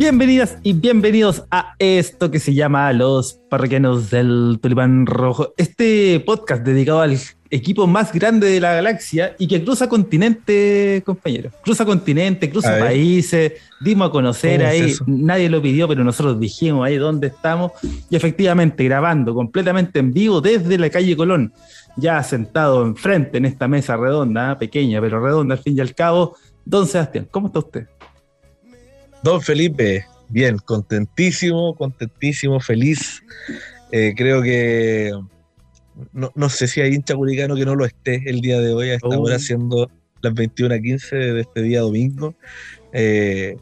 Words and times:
Bienvenidas 0.00 0.56
y 0.62 0.72
bienvenidos 0.72 1.44
a 1.50 1.74
esto 1.78 2.30
que 2.30 2.38
se 2.38 2.54
llama 2.54 2.90
Los 2.94 3.34
Parroquianos 3.50 4.08
del 4.08 4.58
Tulipán 4.58 5.04
Rojo. 5.04 5.52
Este 5.58 6.20
podcast 6.20 6.64
dedicado 6.64 7.02
al 7.02 7.18
equipo 7.50 7.86
más 7.86 8.10
grande 8.10 8.46
de 8.46 8.60
la 8.60 8.72
galaxia 8.72 9.36
y 9.38 9.46
que 9.46 9.62
cruza 9.62 9.90
continente, 9.90 11.02
compañeros. 11.04 11.52
Cruza 11.62 11.84
continente, 11.84 12.48
cruza 12.48 12.78
países, 12.78 13.52
dimos 13.78 14.08
a 14.08 14.10
conocer 14.10 14.64
ahí, 14.64 14.94
nadie 15.04 15.50
lo 15.50 15.60
pidió, 15.60 15.86
pero 15.86 16.02
nosotros 16.02 16.40
dijimos 16.40 16.86
ahí 16.86 16.96
dónde 16.96 17.26
estamos 17.26 17.72
y 18.08 18.16
efectivamente 18.16 18.82
grabando 18.84 19.34
completamente 19.34 19.98
en 19.98 20.14
vivo 20.14 20.40
desde 20.40 20.78
la 20.78 20.88
calle 20.88 21.14
Colón, 21.14 21.52
ya 21.98 22.22
sentado 22.22 22.86
enfrente 22.86 23.36
en 23.36 23.44
esta 23.44 23.68
mesa 23.68 23.98
redonda, 23.98 24.58
pequeña 24.58 24.98
pero 25.02 25.22
redonda 25.22 25.56
al 25.56 25.62
fin 25.62 25.76
y 25.76 25.80
al 25.80 25.94
cabo. 25.94 26.36
Don 26.64 26.86
Sebastián, 26.86 27.28
¿cómo 27.30 27.48
está 27.48 27.58
usted? 27.58 27.86
Don 29.22 29.40
Felipe, 29.42 30.06
bien, 30.28 30.58
contentísimo, 30.58 31.74
contentísimo, 31.74 32.60
feliz. 32.60 33.22
Eh, 33.92 34.14
creo 34.16 34.42
que 34.42 35.12
no, 36.12 36.48
sé 36.48 36.66
si 36.66 36.80
hay 36.80 36.94
hincha 36.94 37.14
curicano 37.14 37.56
que 37.56 37.66
no 37.66 37.74
lo 37.74 37.84
esté 37.84 38.22
el 38.26 38.40
día 38.40 38.60
de 38.60 38.72
hoy, 38.72 38.90
a 38.90 38.94
esta 38.94 39.08
hora, 39.08 39.38
siendo 39.38 39.90
las 40.22 40.32
21.15 40.32 41.34
de 41.34 41.40
este 41.40 41.62
día 41.62 41.80
domingo. 41.80 42.34
Eh, 42.92 43.56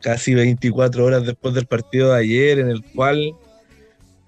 casi 0.00 0.34
24 0.34 1.04
horas 1.04 1.24
después 1.24 1.54
del 1.54 1.66
partido 1.66 2.12
de 2.12 2.18
ayer, 2.18 2.58
en 2.58 2.68
el 2.68 2.82
cual 2.82 3.34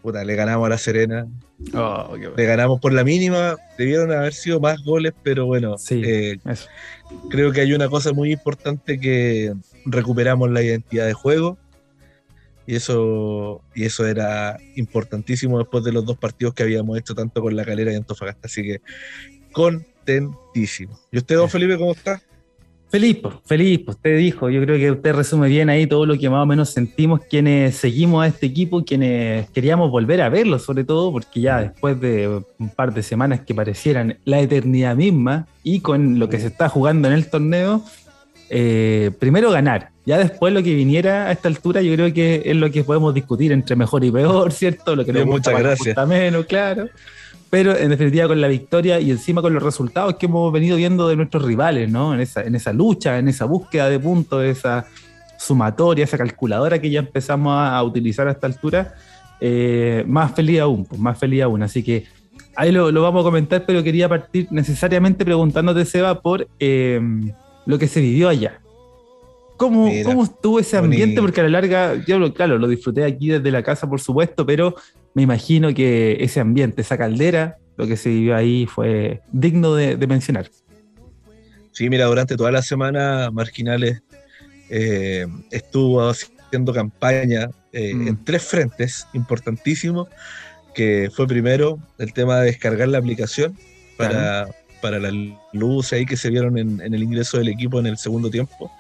puta, 0.02 0.24
le 0.24 0.34
ganamos 0.36 0.66
a 0.66 0.70
la 0.70 0.78
Serena. 0.78 1.26
Oh, 1.74 2.16
le 2.36 2.44
ganamos 2.44 2.80
por 2.80 2.92
la 2.92 3.02
mínima, 3.02 3.56
debieron 3.76 4.12
haber 4.12 4.32
sido 4.32 4.60
más 4.60 4.82
goles, 4.84 5.12
pero 5.24 5.46
bueno, 5.46 5.76
sí, 5.76 6.02
eh, 6.04 6.38
creo 7.28 7.50
que 7.50 7.62
hay 7.62 7.72
una 7.72 7.88
cosa 7.88 8.12
muy 8.12 8.32
importante 8.32 9.00
que 9.00 9.52
recuperamos 9.90 10.50
la 10.50 10.62
identidad 10.62 11.06
de 11.06 11.14
juego. 11.14 11.58
Y 12.66 12.76
eso, 12.76 13.62
y 13.74 13.84
eso 13.84 14.06
era 14.06 14.58
importantísimo 14.76 15.58
después 15.58 15.82
de 15.84 15.92
los 15.92 16.04
dos 16.04 16.18
partidos 16.18 16.52
que 16.52 16.62
habíamos 16.62 16.98
hecho 16.98 17.14
tanto 17.14 17.40
con 17.40 17.56
la 17.56 17.64
calera 17.64 17.92
y 17.92 17.96
Antofagasta. 17.96 18.46
Así 18.46 18.62
que 18.62 18.82
contentísimo. 19.52 20.98
¿Y 21.10 21.18
usted, 21.18 21.36
don 21.36 21.48
Felipe, 21.48 21.78
cómo 21.78 21.92
está? 21.92 22.20
Feliz, 22.90 23.18
feliz, 23.44 23.82
usted 23.86 24.16
dijo, 24.16 24.48
yo 24.48 24.62
creo 24.62 24.78
que 24.78 24.90
usted 24.90 25.12
resume 25.12 25.48
bien 25.48 25.68
ahí 25.68 25.86
todo 25.86 26.06
lo 26.06 26.16
que 26.16 26.30
más 26.30 26.42
o 26.42 26.46
menos 26.46 26.70
sentimos 26.70 27.20
quienes 27.28 27.76
seguimos 27.76 28.24
a 28.24 28.28
este 28.28 28.46
equipo, 28.46 28.82
quienes 28.82 29.50
queríamos 29.50 29.90
volver 29.90 30.22
a 30.22 30.30
verlo 30.30 30.58
sobre 30.58 30.84
todo, 30.84 31.12
porque 31.12 31.42
ya 31.42 31.60
después 31.60 32.00
de 32.00 32.42
un 32.58 32.70
par 32.70 32.94
de 32.94 33.02
semanas 33.02 33.40
que 33.40 33.54
parecieran 33.54 34.18
la 34.24 34.40
eternidad 34.40 34.96
misma 34.96 35.46
y 35.62 35.80
con 35.80 36.18
lo 36.18 36.30
que 36.30 36.40
se 36.40 36.46
está 36.46 36.70
jugando 36.70 37.08
en 37.08 37.14
el 37.14 37.28
torneo, 37.28 37.84
eh, 38.50 39.10
primero 39.18 39.50
ganar, 39.50 39.90
ya 40.06 40.18
después 40.18 40.52
lo 40.52 40.62
que 40.62 40.74
viniera 40.74 41.26
a 41.26 41.32
esta 41.32 41.48
altura 41.48 41.82
yo 41.82 41.94
creo 41.94 42.12
que 42.12 42.42
es 42.44 42.56
lo 42.56 42.70
que 42.70 42.84
podemos 42.84 43.14
discutir 43.14 43.52
entre 43.52 43.76
mejor 43.76 44.04
y 44.04 44.10
peor, 44.10 44.52
¿cierto? 44.52 44.96
Lo 44.96 45.04
que 45.04 45.12
nos 45.12 45.24
gusta, 45.24 45.50
muchas 45.50 45.62
gracias. 45.62 46.08
menos, 46.08 46.46
claro 46.46 46.88
pero 47.50 47.76
en 47.76 47.90
definitiva 47.90 48.28
con 48.28 48.40
la 48.40 48.48
victoria 48.48 49.00
y 49.00 49.10
encima 49.10 49.40
con 49.40 49.54
los 49.54 49.62
resultados 49.62 50.16
que 50.16 50.26
hemos 50.26 50.52
venido 50.52 50.76
viendo 50.76 51.08
de 51.08 51.16
nuestros 51.16 51.44
rivales, 51.44 51.90
¿no? 51.90 52.14
En 52.14 52.20
esa, 52.20 52.42
en 52.42 52.54
esa 52.54 52.72
lucha, 52.72 53.18
en 53.18 53.28
esa 53.28 53.46
búsqueda 53.46 53.88
de 53.88 53.98
puntos, 53.98 54.44
esa 54.44 54.86
sumatoria, 55.38 56.04
esa 56.04 56.18
calculadora 56.18 56.78
que 56.78 56.90
ya 56.90 57.00
empezamos 57.00 57.54
a, 57.56 57.82
utilizar 57.82 58.28
a 58.28 58.32
esta 58.32 58.46
altura, 58.46 58.94
eh, 59.40 60.04
más 60.06 60.34
feliz 60.34 60.60
aún, 60.60 60.84
pues 60.84 61.00
más 61.00 61.18
feliz 61.18 61.42
aún. 61.42 61.62
Así 61.62 61.82
que 61.82 62.04
ahí 62.54 62.70
lo, 62.70 62.92
vamos 63.00 63.22
a 63.22 63.24
comentar, 63.24 63.64
pero 63.64 63.82
quería 63.82 64.08
partir 64.08 64.48
necesariamente 64.50 65.24
preguntándote, 65.24 65.84
Seba, 65.86 66.20
por 66.20 66.46
eh, 66.58 67.00
lo 67.68 67.78
que 67.78 67.86
se 67.86 68.00
vivió 68.00 68.30
allá. 68.30 68.60
¿Cómo, 69.58 69.90
¿Cómo, 70.04 70.24
estuvo 70.24 70.58
ese 70.58 70.78
ambiente? 70.78 71.20
Porque 71.20 71.40
a 71.40 71.44
la 71.44 71.50
larga, 71.50 72.02
yo 72.06 72.32
claro, 72.32 72.58
lo 72.58 72.66
disfruté 72.66 73.04
aquí 73.04 73.28
desde 73.28 73.50
la 73.50 73.62
casa, 73.62 73.86
por 73.86 74.00
supuesto, 74.00 74.46
pero 74.46 74.74
me 75.12 75.22
imagino 75.22 75.74
que 75.74 76.16
ese 76.20 76.40
ambiente, 76.40 76.80
esa 76.80 76.96
caldera, 76.96 77.58
lo 77.76 77.86
que 77.86 77.98
se 77.98 78.08
vivió 78.08 78.34
ahí 78.34 78.64
fue 78.64 79.20
digno 79.32 79.74
de, 79.74 79.98
mencionar. 80.06 80.48
Sí, 81.72 81.90
mira, 81.90 82.06
durante 82.06 82.36
toda 82.38 82.50
la 82.52 82.62
semana 82.62 83.30
Marginales 83.30 84.00
eh, 84.70 85.26
estuvo 85.50 86.08
haciendo 86.08 86.72
campaña 86.72 87.50
eh, 87.72 87.94
mm. 87.94 88.08
en 88.08 88.24
tres 88.24 88.44
frentes 88.44 89.06
importantísimos, 89.12 90.08
que 90.74 91.10
fue 91.14 91.26
primero 91.26 91.78
el 91.98 92.14
tema 92.14 92.40
de 92.40 92.46
descargar 92.46 92.88
la 92.88 92.96
aplicación 92.96 93.58
para, 93.98 94.48
para 94.80 94.98
las 94.98 95.12
luces 95.52 95.92
ahí 95.92 96.06
que 96.06 96.16
se 96.16 96.30
vieron 96.30 96.58
en, 96.58 96.80
el 96.80 97.02
ingreso 97.02 97.38
del 97.38 97.48
equipo 97.48 97.78
en 97.80 97.86
el 97.86 97.98
segundo 97.98 98.30
tiempo. 98.30 98.70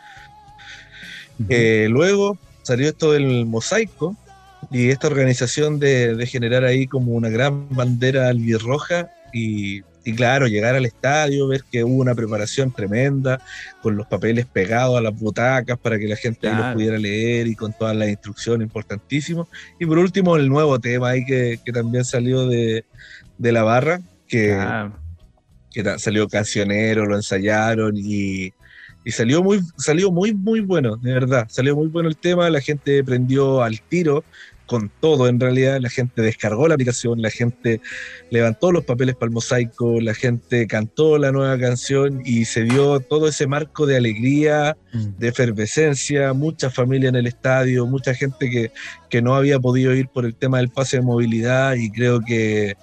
Eh, 1.48 1.86
luego 1.90 2.36
salió 2.62 2.88
esto 2.88 3.12
del 3.12 3.46
mosaico, 3.46 4.16
y 4.70 4.90
esta 4.90 5.06
organización 5.06 5.78
de, 5.78 6.26
generar 6.26 6.64
ahí 6.64 6.86
como 6.86 7.12
una 7.12 7.28
gran 7.28 7.68
bandera 7.70 8.28
albirroja 8.28 9.10
y, 9.32 9.82
y 10.04 10.14
claro, 10.14 10.46
llegar 10.46 10.74
al 10.74 10.84
estadio, 10.84 11.48
ver 11.48 11.64
que 11.70 11.84
hubo 11.84 12.00
una 12.00 12.14
preparación 12.14 12.72
tremenda, 12.72 13.40
con 13.82 13.96
los 13.96 14.06
papeles 14.06 14.46
pegados 14.46 14.98
a 14.98 15.00
las 15.00 15.18
butacas 15.18 15.78
para 15.78 15.98
que 15.98 16.06
la 16.06 16.16
gente 16.16 16.52
los 16.52 16.74
pudiera 16.74 16.98
leer 16.98 17.46
y 17.46 17.54
con 17.54 17.72
todas 17.72 17.96
las 17.96 18.08
instrucciones, 18.08 18.66
importantísimo. 18.66 19.48
Y 19.78 19.86
por 19.86 19.98
último, 19.98 20.36
el 20.36 20.48
nuevo 20.48 20.78
tema 20.78 21.10
ahí 21.10 21.24
que, 21.24 21.60
también 21.72 22.04
salió 22.04 22.46
de, 22.46 22.84
la 23.38 23.62
barra, 23.62 24.00
que, 24.26 24.58
que 25.82 25.98
salió 25.98 26.28
cancionero, 26.28 27.06
lo 27.06 27.16
ensayaron 27.16 27.94
y, 27.96 28.52
y 29.04 29.10
salió 29.12 29.42
muy, 29.42 29.60
salió 29.76 30.10
muy, 30.10 30.34
muy 30.34 30.60
bueno, 30.60 30.96
de 30.96 31.12
verdad. 31.12 31.46
Salió 31.48 31.76
muy 31.76 31.86
bueno 31.86 32.08
el 32.08 32.16
tema, 32.16 32.50
la 32.50 32.60
gente 32.60 33.02
prendió 33.04 33.62
al 33.62 33.80
tiro 33.82 34.24
con 34.66 34.90
todo 35.00 35.28
en 35.28 35.38
realidad. 35.38 35.78
La 35.80 35.88
gente 35.88 36.20
descargó 36.20 36.66
la 36.66 36.74
aplicación, 36.74 37.22
la 37.22 37.30
gente 37.30 37.80
levantó 38.30 38.72
los 38.72 38.84
papeles 38.84 39.14
para 39.14 39.28
el 39.28 39.34
mosaico, 39.34 40.00
la 40.00 40.14
gente 40.14 40.66
cantó 40.66 41.16
la 41.16 41.30
nueva 41.30 41.58
canción 41.58 42.22
y 42.24 42.44
se 42.44 42.64
dio 42.64 42.98
todo 43.00 43.28
ese 43.28 43.46
marco 43.46 43.86
de 43.86 43.96
alegría, 43.96 44.76
mm. 44.92 45.18
de 45.18 45.28
efervescencia, 45.28 46.32
mucha 46.32 46.70
familia 46.70 47.08
en 47.08 47.16
el 47.16 47.28
estadio, 47.28 47.86
mucha 47.86 48.14
gente 48.14 48.50
que, 48.50 48.72
que 49.08 49.22
no 49.22 49.36
había 49.36 49.60
podido 49.60 49.94
ir 49.94 50.08
por 50.08 50.26
el 50.26 50.34
tema 50.34 50.58
del 50.58 50.70
pase 50.70 50.98
de 50.98 51.02
movilidad 51.02 51.74
y 51.74 51.90
creo 51.90 52.20
que 52.20 52.76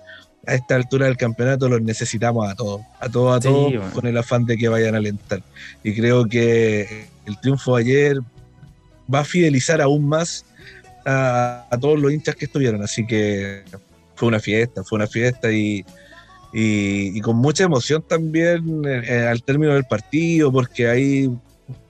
a 0.48 0.54
esta 0.54 0.76
altura 0.76 1.08
del 1.08 1.18
campeonato 1.18 1.70
los 1.70 1.82
necesitamos 1.82 2.50
a 2.50 2.56
todos, 2.56 2.82
a 3.00 3.10
todos, 3.10 3.38
a 3.38 3.40
todos, 3.40 3.94
con 3.94 4.06
el 4.06 4.18
afán 4.18 4.46
de 4.46 4.58
que 4.58 4.68
vayan 4.68 4.96
a 4.96 4.98
alentar. 5.00 5.42
Y 5.84 5.96
creo 5.96 6.26
que 6.26 7.08
el 7.26 7.40
triunfo 7.40 7.76
de 7.76 7.84
ayer 7.84 8.20
va 9.14 9.20
a 9.20 9.26
fidelizar 9.26 9.82
aún 9.82 10.08
más 10.08 10.46
a, 11.06 11.68
todos 11.80 12.00
los 12.00 12.12
hinchas 12.12 12.36
que 12.36 12.46
estuvieron. 12.46 12.82
Así 12.84 13.06
que 13.06 13.64
fue 14.16 14.28
una 14.28 14.40
fiesta, 14.40 14.84
fue 14.84 14.98
una 14.98 15.08
fiesta 15.08 15.52
y, 15.52 15.86
y, 16.54 17.20
con 17.22 17.38
mucha 17.38 17.64
emoción 17.64 18.04
también 18.08 18.84
eh, 18.86 19.28
al 19.30 19.44
término 19.44 19.74
del 19.74 19.86
partido, 19.86 20.52
porque 20.52 20.88
ahí 20.88 21.30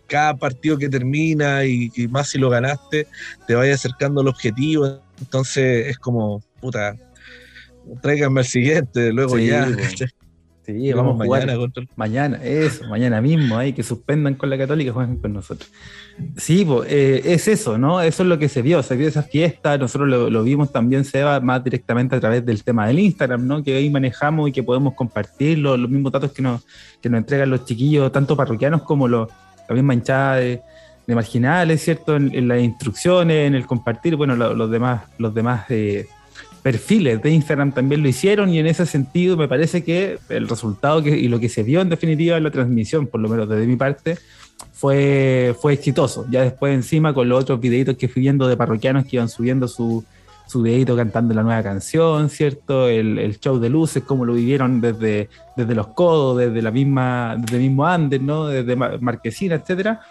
cada 0.07 0.35
partido 0.35 0.77
que 0.77 0.89
termina 0.89 1.65
y, 1.65 1.91
y, 1.95 2.07
más 2.07 2.29
si 2.29 2.37
lo 2.37 2.49
ganaste, 2.49 3.07
te 3.47 3.55
vaya 3.55 3.73
acercando 3.73 4.21
al 4.21 4.27
objetivo. 4.27 4.99
Entonces 5.19 5.87
es 5.87 5.97
como, 5.97 6.41
puta, 6.59 6.95
tráiganme 8.01 8.41
al 8.41 8.45
siguiente, 8.45 9.11
luego 9.11 9.37
ya. 9.39 9.67
Sí, 10.65 10.93
vamos, 10.93 11.15
mañana 11.15 11.55
contra 11.57 11.83
Mañana, 11.95 12.43
eso, 12.43 12.87
mañana 12.87 13.21
mismo, 13.21 13.55
ahí 13.55 13.73
que 13.73 13.83
suspendan 13.83 14.33
con 14.33 14.49
la 14.49 14.57
Católica, 14.57 14.91
jueguen 14.91 15.17
con 15.17 15.33
nosotros. 15.33 15.69
Sí, 16.37 16.65
eh, 16.87 17.21
es 17.23 17.47
eso, 17.47 17.77
¿no? 17.77 18.01
Eso 18.01 18.23
es 18.23 18.29
lo 18.29 18.39
que 18.39 18.49
se 18.49 18.63
vio, 18.63 18.81
se 18.81 18.95
vio 18.95 19.07
esa 19.07 19.21
fiesta, 19.21 19.77
nosotros 19.77 20.09
lo, 20.09 20.43
vimos 20.43 20.71
también, 20.71 21.05
Seba, 21.05 21.39
más 21.39 21.63
directamente 21.63 22.15
a 22.15 22.19
través 22.19 22.43
del 22.43 22.63
tema 22.63 22.87
del 22.87 22.97
Instagram, 22.97 23.45
¿no? 23.45 23.63
Que 23.63 23.75
ahí 23.75 23.91
manejamos 23.91 24.49
y 24.49 24.51
que 24.51 24.63
podemos 24.63 24.95
compartir 24.95 25.59
los, 25.59 25.77
mismos 25.87 26.11
datos 26.11 26.31
que 26.31 26.41
nos, 26.41 26.65
que 26.99 27.09
nos 27.09 27.19
entregan 27.19 27.51
los 27.51 27.65
chiquillos, 27.65 28.11
tanto 28.11 28.35
parroquianos 28.35 28.81
como 28.81 29.07
los, 29.07 29.29
la 29.69 29.75
misma 29.75 29.93
hinchada 29.93 30.37
de, 30.37 30.61
marginales, 31.07 31.83
¿cierto? 31.83 32.15
En, 32.15 32.47
las 32.47 32.59
instrucciones, 32.59 33.47
en 33.47 33.53
el 33.53 33.67
compartir, 33.67 34.15
bueno, 34.15 34.35
los 34.35 34.71
demás, 34.71 35.03
los 35.19 35.31
demás 35.35 35.65
eh, 35.69 36.07
perfiles 36.65 37.21
de 37.21 37.29
Instagram 37.29 37.73
también 37.73 38.01
lo 38.01 38.09
hicieron 38.09 38.49
y 38.49 38.57
en 38.57 38.65
ese 38.65 38.87
sentido 38.87 39.37
me 39.37 39.47
parece 39.47 39.83
que 39.83 40.17
el 40.29 40.47
resultado 40.47 41.03
que, 41.03 41.15
y 41.15 41.27
lo 41.27 41.39
que 41.39 41.47
se 41.47 41.61
vio 41.61 41.79
en 41.79 41.89
definitiva 41.89 42.37
en 42.37 42.43
la 42.43 42.49
transmisión, 42.49 43.05
por 43.05 43.21
lo 43.21 43.29
menos 43.29 43.47
desde 43.47 43.67
mi 43.67 43.75
parte, 43.75 44.17
fue, 44.73 45.55
fue 45.61 45.73
exitoso. 45.73 46.25
Ya 46.31 46.41
después 46.41 46.73
encima 46.73 47.13
con 47.13 47.29
los 47.29 47.43
otros 47.43 47.59
videitos 47.59 47.97
que 47.97 48.07
fui 48.07 48.23
viendo 48.23 48.47
de 48.47 48.57
parroquianos 48.57 49.05
que 49.05 49.17
iban 49.17 49.29
subiendo 49.29 49.67
su, 49.67 50.03
su 50.47 50.63
videito 50.63 50.95
cantando 50.95 51.35
la 51.35 51.43
nueva 51.43 51.61
canción, 51.61 52.31
¿cierto? 52.31 52.89
El, 52.89 53.39
show 53.39 53.59
de 53.59 53.69
luces, 53.69 54.01
cómo 54.01 54.25
lo 54.25 54.33
vivieron 54.33 54.81
desde, 54.81 55.29
desde 55.55 55.75
los 55.75 55.89
codos, 55.89 56.39
desde 56.39 56.63
la 56.63 56.71
misma, 56.71 57.35
desde 57.37 57.57
el 57.57 57.61
mismo 57.61 57.85
Andes, 57.85 58.23
¿no? 58.23 58.47
Desde 58.47 58.75
Marquesina, 58.75 59.53
etcétera. 59.53 60.01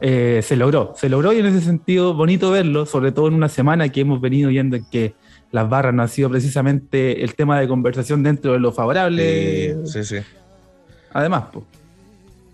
Eh, 0.00 0.40
se 0.42 0.56
logró, 0.56 0.92
se 0.96 1.08
logró 1.08 1.32
y 1.32 1.38
en 1.38 1.46
ese 1.46 1.60
sentido 1.60 2.14
bonito 2.14 2.50
verlo, 2.50 2.84
sobre 2.84 3.12
todo 3.12 3.28
en 3.28 3.34
una 3.34 3.48
semana 3.48 3.90
que 3.90 4.00
hemos 4.00 4.20
venido 4.20 4.48
viendo 4.48 4.74
en 4.74 4.84
que 4.90 5.14
las 5.52 5.68
barras 5.68 5.94
no 5.94 6.02
ha 6.02 6.08
sido 6.08 6.30
precisamente 6.30 7.24
el 7.24 7.34
tema 7.34 7.60
de 7.60 7.68
conversación 7.68 8.22
dentro 8.22 8.52
de 8.52 8.60
lo 8.60 8.72
favorable. 8.72 9.76
Sí, 9.86 10.04
sí. 10.04 10.18
Además, 11.12 11.44
pues. 11.52 11.64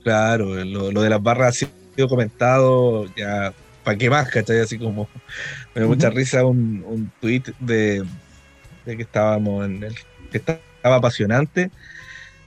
Claro, 0.03 0.65
lo, 0.65 1.03
de 1.03 1.11
las 1.11 1.23
barras 1.23 1.63
ha 1.63 1.67
sido 1.95 2.09
comentado 2.09 3.07
ya 3.17 3.53
¿para 3.87 3.99
qué 3.99 4.11
más, 4.11 4.29
cachai? 4.29 4.59
Así 4.59 4.79
como, 4.79 5.09
me 5.73 5.83
dio 5.83 5.89
mucha 5.89 6.11
risa 6.11 6.45
un, 6.45 6.85
un 6.89 7.13
tweet 7.21 7.45
de, 7.61 8.05
de, 8.85 8.97
que 8.97 9.03
estábamos 9.03 9.65
en 9.65 9.85
el, 9.85 9.95
que 10.33 10.39
estaba 10.39 10.61
apasionante, 10.83 11.71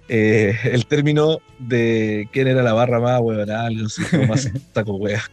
eh, 0.09 0.57
el 0.65 0.85
término 0.85 1.39
de 1.57 2.27
quién 2.33 2.47
era 2.49 2.61
la 2.61 2.73
barra 2.73 2.99
más 2.99 3.21
huevona, 3.21 3.67
algo 3.67 3.85
así, 3.85 4.01
más 4.27 4.51
taco 4.73 4.95
wea, 4.95 5.23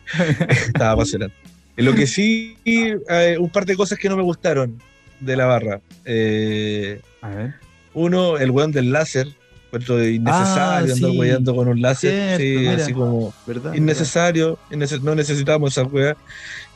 estaba 0.49 0.93
apasionante. 0.93 1.35
Lo 1.77 1.93
que 1.93 2.07
sí, 2.07 2.57
eh, 2.65 3.37
un 3.41 3.51
par 3.51 3.67
de 3.67 3.75
cosas 3.75 3.99
que 3.99 4.09
no 4.09 4.17
me 4.17 4.23
gustaron 4.23 4.81
de 5.21 5.37
la 5.37 5.47
barra. 5.47 5.81
Eh, 6.05 7.01
A 7.21 7.29
ver. 7.29 7.55
Uno, 7.95 8.37
el 8.37 8.51
weón 8.51 8.73
del 8.73 8.93
láser, 8.93 9.29
innecesario 9.73 10.31
ah, 10.31 10.79
andar 10.79 11.11
weyando 11.13 11.55
con 11.55 11.69
un 11.69 11.81
láser. 11.81 12.39
sí, 12.39 12.67
así 12.67 12.93
como 12.93 13.33
innecesario, 13.75 14.59
no 15.03 15.15
necesitamos 15.15 15.73
esa 15.73 15.85
wea. 15.85 16.17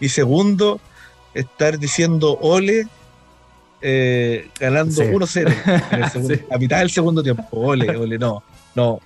Y 0.01 0.09
segundo, 0.09 0.81
estar 1.35 1.79
diciendo 1.79 2.39
ole 2.41 2.87
eh, 3.83 4.49
ganando 4.59 5.03
1-0 5.03 6.45
a 6.51 6.59
mitad 6.59 6.79
del 6.79 6.91
segundo 6.91 7.23
tiempo. 7.23 7.47
Ole, 7.51 7.97
ole, 7.97 8.19
no, 8.19 8.43
no, 8.75 9.01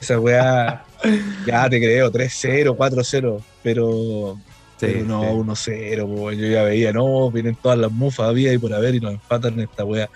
esa 0.00 0.18
weá 0.18 0.84
ya 1.46 1.68
te 1.68 1.80
creo, 1.80 2.12
3-0, 2.12 2.76
4-0, 2.76 3.42
pero, 3.62 4.38
no, 5.06 5.22
1-0, 5.32 6.34
yo 6.34 6.46
ya 6.46 6.62
veía, 6.62 6.92
no, 6.92 7.30
vienen 7.30 7.56
todas 7.56 7.78
las 7.78 7.90
mufas 7.90 8.28
había 8.28 8.52
y 8.52 8.58
por 8.58 8.72
haber 8.72 8.94
y 8.94 9.00
nos 9.00 9.12
empatan 9.12 9.54
en 9.54 9.60
esta 9.60 9.84
weá. 9.84 10.08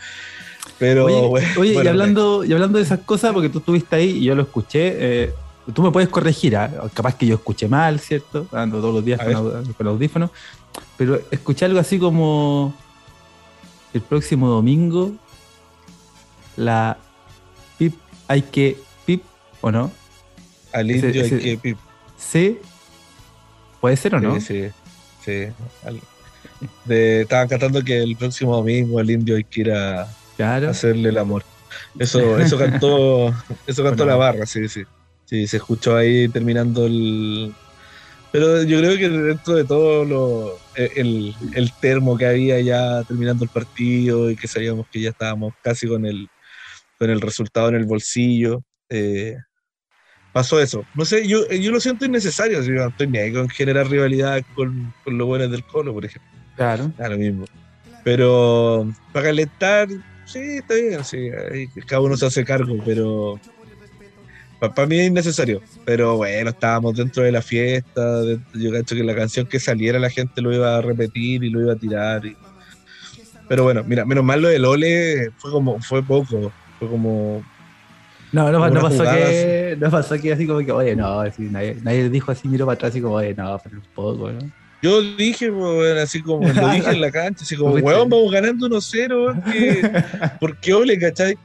Pero, 0.78 1.06
oye, 1.06 1.72
y, 1.72 1.86
hablando, 1.86 2.44
y 2.44 2.52
hablando 2.52 2.78
de 2.78 2.84
esas 2.84 3.00
cosas, 3.00 3.32
porque 3.32 3.48
tú 3.48 3.58
estuviste 3.58 3.96
ahí 3.96 4.10
y 4.18 4.24
yo 4.24 4.34
lo 4.34 4.42
escuché, 4.42 4.94
eh, 4.98 5.34
tú 5.72 5.82
me 5.82 5.90
puedes 5.90 6.08
corregir, 6.08 6.56
¿ah? 6.56 6.70
capaz 6.92 7.16
que 7.16 7.26
yo 7.26 7.36
escuché 7.36 7.68
mal, 7.68 7.98
¿cierto? 8.00 8.46
Ando 8.52 8.80
todos 8.80 8.94
los 8.94 9.04
días 9.04 9.20
con, 9.22 9.72
con 9.72 9.86
audífonos, 9.86 10.30
pero 10.96 11.20
escuché 11.30 11.64
algo 11.64 11.78
así 11.78 11.98
como 11.98 12.74
el 13.94 14.02
próximo 14.02 14.48
domingo 14.48 15.12
la 16.56 16.98
PIP 17.78 17.94
hay 18.28 18.42
que 18.42 18.76
PIP 19.04 19.22
o 19.60 19.70
no? 19.70 19.92
Al 20.72 20.90
indio 20.90 21.22
hay 21.22 21.30
que 21.30 21.58
PIP. 21.58 21.78
¿Sí? 22.18 22.58
¿Puede 23.80 23.96
ser 23.96 24.14
o 24.14 24.20
no? 24.20 24.40
Sí, 24.40 24.68
sí. 25.24 25.48
estaban 26.88 27.48
cantando 27.48 27.82
que 27.82 28.02
el 28.02 28.16
próximo 28.16 28.56
domingo 28.56 28.98
al 28.98 29.10
indio 29.10 29.36
hay 29.36 29.44
que 29.44 29.60
ir 29.62 29.72
a, 29.72 30.08
hacerle 30.68 31.10
el 31.10 31.18
amor. 31.18 31.44
Eso, 31.98 32.38
eso 32.40 32.58
cantó, 32.58 33.34
eso 33.66 33.84
cantó 33.84 34.04
la 34.04 34.16
barra, 34.16 34.46
sí, 34.46 34.68
sí. 34.68 34.84
Sí, 35.24 35.46
se 35.48 35.56
escuchó 35.56 35.96
ahí 35.96 36.28
terminando 36.28 36.86
el, 36.86 37.52
pero 38.36 38.62
yo 38.64 38.80
creo 38.80 38.98
que 38.98 39.08
dentro 39.08 39.54
de 39.54 39.64
todo 39.64 40.04
lo, 40.04 40.58
e, 40.74 40.92
el, 40.96 41.34
el, 41.54 41.72
termo 41.72 42.18
que 42.18 42.26
había 42.26 42.60
ya 42.60 43.02
terminando 43.04 43.44
el 43.44 43.50
partido 43.50 44.30
y 44.30 44.36
que 44.36 44.46
sabíamos 44.46 44.86
que 44.88 45.00
ya 45.00 45.08
estábamos 45.08 45.54
casi 45.62 45.88
con 45.88 46.04
el, 46.04 46.28
con 46.98 47.08
el 47.08 47.22
resultado 47.22 47.70
en 47.70 47.76
el 47.76 47.86
bolsillo, 47.86 48.62
eh, 48.90 49.36
pasó 50.36 50.60
eso. 50.60 50.84
No 50.94 51.06
sé, 51.06 51.26
yo, 51.26 51.48
yo 51.48 51.70
lo 51.70 51.80
siento 51.80 52.04
innecesario, 52.04 52.58
estoy 52.58 53.06
ni 53.06 53.16
ahí 53.16 53.32
con 53.32 53.48
generar 53.48 53.88
rivalidad 53.88 54.42
con, 54.54 54.92
con 55.02 55.16
los 55.16 55.26
buenos 55.26 55.50
del 55.50 55.64
Colo, 55.64 55.94
por 55.94 56.04
ejemplo. 56.04 56.30
Claro. 56.56 56.92
lo 56.98 57.16
mismo. 57.16 57.46
Pero 58.04 58.86
para 59.14 59.28
calentar, 59.28 59.88
sí, 60.26 60.58
está 60.58 60.74
bien, 60.74 61.02
sí, 61.04 61.30
cada 61.86 62.02
uno 62.02 62.18
se 62.18 62.26
hace 62.26 62.44
cargo, 62.44 62.76
pero 62.84 63.40
para 64.60 64.86
mí 64.86 64.98
es 64.98 65.06
innecesario, 65.06 65.62
pero 65.86 66.18
bueno, 66.18 66.50
estábamos 66.50 66.94
dentro 66.96 67.22
de 67.22 67.32
la 67.32 67.40
fiesta. 67.40 68.22
yo 68.52 68.70
creo 68.70 68.84
que 68.84 69.04
la 69.04 69.14
canción 69.14 69.46
que 69.46 69.58
saliera 69.58 69.98
la 69.98 70.10
gente 70.10 70.42
lo 70.42 70.52
iba 70.52 70.76
a 70.76 70.82
repetir 70.82 71.44
y 71.44 71.48
lo 71.48 71.62
iba 71.62 71.72
a 71.72 71.76
tirar. 71.76 72.20
pero 73.48 73.62
bueno, 73.62 73.82
mira, 73.84 74.04
menos 74.04 74.22
mal 74.22 74.42
lo 74.42 74.48
del 74.48 74.66
Ole 74.66 75.30
fue 75.38 75.50
como, 75.50 75.80
fue 75.80 76.02
poco, 76.02 76.52
fue 76.78 76.88
como. 76.90 77.42
No, 78.32 78.50
no, 78.50 78.68
no 78.68 78.80
pasó 78.80 79.04
que, 79.04 79.76
no 79.80 79.90
pasó 79.90 80.20
que 80.20 80.32
así 80.32 80.46
como 80.46 80.60
que, 80.60 80.72
oye, 80.72 80.96
no, 80.96 81.24
nadie, 81.24 81.76
nadie, 81.82 82.10
dijo 82.10 82.32
así, 82.32 82.48
miró 82.48 82.66
para 82.66 82.74
atrás 82.74 82.90
así 82.90 83.00
como, 83.00 83.14
oye, 83.14 83.34
no, 83.34 83.60
pero 83.62 83.76
un 83.76 83.82
poco, 83.94 84.30
¿no? 84.32 84.38
Yo 84.82 85.00
dije, 85.16 85.48
bueno, 85.50 86.00
así 86.00 86.20
como 86.22 86.46
lo 86.46 86.68
dije 86.72 86.90
en 86.90 87.00
la 87.00 87.10
cancha, 87.10 87.44
así 87.44 87.56
como, 87.56 87.74
weón, 87.74 88.08
vamos 88.08 88.30
ganando 88.30 88.68
1-0, 88.68 90.38
¿por 90.40 90.58
qué 90.58 90.74
Ole, 90.74 90.98
cachai? 90.98 91.36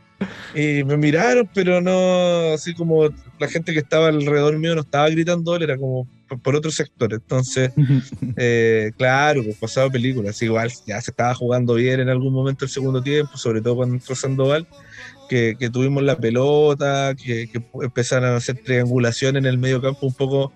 Y 0.53 0.83
me 0.83 0.97
miraron, 0.97 1.49
pero 1.53 1.81
no, 1.81 2.53
así 2.53 2.73
como 2.73 3.09
la 3.39 3.47
gente 3.47 3.73
que 3.73 3.79
estaba 3.79 4.09
alrededor 4.09 4.57
mío 4.59 4.75
no 4.75 4.81
estaba 4.81 5.09
gritando, 5.09 5.55
era 5.55 5.77
como 5.77 6.07
por, 6.43 6.55
otro 6.55 6.71
sector. 6.71 7.13
Entonces, 7.13 7.71
eh, 8.37 8.91
claro, 8.97 9.43
pues 9.43 9.57
pasaba 9.57 9.89
películas. 9.89 10.41
Igual 10.41 10.71
ya 10.85 11.01
se 11.01 11.11
estaba 11.11 11.33
jugando 11.33 11.75
bien 11.75 11.99
en 11.99 12.09
algún 12.09 12.33
momento 12.33 12.65
el 12.65 12.71
segundo 12.71 13.01
tiempo, 13.01 13.37
sobre 13.37 13.61
todo 13.61 13.77
cuando 13.77 13.95
entró 13.95 14.15
Sandoval, 14.15 14.67
que, 15.31 15.55
que 15.57 15.69
tuvimos 15.69 16.03
la 16.03 16.17
pelota, 16.17 17.15
que, 17.15 17.47
que, 17.47 17.63
empezaron 17.81 18.33
a 18.33 18.35
hacer 18.35 18.57
triangulación 18.57 19.37
en 19.37 19.45
el 19.45 19.57
medio 19.57 19.81
campo 19.81 20.07
un 20.07 20.13
poco. 20.13 20.51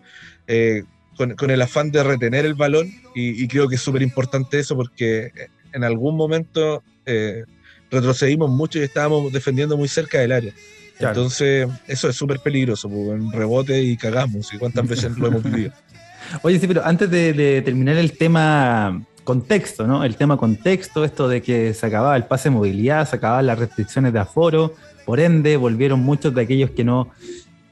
Eh, 0.47 0.83
con, 1.15 1.33
con, 1.35 1.49
el 1.49 1.61
afán 1.61 1.91
de 1.91 2.03
retener 2.03 2.45
el 2.45 2.55
balón 2.55 2.91
y, 3.15 3.41
y 3.41 3.47
creo 3.47 3.69
que 3.69 3.75
es 3.75 3.81
súper 3.81 4.01
importante 4.01 4.59
eso 4.59 4.75
porque 4.75 5.31
en 5.71 5.85
algún 5.85 6.17
momento 6.17 6.83
eh, 7.05 7.45
retrocedimos 7.89 8.49
mucho 8.49 8.77
y 8.79 8.81
estábamos 8.81 9.31
defendiendo 9.31 9.77
muy 9.77 9.87
cerca 9.87 10.19
del 10.19 10.33
área. 10.33 10.53
Entonces, 10.99 11.69
eso 11.87 12.09
es 12.09 12.17
súper 12.17 12.41
peligroso, 12.41 12.89
porque 12.89 13.11
en 13.11 13.31
rebote 13.31 13.81
y 13.81 13.95
cagamos, 13.95 14.53
y 14.53 14.57
cuántas 14.57 14.85
veces 14.85 15.17
lo 15.17 15.27
hemos 15.27 15.43
vivido. 15.43 15.71
Oye, 16.41 16.59
sí, 16.59 16.67
pero 16.67 16.85
antes 16.85 17.09
de, 17.09 17.61
terminar 17.63 17.95
el 17.95 18.17
tema 18.17 19.05
contexto, 19.25 19.85
¿no? 19.85 20.05
El 20.05 20.15
tema 20.15 20.37
contexto, 20.37 21.03
esto 21.03 21.27
de 21.27 21.41
que 21.41 21.73
se 21.73 21.85
acababa 21.85 22.15
el 22.15 22.23
pase 22.23 22.49
de 22.49 22.55
movilidad, 22.55 23.09
se 23.09 23.17
acababan 23.17 23.47
las 23.47 23.59
restricciones 23.59 24.13
de 24.13 24.19
aforo, 24.19 24.73
por 25.05 25.19
ende 25.19 25.57
volvieron 25.57 25.99
muchos 25.99 26.33
de 26.33 26.41
aquellos 26.41 26.69
que 26.69 26.85
no, 26.85 27.09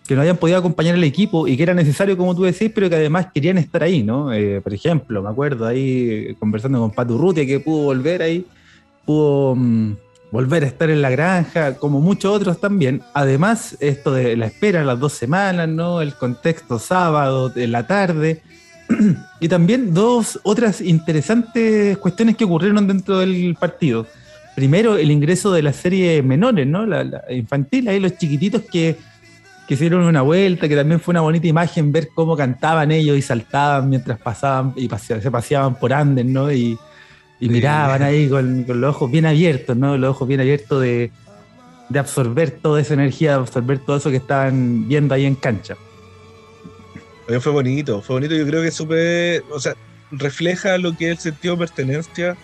que 0.06 0.16
no 0.16 0.22
habían 0.22 0.38
podido 0.38 0.58
acompañar 0.58 0.96
al 0.96 1.04
equipo 1.04 1.48
y 1.48 1.56
que 1.56 1.64
era 1.64 1.74
necesario, 1.74 2.18
como 2.18 2.36
tú 2.36 2.44
decís, 2.44 2.72
pero 2.76 2.90
que 2.90 2.96
además 2.96 3.28
querían 3.34 3.58
estar 3.58 3.84
ahí, 3.84 4.04
¿no? 4.04 4.34
Eh, 4.34 4.60
por 4.62 4.74
ejemplo, 4.74 5.22
me 5.22 5.30
acuerdo 5.30 5.66
ahí 5.66 6.36
conversando 6.40 6.80
con 6.80 6.92
Patu 6.92 7.18
Ruti, 7.18 7.48
que 7.48 7.60
pudo 7.60 7.84
volver 7.84 8.24
ahí, 8.24 8.46
pudo 9.06 9.56
mm, 9.56 9.94
volver 10.32 10.64
a 10.64 10.68
estar 10.68 10.90
en 10.90 11.04
la 11.04 11.12
granja, 11.12 11.76
como 11.76 12.02
muchos 12.02 12.36
otros 12.36 12.60
también. 12.60 13.04
Además, 13.14 13.78
esto 13.80 14.12
de 14.12 14.36
la 14.36 14.48
espera, 14.48 14.84
las 14.84 15.00
dos 15.00 15.14
semanas, 15.14 15.70
¿no? 15.70 16.02
El 16.02 16.16
contexto 16.16 16.80
sábado, 16.80 17.50
de 17.50 17.68
la 17.68 17.86
tarde. 17.86 18.42
y 19.40 19.48
también 19.48 19.94
dos 19.94 20.40
otras 20.44 20.82
interesantes 20.82 21.98
cuestiones 21.98 22.38
que 22.38 22.46
ocurrieron 22.46 22.88
dentro 22.88 23.20
del 23.20 23.56
partido. 23.60 24.08
Primero, 24.56 24.98
el 24.98 25.10
ingreso 25.10 25.52
de 25.52 25.64
la 25.64 25.74
serie 25.74 26.22
menores, 26.22 26.68
¿no? 26.68 26.86
La, 26.86 27.24
infantil, 27.30 27.88
ahí 27.88 28.00
los 28.00 28.18
chiquititos 28.18 28.62
que, 28.62 28.96
que 29.68 29.74
hicieron 29.74 30.04
una 30.04 30.22
vuelta, 30.22 30.68
que 30.68 30.76
también 30.76 31.00
fue 31.00 31.14
una 31.14 31.22
bonita 31.22 31.48
imagen 31.48 31.92
ver 31.92 32.10
cómo 32.14 32.38
cantaban 32.38 32.92
ellos 32.92 33.18
y 33.18 33.22
saltaban 33.22 33.90
mientras 33.90 34.20
pasaban 34.20 34.74
y 34.76 34.88
se 34.88 35.32
paseaban 35.32 35.76
por 35.76 35.92
Andes, 35.94 36.26
¿no? 36.26 36.52
Y, 36.52 36.78
y 37.44 37.50
miraban 37.50 38.02
ahí 38.02 38.30
con, 38.30 38.66
los 38.68 38.96
ojos 38.96 39.12
bien 39.12 39.26
abiertos, 39.26 39.76
¿no? 39.76 39.98
Los 39.98 40.12
ojos 40.12 40.28
bien 40.30 40.40
abiertos 40.40 40.82
de, 40.82 41.12
absorber 41.94 42.52
toda 42.52 42.80
esa 42.80 42.94
energía, 42.94 43.32
de 43.32 43.38
absorber 43.40 43.80
todo 43.80 43.98
eso 43.98 44.10
que 44.10 44.16
estaban 44.16 44.88
viendo 44.88 45.14
ahí 45.14 45.26
en 45.26 45.36
cancha. 45.36 45.76
Fue 47.42 47.52
bonito, 47.52 48.02
fue 48.02 48.16
bonito. 48.16 48.36
Yo 48.36 48.46
creo 48.46 48.62
que 48.62 48.72
súper, 48.72 49.44
o 49.52 49.60
sea, 49.60 49.76
refleja 50.12 50.78
lo 50.78 50.96
que 50.96 51.06
es 51.06 51.12
el 51.12 51.18
sentido 51.20 51.56
de 51.56 51.60
pertenencia 51.60 52.38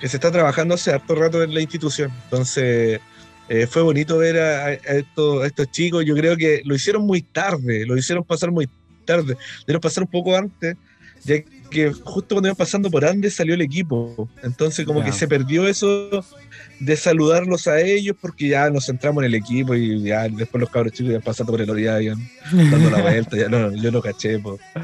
que 0.00 0.08
se 0.08 0.16
está 0.16 0.32
trabajando 0.32 0.74
hace 0.74 0.92
harto 0.92 1.14
rato 1.14 1.42
en 1.42 1.54
la 1.54 1.60
institución. 1.60 2.10
Entonces, 2.24 3.00
eh, 3.48 3.66
fue 3.66 3.82
bonito 3.82 4.18
ver 4.18 4.38
a, 4.38 4.72
estos, 4.72 5.42
a, 5.42 5.46
estos, 5.46 5.70
chicos. 5.70 6.04
Yo 6.04 6.14
creo 6.14 6.36
que 6.36 6.62
lo 6.64 6.74
hicieron 6.74 7.06
muy 7.06 7.22
tarde, 7.22 7.86
lo 7.86 7.96
hicieron 7.96 8.24
pasar 8.24 8.50
muy 8.50 8.68
tarde. 9.04 9.36
Debieron 9.60 9.80
pasar 9.80 10.04
un 10.04 10.10
poco 10.10 10.36
antes, 10.36 10.76
ya 11.24 11.36
que 11.70 11.92
justo 11.92 12.34
cuando 12.34 12.48
iban 12.48 12.56
pasando 12.56 12.90
por 12.90 13.04
Andes 13.04 13.34
salió 13.34 13.54
el 13.54 13.62
equipo. 13.62 14.28
Entonces 14.42 14.84
como 14.84 15.04
que 15.04 15.12
se 15.12 15.28
perdió 15.28 15.66
eso 15.66 16.24
de 16.84 16.96
saludarlos 16.96 17.68
a 17.68 17.80
ellos 17.80 18.16
porque 18.20 18.48
ya 18.48 18.68
nos 18.68 18.86
centramos 18.86 19.22
en 19.22 19.28
el 19.28 19.34
equipo 19.34 19.74
y 19.74 20.02
ya 20.02 20.28
después 20.28 20.60
los 20.60 20.70
cabros 20.70 20.92
chicos 20.92 21.10
iban 21.10 21.22
pasando 21.22 21.52
por 21.52 21.60
el 21.60 21.70
orilla, 21.70 22.02
iban 22.02 22.18
dando 22.50 22.90
la 22.90 23.00
vuelta. 23.02 23.36
Ya 23.36 23.48
no, 23.48 23.72
yo 23.74 23.90
no 23.92 24.02
caché. 24.02 24.42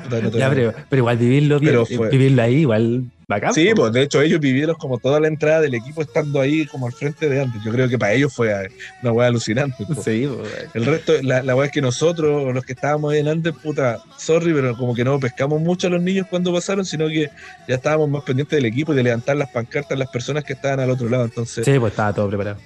pero, 0.08 0.74
igual 0.92 1.18
vivirlo, 1.18 1.58
vivirlo 1.58 2.42
ahí 2.42 2.56
igual 2.58 3.04
Sí, 3.52 3.72
pues 3.76 3.92
de 3.92 4.02
hecho 4.02 4.22
ellos 4.22 4.40
vivieron 4.40 4.74
como 4.76 4.98
toda 4.98 5.20
la 5.20 5.28
entrada 5.28 5.60
del 5.60 5.74
equipo 5.74 6.00
estando 6.00 6.40
ahí 6.40 6.64
como 6.64 6.86
al 6.86 6.94
frente 6.94 7.28
de 7.28 7.42
antes. 7.42 7.62
Yo 7.62 7.70
creo 7.70 7.86
que 7.86 7.98
para 7.98 8.14
ellos 8.14 8.32
fue 8.32 8.50
eh, 8.50 8.70
una 9.02 9.12
weá 9.12 9.28
alucinante. 9.28 9.84
Sí, 10.02 10.26
El 10.72 10.86
resto, 10.86 11.12
la, 11.22 11.42
la 11.42 11.54
weá 11.54 11.66
es 11.66 11.72
que 11.72 11.82
nosotros, 11.82 12.54
los 12.54 12.64
que 12.64 12.72
estábamos 12.72 13.12
ahí 13.12 13.28
antes, 13.28 13.52
puta, 13.52 14.02
sorry, 14.16 14.54
pero 14.54 14.74
como 14.78 14.94
que 14.94 15.04
no 15.04 15.20
pescamos 15.20 15.60
mucho 15.60 15.88
a 15.88 15.90
los 15.90 16.00
niños 16.00 16.26
cuando 16.30 16.54
pasaron, 16.54 16.86
sino 16.86 17.06
que 17.08 17.28
ya 17.68 17.74
estábamos 17.74 18.08
más 18.08 18.22
pendientes 18.22 18.56
del 18.56 18.64
equipo 18.64 18.94
y 18.94 18.96
de 18.96 19.02
levantar 19.02 19.36
las 19.36 19.50
pancartas 19.50 19.92
a 19.92 19.96
las 19.96 20.08
personas 20.08 20.42
que 20.42 20.54
estaban 20.54 20.80
al 20.80 20.90
otro 20.90 21.10
lado. 21.10 21.24
Entonces, 21.24 21.66
sí, 21.66 21.78
pues 21.78 21.92
estaba 21.92 22.14
todo 22.14 22.28
preparado. 22.28 22.56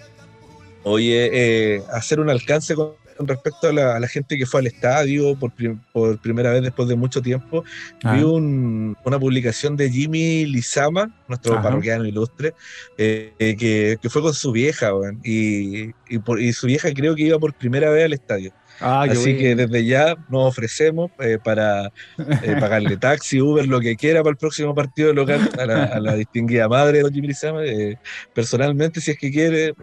Oye, 0.85 1.31
eh, 1.33 1.83
hacer 1.93 2.21
un 2.21 2.31
alcance 2.31 2.77
con 2.77 2.93
respecto 3.19 3.69
a 3.69 3.73
la, 3.73 4.09
gente 4.09 4.37
que 4.37 4.47
fue 4.47 4.61
al 4.61 4.67
estadio 4.67 5.37
por, 5.37 5.53
por, 5.93 6.19
primera 6.19 6.51
vez 6.53 6.63
después 6.63 6.89
de 6.89 6.97
mucho 6.97 7.23
tiempo, 7.23 7.65
vi 8.03 8.21
ah. 8.23 8.27
una 8.27 9.19
publicación 9.19 9.77
de 9.77 9.91
Jimmy 9.91 10.47
Lizama, 10.47 11.11
nuestro 11.29 11.61
parroquiano 11.63 12.05
ilustre, 12.05 12.55
eh, 12.99 13.33
que, 13.39 13.97
que, 14.01 14.11
fue 14.11 14.23
con 14.23 14.35
su 14.35 14.53
vieja, 14.53 14.91
y, 15.25 15.91
y, 16.09 16.19
por, 16.19 16.41
y 16.41 16.53
su 16.53 16.67
vieja 16.67 16.93
creo 16.93 17.15
que 17.15 17.23
iba 17.23 17.39
por 17.39 17.55
primera 17.55 17.91
vez 17.91 18.05
al 18.05 18.13
estadio. 18.13 18.53
Ah, 18.83 19.07
Así 19.09 19.37
que 19.37 19.55
desde 19.55 19.85
ya 19.85 20.17
nos 20.29 20.49
ofrecemos 20.49 21.11
eh, 21.21 21.39
para 21.43 21.87
eh, 22.19 22.57
pagarle 22.59 22.97
taxi, 22.97 23.41
Uber, 23.41 23.67
lo 23.67 23.81
que 23.81 23.97
quiera 23.97 24.23
para 24.23 24.33
el 24.33 24.37
próximo 24.37 24.75
partido 24.75 25.13
local 25.13 25.49
a 25.59 26.01
la, 26.01 26.15
distinguida 26.15 26.69
madre 26.69 26.99
de 26.99 27.03
Don 27.05 27.13
Jimmy 27.13 27.33
eh, 27.65 27.97
personalmente, 28.35 29.01
si 29.01 29.13
es 29.13 29.19
que 29.19 29.31
quiere, 29.31 29.75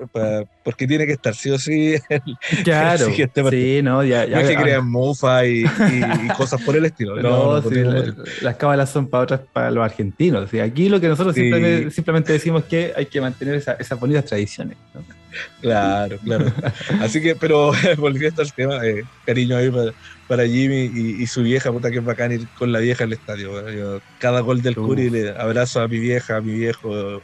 porque 0.63 0.87
tiene 0.87 1.05
que 1.05 1.13
estar 1.13 1.33
sí 1.33 1.49
o 1.49 1.57
sí. 1.57 1.95
claro, 2.63 3.07
sí, 3.49 3.81
no, 3.81 4.03
ya, 4.03 4.25
ya, 4.25 4.35
no 4.35 4.41
es 4.41 4.49
que 4.49 4.55
crean 4.55 4.89
mufa 4.89 5.45
y, 5.45 5.63
cosas 6.37 6.61
por 6.61 6.75
el 6.75 6.85
estilo. 6.85 7.15
No, 7.21 7.61
las 8.41 8.55
cábalas 8.55 8.89
son 8.89 9.07
para 9.07 9.23
otras, 9.23 9.41
para 9.51 9.71
los 9.71 9.83
argentinos. 9.83 10.53
aquí 10.53 10.89
lo 10.89 10.99
que 10.99 11.07
nosotros 11.07 11.35
simplemente, 11.35 12.33
decimos 12.33 12.63
es 12.63 12.67
que 12.69 12.93
hay 12.95 13.05
que 13.05 13.21
mantener 13.21 13.55
esas 13.55 13.99
bonitas 13.99 14.25
tradiciones. 14.25 14.77
Claro, 15.61 16.17
claro. 16.23 16.51
Así 17.01 17.21
que, 17.21 17.35
pero 17.35 17.71
volviendo 17.97 18.41
al 18.41 18.53
tema, 18.53 18.85
eh, 18.85 19.03
cariño 19.25 19.57
ahí 19.57 19.71
para, 20.27 20.45
Jimmy 20.45 20.91
y, 20.93 21.25
su 21.27 21.43
vieja, 21.43 21.71
puta 21.71 21.91
que 21.91 21.97
es 21.97 22.05
bacán 22.05 22.31
ir 22.31 22.47
con 22.57 22.71
la 22.71 22.79
vieja 22.79 23.03
al 23.03 23.13
estadio. 23.13 24.01
cada 24.19 24.41
gol 24.41 24.61
del 24.61 24.75
Curi 24.75 25.09
le 25.09 25.29
abrazo 25.31 25.81
a 25.81 25.87
mi 25.87 25.99
vieja, 25.99 26.37
a 26.37 26.41
mi 26.41 26.53
viejo, 26.53 27.21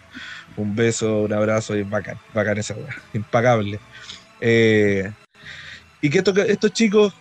un 0.58 0.76
beso, 0.76 1.22
un 1.22 1.34
abrazo, 1.34 1.76
y 1.76 1.84
bacán, 1.84 2.18
bacán 2.34 2.58
esa 2.58 2.76
impagable. 3.14 3.80
Eh, 4.42 5.12
y 6.02 6.10
que 6.10 6.24
estos 6.48 6.74
chicos 6.74 7.14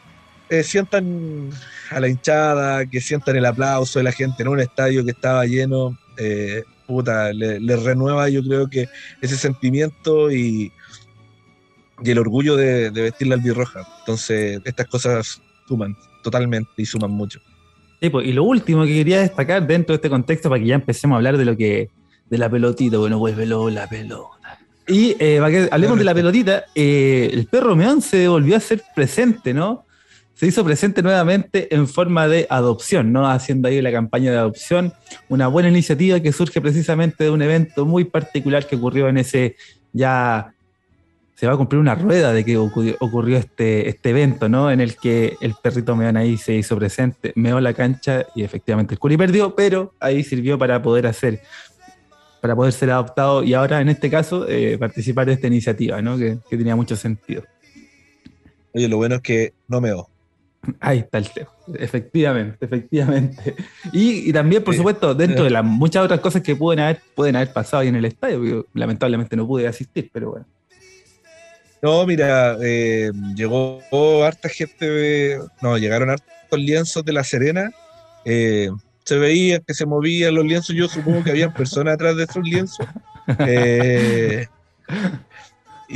eh, 0.48 0.62
sientan 0.62 1.50
a 1.90 2.00
la 2.00 2.08
hinchada, 2.08 2.86
que 2.86 3.00
sientan 3.00 3.36
el 3.36 3.46
aplauso 3.46 3.98
de 3.98 4.04
la 4.04 4.12
gente 4.12 4.42
en 4.42 4.48
un 4.48 4.60
estadio 4.60 5.04
que 5.04 5.12
estaba 5.12 5.44
lleno, 5.46 5.98
puta, 6.86 7.32
le, 7.32 7.76
renueva 7.76 8.28
yo 8.28 8.42
creo 8.42 8.68
que 8.68 8.88
ese 9.20 9.36
sentimiento 9.36 10.30
y, 10.30 10.72
y 12.02 12.10
el 12.10 12.18
orgullo 12.18 12.56
de, 12.56 12.90
vestir 12.90 13.28
la 13.28 13.36
albirroja. 13.36 13.86
Entonces, 14.00 14.60
estas 14.64 14.86
cosas 14.86 15.40
suman 15.66 15.96
totalmente 16.22 16.70
y 16.76 16.86
suman 16.86 17.10
mucho. 17.10 17.40
Pues, 18.10 18.26
y 18.26 18.32
lo 18.32 18.44
último 18.44 18.84
que 18.84 18.92
quería 18.92 19.20
destacar 19.20 19.66
dentro 19.66 19.94
de 19.94 19.96
este 19.96 20.10
contexto, 20.10 20.48
para 20.48 20.60
que 20.60 20.66
ya 20.66 20.74
empecemos 20.74 21.14
a 21.14 21.16
hablar 21.16 21.38
de 21.38 21.44
lo 21.44 21.56
que, 21.56 21.88
de 22.28 22.38
la 22.38 22.50
pelotita, 22.50 22.98
bueno, 22.98 23.18
vuelve 23.18 23.46
la 23.46 23.88
pelota. 23.88 24.58
Y 24.86 25.16
eh, 25.18 25.38
para 25.38 25.50
que 25.50 25.68
hablemos 25.70 25.98
de 25.98 26.04
la 26.04 26.14
pelotita, 26.14 26.64
eh, 26.74 27.30
el 27.32 27.46
perro 27.46 27.74
Meón 27.74 28.02
se 28.02 28.28
volvió 28.28 28.56
a 28.56 28.60
ser 28.60 28.82
presente, 28.94 29.54
¿no? 29.54 29.86
Se 30.34 30.46
hizo 30.46 30.64
presente 30.64 31.02
nuevamente 31.02 31.74
en 31.74 31.86
forma 31.86 32.26
de 32.28 32.46
adopción, 32.50 33.12
¿no? 33.12 33.28
Haciendo 33.30 33.68
ahí 33.68 33.80
la 33.80 33.92
campaña 33.92 34.32
de 34.32 34.38
adopción, 34.38 34.92
una 35.28 35.46
buena 35.46 35.68
iniciativa 35.68 36.20
que 36.20 36.32
surge 36.32 36.60
precisamente 36.60 37.24
de 37.24 37.30
un 37.30 37.40
evento 37.40 37.86
muy 37.86 38.04
particular 38.04 38.66
que 38.66 38.76
ocurrió 38.76 39.08
en 39.08 39.18
ese 39.18 39.56
ya 39.92 40.52
se 41.36 41.46
va 41.46 41.54
a 41.54 41.56
cumplir 41.56 41.80
una 41.80 41.94
rueda 41.94 42.32
de 42.32 42.44
que 42.44 42.56
ocurrió, 42.56 43.38
este, 43.38 43.88
este 43.88 44.10
evento, 44.10 44.48
¿no? 44.48 44.70
En 44.70 44.80
el 44.80 44.96
que 44.96 45.36
el 45.40 45.54
perrito 45.60 45.96
Meón 45.96 46.16
ahí 46.16 46.36
se 46.36 46.54
hizo 46.54 46.76
presente, 46.76 47.32
meó 47.34 47.60
la 47.60 47.74
cancha 47.74 48.26
y 48.34 48.42
efectivamente 48.44 48.94
el 48.94 49.00
Curi 49.00 49.16
perdió, 49.16 49.54
pero 49.54 49.92
ahí 49.98 50.22
sirvió 50.22 50.58
para 50.58 50.80
poder 50.80 51.06
hacer, 51.06 51.40
para 52.40 52.54
poder 52.54 52.72
ser 52.72 52.90
adoptado 52.90 53.42
y 53.42 53.54
ahora 53.54 53.80
en 53.80 53.88
este 53.88 54.10
caso 54.10 54.48
eh, 54.48 54.78
participar 54.78 55.26
de 55.26 55.32
esta 55.32 55.48
iniciativa, 55.48 56.00
¿no? 56.02 56.16
Que, 56.16 56.38
que 56.48 56.56
tenía 56.56 56.76
mucho 56.76 56.96
sentido. 56.96 57.42
Oye, 58.72 58.88
lo 58.88 58.96
bueno 58.96 59.16
es 59.16 59.20
que 59.20 59.52
no 59.68 59.80
meó. 59.80 60.13
Ahí 60.80 60.98
está 60.98 61.18
el 61.18 61.30
tema. 61.30 61.50
Efectivamente, 61.74 62.64
efectivamente. 62.64 63.54
Y, 63.92 64.32
también, 64.32 64.62
por 64.62 64.74
supuesto, 64.74 65.14
dentro 65.14 65.44
de 65.44 65.50
las 65.50 65.64
muchas 65.64 66.04
otras 66.04 66.20
cosas 66.20 66.42
que 66.42 66.56
pueden 66.56 66.80
haber, 66.80 67.00
pueden 67.14 67.36
haber 67.36 67.52
pasado 67.52 67.82
ahí 67.82 67.88
en 67.88 67.96
el 67.96 68.04
estadio, 68.04 68.66
lamentablemente 68.74 69.36
no 69.36 69.46
pude 69.46 69.66
asistir, 69.66 70.10
pero 70.12 70.32
bueno. 70.32 70.46
No, 71.82 72.06
mira, 72.06 72.56
eh, 72.62 73.10
llegó 73.34 73.80
harta 74.24 74.48
gente, 74.48 75.38
no, 75.60 75.76
llegaron 75.76 76.08
hartos 76.08 76.58
lienzos 76.58 77.04
de 77.04 77.12
La 77.12 77.22
Serena. 77.24 77.70
Eh, 78.24 78.70
se 79.04 79.18
veía 79.18 79.60
que 79.60 79.74
se 79.74 79.84
movían 79.84 80.34
los 80.34 80.46
lienzos, 80.46 80.74
yo 80.74 80.88
supongo 80.88 81.22
que 81.22 81.30
había 81.30 81.52
personas 81.52 81.94
atrás 81.94 82.16
de 82.16 82.24
esos 82.24 82.42
lienzos. 82.42 82.86
Eh, 83.38 84.46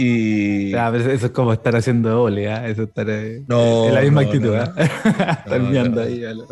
y... 0.01 0.75
Ah, 0.75 0.93
eso 0.95 1.27
es 1.27 1.33
como 1.33 1.53
estar 1.53 1.75
haciendo 1.75 2.23
ole, 2.23 2.45
¿eh? 2.45 2.71
eso 2.71 2.85
estar 2.85 3.11
eh, 3.11 3.43
en 3.49 3.95
la 3.95 4.01
misma 4.03 4.21
actitud, 4.21 4.55
¿eh? 4.55 4.63
estar 4.87 5.61
mirando 5.61 6.03
ahí 6.03 6.25
a 6.25 6.35
los, 6.35 6.49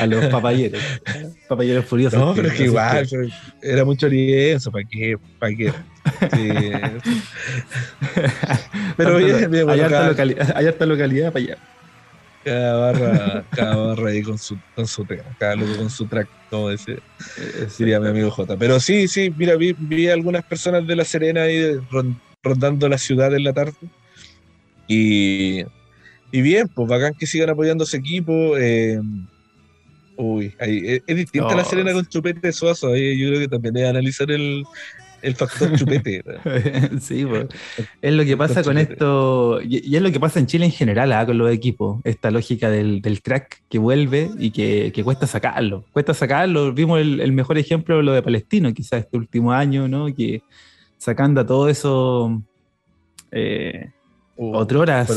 a 0.00 0.06
los 0.06 0.26
papayeros, 0.26 0.80
papayeros 1.48 1.84
furiosos. 1.86 2.20
No, 2.20 2.32
pero 2.36 2.46
es 2.46 2.54
que 2.54 2.64
igual, 2.66 3.08
era 3.60 3.84
mucho 3.84 4.06
lienzo, 4.06 4.70
¿para 4.70 4.84
qué? 4.88 5.16
¿Para 5.40 5.56
qué? 5.56 5.72
Sí. 6.32 6.50
pero 8.96 9.16
bien, 9.16 9.50
bien, 9.50 9.68
hay, 9.68 9.80
harta 9.80 10.86
localidad 10.86 11.32
para 11.32 11.44
allá. 11.44 11.58
Cada 12.44 12.76
barra, 12.76 13.44
cada 13.50 13.76
barra 13.76 14.10
ahí 14.10 14.22
con 14.22 14.38
su, 14.38 14.56
con 14.76 14.86
su 14.86 15.04
tema, 15.04 15.24
cada 15.36 15.56
loco 15.56 15.78
con 15.78 15.90
su 15.90 16.06
track, 16.06 16.28
como 16.48 16.68
diría 16.68 17.98
mi 17.98 18.06
amigo 18.08 18.30
J. 18.30 18.56
Pero 18.56 18.78
sí, 18.78 19.08
sí, 19.08 19.34
mira, 19.36 19.56
vi, 19.56 19.74
vi 19.76 20.08
algunas 20.08 20.44
personas 20.44 20.86
de 20.86 20.94
La 20.94 21.04
Serena 21.04 21.42
ahí 21.42 21.80
rondando 22.42 22.88
la 22.88 22.98
ciudad 22.98 23.34
en 23.34 23.44
la 23.44 23.52
tarde. 23.52 23.76
Y, 24.88 25.62
y 26.32 26.42
bien, 26.42 26.68
pues 26.68 26.88
bacán 26.88 27.14
que 27.14 27.26
sigan 27.26 27.50
apoyando 27.50 27.84
a 27.84 27.86
ese 27.86 27.98
equipo. 27.98 28.56
Eh, 28.58 29.00
uy, 30.16 30.54
es, 30.58 31.06
distinta 31.06 31.54
la 31.54 31.64
Serena 31.64 31.92
con 31.92 32.06
Chupete 32.06 32.52
Suazo. 32.52 32.88
Ahí 32.88 33.18
yo 33.18 33.28
creo 33.28 33.40
que 33.40 33.48
también 33.48 33.74
debe 33.74 33.88
analizar 33.88 34.30
el, 34.30 34.64
el 35.22 35.34
factor 35.36 35.72
chupete. 35.78 36.22
sí, 37.00 37.24
pues. 37.24 37.46
es 38.02 38.12
lo 38.12 38.24
que 38.24 38.36
pasa 38.36 38.62
con 38.62 38.76
esto, 38.76 39.60
y, 39.62 39.94
es 39.94 40.02
lo 40.02 40.10
que 40.10 40.20
pasa 40.20 40.40
en 40.40 40.46
Chile 40.46 40.66
en 40.66 40.72
general 40.72 41.12
¿ah? 41.12 41.24
con 41.24 41.38
los 41.38 41.50
equipos, 41.50 42.00
esta 42.04 42.30
lógica 42.30 42.68
del, 42.68 43.00
del 43.00 43.22
crack 43.22 43.62
que 43.70 43.78
vuelve 43.78 44.30
y 44.38 44.50
que, 44.50 44.92
que, 44.92 45.04
cuesta 45.04 45.26
sacarlo, 45.26 45.84
cuesta 45.92 46.12
sacarlo, 46.12 46.72
vimos 46.72 47.00
el, 47.00 47.20
el, 47.20 47.32
mejor 47.32 47.56
ejemplo 47.56 48.02
lo 48.02 48.12
de 48.12 48.22
Palestino, 48.22 48.74
quizás 48.74 49.04
este 49.04 49.16
último 49.16 49.52
año, 49.52 49.88
¿no? 49.88 50.12
Que 50.14 50.42
sacando 51.02 51.40
a 51.40 51.46
todo 51.46 51.68
eso, 51.68 52.40
eh, 53.32 53.90
uh, 54.36 54.56
horas 54.56 55.10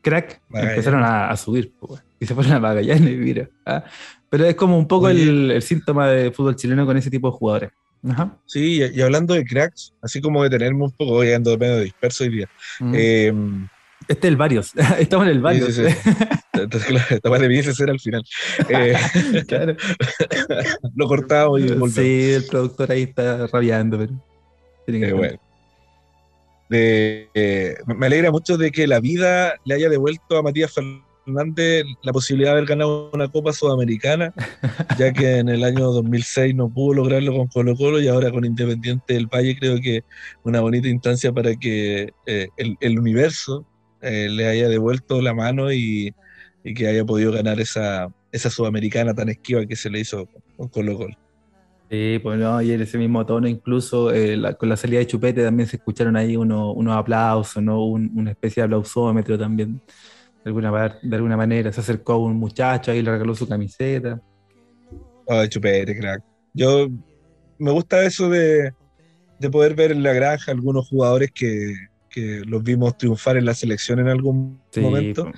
crack, 0.00 0.40
empezaron 0.50 1.02
a, 1.04 1.36
subir 1.36 1.74
y 2.18 2.24
se 2.24 2.34
fueron 2.34 2.54
a 2.54 2.60
Magallanes, 2.60 3.18
mira. 3.18 3.46
¿ah? 3.66 3.84
Pero 4.30 4.46
es 4.46 4.54
como 4.54 4.78
un 4.78 4.88
poco 4.88 5.10
el, 5.10 5.60
síntoma 5.60 6.08
de 6.08 6.30
fútbol 6.30 6.56
chileno 6.56 6.86
con 6.86 6.96
ese 6.96 7.10
tipo 7.10 7.30
de 7.30 7.36
jugadores. 7.36 7.70
Sí, 8.46 8.80
y, 8.94 9.02
hablando 9.02 9.34
de 9.34 9.44
cracks, 9.44 9.92
así 10.00 10.22
como 10.22 10.42
de 10.42 10.48
tenerme 10.48 10.84
un 10.84 10.92
poco, 10.92 11.12
hoy 11.12 11.32
ando 11.32 11.58
medio 11.58 11.80
disperso 11.80 12.24
hoy 12.24 12.30
día. 12.30 12.48
Mm. 12.80 12.94
Em, 12.94 13.68
este 14.08 14.28
es 14.28 14.30
el 14.30 14.36
varios, 14.38 14.72
estamos 14.98 15.26
en 15.26 15.32
el 15.32 15.42
varios. 15.42 15.74
Sí, 15.74 15.82
sí, 15.84 17.20
parte 17.22 17.48
de 17.48 17.74
ser 17.74 17.90
al 17.90 18.00
final. 18.00 18.22
Eh, 18.70 18.96
claro. 19.46 19.76
Lo 20.94 21.06
cortamos 21.06 21.60
y 21.60 21.64
volvemos. 21.64 21.92
Sí, 21.92 22.32
el 22.32 22.46
productor 22.46 22.90
ahí 22.90 23.02
está 23.02 23.46
rabiando, 23.48 23.98
pero 23.98 24.14
bueno. 24.86 25.38
Eh, 26.70 27.76
me 27.86 28.06
alegra 28.06 28.30
mucho 28.30 28.56
de 28.56 28.72
que 28.72 28.86
la 28.86 29.00
vida 29.00 29.54
le 29.64 29.74
haya 29.74 29.88
devuelto 29.88 30.36
a 30.36 30.42
Matías 30.42 30.72
Fernández 30.72 31.06
la 32.02 32.12
posibilidad 32.12 32.50
de 32.50 32.58
haber 32.58 32.68
ganado 32.68 33.10
una 33.12 33.28
Copa 33.28 33.52
Sudamericana, 33.52 34.32
ya 34.98 35.12
que 35.12 35.38
en 35.38 35.48
el 35.48 35.64
año 35.64 35.90
2006 35.90 36.54
no 36.54 36.68
pudo 36.68 36.94
lograrlo 36.94 37.36
con 37.36 37.48
Colo 37.48 37.76
Colo 37.76 38.00
y 38.00 38.08
ahora 38.08 38.30
con 38.30 38.44
Independiente 38.44 39.14
del 39.14 39.26
Valle 39.26 39.58
creo 39.58 39.80
que 39.80 40.04
una 40.44 40.60
bonita 40.60 40.88
instancia 40.88 41.32
para 41.32 41.54
que 41.56 42.12
eh, 42.26 42.48
el, 42.56 42.98
universo 42.98 43.66
eh, 44.02 44.28
le 44.30 44.46
haya 44.46 44.68
devuelto 44.68 45.20
la 45.20 45.34
mano 45.34 45.72
y, 45.72 46.14
y, 46.64 46.74
que 46.74 46.88
haya 46.88 47.04
podido 47.04 47.32
ganar 47.32 47.60
esa, 47.60 48.08
esa 48.32 48.50
Sudamericana 48.50 49.14
tan 49.14 49.28
esquiva 49.28 49.66
que 49.66 49.76
se 49.76 49.90
le 49.90 50.00
hizo 50.00 50.28
con 50.56 50.68
Colo 50.68 50.96
Colo. 50.96 51.25
Sí, 51.88 52.18
pues 52.20 52.38
no, 52.38 52.60
y 52.60 52.72
en 52.72 52.80
ese 52.80 52.98
mismo 52.98 53.24
tono, 53.24 53.46
incluso 53.46 54.12
eh, 54.12 54.40
con 54.58 54.68
la 54.68 54.76
salida 54.76 54.98
de 54.98 55.06
Chupete 55.06 55.44
también 55.44 55.68
se 55.68 55.76
escucharon 55.76 56.16
ahí 56.16 56.36
unos 56.36 56.96
aplausos, 56.96 57.62
¿no? 57.62 57.84
una 57.84 58.32
especie 58.32 58.60
de 58.60 58.64
aplausómetro 58.64 59.38
también, 59.38 59.80
de 60.44 60.48
alguna, 60.50 60.98
de 61.00 61.16
alguna 61.16 61.36
manera. 61.36 61.72
Se 61.72 61.80
acercó 61.80 62.14
a 62.14 62.18
un 62.18 62.36
muchacho 62.36 62.90
ahí, 62.90 63.02
le 63.02 63.12
regaló 63.12 63.36
su 63.36 63.46
camiseta. 63.46 64.20
Ay, 65.28 65.48
Chupete, 65.48 65.96
crack. 65.96 66.22
Yo 66.52 66.88
me 67.58 67.70
gusta 67.70 68.04
eso 68.04 68.28
de, 68.28 68.72
poder 69.52 69.76
ver 69.76 69.92
en 69.92 70.02
la 70.02 70.12
granja 70.12 70.50
algunos 70.50 70.88
jugadores 70.88 71.30
que, 71.32 71.74
los 72.46 72.62
vimos 72.62 72.96
triunfar 72.96 73.36
en 73.36 73.44
la 73.44 73.52
selección 73.52 73.98
en 73.98 74.08
algún 74.08 74.58
momento. 74.76 75.30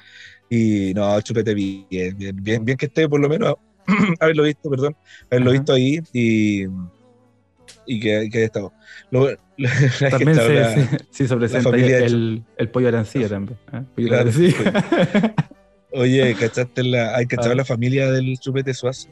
Y 0.49 0.95
no, 0.95 1.21
Chupete 1.21 1.52
bien, 1.52 2.17
bien, 2.17 2.37
bien, 2.37 2.64
bien 2.64 2.78
que 2.78 2.87
esté 2.87 3.09
por 3.09 3.21
lo 3.21 3.28
menos 3.28 3.57
haberlo 4.21 4.45
visto, 4.45 4.71
perdón, 4.71 4.97
haberlo 5.30 5.52
visto 5.52 5.73
ahí 5.73 6.00
y, 6.12 6.64
y 7.87 8.00
que, 8.00 8.28
que 8.30 8.38
haya 8.38 8.47
estado. 8.47 8.73
también 10.11 10.35
se, 10.37 10.88
sí, 11.11 11.26
se 11.26 11.37
presenta 11.37 11.71
el, 11.71 12.45
el, 12.57 12.68
pollo 12.68 12.88
arancilla 12.88 13.28
también. 13.28 13.59
¿eh? 13.73 13.83
Pollo 13.95 14.09
claro, 14.09 14.30
Oye, 15.92 16.35
¿cachaste 16.38 16.85
la, 16.85 17.16
hay 17.16 17.26
cachado 17.26 17.52
ah. 17.52 17.57
la 17.57 17.64
familia 17.64 18.11
del 18.11 18.38
chupete 18.38 18.75
suazo? 18.75 19.09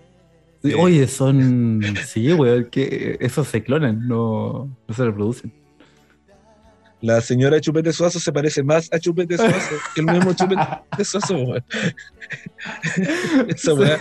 oye, 0.78 1.06
son. 1.06 1.80
Sí, 2.04 2.32
güey, 2.32 2.68
que 2.68 3.16
esos 3.20 3.48
se 3.48 3.62
clonan, 3.62 4.06
no, 4.06 4.68
no 4.86 4.94
se 4.94 5.04
reproducen. 5.04 5.52
La 7.00 7.20
señora 7.20 7.60
Chupete 7.60 7.92
Suazo 7.92 8.18
se 8.18 8.32
parece 8.32 8.62
más 8.62 8.92
a 8.92 8.98
Chupete 8.98 9.36
Suazo 9.36 9.76
que 9.94 10.00
el 10.00 10.06
mismo 10.06 10.32
Chupete 10.32 10.62
Suazo. 11.04 11.36
Esa 13.48 13.74
weá. 13.74 14.00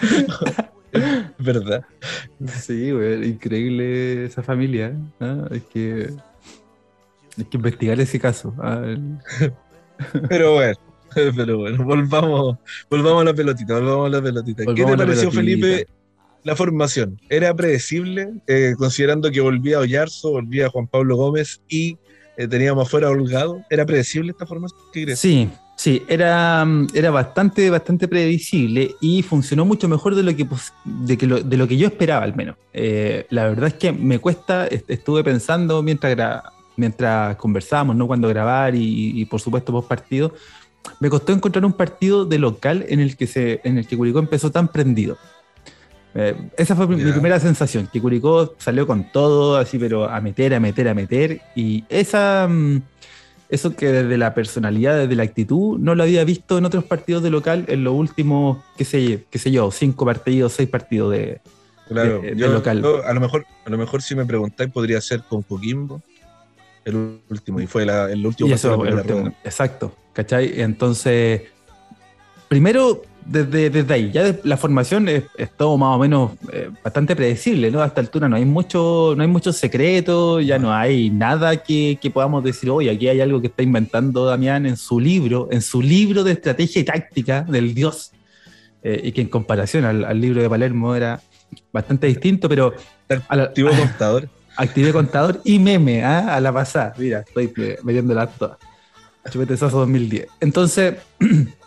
¿Verdad? 1.37 1.83
Sí, 2.61 2.91
güey, 2.91 3.29
increíble 3.29 4.25
esa 4.25 4.41
familia. 4.41 4.95
¿eh? 5.19 5.41
Hay, 5.51 5.59
que, 5.59 6.09
hay 7.37 7.43
que 7.43 7.57
investigar 7.57 7.99
ese 7.99 8.19
caso. 8.19 8.55
¿ah? 8.59 8.95
Pero 10.29 10.53
bueno, 10.53 10.77
pero 11.13 11.57
bueno, 11.57 11.85
volvamos, 11.85 12.57
volvamos 12.89 13.21
a 13.21 13.25
la 13.25 13.33
pelotita, 13.33 13.75
volvamos 13.75 14.07
a 14.07 14.09
la 14.09 14.21
pelotita. 14.21 14.63
¿Qué 14.75 14.83
te 14.83 14.97
pareció, 14.97 15.31
Felipe, 15.31 15.87
la 16.43 16.55
formación? 16.55 17.19
¿Era 17.29 17.55
predecible, 17.55 18.29
eh, 18.47 18.73
considerando 18.77 19.31
que 19.31 19.39
volvía 19.39 19.79
Ollarzo, 19.79 20.31
volvía 20.31 20.69
Juan 20.69 20.87
Pablo 20.87 21.15
Gómez 21.15 21.61
y 21.69 21.97
eh, 22.38 22.48
teníamos 22.48 22.88
afuera 22.88 23.10
Holgado? 23.10 23.62
¿Era 23.70 23.86
predecible 23.86 24.32
esta 24.32 24.46
formación? 24.46 24.80
¿Qué 24.92 25.04
crees? 25.04 25.20
Sí, 25.20 25.50
Sí, 25.75 26.04
era, 26.08 26.65
era 26.94 27.12
bastante, 27.12 27.70
bastante 27.70 28.08
previsible 28.08 28.96
y 29.01 29.22
funcionó 29.24 29.65
mucho 29.65 29.89
mejor 29.89 30.15
de 30.15 30.24
lo 30.24 30.36
que, 30.36 30.48
de 30.86 31.58
lo 31.58 31.68
que 31.68 31.77
yo 31.77 31.88
esperaba, 31.88 32.24
al 32.24 32.36
menos. 32.36 32.56
Eh, 32.74 33.27
la 33.30 33.44
verdad 33.50 33.68
es 33.68 33.74
que 33.74 33.92
me 33.92 34.20
cuesta, 34.20 34.68
estuve 34.68 35.24
pensando 35.24 35.84
mientras, 35.84 36.44
mientras 36.77 37.36
conversábamos, 37.36 37.96
¿no? 37.98 38.08
Cuando 38.08 38.30
grabar 38.30 38.74
y, 38.75 39.25
por 39.25 39.42
supuesto 39.42 39.74
post 39.74 39.89
partido, 39.89 40.34
me 41.01 41.10
costó 41.10 41.34
encontrar 41.34 41.65
un 41.65 41.74
partido 41.74 42.25
de 42.25 42.39
local 42.39 42.86
en 42.88 43.01
el 43.01 43.18
que, 43.18 43.27
se, 43.27 43.60
en 43.65 43.77
el 43.77 43.86
que 43.86 43.98
Curicó 43.98 44.20
empezó 44.20 44.51
tan 44.51 44.70
prendido. 44.70 45.18
Eh, 46.17 46.34
esa 46.57 46.77
fue 46.77 46.88
mi 46.88 46.95
primera 47.12 47.41
sensación, 47.41 47.89
que 47.91 48.00
Curicó 48.00 48.55
salió 48.57 48.88
con 48.88 49.12
todo, 49.12 49.57
así, 49.57 49.77
pero 49.77 50.10
a 50.10 50.22
meter, 50.22 50.53
a 50.53 50.62
meter, 50.62 50.88
a 50.88 50.93
meter. 50.93 51.41
Y 51.55 51.84
esa, 51.89 52.48
mm, 52.50 52.81
eso 53.50 53.75
que 53.75 53.88
desde 53.91 54.17
la 54.17 54.34
personalidad, 54.34 54.98
desde 54.98 55.15
la 55.15 55.24
actitud, 55.24 55.77
no 55.77 55.93
lo 55.93 56.03
había 56.03 56.24
visto 56.24 56.57
en 56.57 56.65
otros 56.65 56.86
partidos 56.86 57.22
de 57.22 57.31
local 57.31 57.65
en 57.67 57.84
los 57.84 57.93
últimos, 57.93 58.63
qué 58.77 58.86
sé, 58.86 59.25
qué 59.29 59.38
sé 59.38 59.51
yo, 59.51 59.69
cinco 59.72 60.05
partidos, 60.05 60.53
seis 60.53 60.69
partidos 60.69 61.12
de, 61.12 61.41
local. 61.89 62.81
a, 63.05 63.13
lo 63.13 63.19
mejor, 63.19 63.45
a 63.65 63.69
lo 63.69 63.77
mejor 63.77 64.01
si 64.01 64.15
me 64.15 64.25
preguntáis, 64.25 64.72
podría 64.72 65.01
ser 65.01 65.22
con 65.22 65.41
Coquimbo, 65.41 66.01
el 66.86 67.19
último, 67.29 67.60
y 67.60 67.67
fue 67.67 67.84
el 67.84 68.25
último. 68.25 68.55
exacto, 69.43 69.93
¿cachai? 70.13 70.62
Entonces, 70.62 71.41
primero 72.48 73.03
desde, 73.25 73.70
desde 73.70 73.94
ahí. 73.94 74.12
Ya 74.12 74.36
la 74.44 74.55
formación 74.55 75.10
es, 75.10 75.24
todo 75.58 75.77
más 75.77 75.96
o 75.96 76.00
menos 76.00 76.32
eh, 76.53 76.70
bastante 76.84 77.15
predecible, 77.15 77.72
¿no? 77.72 77.82
A 77.82 77.88
esta 77.88 78.01
altura 78.01 78.29
no 78.29 78.36
hay 78.36 78.46
mucho, 78.46 79.13
no 79.17 79.24
hay 79.24 79.27
mucho 79.27 79.51
secreto, 79.51 80.39
ya 80.39 80.60
no 80.60 80.74
hay 80.74 81.10
nada 81.10 81.58
que, 81.58 82.00
podamos 82.13 82.44
decir, 82.44 82.70
oye, 82.70 82.91
aquí 82.91 83.08
hay 83.08 83.22
algo 83.22 83.41
que 83.41 83.48
está 83.48 83.63
inventando 83.63 84.25
Damián 84.25 84.65
en 84.65 84.77
su 84.77 85.00
libro, 85.00 85.48
en 85.51 85.62
su 85.62 85.82
libro 85.82 86.24
de 86.24 86.34
estrategia 86.34 86.82
y 86.82 86.86
táctica 86.86 87.41
del 87.41 87.74
Dios, 87.74 88.12
eh, 88.84 89.01
y 89.03 89.12
que 89.12 89.22
en 89.22 89.27
comparación 89.27 89.86
al, 89.86 90.22
libro 90.22 90.41
de 90.41 90.50
Palermo 90.50 90.96
era 90.96 91.20
bastante 91.74 92.08
distinto, 92.08 92.48
pero... 92.48 92.74
Activo 93.27 93.69
contador. 93.78 94.30
Activé 94.58 94.93
contador 94.93 95.41
y 95.43 95.60
meme, 95.60 96.04
¿ah? 96.04 96.36
a 96.36 96.39
la 96.39 96.54
pasada. 96.54 96.93
Mira, 96.97 97.19
estoy 97.19 97.52
metiendo 97.84 98.13
la 98.13 98.28
todas. 98.28 98.58
Chupete 99.30 99.58
Soso 99.58 99.80
2010. 99.80 100.28
Entonces... 100.39 100.95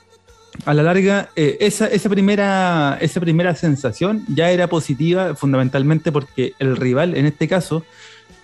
a 0.64 0.74
la 0.74 0.82
larga, 0.82 1.30
eh, 1.36 1.56
esa, 1.60 1.88
primera, 2.08 2.98
esa 3.00 3.20
primera 3.20 3.54
sensación 3.54 4.24
ya 4.28 4.50
era 4.50 4.66
positiva 4.66 5.34
fundamentalmente 5.34 6.12
porque 6.12 6.54
el 6.58 6.76
rival, 6.76 7.16
en 7.16 7.26
este 7.26 7.48
caso, 7.48 7.84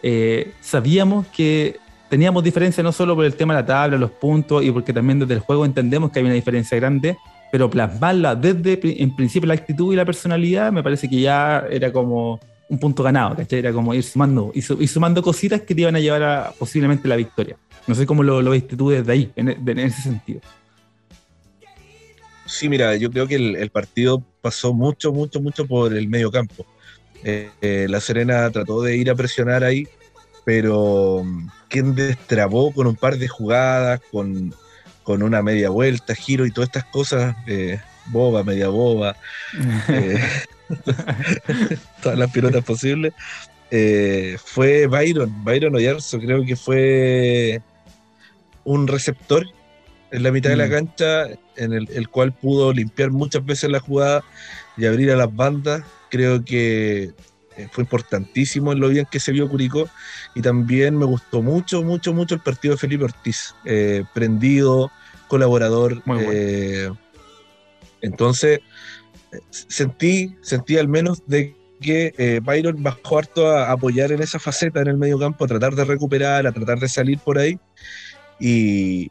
eh, 0.03 0.53
sabíamos 0.61 1.27
que 1.29 1.79
teníamos 2.09 2.45
diferencia 2.45 2.83
no 2.83 2.93
solo 2.93 3.15
por 3.17 3.25
el 3.25 3.35
tema 3.35 3.55
de 3.55 3.63
la 3.63 3.67
tabla, 3.67 3.99
los 3.99 4.11
puntos 4.11 4.63
y 4.63 4.71
porque 4.71 4.93
también 4.93 5.19
desde 5.19 5.35
el 5.35 5.41
juego 5.41 5.65
entendemos 5.65 6.11
que 6.11 6.21
hay 6.21 6.25
una 6.25 6.35
diferencia 6.35 6.77
grande, 6.77 7.17
pero 7.51 7.69
plasmarla 7.69 8.35
desde 8.35 8.81
en 9.03 9.15
principio 9.15 9.49
la 9.49 9.55
actitud 9.55 9.93
y 9.93 9.97
la 9.97 10.05
personalidad 10.05 10.73
me 10.73 10.83
parece 10.83 11.09
que 11.09 11.21
ya 11.21 11.65
era 11.71 11.93
como 11.93 12.41
un 12.69 12.79
punto 12.79 13.03
ganado, 13.03 13.37
¿cachai? 13.37 13.59
Era 13.59 13.73
como 13.73 13.93
ir 13.93 14.03
sumando, 14.03 14.53
y 14.55 14.63
sumando 14.63 15.23
cositas 15.23 15.61
que 15.61 15.75
te 15.75 15.83
iban 15.83 15.97
a 15.97 16.01
llevar 16.01 16.23
a 16.23 16.53
posiblemente 16.59 17.07
la 17.07 17.17
victoria. 17.17 17.57
No 17.87 17.95
sé 17.95 18.07
cómo 18.07 18.23
lo, 18.23 18.41
lo 18.41 18.51
viste 18.53 18.77
tú 18.77 18.89
desde 18.89 19.13
ahí, 19.13 19.31
en 19.37 19.79
ese 19.79 20.01
sentido. 20.01 20.41
Sí, 22.47 22.69
mira, 22.69 22.95
yo 22.97 23.11
creo 23.11 23.27
que 23.27 23.37
el, 23.37 23.71
partido 23.71 24.23
pasó 24.43 24.75
mucho, 24.75 25.13
mucho, 25.13 25.41
mucho 25.41 25.67
por 25.67 25.95
el 25.97 26.09
medio 26.09 26.31
campo. 26.31 26.67
Eh, 27.23 27.51
eh, 27.63 27.87
la 27.89 28.01
Serena 28.01 28.51
trató 28.51 28.83
de 28.83 28.97
ir 28.97 29.11
a 29.11 29.15
presionar 29.15 29.65
ahí, 29.65 29.89
pero 30.45 31.23
mm, 31.25 31.49
quien 31.69 31.95
destrabó 31.95 32.73
con 32.73 32.87
un 32.87 32.97
par 32.97 33.17
de 33.17 33.29
jugadas, 33.29 34.01
con, 34.11 34.55
una 35.07 35.43
media 35.43 35.71
vuelta, 35.71 36.15
giro 36.15 36.45
y 36.45 36.51
todas 36.51 36.69
estas 36.69 36.85
cosas, 36.85 37.35
eh, 37.47 37.81
boba, 38.07 38.45
media 38.45 38.69
boba, 38.69 39.17
todas 42.03 42.19
las 42.19 42.31
pilotas 42.31 42.65
posibles, 42.65 43.15
fue 44.45 44.87
Byron, 44.87 45.45
Byron 45.45 45.75
Oyarzo, 45.75 46.21
creo 46.21 46.45
que 46.45 46.57
fue 46.57 47.61
un 48.65 48.87
receptor 48.87 49.47
en 50.15 50.23
la 50.23 50.31
mitad 50.31 50.51
de 50.51 50.57
la 50.57 50.67
mm. 50.67 50.71
cancha, 50.71 51.27
en 51.57 51.73
el, 51.73 52.09
cual 52.09 52.33
pudo 52.33 52.73
limpiar 52.73 53.11
muchas 53.11 53.45
veces 53.45 53.69
la 53.69 53.81
jugada 53.81 54.25
y 54.77 54.87
abrir 54.87 55.11
a 55.11 55.17
las 55.17 55.35
bandas. 55.35 55.83
Creo 56.09 56.45
que 56.45 57.13
eh, 57.57 57.69
fue 57.73 57.83
importantísimo 57.83 58.73
en 58.73 58.79
lo 58.79 58.91
bien 58.91 59.09
que 59.11 59.19
se 59.19 59.33
vio 59.33 59.49
Curicó 59.49 59.89
y 60.37 60.41
también 60.41 60.97
me 60.97 61.05
gustó 61.05 61.43
mucho, 61.43 61.83
mucho, 61.83 62.15
mucho 62.15 62.37
el 62.37 62.41
partido 62.41 62.75
de 62.75 62.79
Felipe 62.79 63.03
Ortiz, 63.03 63.57
eh, 63.65 64.05
prendido, 64.15 64.93
colaborador. 65.27 66.01
Eh, 66.07 66.89
entonces, 68.01 68.61
sentí, 69.51 70.37
sentí 70.43 70.79
al 70.79 70.87
menos 70.87 71.27
de 71.27 71.57
que 71.81 72.41
Byron 72.45 72.85
bajó 72.85 73.19
harto 73.19 73.49
a 73.49 73.73
apoyar 73.73 74.13
en 74.13 74.23
esa 74.23 74.39
faceta 74.39 74.81
en 74.81 74.87
el 74.87 74.97
medio 74.97 75.19
campo, 75.19 75.45
a 75.45 75.49
tratar 75.49 75.75
de 75.75 75.85
recuperar, 75.85 76.47
a 76.47 76.53
tratar 76.53 76.79
de 76.79 76.89
salir 76.89 77.19
por 77.19 77.37
ahí. 77.37 77.59
Y, 78.39 79.11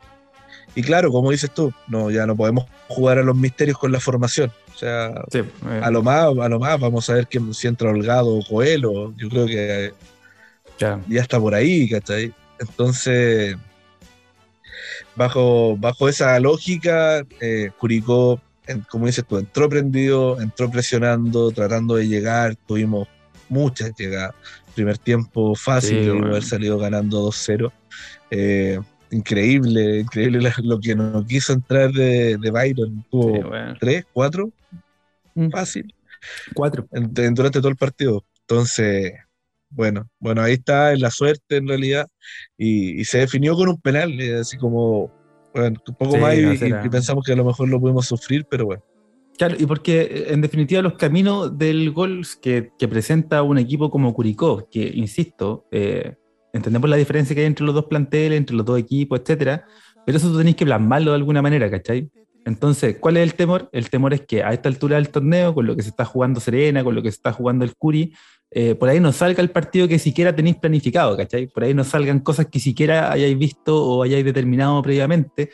y 0.76 0.82
claro, 0.82 1.12
como 1.12 1.32
dices 1.32 1.52
tú, 1.52 1.74
no, 1.88 2.10
ya 2.10 2.26
no 2.26 2.36
podemos 2.36 2.66
jugar 2.88 3.20
a 3.20 3.24
los 3.24 3.36
misterios 3.36 3.78
con 3.78 3.92
la 3.92 4.00
formación. 4.00 4.52
O 4.74 4.78
sea, 4.78 5.24
eh. 5.34 5.46
a 5.82 5.92
lo 5.92 6.02
más, 6.02 6.26
a 6.26 6.50
lo 6.50 6.60
más 6.60 6.80
vamos 6.80 7.10
a 7.10 7.14
ver 7.14 7.28
que 7.28 7.40
si 7.54 7.68
entra 7.68 7.90
Holgado 7.90 8.36
o 8.36 8.44
Coelho. 8.44 9.14
Yo 9.18 9.30
creo 9.30 9.46
que 9.46 9.94
ya. 10.80 11.00
está 11.10 11.40
por 11.40 11.54
ahí, 11.54 11.88
¿cachai? 11.90 12.34
Entonces, 12.60 13.56
bajo, 15.16 15.78
bajo 15.78 16.10
esa 16.10 16.40
lógica, 16.40 17.24
eh, 17.40 17.70
Curicó, 17.78 18.42
como 18.90 19.06
dices 19.06 19.26
tú, 19.28 19.38
entró 19.38 19.70
prendido, 19.70 20.42
entró 20.42 20.72
presionando, 20.72 21.52
tratando 21.52 21.96
de 21.96 22.08
llegar. 22.08 22.56
Tuvimos 22.56 23.08
muchas 23.48 23.94
llegadas. 23.96 24.34
Primer 24.74 24.98
tiempo 24.98 25.54
fácil, 25.54 26.10
haber 26.10 26.44
salido 26.44 26.80
ganando 26.80 27.28
2-0. 27.28 27.72
Eh, 28.32 28.80
increíble, 29.14 30.00
increíble 30.00 30.52
lo 30.64 30.80
que 30.80 30.96
nos 30.96 31.26
quiso 31.26 31.54
entrar 31.54 31.92
de, 31.92 32.38
Byron. 32.52 33.06
Tuvo 33.10 33.50
tres, 33.80 34.06
cuatro, 34.12 34.52
mm. 35.36 35.50
fácil. 35.50 35.94
Cuatro. 36.54 36.88
durante 36.92 37.60
todo 37.60 37.70
el 37.70 37.76
partido. 37.76 38.24
Entonces, 38.42 39.14
bueno, 39.70 40.10
bueno, 40.20 40.42
ahí 40.42 40.54
está 40.54 40.94
en 40.94 41.02
la 41.02 41.12
suerte 41.12 41.58
en 41.58 41.68
realidad. 41.68 42.08
Y, 42.58 43.04
se 43.06 43.20
definió 43.20 43.56
con 43.56 43.70
un 43.70 43.82
penal, 43.82 44.20
eh, 44.20 44.40
así 44.40 44.58
como, 44.58 45.12
bueno, 45.54 45.80
un 45.88 45.96
poco 45.96 46.18
más 46.18 46.36
y, 46.36 46.90
pensamos 46.90 47.24
que 47.26 47.34
a 47.34 47.36
lo 47.36 47.46
mejor 47.46 47.70
lo 47.70 47.80
pudimos 47.80 48.08
sufrir, 48.08 48.46
pero 48.50 48.66
bueno. 48.66 48.84
Claro, 49.38 49.56
y 49.58 49.66
porque 49.66 50.28
en 50.30 50.42
definitiva 50.42 50.84
los 50.84 50.94
caminos 50.94 51.58
del 51.58 51.92
gol 51.92 52.24
que, 52.40 52.72
que 52.78 52.88
presenta 52.88 53.42
un 53.42 53.58
equipo 53.58 53.90
como 53.90 54.14
Curicó, 54.14 54.70
que 54.70 54.84
insisto, 54.94 55.66
eh, 55.72 56.16
entendemos 56.54 56.90
la 56.90 56.96
diferencia 56.96 57.36
que 57.36 57.42
hay 57.42 57.48
entre 57.48 57.66
los 57.66 57.76
dos 57.76 57.86
planteles, 57.86 58.38
entre 58.38 58.56
los 58.56 58.66
dos 58.66 58.80
equipos, 58.80 59.20
etcétera, 59.20 59.66
pero 60.06 60.18
eso 60.18 60.30
tú 60.30 60.38
tenéis 60.38 60.56
que 60.56 60.66
plasmarlo 60.66 61.12
de 61.12 61.18
alguna 61.18 61.42
manera, 61.42 61.70
¿cachai? 61.70 62.10
Entonces, 62.46 62.98
¿cuál 63.00 63.18
es 63.18 63.24
el 63.24 63.36
temor? 63.36 63.70
El 63.72 63.90
temor 63.90 64.14
es 64.14 64.22
que 64.22 64.44
a 64.44 64.52
esta 64.54 64.70
altura 64.70 64.98
del 64.98 65.10
torneo, 65.10 65.54
con 65.54 65.66
lo 65.66 65.76
que 65.76 65.82
se 65.82 65.90
está 65.90 66.06
jugando 66.06 66.40
Serena, 66.40 66.84
con 66.84 66.94
lo 66.94 67.02
que 67.02 67.10
se 67.10 67.16
está 67.16 67.32
jugando 67.32 67.64
el 67.66 67.76
Curi, 67.76 68.14
eh, 68.52 68.76
por 68.76 68.90
ahí 68.90 69.00
no 69.00 69.12
salga 69.12 69.42
el 69.42 69.50
partido 69.50 69.88
que 69.88 69.98
siquiera 69.98 70.36
tenéis 70.36 70.58
planificado, 70.58 71.18
¿cachai? 71.18 71.48
Por 71.48 71.64
ahí 71.64 71.74
no 71.74 71.84
salgan 71.84 72.20
cosas 72.20 72.48
que 72.48 72.60
siquiera 72.60 73.12
hayáis 73.12 73.38
visto 73.38 73.84
o 73.84 74.04
hayáis 74.04 74.26
determinado 74.26 74.82
previamente, 74.82 75.50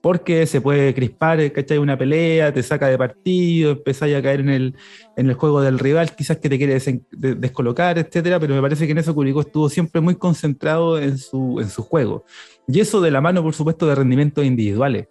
porque 0.00 0.46
se 0.46 0.60
puede 0.60 0.94
crispar, 0.94 1.52
¿cachai? 1.52 1.78
Una 1.78 1.98
pelea, 1.98 2.52
te 2.52 2.62
saca 2.62 2.88
de 2.88 2.96
partido, 2.96 3.72
empezáis 3.72 4.16
a 4.16 4.22
caer 4.22 4.40
en 4.40 4.48
el, 4.48 4.74
en 5.16 5.28
el 5.28 5.34
juego 5.34 5.60
del 5.60 5.78
rival, 5.78 6.14
quizás 6.16 6.38
que 6.38 6.48
te 6.48 6.56
quiere 6.56 6.78
descolocar, 7.10 7.98
etcétera, 7.98 8.40
pero 8.40 8.54
me 8.54 8.62
parece 8.62 8.86
que 8.86 8.92
en 8.92 8.98
eso 8.98 9.14
Curicó 9.14 9.42
estuvo 9.42 9.68
siempre 9.68 10.00
muy 10.00 10.14
concentrado 10.14 10.98
en 10.98 11.18
su, 11.18 11.60
en 11.60 11.68
su 11.68 11.82
juego. 11.82 12.24
Y 12.66 12.80
eso 12.80 13.00
de 13.00 13.10
la 13.10 13.20
mano, 13.20 13.42
por 13.42 13.52
supuesto, 13.52 13.86
de 13.86 13.94
rendimientos 13.94 14.44
individuales. 14.44 15.08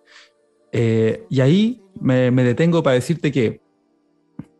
Eh, 0.71 1.25
y 1.29 1.41
ahí 1.41 1.81
me, 1.99 2.31
detengo 2.31 2.81
para 2.81 2.95
decirte 2.95 3.31
que 3.31 3.61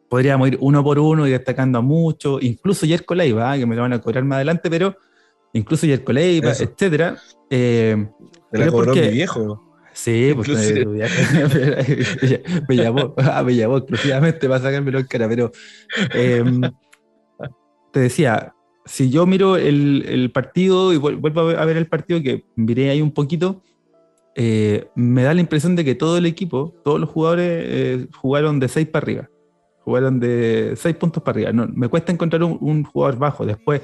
podríamos 0.09 0.47
ir 0.47 0.57
uno 0.61 0.83
por 0.83 0.99
uno 0.99 1.27
y 1.27 1.31
destacando 1.31 1.79
a 1.79 1.81
muchos, 1.81 2.41
incluso 2.43 2.85
Yerko 2.85 3.15
Leiva, 3.15 3.57
que 3.57 3.65
me 3.65 3.75
lo 3.75 3.81
van 3.81 3.93
a 3.93 4.01
cobrar 4.01 4.23
más 4.25 4.37
adelante, 4.37 4.69
pero 4.69 4.95
incluso 5.53 5.87
Yerko 5.87 6.13
Leiva, 6.13 6.51
etcétera. 6.51 7.17
Eh, 7.49 8.07
la 8.51 8.67
cobró 8.67 8.93
mi 8.93 9.09
viejo. 9.09 9.68
Sí, 9.93 10.32
pues 10.36 10.47
me, 12.69 12.75
llamó, 12.75 13.13
ah, 13.17 13.43
me 13.43 13.56
llamó 13.56 13.78
exclusivamente 13.78 14.47
para 14.47 14.62
sacármelo 14.62 14.99
en 14.99 15.08
cara, 15.08 15.28
pero 15.28 15.52
em, 16.13 16.62
te 17.91 17.99
decía, 17.99 18.54
si 18.86 19.10
yo 19.10 19.25
miro 19.25 19.58
el, 19.58 20.32
partido 20.34 20.93
y 20.93 20.97
vuelvo 20.97 21.49
a 21.49 21.65
ver 21.65 21.78
el 21.78 21.88
partido 21.88 22.21
que 22.21 22.45
miré 22.56 22.89
ahí 22.89 23.02
un 23.02 23.12
poquito, 23.12 23.62
eh, 24.36 24.88
me 24.95 25.23
da 25.23 25.34
la 25.34 25.41
impresión 25.41 25.75
de 25.75 25.84
que 25.84 25.95
todo 25.95 26.17
el 26.17 26.25
equipo, 26.25 26.73
todos 26.84 26.99
los 26.99 27.10
jugadores 27.10 27.63
eh, 27.65 28.08
jugaron 28.15 28.60
de 28.60 28.67
6 28.67 28.88
para 28.88 29.04
arriba. 29.04 29.30
Jugaron 29.82 30.19
de 30.19 30.73
6 30.75 30.95
puntos 30.95 31.21
para 31.23 31.36
arriba. 31.36 31.52
No, 31.52 31.67
me 31.67 31.88
cuesta 31.88 32.12
encontrar 32.12 32.43
un, 32.43 32.84
jugador 32.84 33.17
bajo. 33.19 33.45
Después, 33.45 33.82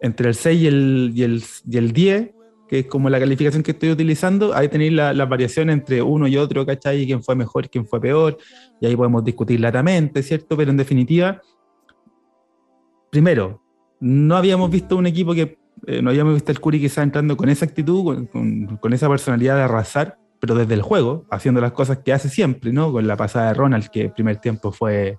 entre 0.00 0.28
el 0.28 0.34
6 0.34 0.60
y 0.62 0.66
el, 0.66 1.12
y 1.14 1.22
el, 1.24 1.44
y 1.68 1.76
el 1.76 1.92
10, 1.92 2.30
que 2.72 2.78
es 2.78 2.86
como 2.86 3.10
la 3.10 3.20
calificación 3.20 3.62
que 3.62 3.72
estoy 3.72 3.90
utilizando, 3.90 4.54
ahí 4.54 4.66
tenéis 4.66 4.94
la, 4.94 5.12
la, 5.12 5.26
variación 5.26 5.68
entre 5.68 6.00
uno 6.00 6.26
y 6.26 6.38
otro, 6.38 6.64
¿cachai? 6.64 7.04
quién 7.04 7.22
fue 7.22 7.34
mejor, 7.34 7.68
quién 7.68 7.84
fue 7.84 8.00
peor, 8.00 8.38
y 8.80 8.86
ahí 8.86 8.96
podemos 8.96 9.22
discutir 9.22 9.60
latamente, 9.60 10.22
¿cierto? 10.22 10.56
Pero 10.56 10.70
en 10.70 10.78
definitiva, 10.78 11.42
primero, 13.10 13.60
no 14.00 14.36
habíamos 14.36 14.70
visto 14.70 14.96
un 14.96 15.06
equipo 15.06 15.34
que, 15.34 15.58
eh, 15.86 16.00
no 16.00 16.08
habíamos 16.08 16.32
visto 16.32 16.50
el 16.50 16.60
Curi 16.60 16.82
está 16.82 17.02
entrando 17.02 17.36
con 17.36 17.50
esa 17.50 17.66
actitud, 17.66 18.26
con, 18.32 18.78
con, 18.78 18.92
esa 18.94 19.06
personalidad 19.06 19.56
de 19.56 19.62
arrasar, 19.64 20.16
pero 20.40 20.54
desde 20.54 20.72
el 20.72 20.80
juego, 20.80 21.26
haciendo 21.30 21.60
las 21.60 21.72
cosas 21.72 21.98
que 21.98 22.14
hace 22.14 22.30
siempre, 22.30 22.72
¿no? 22.72 22.90
Con 22.90 23.06
la 23.06 23.18
pasada 23.18 23.48
de 23.48 23.54
Ronald, 23.54 23.88
que 23.90 24.00
el 24.00 24.12
primer 24.12 24.38
tiempo 24.38 24.72
fue 24.72 25.18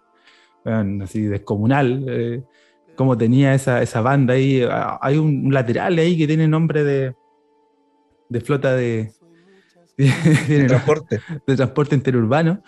así 1.04 1.22
descomunal. 1.22 2.04
Eh, 2.08 2.44
como 2.96 3.16
tenía 3.16 3.54
esa, 3.54 3.82
esa, 3.82 4.02
banda 4.02 4.34
ahí. 4.34 4.64
Hay 5.02 5.18
un, 5.18 5.54
lateral 5.54 5.98
ahí 5.98 6.18
que 6.18 6.28
tiene 6.28 6.48
nombre 6.48 6.84
de, 6.84 7.16
de 8.34 8.42
flota 8.42 8.76
de, 8.76 9.12
de, 9.98 10.66
transporte. 10.68 11.22
De 11.46 11.56
transporte 11.56 11.96
interurbano. 11.96 12.64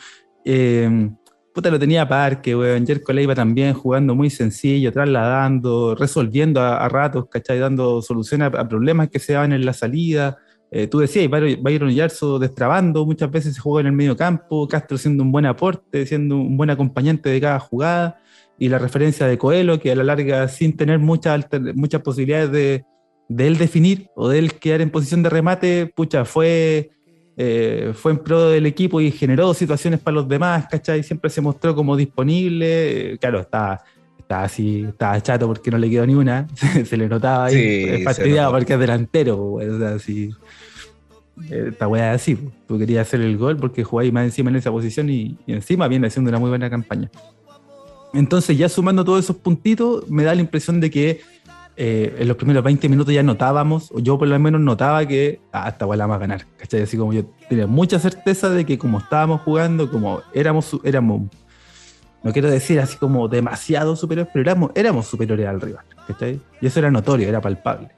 Eh, 0.45 1.09
puta, 1.53 1.71
lo 1.71 1.79
tenía 1.79 2.07
Parque, 2.07 2.55
weón. 2.55 2.85
Jerko 2.85 3.11
iba 3.13 3.33
también 3.33 3.73
jugando 3.73 4.13
muy 4.15 4.29
sencillo, 4.29 4.91
trasladando, 4.91 5.95
resolviendo 5.95 6.61
a, 6.61 6.87
ratos, 6.87 7.25
¿cachai? 7.29 7.59
Dando 7.59 8.01
soluciones 8.01 8.51
a, 8.53 8.67
problemas 8.67 9.09
que 9.09 9.19
se 9.19 9.33
daban 9.33 9.53
en 9.53 9.65
la 9.65 9.73
salida. 9.73 10.37
Eh, 10.71 10.87
tú 10.87 10.99
decías, 10.99 11.29
Byron 11.29 11.89
Yarzo 11.89 12.37
destrabando, 12.37 13.05
muchas 13.05 13.31
veces 13.31 13.55
se 13.55 13.61
jugó 13.61 13.79
en 13.79 13.87
el 13.87 13.93
medio 13.93 14.15
campo, 14.15 14.67
Castro 14.67 14.97
siendo 14.97 15.23
un 15.23 15.31
buen 15.31 15.45
aporte, 15.45 16.05
siendo 16.05 16.37
un 16.37 16.57
buen 16.57 16.69
acompañante 16.69 17.29
de 17.29 17.41
cada 17.41 17.59
jugada, 17.59 18.19
y 18.57 18.69
la 18.69 18.77
referencia 18.77 19.27
de 19.27 19.37
Coelho, 19.37 19.79
que 19.79 19.91
a 19.91 19.95
la 19.95 20.03
larga, 20.03 20.47
sin 20.47 20.75
tener 20.75 20.99
muchas, 20.99 21.45
muchas 21.75 22.01
posibilidades 22.01 22.51
de, 22.51 22.85
de 23.27 23.47
él 23.47 23.57
definir 23.57 24.09
o 24.15 24.29
de 24.29 24.39
él 24.39 24.53
quedar 24.53 24.81
en 24.81 24.89
posición 24.89 25.23
de 25.23 25.29
remate, 25.29 25.87
pucha, 25.87 26.25
fue, 26.25 26.91
eh, 27.37 27.93
fue 27.95 28.11
en 28.11 28.19
pro 28.19 28.49
del 28.49 28.65
equipo 28.65 29.01
y 29.01 29.11
generó 29.11 29.53
situaciones 29.53 29.99
para 29.99 30.15
los 30.15 30.27
demás, 30.27 30.67
¿cachai? 30.69 31.03
Siempre 31.03 31.29
se 31.29 31.41
mostró 31.41 31.75
como 31.75 31.95
disponible, 31.95 33.13
eh, 33.13 33.17
claro, 33.17 33.39
estaba, 33.39 33.81
estaba 34.17 34.43
así, 34.43 34.85
estaba 34.87 35.21
chato 35.21 35.47
porque 35.47 35.71
no 35.71 35.77
le 35.77 35.89
quedó 35.89 36.05
ni 36.05 36.15
una, 36.15 36.47
se 36.85 36.97
le 36.97 37.07
notaba 37.07 37.45
ahí, 37.45 38.03
fastidiado 38.03 38.51
porque 38.51 38.73
es 38.73 38.79
delantero, 38.79 39.53
o 39.53 39.79
sea, 39.79 39.95
así. 39.95 40.31
Eh, 41.49 41.67
esta 41.71 41.89
weá 41.89 42.13
así, 42.13 42.37
tú 42.65 42.79
querías 42.79 43.05
hacer 43.05 43.19
el 43.19 43.37
gol 43.37 43.57
porque 43.57 43.83
jugáis 43.83 44.13
más 44.13 44.23
encima 44.23 44.49
en 44.49 44.55
esa 44.55 44.71
posición 44.71 45.09
y, 45.09 45.37
y 45.45 45.51
encima 45.51 45.85
viene 45.89 46.07
haciendo 46.07 46.29
una 46.29 46.39
muy 46.39 46.49
buena 46.49 46.69
campaña. 46.69 47.11
Entonces, 48.13 48.57
ya 48.57 48.69
sumando 48.69 49.03
todos 49.03 49.25
esos 49.25 49.35
puntitos, 49.35 50.09
me 50.09 50.23
da 50.23 50.33
la 50.33 50.39
impresión 50.39 50.79
de 50.79 50.89
que 50.89 51.19
eh, 51.77 52.15
en 52.19 52.27
los 52.27 52.37
primeros 52.37 52.63
20 52.63 52.87
minutos 52.87 53.13
ya 53.13 53.23
notábamos, 53.23 53.91
o 53.91 53.99
yo 53.99 54.17
por 54.17 54.27
lo 54.27 54.39
menos 54.39 54.61
notaba 54.61 55.05
que 55.05 55.41
ah, 55.51 55.67
esta 55.67 55.85
a 55.85 56.17
ganar, 56.17 56.45
¿cachai? 56.57 56.83
Así 56.83 56.97
como 56.97 57.13
yo 57.13 57.25
tenía 57.49 57.67
mucha 57.67 57.99
certeza 57.99 58.49
de 58.49 58.65
que 58.65 58.77
como 58.77 58.99
estábamos 58.99 59.41
jugando, 59.41 59.91
como 59.91 60.21
éramos, 60.33 60.77
éramos 60.83 61.23
no 62.25 62.33
quiero 62.33 62.49
decir 62.49 62.79
así 62.79 62.97
como 62.97 63.27
demasiado 63.27 63.95
superiores, 63.95 64.31
pero 64.33 64.41
éramos, 64.41 64.71
éramos 64.73 65.05
superiores 65.05 65.47
al 65.47 65.61
rival, 65.61 65.85
¿cachai? 66.07 66.41
Y 66.59 66.65
eso 66.65 66.79
era 66.79 66.89
notorio, 66.89 67.29
era 67.29 67.39
palpable. 67.39 67.89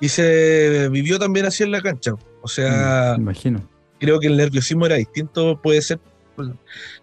Y 0.00 0.08
se 0.08 0.88
vivió 0.90 1.18
también 1.20 1.46
así 1.46 1.62
en 1.62 1.70
la 1.70 1.80
cancha, 1.80 2.14
o 2.42 2.48
sea, 2.48 3.14
mm, 3.16 3.20
imagino. 3.20 3.62
Creo 4.00 4.18
que 4.18 4.26
el 4.26 4.36
nerviosismo 4.36 4.86
era 4.86 4.96
distinto, 4.96 5.60
puede 5.62 5.80
ser, 5.80 6.00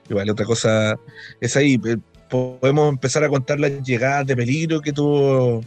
igual 0.09 0.29
otra 0.29 0.45
cosa 0.45 0.99
es 1.39 1.55
ahí, 1.55 1.79
eh, 1.85 1.97
podemos 2.29 2.89
empezar 2.89 3.23
a 3.23 3.29
contar 3.29 3.59
las 3.59 3.83
llegadas 3.83 4.25
de 4.27 4.35
peligro 4.35 4.81
que 4.81 4.93
tuvo 4.93 5.61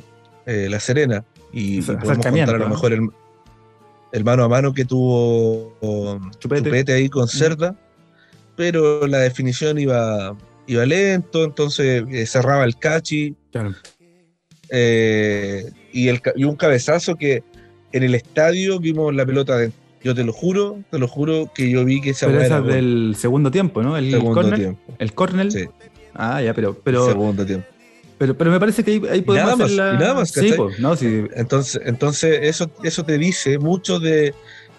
eh, 0.47 0.69
La 0.71 0.81
Serena 0.81 1.25
y, 1.53 1.83
podemos 1.83 2.19
contar 2.19 2.55
a 2.55 2.59
lo 2.59 2.69
mejor 2.69 2.93
el, 2.93 4.25
mano 4.25 4.45
a 4.45 4.49
mano 4.49 4.73
que 4.73 4.85
tuvo 4.85 6.21
Chupete, 6.39 6.93
ahí 6.93 7.09
con 7.09 7.29
Cerda, 7.29 7.75
pero 8.57 9.07
la 9.07 9.19
definición 9.19 9.79
iba, 9.79 10.37
iba 10.67 10.87
lento, 10.87 11.45
entonces 11.45 12.05
eh, 12.11 12.27
cerraba 12.27 12.65
el 12.65 12.77
cachi. 12.77 13.35
Eh, 14.69 15.71
y, 15.93 16.09
el, 16.09 16.21
y 16.37 16.45
un 16.45 16.55
cabezazo 16.55 17.17
que 17.17 17.43
en 17.93 18.03
el 18.05 18.15
estadio 18.15 18.79
vimos 18.79 19.13
la 19.15 19.27
pelota 19.27 19.57
de 19.57 19.73
yo 20.03 20.15
te 20.15 20.25
lo 20.25 20.33
juro, 20.33 20.83
te 20.91 20.99
lo 20.99 21.07
juro 21.09 21.51
que 21.55 21.71
yo 21.71 21.85
vi 21.85 22.01
que 22.01 22.11
esa 22.11 22.27
Pero 22.27 22.41
esa 22.41 22.61
del 22.61 23.15
segundo 23.19 23.51
tiempo, 23.51 23.83
¿no? 23.83 23.97
El 23.97 24.11
segundo 24.11 24.55
tiempo. 24.55 24.95
El 24.99 25.13
cornel. 25.13 25.53
Sí. 25.53 25.69
Ah, 26.15 26.43
ya, 26.43 26.55
pero. 26.55 26.75
pero 26.83 27.07
Segundo 27.07 27.45
tiempo. 27.45 27.67
Pero, 28.19 28.37
pero 28.37 28.51
me 28.51 28.61
parece 28.61 28.85
que 28.85 28.91
ahí, 28.91 29.23
podemos 29.23 29.35
nada 29.35 29.57
más, 29.57 29.71
la... 29.71 29.93
nada 29.95 30.15
más, 30.15 30.31
sí, 30.31 30.53
pues, 30.55 30.79
no, 30.79 30.95
sí. 30.95 31.25
Entonces, 31.35 31.81
entonces 31.87 32.41
eso, 32.43 32.71
eso 32.83 33.03
te 33.03 33.17
dice 33.17 33.59
mucho 33.59 33.99
de, 33.99 34.35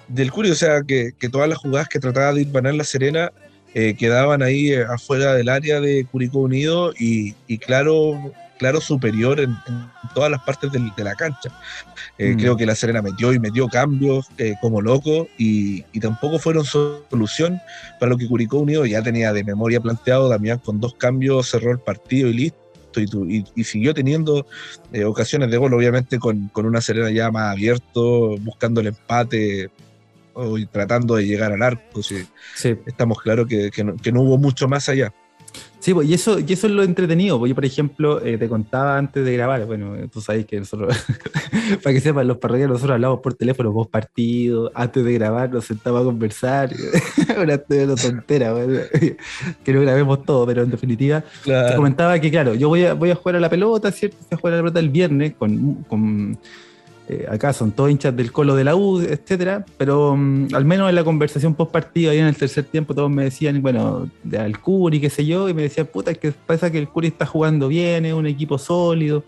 del 0.07 0.31
Curio, 0.31 0.53
o 0.53 0.55
sea, 0.55 0.83
que, 0.83 1.13
que, 1.17 1.27
todas 1.27 1.49
las 1.49 1.57
jugadas 1.57 1.89
que 1.89 1.99
trataba 1.99 2.33
de 2.33 2.41
ir 2.41 2.49
a 2.55 2.71
La 2.71 2.83
Serena 2.83 3.31
eh, 3.73 3.95
quedaban 3.97 4.43
ahí 4.43 4.73
eh, 4.73 4.83
afuera 4.83 5.33
del 5.33 5.49
área 5.49 5.79
de 5.79 6.05
Curicó 6.05 6.39
Unido 6.39 6.93
y, 6.99 7.33
y 7.47 7.57
claro, 7.57 8.31
claro 8.61 8.79
superior 8.79 9.39
en, 9.39 9.57
todas 10.13 10.29
las 10.29 10.41
partes 10.41 10.71
de 10.71 11.03
la 11.03 11.15
cancha. 11.15 11.49
Eh, 12.19 12.35
mm. 12.35 12.37
Creo 12.37 12.55
que 12.55 12.67
la 12.67 12.75
Serena 12.75 13.01
metió 13.01 13.33
y 13.33 13.39
metió 13.39 13.67
cambios 13.67 14.27
eh, 14.37 14.53
como 14.61 14.81
loco 14.81 15.27
y, 15.35 15.81
tampoco 15.99 16.37
fueron 16.37 16.63
solución 16.63 17.59
para 17.99 18.11
lo 18.11 18.17
que 18.19 18.27
Curicó 18.27 18.59
Unido 18.59 18.85
ya 18.85 19.01
tenía 19.01 19.33
de 19.33 19.43
memoria 19.43 19.81
planteado. 19.81 20.29
Damián 20.29 20.59
con 20.59 20.79
dos 20.79 20.93
cambios 20.93 21.49
cerró 21.49 21.71
el 21.71 21.79
partido 21.79 22.29
y 22.29 22.33
listo. 22.33 23.01
Y, 23.55 23.63
siguió 23.63 23.95
teniendo 23.95 24.45
eh, 24.93 25.05
ocasiones 25.05 25.49
de 25.49 25.57
gol, 25.57 25.73
obviamente 25.73 26.19
con, 26.19 26.51
una 26.53 26.81
Serena 26.81 27.09
ya 27.09 27.31
más 27.31 27.53
abierto, 27.53 28.37
buscando 28.41 28.81
el 28.81 28.87
empate 28.87 29.71
y 30.57 30.65
tratando 30.67 31.15
de 31.15 31.25
llegar 31.25 31.51
al 31.51 31.63
arco. 31.63 32.03
Sí. 32.03 32.27
Estamos 32.85 33.19
claros 33.21 33.47
que, 33.47 33.71
que 33.71 34.11
no 34.11 34.21
hubo 34.21 34.37
mucho 34.37 34.67
más 34.67 34.87
allá. 34.87 35.11
Sí, 35.81 35.95
pues, 35.95 36.07
y 36.07 36.13
eso, 36.13 36.37
y 36.37 36.53
eso 36.53 36.67
es 36.67 36.73
lo 36.73 36.83
entretenido. 36.83 37.39
Pues 37.39 37.49
yo, 37.49 37.55
por 37.55 37.65
ejemplo, 37.65 38.23
eh, 38.23 38.37
te 38.37 38.47
contaba 38.47 38.99
antes 38.99 39.25
de 39.25 39.33
grabar, 39.33 39.65
bueno, 39.65 39.95
tú 40.09 40.21
sabes 40.21 40.45
que 40.45 40.59
nosotros, 40.59 40.95
para 41.83 41.93
que 41.93 41.99
sepan, 41.99 42.27
los 42.27 42.37
parroquianos 42.37 42.75
nosotros 42.75 42.93
hablamos 42.93 43.19
por 43.19 43.33
teléfono, 43.33 43.71
vos 43.71 43.87
partido, 43.87 44.71
antes 44.75 45.03
de 45.03 45.13
grabar 45.13 45.51
nos 45.51 45.65
sentamos 45.65 46.01
a 46.01 46.03
conversar, 46.03 46.69
una 47.41 47.57
tontera, 47.57 48.53
que 49.63 49.73
no 49.73 49.81
grabemos 49.81 50.23
todo, 50.23 50.45
pero 50.45 50.61
en 50.61 50.69
definitiva, 50.69 51.23
te 51.43 51.75
comentaba 51.75 52.19
que, 52.19 52.29
claro, 52.29 52.53
yo 52.53 52.69
voy 52.69 52.85
a, 52.85 52.93
voy 52.93 53.09
a 53.09 53.15
jugar 53.15 53.37
a 53.37 53.39
la 53.39 53.49
pelota, 53.49 53.91
¿cierto? 53.91 54.17
Voy 54.29 54.37
a 54.37 54.37
jugar 54.37 54.53
a 54.53 54.57
la 54.57 54.61
pelota 54.61 54.79
el 54.79 54.89
viernes 54.89 55.33
con, 55.33 55.83
con 55.85 56.37
eh, 57.11 57.25
acá 57.29 57.51
son 57.51 57.71
todos 57.73 57.91
hinchas 57.91 58.15
del 58.15 58.31
colo 58.31 58.55
de 58.55 58.63
la 58.63 58.73
U, 58.73 59.01
etcétera, 59.01 59.65
pero 59.77 60.15
mm, 60.15 60.47
al 60.53 60.63
menos 60.63 60.87
en 60.87 60.95
la 60.95 61.03
conversación 61.03 61.55
post 61.55 61.69
partido, 61.69 62.09
ahí 62.11 62.19
en 62.19 62.27
el 62.27 62.37
tercer 62.37 62.63
tiempo, 62.63 62.95
todos 62.95 63.11
me 63.11 63.25
decían, 63.25 63.61
bueno, 63.61 64.09
al 64.39 64.59
Curi, 64.61 65.01
qué 65.01 65.09
sé 65.09 65.25
yo, 65.25 65.49
y 65.49 65.53
me 65.53 65.63
decían, 65.63 65.87
puta, 65.87 66.11
es 66.11 66.17
que 66.17 66.31
pasa 66.31 66.71
que 66.71 66.79
el 66.79 66.87
Curi 66.87 67.09
está 67.09 67.25
jugando 67.25 67.67
bien, 67.67 68.05
es 68.05 68.13
un 68.13 68.27
equipo 68.27 68.57
sólido. 68.57 69.25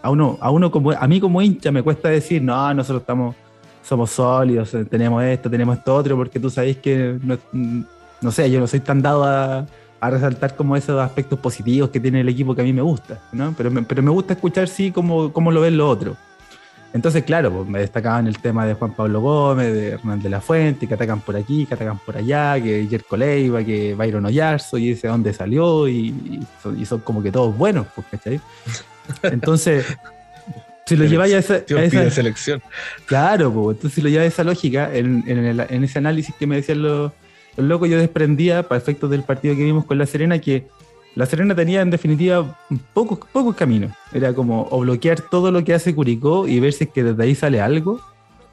A 0.00 0.08
uno, 0.08 0.38
a 0.40 0.50
uno 0.50 0.70
como, 0.70 0.92
a 0.92 1.06
mí 1.06 1.20
como 1.20 1.42
hincha 1.42 1.70
me 1.70 1.82
cuesta 1.82 2.08
decir, 2.08 2.40
no, 2.40 2.72
nosotros 2.72 3.02
estamos, 3.02 3.36
somos 3.82 4.10
sólidos, 4.10 4.72
eh, 4.72 4.86
tenemos 4.86 5.22
esto, 5.22 5.50
tenemos 5.50 5.76
esto 5.76 5.94
otro, 5.94 6.16
porque 6.16 6.40
tú 6.40 6.48
sabéis 6.48 6.78
que, 6.78 7.18
no, 7.22 7.36
mm, 7.52 7.82
no 8.22 8.30
sé, 8.32 8.50
yo 8.50 8.60
no 8.60 8.66
soy 8.66 8.80
tan 8.80 9.02
dado 9.02 9.24
a, 9.24 9.66
resaltar 10.02 10.56
como 10.56 10.74
esos 10.74 10.98
aspectos 10.98 11.38
positivos 11.38 11.90
que 11.90 12.00
tiene 12.00 12.22
el 12.22 12.28
equipo 12.30 12.54
que 12.54 12.62
a 12.62 12.64
mí 12.64 12.72
me 12.72 12.80
gusta, 12.80 13.20
¿no? 13.32 13.52
Pero 13.54 13.70
me, 13.70 13.82
pero 13.82 14.02
me 14.02 14.10
gusta 14.10 14.32
escuchar 14.32 14.66
sí 14.66 14.90
cómo, 14.90 15.30
cómo 15.30 15.52
lo 15.52 15.60
ven 15.60 15.76
los 15.76 15.90
otros. 15.90 16.16
Entonces, 16.92 17.22
claro, 17.22 17.52
pues, 17.52 17.68
me 17.68 17.78
destacaban 17.78 18.26
el 18.26 18.38
tema 18.38 18.66
de 18.66 18.74
Juan 18.74 18.94
Pablo 18.94 19.20
Gómez, 19.20 19.72
de 19.72 19.88
Hernán 19.90 20.20
de 20.20 20.28
la 20.28 20.40
Fuente, 20.40 20.88
que 20.88 20.94
atacan 20.94 21.20
por 21.20 21.36
aquí, 21.36 21.64
que 21.64 21.74
atacan 21.74 21.98
por 21.98 22.16
allá, 22.16 22.60
que 22.60 22.86
Jerko 22.90 23.16
Leiva, 23.16 23.62
que 23.62 23.94
Byron 23.94 24.26
Oyarzo, 24.26 24.76
y 24.76 24.88
dice 24.88 25.06
dónde 25.06 25.32
salió, 25.32 25.88
y, 25.88 26.44
son, 26.84 27.00
como 27.00 27.22
que 27.22 27.30
todos 27.30 27.56
buenos, 27.56 27.86
pues, 27.94 28.06
¿cachai? 28.10 28.40
Entonces, 29.22 29.86
si 30.84 30.96
lo 30.96 31.04
lleváis 31.04 31.34
a 31.34 31.38
esa, 31.38 32.10
selección. 32.10 32.60
Claro, 33.06 33.52
pues, 33.52 33.76
entonces 33.76 33.94
si 33.94 34.02
lo 34.02 34.08
lleváis 34.08 34.32
a 34.32 34.34
esa 34.34 34.44
lógica, 34.44 34.90
en, 34.92 35.84
ese 35.84 35.98
análisis 35.98 36.34
que 36.34 36.48
me 36.48 36.56
decían 36.56 36.82
los, 36.82 37.12
los 37.56 37.66
locos, 37.66 37.88
yo 37.88 37.96
desprendía, 37.96 38.64
para 38.64 38.80
efectos 38.80 39.08
del 39.08 39.22
partido 39.22 39.54
que 39.54 39.62
vimos 39.62 39.84
con 39.84 39.98
La 39.98 40.06
Serena, 40.06 40.40
que 40.40 40.66
la 41.14 41.26
Serena 41.26 41.54
tenía 41.54 41.82
en 41.82 41.90
definitiva 41.90 42.58
pocos, 42.92 43.18
pocos 43.32 43.56
caminos. 43.56 43.92
Era 44.12 44.32
como 44.32 44.68
o 44.70 44.80
bloquear 44.80 45.20
todo 45.20 45.50
lo 45.50 45.64
que 45.64 45.74
hace 45.74 45.94
Curicó 45.94 46.46
y 46.46 46.60
ver 46.60 46.72
si 46.72 46.84
es 46.84 46.90
que 46.90 47.02
desde 47.02 47.22
ahí 47.22 47.34
sale 47.34 47.60
algo, 47.60 48.00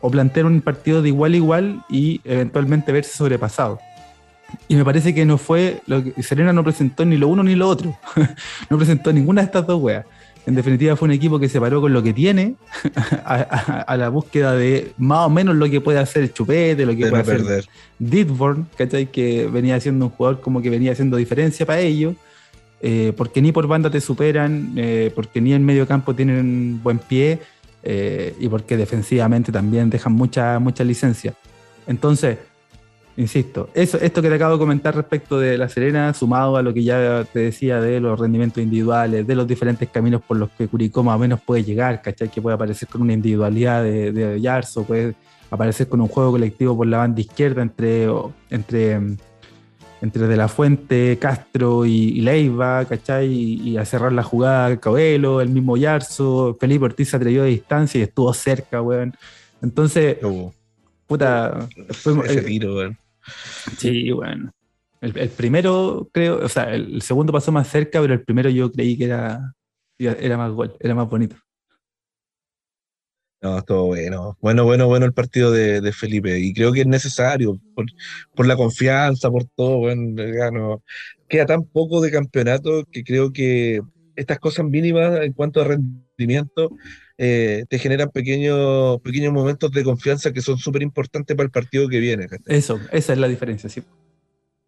o 0.02 0.10
plantear 0.10 0.46
un 0.46 0.62
partido 0.62 1.02
de 1.02 1.10
igual 1.10 1.34
a 1.34 1.38
igual 1.38 1.84
y 1.90 2.22
eventualmente 2.24 2.92
verse 2.92 3.16
sobrepasado. 3.16 3.80
Y 4.68 4.76
me 4.76 4.86
parece 4.86 5.14
que 5.14 5.26
no 5.26 5.38
fue, 5.38 5.82
lo 5.88 6.04
que, 6.04 6.24
Serena 6.24 6.54
no 6.54 6.64
presentó 6.64 7.06
ni 7.06 7.18
lo 7.18 7.28
uno 7.28 7.44
ni 7.44 7.56
lo 7.56 7.68
otro. 7.68 7.98
no 8.70 8.78
presentó 8.78 9.12
ninguna 9.12 9.42
de 9.42 9.46
estas 9.46 9.68
dos 9.68 9.82
weas. 9.82 10.06
En 10.46 10.56
definitiva 10.56 10.96
fue 10.96 11.08
un 11.08 11.12
equipo 11.12 11.40
que 11.40 11.50
se 11.50 11.60
paró 11.60 11.82
con 11.82 11.92
lo 11.92 12.02
que 12.02 12.14
tiene 12.14 12.56
a, 13.26 13.98
la 13.98 14.08
búsqueda 14.08 14.54
de 14.54 14.94
más 14.98 15.26
o 15.26 15.30
menos 15.30 15.58
lo 15.58 15.70
que 15.70 15.82
puede 15.82 16.00
hacer 16.00 16.24
el 16.24 16.34
Chupete, 16.34 16.86
lo 16.86 16.96
que 16.96 17.08
puede 17.08 17.22
hacer 17.22 17.66
Didborn, 18.00 18.70
¿cachai? 18.78 19.08
Que 19.08 19.48
venía 19.48 19.78
siendo 19.82 20.06
un 20.06 20.12
jugador 20.12 20.40
como 20.40 20.62
que 20.62 20.70
venía 20.70 20.94
haciendo 20.94 21.18
diferencia 21.18 21.66
para 21.66 21.82
ellos 21.82 22.16
eh, 22.80 23.14
porque 23.18 23.42
ni 23.42 23.52
por 23.52 23.68
banda 23.68 23.90
te 23.90 24.02
superan, 24.02 24.74
eh, 24.76 25.12
porque 25.16 25.42
ni 25.42 25.54
en 25.54 25.66
medio 25.66 25.88
campo 25.88 26.14
tienen 26.14 26.82
buen 26.84 27.00
pie 27.00 27.40
eh, 27.84 28.36
y 28.40 28.48
porque 28.48 28.78
defensivamente 28.78 29.52
también 29.52 29.90
dejan 29.90 30.14
mucha, 30.14 30.60
mucha 30.60 30.84
licencia. 30.84 31.34
Entonces, 31.88 32.38
insisto, 33.16 33.70
eso, 33.74 33.98
esto 34.00 34.22
que 34.22 34.30
te 34.30 34.36
acabo 34.36 34.54
de 34.54 34.60
comentar 34.60 34.96
respecto 34.96 35.40
de 35.40 35.58
La 35.58 35.70
Serena, 35.70 36.14
sumado 36.14 36.58
a 36.58 36.62
lo 36.62 36.72
que 36.72 36.84
ya 36.84 37.26
te 37.32 37.40
decía 37.40 37.82
de 37.82 38.00
los 38.00 38.20
rendimientos 38.20 38.62
individuales, 38.62 39.26
de 39.26 39.36
los 39.36 39.48
diferentes 39.48 39.90
caminos 39.90 40.22
por 40.22 40.38
los 40.38 40.50
que 40.52 40.68
Curicó 40.68 41.04
más 41.04 41.16
o 41.16 41.20
menos 41.20 41.42
puede 41.42 41.64
llegar, 41.64 42.02
¿cachai? 42.04 42.30
Que 42.30 42.42
puede 42.42 42.56
aparecer 42.56 42.88
con 42.88 43.02
una 43.02 43.14
individualidad 43.14 43.82
de, 43.82 44.12
de 44.12 44.40
Yarzo, 44.40 44.84
puede 44.84 45.16
aparecer 45.50 45.88
con 45.88 46.02
un 46.02 46.08
juego 46.08 46.32
colectivo 46.32 46.78
por 46.78 46.86
la 46.86 46.98
banda 46.98 47.22
izquierda 47.22 47.64
entre, 47.64 48.08
entre 48.50 49.00
entre 50.02 50.28
De 50.28 50.38
La 50.38 50.48
Fuente, 50.48 51.18
Castro 51.20 51.86
y, 51.86 52.22
Leiva, 52.22 52.86
¿cachai? 52.86 53.28
Y, 53.28 53.78
a 53.78 53.86
cerrar 53.86 54.12
la 54.14 54.24
jugada 54.24 54.78
Cabelo, 54.80 55.42
el 55.42 55.50
mismo 55.50 55.78
Yarzo, 55.78 56.58
Felipe 56.60 56.86
Ortiz 56.86 57.10
se 57.10 57.18
atrevió 57.18 57.44
de 57.44 57.50
distancia 57.50 58.00
y 58.00 58.04
estuvo 58.04 58.34
cerca, 58.34 58.82
weón. 58.82 59.14
Entonces, 59.62 60.18
puta. 61.08 61.68
ese 62.26 62.42
tiro, 62.42 62.76
weón. 62.76 62.98
Sí, 63.78 64.12
weón. 64.12 64.52
El, 65.02 65.30
primero, 65.30 66.10
creo, 66.12 66.44
o 66.44 66.50
sea, 66.50 66.74
el, 66.74 67.02
segundo 67.02 67.32
pasó 67.32 67.52
más 67.52 67.68
cerca, 67.68 68.02
pero 68.02 68.14
el 68.14 68.24
primero 68.24 68.50
yo 68.50 68.72
creí 68.72 68.98
que 68.98 69.06
era, 69.06 69.54
era 70.00 70.38
más 70.38 70.52
gol, 70.52 70.76
era 70.80 70.96
más 70.96 71.08
bonito. 71.08 71.36
No, 73.42 73.62
todo 73.62 73.86
bueno. 73.86 74.38
Bueno, 74.42 74.64
bueno, 74.64 74.88
bueno 74.88 75.06
el 75.06 75.14
partido 75.14 75.52
de, 75.52 75.92
Felipe. 75.92 76.40
Y 76.40 76.54
creo 76.54 76.72
que 76.74 76.82
es 76.82 76.88
necesario 76.88 77.60
por, 78.36 78.48
la 78.48 78.56
confianza, 78.56 79.30
por 79.30 79.46
todo. 79.46 79.78
Bueno, 79.78 80.82
queda 81.28 81.46
tan 81.46 81.64
poco 81.64 82.02
de 82.02 82.12
campeonato 82.12 82.84
que 82.92 83.04
creo 83.04 83.32
que 83.32 83.82
estas 84.16 84.40
cosas 84.40 84.66
mínimas 84.66 85.22
en 85.22 85.34
cuanto 85.34 85.62
a 85.62 85.66
rendimiento 85.66 86.72
eh, 87.20 87.66
te 87.70 87.78
generan 87.78 88.10
pequeños, 88.10 89.00
pequeños 89.02 89.32
momentos 89.32 89.72
de 89.72 89.84
confianza 89.84 90.34
que 90.34 90.42
son 90.42 90.58
súper 90.58 90.82
importantes 90.82 91.36
para 91.36 91.46
el 91.46 91.52
partido 91.52 91.88
que 91.88 92.00
viene. 92.00 92.28
Eso, 92.48 92.80
esa 92.92 93.14
es 93.14 93.20
la 93.20 93.28
diferencia, 93.28 93.70
sí. 93.70 93.84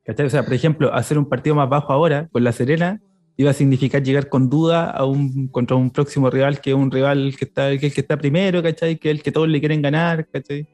O 0.08 0.29
sea, 0.29 0.43
por 0.43 0.53
ejemplo, 0.53 0.93
hacer 0.93 1.17
un 1.17 1.29
partido 1.29 1.55
más 1.55 1.69
bajo 1.69 1.93
ahora 1.93 2.27
con 2.32 2.43
La 2.43 2.51
Serena 2.51 3.01
iba 3.39 3.52
a 3.52 3.54
significar 3.54 4.04
llegar 4.04 4.28
con 4.28 4.49
duda 4.49 4.91
a 4.91 5.06
un, 5.06 5.47
contra 5.47 5.78
un 5.78 5.91
próximo 5.91 6.30
rival 6.30 6.60
que 6.60 6.71
es 6.71 6.75
un 6.75 6.91
rival 6.91 7.34
que 7.38 7.45
está, 7.45 7.78
que 7.78 7.86
el 7.86 7.93
que 7.93 8.02
está 8.02 8.17
primero, 8.17 8.62
¿cachai? 8.62 8.97
Que 8.97 9.12
es 9.12 9.15
el 9.15 9.23
que 9.23 9.32
todos 9.32 9.47
le 9.47 9.62
quieren 9.62 9.82
ganar, 9.82 10.28
¿cachai? 10.28 10.67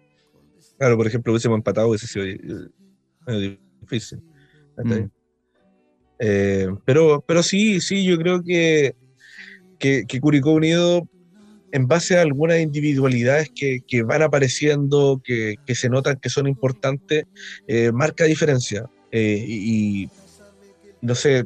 Claro, 0.80 0.98
por 0.98 1.06
ejemplo, 1.06 1.32
hubiésemos 1.32 1.58
empatado, 1.58 1.90
hubiese 1.90 2.08
sido 2.08 2.26
eh, 2.26 3.60
difícil. 3.80 4.20
Mm. 4.84 5.12
Eh, 6.18 6.68
pero, 6.86 7.24
pero 7.28 7.44
sí, 7.44 7.80
sí, 7.82 8.04
yo 8.04 8.18
creo 8.18 8.44
que, 8.44 8.96
que, 9.78 10.20
Curicó 10.20 10.54
Unido, 10.54 11.08
en 11.72 11.88
base 11.88 12.18
a 12.18 12.24
algunas 12.24 12.60
individualidades 12.60 13.52
que, 13.54 13.82
que 13.88 14.02
van 14.02 14.24
apareciendo, 14.24 15.22
que, 15.24 15.58
que, 15.68 15.76
se 15.76 15.88
notan 15.88 16.18
que 16.20 16.30
son 16.30 16.48
importantes, 16.48 17.26
eh, 17.68 17.92
marca 17.92 18.24
diferencia. 18.24 18.90
y, 19.12 20.10
no 21.02 21.14
sé, 21.14 21.46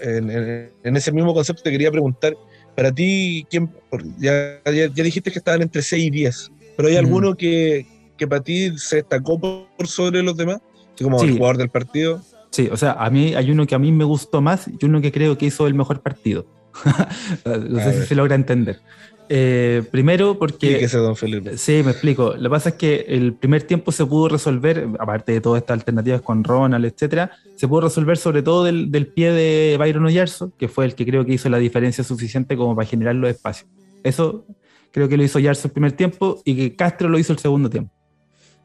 en, 0.00 0.96
ese 0.96 1.12
mismo 1.12 1.34
concepto 1.34 1.62
te 1.62 1.70
quería 1.70 1.90
preguntar, 1.90 2.36
para 2.74 2.92
ti, 2.92 3.46
¿quién, 3.50 3.70
ya, 4.18 4.60
ya, 4.64 4.88
dijiste 4.88 5.30
que 5.30 5.38
estaban 5.38 5.62
entre 5.62 5.82
6 5.82 6.04
y 6.04 6.10
10, 6.10 6.52
pero 6.76 6.88
¿hay 6.88 6.96
alguno 6.96 7.34
que, 7.34 7.86
que, 8.16 8.26
para 8.26 8.42
ti 8.42 8.76
se 8.78 8.96
destacó 8.96 9.40
por 9.40 9.88
sobre 9.88 10.22
los 10.22 10.36
demás? 10.36 10.60
Como 11.00 11.22
el 11.22 11.36
jugador 11.36 11.58
del 11.58 11.68
partido. 11.68 12.22
Sí, 12.50 12.68
o 12.70 12.76
sea, 12.76 12.92
a 12.92 13.10
mí 13.10 13.34
hay 13.34 13.50
uno 13.50 13.66
que 13.66 13.74
a 13.74 13.78
mí 13.78 13.92
me 13.92 14.04
gustó 14.04 14.40
más 14.40 14.68
y 14.68 14.84
uno 14.84 15.00
que 15.00 15.12
creo 15.12 15.36
que 15.36 15.46
hizo 15.46 15.66
el 15.66 15.74
mejor 15.74 16.00
partido. 16.00 16.46
no 17.44 17.78
sé 17.80 18.00
si 18.00 18.06
se 18.08 18.14
logra 18.14 18.34
entender. 18.34 18.80
Eh, 19.28 19.82
primero 19.90 20.38
porque... 20.38 20.88
Sí, 20.88 20.96
don 20.96 21.16
Felipe. 21.16 21.58
Sí, 21.58 21.82
me 21.84 21.90
explico. 21.92 22.34
Lo 22.36 22.42
que 22.42 22.50
pasa 22.50 22.68
es 22.70 22.74
que 22.76 23.06
el 23.08 23.34
primer 23.34 23.62
tiempo 23.62 23.92
se 23.92 24.06
pudo 24.06 24.28
resolver, 24.28 24.88
aparte 24.98 25.32
de 25.32 25.40
todas 25.40 25.62
estas 25.62 25.78
alternativas 25.78 26.22
con 26.22 26.44
Ronald, 26.44 26.84
etcétera, 26.84 27.32
se 27.56 27.66
pudo 27.66 27.82
resolver 27.82 28.16
sobre 28.16 28.42
todo 28.42 28.64
del, 28.64 29.06
pie 29.08 29.32
de 29.32 29.76
Byron 29.78 30.04
Oyarzo, 30.04 30.52
que 30.56 30.68
fue 30.68 30.84
el 30.84 30.94
que 30.94 31.04
creo 31.04 31.24
que 31.24 31.34
hizo 31.34 31.48
la 31.48 31.58
diferencia 31.58 32.04
suficiente 32.04 32.56
como 32.56 32.76
para 32.76 32.86
generar 32.86 33.14
los 33.14 33.30
espacios. 33.30 33.68
Eso 34.02 34.46
creo 34.92 35.08
que 35.08 35.16
lo 35.16 35.24
hizo 35.24 35.38
Oyarzo 35.38 35.68
el 35.68 35.72
primer 35.72 35.92
tiempo 35.92 36.40
y 36.44 36.56
que 36.56 36.76
Castro 36.76 37.08
lo 37.08 37.18
hizo 37.18 37.32
el 37.32 37.38
segundo 37.38 37.68
tiempo. 37.68 37.92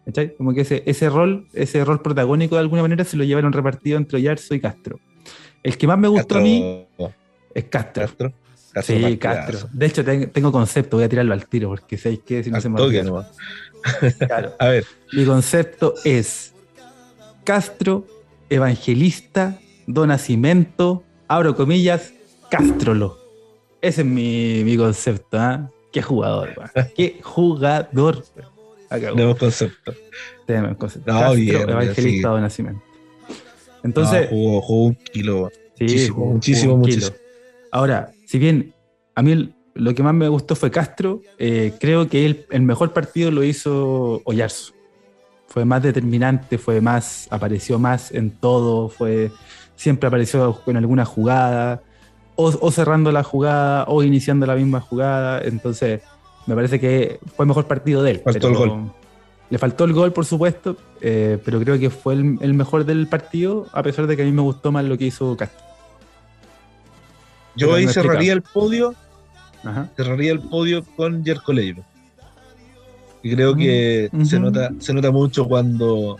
¿Cachai? 0.05 0.35
Como 0.35 0.53
que 0.53 0.61
ese, 0.61 0.81
ese 0.85 1.09
rol, 1.09 1.47
ese 1.53 1.85
rol 1.85 2.01
protagónico 2.01 2.55
de 2.55 2.61
alguna 2.61 2.81
manera 2.81 3.03
se 3.03 3.17
lo 3.17 3.23
llevaron 3.23 3.53
repartido 3.53 3.97
entre 3.97 4.17
Oyarzo 4.17 4.55
y 4.55 4.59
Castro. 4.59 4.99
El 5.63 5.77
que 5.77 5.85
más 5.87 5.99
me 5.99 6.07
gustó 6.07 6.37
a 6.37 6.41
mí 6.41 6.87
es 7.53 7.65
Castro 7.65 8.33
sí, 8.81 9.17
Castro. 9.17 9.69
De 9.71 9.85
hecho, 9.85 10.03
tengo 10.03 10.51
concepto, 10.51 10.97
voy 10.97 11.05
a 11.05 11.09
tirarlo 11.09 11.33
al 11.33 11.45
tiro, 11.45 11.69
porque 11.69 11.97
sabéis 11.97 12.21
que 12.25 12.43
si 12.43 12.51
no 12.51 12.61
se 12.61 12.69
me 12.69 12.81
olvida. 12.81 13.03
Claro. 14.27 14.55
a 14.59 14.67
ver. 14.67 14.85
Mi 15.11 15.25
concepto 15.25 15.95
es 16.03 16.53
Castro, 17.43 18.05
evangelista, 18.49 19.59
donacimiento, 19.87 21.03
abro 21.27 21.55
comillas, 21.55 22.13
Castrolo. 22.49 23.17
Ese 23.81 24.01
es 24.01 24.07
mi, 24.07 24.77
concepto, 24.77 25.39
¿ah? 25.39 25.69
Qué 25.91 26.01
jugador, 26.01 26.53
Qué 26.95 27.19
jugador. 27.23 28.23
Tenemos 28.89 29.37
concepto. 29.37 29.93
Tenemos 30.45 30.77
concepto. 30.77 31.11
Castro, 31.11 31.69
evangelista, 31.69 32.29
donacimiento. 32.29 32.83
Entonces. 33.83 34.27
jugó, 34.29 34.85
un 34.85 34.95
kilo. 34.95 35.49
Sí, 35.77 36.11
muchísimo, 36.11 36.77
muchísimo. 36.77 37.15
Ahora, 37.71 38.11
si 38.31 38.39
bien 38.39 38.73
a 39.13 39.21
mí 39.21 39.53
lo 39.73 39.93
que 39.93 40.03
más 40.03 40.13
me 40.13 40.29
gustó 40.29 40.55
fue 40.55 40.71
Castro, 40.71 41.21
eh, 41.37 41.73
creo 41.81 42.07
que 42.07 42.45
el 42.49 42.61
mejor 42.61 42.93
partido 42.93 43.29
lo 43.29 43.43
hizo 43.43 44.21
Oyarzo. 44.23 44.71
Fue 45.47 45.65
más 45.65 45.83
determinante, 45.83 46.57
fue 46.57 46.79
más, 46.79 47.27
apareció 47.29 47.77
más 47.77 48.09
en 48.13 48.31
todo, 48.31 48.87
fue 48.87 49.31
siempre 49.75 50.07
apareció 50.07 50.53
con 50.63 50.77
alguna 50.77 51.03
jugada, 51.03 51.83
o, 52.37 52.71
cerrando 52.71 53.11
la 53.11 53.23
jugada, 53.23 53.83
o 53.89 54.01
iniciando 54.01 54.45
la 54.45 54.55
misma 54.55 54.79
jugada. 54.79 55.41
Entonces, 55.41 55.99
me 56.47 56.55
parece 56.55 56.79
que 56.79 57.19
fue 57.35 57.43
el 57.43 57.47
mejor 57.49 57.67
partido 57.67 58.01
de 58.01 58.11
él. 58.11 58.21
Faltó 58.23 58.47
el 58.47 58.55
gol. 58.55 58.93
Le 59.49 59.57
faltó 59.57 59.83
el 59.83 59.91
gol, 59.91 60.13
por 60.13 60.23
supuesto, 60.23 60.77
eh, 61.01 61.37
pero 61.43 61.59
creo 61.59 61.77
que 61.77 61.89
fue 61.89 62.13
el, 62.13 62.37
el, 62.39 62.53
mejor 62.53 62.85
del 62.85 63.07
partido, 63.07 63.67
a 63.73 63.83
pesar 63.83 64.07
de 64.07 64.15
que 64.15 64.21
a 64.21 64.25
mí 64.25 64.31
me 64.31 64.41
gustó 64.41 64.71
más 64.71 64.85
lo 64.85 64.97
que 64.97 65.07
hizo 65.07 65.35
Castro. 65.35 65.70
Yo 67.55 67.73
ahí 67.73 67.87
cerraría 67.87 68.33
el 68.33 68.41
podio, 68.41 68.95
cerraría 69.95 70.31
el 70.31 70.39
podio 70.39 70.83
con 70.95 71.23
Jerko 71.23 71.53
Leiva. 71.53 71.83
Y 73.23 73.35
creo 73.35 73.55
que 73.55 74.09
mm, 74.11 74.25
se, 74.25 74.39
nota, 74.39 74.71
se 74.79 74.93
nota 74.93 75.11
mucho 75.11 75.45
cuando, 75.45 76.17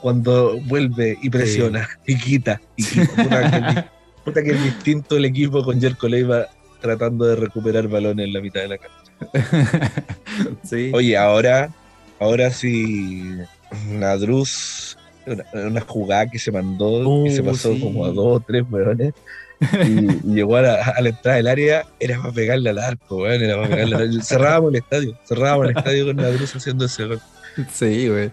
cuando 0.00 0.58
vuelve 0.60 1.18
y 1.20 1.30
presiona 1.30 1.88
y 2.06 2.16
quita. 2.16 2.60
Y 2.76 2.84
Puta, 4.24 4.42
que, 4.42 4.50
es 4.50 4.62
distinto 4.62 5.16
el 5.16 5.24
equipo 5.24 5.64
con 5.64 5.80
Jerko 5.80 6.06
Leiva 6.06 6.46
tratando 6.80 7.24
de 7.24 7.36
recuperar 7.36 7.88
balones 7.88 8.26
en 8.26 8.32
la 8.32 8.40
mitad 8.40 8.60
de 8.60 8.68
la 8.68 8.78
cancha. 8.78 9.94
Oye, 10.92 11.16
ahora, 11.16 11.70
ahora 12.20 12.50
sí, 12.50 13.24
Nadruz, 13.88 14.96
una, 15.26 15.44
una 15.66 15.80
jugada 15.80 16.30
que 16.30 16.38
se 16.38 16.52
mandó, 16.52 17.24
que 17.24 17.32
se 17.32 17.40
uh, 17.40 17.44
pasó 17.46 17.70
como 17.80 18.04
a 18.04 18.10
dos 18.10 18.36
o 18.36 18.40
tres 18.40 18.64
weones 18.70 19.12
y, 19.60 20.34
llegó 20.34 20.56
a 20.56 20.62
la, 20.62 21.08
entrada 21.08 21.36
del 21.36 21.48
área, 21.48 21.86
era 21.98 22.20
para 22.20 22.32
pegarle 22.32 22.70
al 22.70 22.78
arco, 22.78 23.16
weón, 23.16 23.42
era 23.42 23.56
para 23.56 23.68
pegarle 23.68 23.96
al. 23.96 24.22
Cerrábamos 24.22 24.70
el 24.70 24.76
estadio, 24.76 25.18
cerrábamos 25.26 25.70
el 25.70 25.76
estadio 25.76 26.06
con 26.06 26.16
la 26.16 26.30
cruz 26.30 26.56
haciendo 26.56 26.84
ese 26.84 27.04
gol. 27.04 27.20
Sí, 27.72 28.08
güey. 28.08 28.30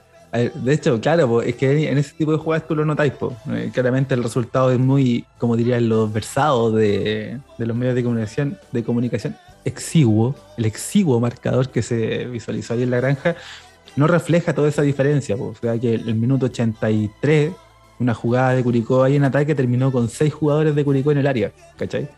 De 0.53 0.73
hecho, 0.73 0.99
claro, 0.99 1.41
es 1.41 1.55
que 1.55 1.89
en 1.89 1.97
ese 1.97 2.13
tipo 2.13 2.33
de 2.33 2.38
jugadas 2.38 2.67
tú 2.67 2.75
lo 2.75 2.83
notáis, 2.83 3.13
eh, 3.51 3.71
claramente 3.73 4.13
el 4.15 4.23
resultado 4.23 4.69
es 4.71 4.79
muy, 4.79 5.25
como 5.38 5.55
dirían 5.55 5.88
los 5.88 6.11
versados 6.11 6.75
de, 6.75 7.39
los 7.57 7.77
medios 7.77 7.95
de 7.95 8.03
comunicación, 8.03 8.57
de 8.73 8.83
comunicación, 8.83 9.38
exiguo, 9.63 10.35
el 10.57 10.65
exiguo 10.65 11.21
marcador 11.21 11.69
que 11.69 11.81
se 11.81 12.25
visualizó 12.25 12.73
ahí 12.73 12.83
en 12.83 12.91
la 12.91 12.97
granja, 12.97 13.38
no 13.95 14.07
refleja 14.07 14.53
toda 14.53 14.67
esa 14.67 14.81
diferencia. 14.81 15.38
O 15.38 15.55
sea 15.55 15.79
que 15.79 15.93
el, 15.93 16.15
minuto 16.15 16.47
83, 16.47 17.53
una 17.99 18.13
jugada 18.13 18.53
de 18.53 18.63
Curicó 18.63 19.03
ahí 19.03 19.15
en 19.15 19.23
ataque 19.23 19.55
terminó 19.55 19.91
con 19.91 20.10
seis 20.10 20.34
jugadores 20.34 20.75
de 20.75 20.84
Curicó 20.84 21.12
en 21.12 21.19
el 21.19 21.27
área, 21.27 21.51
¿cachai? 21.77 22.10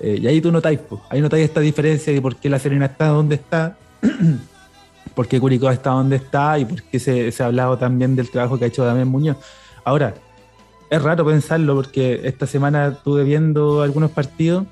Eh, 0.00 0.18
y 0.22 0.26
ahí 0.26 0.40
tú 0.40 0.52
notáis, 0.52 0.80
ahí 1.10 1.20
notáis 1.20 1.44
esta 1.44 1.60
diferencia 1.60 2.12
de 2.12 2.22
por 2.22 2.36
qué 2.36 2.48
la 2.48 2.58
Serena 2.58 2.86
está 2.86 3.08
donde 3.08 3.34
está, 3.34 3.76
por 5.14 5.26
qué 5.26 5.40
Curicó 5.40 5.70
está 5.70 5.90
donde 5.90 6.16
está 6.16 6.58
y 6.58 6.64
por 6.64 6.82
qué 6.82 6.98
se, 6.98 7.32
se 7.32 7.42
ha 7.42 7.46
hablado 7.46 7.78
también 7.78 8.14
del 8.14 8.30
trabajo 8.30 8.58
que 8.58 8.66
ha 8.66 8.68
hecho 8.68 8.84
Damián 8.84 9.08
Muñoz. 9.08 9.36
Ahora, 9.84 10.14
es 10.90 11.02
raro 11.02 11.24
pensarlo 11.26 11.74
porque 11.74 12.20
esta 12.24 12.46
semana 12.46 12.88
estuve 12.88 13.24
viendo 13.24 13.82
algunos 13.82 14.10
partidos 14.10 14.66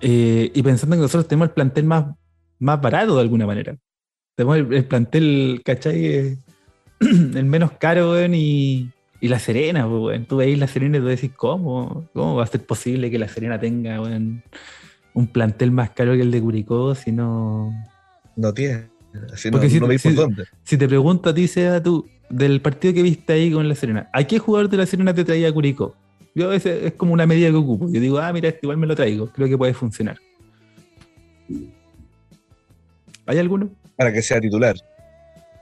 eh, 0.00 0.50
y 0.54 0.62
pensando 0.62 0.96
que 0.96 1.02
nosotros 1.02 1.28
tenemos 1.28 1.48
el 1.48 1.54
plantel 1.54 1.84
más, 1.84 2.06
más 2.58 2.80
barato 2.80 3.14
de 3.16 3.22
alguna 3.22 3.46
manera. 3.46 3.76
Tenemos 4.36 4.58
el, 4.58 4.84
plantel, 4.84 5.62
¿cachai? 5.64 6.38
el 7.00 7.44
menos 7.44 7.72
caro, 7.72 8.22
y, 8.26 8.90
La 9.28 9.38
Serena, 9.38 9.88
pues, 9.88 10.26
Tú 10.26 10.36
veis 10.36 10.58
La 10.58 10.66
Serena 10.66 10.98
y 10.98 11.00
tú 11.00 11.06
decís, 11.06 11.30
¿cómo? 11.36 12.08
¿Cómo 12.12 12.36
va 12.36 12.44
a 12.44 12.46
ser 12.46 12.64
posible 12.64 13.10
que 13.10 13.18
La 13.18 13.28
Serena 13.28 13.58
tenga, 13.58 14.00
un 14.00 15.26
plantel 15.28 15.70
más 15.70 15.90
caro 15.90 16.14
que 16.14 16.22
el 16.22 16.30
de 16.30 16.40
Curicó 16.40 16.94
si 16.94 17.12
no... 17.12 17.72
No 18.36 18.52
tiene. 18.52 18.88
Porque 19.52 19.70
si, 19.70 19.78
si, 20.64 20.76
te 20.76 20.88
pregunto 20.88 21.30
a 21.30 21.34
ti, 21.34 21.46
sea 21.46 21.80
tú, 21.80 22.08
del 22.28 22.60
partido 22.60 22.92
que 22.92 23.02
viste 23.02 23.32
ahí 23.32 23.52
con 23.52 23.68
La 23.68 23.76
Serena, 23.76 24.10
¿a 24.12 24.24
qué 24.24 24.40
jugador 24.40 24.68
de 24.68 24.76
La 24.76 24.86
Serena 24.86 25.14
te 25.14 25.24
traía 25.24 25.52
Curicó? 25.52 25.94
Yo 26.34 26.52
ese 26.52 26.88
es 26.88 26.94
como 26.94 27.12
una 27.12 27.26
medida 27.26 27.48
que 27.50 27.54
ocupo. 27.54 27.88
Yo 27.90 28.00
digo, 28.00 28.18
ah, 28.18 28.32
mira, 28.32 28.48
este 28.48 28.60
igual 28.64 28.76
me 28.76 28.88
lo 28.88 28.96
traigo. 28.96 29.28
Creo 29.28 29.46
que 29.48 29.56
puede 29.56 29.72
funcionar. 29.72 30.18
¿Hay 33.26 33.38
alguno? 33.38 33.70
Para 33.96 34.12
que 34.12 34.20
sea 34.20 34.40
titular. 34.40 34.74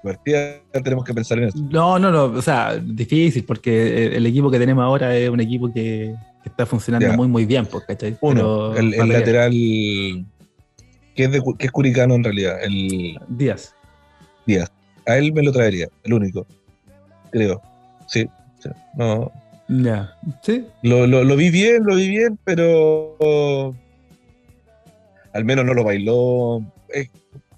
Partida 0.03 0.61
tenemos 0.83 1.05
que 1.05 1.15
pensar 1.15 1.39
en 1.39 1.45
eso. 1.45 1.59
No, 1.71 1.99
no, 1.99 2.11
no. 2.11 2.25
O 2.25 2.43
sea, 2.43 2.77
difícil, 2.77 3.45
porque 3.45 4.17
el 4.17 4.27
equipo 4.27 4.51
que 4.51 4.59
tenemos 4.59 4.83
ahora 4.83 5.17
es 5.17 5.31
un 5.31 5.41
equipo 5.41 5.73
que, 5.73 6.15
está 6.45 6.67
funcionando 6.67 7.13
muy, 7.13 7.29
muy 7.29 7.47
bien, 7.47 7.67
pues, 7.67 7.85
¿cachai? 7.85 8.17
Uno, 8.21 8.75
el, 8.75 8.91
lateral 8.91 9.53
que 9.53 10.25
es, 11.25 11.31
de, 11.31 11.43
que 11.59 11.67
es 11.67 11.73
curicano 11.73 12.15
en 12.15 12.25
realidad. 12.25 12.63
El 12.63 13.19
Díaz. 13.29 13.75
Díaz. 14.45 14.73
A 15.07 15.17
él 15.19 15.33
me 15.33 15.43
lo 15.43 15.53
traería, 15.53 15.89
el 16.03 16.13
único. 16.15 16.47
Creo. 17.31 17.63
Sí. 18.07 18.29
No, 18.97 19.33
ya, 19.69 20.17
sí. 20.43 20.67
Lo, 20.83 21.07
lo, 21.07 21.37
vi 21.37 21.51
bien, 21.51 21.85
lo 21.85 21.97
vi 21.97 22.09
bien, 22.09 22.39
pero 22.45 23.75
al 25.33 25.45
menos 25.45 25.65
no 25.65 25.75
lo 25.75 25.85
bailó. 25.85 26.63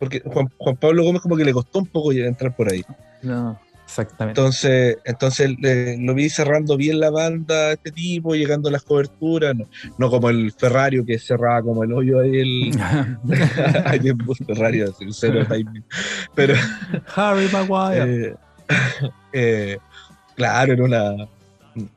Porque 0.05 0.23
Juan, 0.25 0.49
Juan, 0.59 0.77
Pablo 0.77 1.05
Gómez 1.05 1.23
como 1.23 1.37
que 1.37 1.45
le 1.45 1.53
costó 1.53 1.79
un 1.81 1.87
poco 1.87 2.12
entrar 2.12 2.55
por 2.55 2.71
ahí. 2.71 2.85
No, 3.23 3.59
exactamente. 3.87 4.40
Entonces, 4.40 4.99
entonces 5.05 5.51
lo 5.99 6.14
vi 6.14 6.29
cerrando 6.29 6.77
bien 6.77 7.01
la 7.01 7.11
banda, 7.11 7.73
este 7.73 7.90
tipo, 7.90 8.35
llegando 8.35 8.69
a 8.69 8.73
las 8.73 8.83
coberturas, 8.83 9.55
no, 9.99 10.11
como 10.11 10.29
el 10.29 10.53
Ferrario 10.53 11.05
que 11.05 11.19
cerraba 11.19 11.62
como 11.62 11.85
el 11.85 11.93
hoyo 11.93 12.21
ahí 12.21 12.38
el, 12.38 12.75
Ferrario, 14.47 14.93
timing. 14.93 15.85
Pero 16.35 16.55
Harry 17.17 17.49
Maguire. 17.49 18.27
Eh, 18.27 18.35
eh, 19.33 19.79
claro, 20.37 20.73
en 20.73 20.83
una 20.83 21.29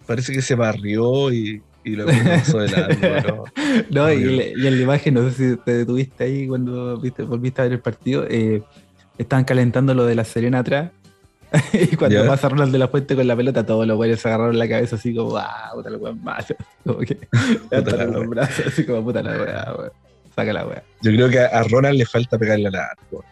parece 0.06 0.34
que 0.34 0.42
se 0.42 0.56
barrió 0.56 1.32
y, 1.32 1.62
y 1.88 1.96
lo 1.96 2.06
pasó 2.06 2.60
de 2.60 2.70
lado. 2.70 3.46
No, 3.90 4.12
y, 4.12 4.42
en 4.42 4.78
la 4.78 4.82
imagen, 4.82 5.14
no 5.14 5.30
sé 5.30 5.52
si 5.52 5.58
te 5.58 5.78
detuviste 5.78 6.26
ahí 6.26 6.48
cuando 6.48 7.00
viste, 7.00 7.24
volviste 7.24 7.62
a 7.62 7.64
ver 7.66 7.74
el 7.74 7.80
partido, 7.80 8.26
eh, 8.30 8.62
estaban 9.18 9.46
calentando 9.46 9.94
lo 9.94 10.06
de 10.06 10.16
la 10.16 10.26
Serena 10.26 10.60
atrás. 10.60 10.92
y 11.74 11.96
cuando 11.96 12.28
pasa 12.28 12.50
Ronald 12.50 12.74
de 12.74 12.78
la 12.78 12.90
Fuente 12.90 13.16
con 13.16 13.26
la 13.26 13.36
pelota, 13.36 13.66
todos 13.66 13.88
los 13.88 13.96
güeyes 13.96 14.20
se 14.20 14.28
agarraron 14.28 14.60
la 14.60 14.68
cabeza 14.68 14.98
así 14.98 15.16
como, 15.16 15.38
ah, 15.38 15.72
puta 15.74 15.90
la 15.90 15.98
weá 15.98 16.14
malo. 16.14 16.46
Como 16.84 17.00
que 17.00 17.18
los 18.12 18.28
brazos, 18.28 18.68
así 18.68 18.86
como 18.86 19.04
puta 19.04 19.24
la 19.24 19.32
weá, 19.32 19.76
weá. 19.78 19.92
Saca 20.36 20.54
la 20.54 20.68
weá. 20.68 20.84
Yo 21.02 21.12
creo 21.12 21.30
que 21.30 21.40
a 21.40 21.64
Ronald 21.64 21.98
le 21.98 22.06
falta 22.06 22.38
pegarle 22.38 22.70
la 22.70 22.86
arco. 22.86 23.24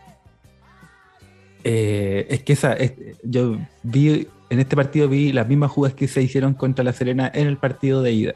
Eh, 1.63 2.25
es 2.29 2.43
que 2.43 2.53
esa, 2.53 2.77
yo 3.23 3.57
vi 3.83 4.27
en 4.55 4.61
este 4.61 4.75
partido 4.75 5.09
vi 5.09 5.33
las 5.33 5.47
mismas 5.47 5.69
jugadas 5.69 5.95
que 5.95 6.07
se 6.07 6.21
hicieron 6.21 6.53
contra 6.53 6.83
la 6.83 6.93
Serena 6.93 7.29
en 7.33 7.47
el 7.47 7.57
partido 7.57 8.01
de 8.01 8.11
ida. 8.13 8.33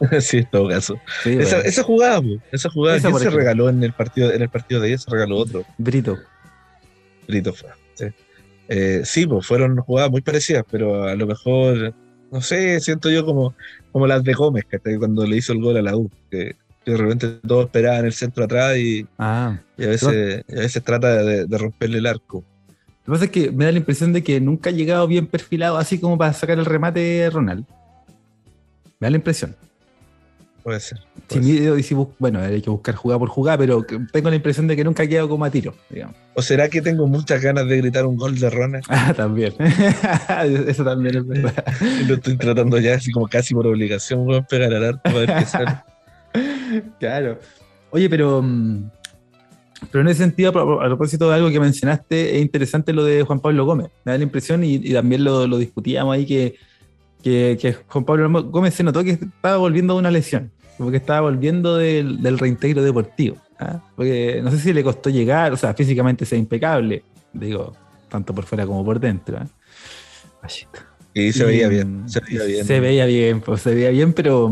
sí, 0.20 0.38
en 0.38 0.50
todo 0.50 0.68
caso. 0.68 1.00
esa, 1.24 1.82
jugada, 1.84 2.20
esa 2.50 2.68
jugada, 2.68 2.98
¿quién 2.98 3.16
se 3.16 3.30
regaló 3.30 3.68
en 3.68 3.82
el 3.84 3.92
partido, 3.92 4.32
en 4.32 4.42
el 4.42 4.48
partido 4.48 4.80
de 4.80 4.90
ida? 4.90 4.98
Se 4.98 5.10
regaló 5.10 5.36
otro. 5.36 5.64
Brito. 5.78 6.18
Brito 7.28 7.52
fue, 7.52 7.70
sí. 7.94 8.06
Eh, 8.68 9.02
sí, 9.04 9.24
pues 9.24 9.46
fueron 9.46 9.76
jugadas 9.76 10.10
muy 10.10 10.20
parecidas, 10.20 10.64
pero 10.68 11.04
a 11.04 11.14
lo 11.14 11.28
mejor, 11.28 11.94
no 12.32 12.40
sé, 12.40 12.80
siento 12.80 13.08
yo 13.08 13.24
como, 13.24 13.54
como 13.92 14.08
las 14.08 14.24
de 14.24 14.32
Gómez, 14.32 14.64
que 14.64 14.98
cuando 14.98 15.24
le 15.24 15.36
hizo 15.36 15.52
el 15.52 15.60
gol 15.60 15.76
a 15.76 15.82
la 15.82 15.96
U, 15.96 16.10
que, 16.28 16.56
de 16.84 16.96
repente 16.96 17.28
todos 17.46 17.66
esperaban 17.66 18.04
el 18.04 18.12
centro 18.12 18.42
atrás 18.42 18.76
y, 18.76 19.06
ah, 19.16 19.56
y 19.78 19.84
a, 19.84 19.86
veces, 19.86 20.44
a 20.50 20.60
veces 20.60 20.82
trata 20.82 21.22
de 21.22 21.58
romperle 21.58 21.98
el 21.98 22.06
arco. 22.06 22.44
Lo 23.04 23.06
que 23.06 23.12
pasa 23.12 23.24
es 23.24 23.30
que 23.30 23.50
me 23.50 23.64
da 23.64 23.72
la 23.72 23.78
impresión 23.78 24.12
de 24.12 24.22
que 24.22 24.40
nunca 24.40 24.70
ha 24.70 24.72
llegado 24.72 25.06
bien 25.08 25.26
perfilado 25.26 25.76
así 25.76 25.98
como 25.98 26.16
para 26.16 26.32
sacar 26.32 26.58
el 26.58 26.64
remate 26.64 27.28
Ronald. 27.30 27.64
Me 29.00 29.06
da 29.06 29.10
la 29.10 29.16
impresión. 29.16 29.56
Puede 30.62 30.78
ser. 30.78 31.00
bueno, 32.20 32.40
hay 32.40 32.62
que 32.62 32.70
buscar 32.70 32.94
jugada 32.94 33.18
por 33.18 33.28
jugada, 33.28 33.58
pero 33.58 33.84
tengo 34.12 34.30
la 34.30 34.36
impresión 34.36 34.68
de 34.68 34.76
que 34.76 34.84
nunca 34.84 35.02
ha 35.02 35.06
quedado 35.08 35.28
como 35.28 35.44
a 35.44 35.50
tiro, 35.50 35.74
digamos. 35.90 36.14
¿O 36.34 36.42
será 36.42 36.68
que 36.68 36.80
tengo 36.80 37.08
muchas 37.08 37.42
ganas 37.42 37.66
de 37.66 37.78
gritar 37.78 38.06
un 38.06 38.16
gol 38.16 38.38
de 38.38 38.48
Ronald? 38.48 38.84
Ah, 38.88 39.12
también. 39.12 39.54
Eso 40.68 40.84
también 40.84 41.16
es 41.16 41.26
verdad. 41.26 41.64
Lo 42.06 42.14
estoy 42.14 42.36
tratando 42.36 42.78
ya 42.78 42.94
así 42.94 43.10
como 43.10 43.26
casi 43.26 43.54
por 43.54 43.66
obligación, 43.66 44.24
voy 44.24 44.36
a 44.36 44.42
pegar 44.42 44.72
al 44.72 44.84
arco 44.84 45.12
ver 45.12 45.34
qué 45.38 45.44
sale. 45.46 45.82
Claro. 47.00 47.38
Oye, 47.90 48.08
pero 48.08 48.40
mm, 48.40 48.90
pero 49.90 50.02
en 50.02 50.08
ese 50.08 50.22
sentido, 50.22 50.50
a 50.50 50.86
propósito 50.86 51.28
de 51.28 51.34
algo 51.34 51.50
que 51.50 51.60
mencionaste, 51.60 52.36
es 52.36 52.42
interesante 52.42 52.92
lo 52.92 53.04
de 53.04 53.22
Juan 53.22 53.40
Pablo 53.40 53.64
Gómez. 53.64 53.88
Me 54.04 54.12
da 54.12 54.18
la 54.18 54.24
impresión, 54.24 54.62
y, 54.64 54.92
también 54.92 55.24
lo, 55.24 55.46
discutíamos 55.58 56.14
ahí, 56.14 56.26
que, 56.26 56.56
que, 57.22 57.76
Juan 57.88 58.04
Pablo 58.04 58.44
Gómez 58.44 58.74
se 58.74 58.82
notó 58.82 59.02
que 59.02 59.12
estaba 59.12 59.56
volviendo 59.56 59.94
de 59.94 60.00
una 60.00 60.10
lesión, 60.10 60.50
como 60.78 60.90
que 60.90 60.98
estaba 60.98 61.22
volviendo 61.22 61.76
del, 61.76 62.38
reintegro 62.38 62.82
deportivo. 62.82 63.36
¿ah? 63.58 63.82
Porque 63.96 64.40
no 64.42 64.50
sé 64.50 64.58
si 64.58 64.72
le 64.72 64.84
costó 64.84 65.10
llegar, 65.10 65.52
o 65.52 65.56
sea, 65.56 65.74
físicamente 65.74 66.24
sea 66.24 66.38
impecable, 66.38 67.02
digo, 67.32 67.74
tanto 68.08 68.34
por 68.34 68.44
fuera 68.44 68.66
como 68.66 68.84
por 68.84 69.00
dentro. 69.00 69.38
¿ah? 69.38 69.46
Y 71.14 71.32
se 71.32 71.44
veía 71.44 71.68
bien, 71.68 72.08
se 72.08 72.20
veía 72.20 72.44
bien. 72.44 72.66
Se 72.66 72.80
veía 72.80 73.06
bien, 73.06 73.40
pues 73.40 73.62
se 73.62 73.74
veía 73.74 73.90
bien, 73.90 74.12
pero... 74.12 74.50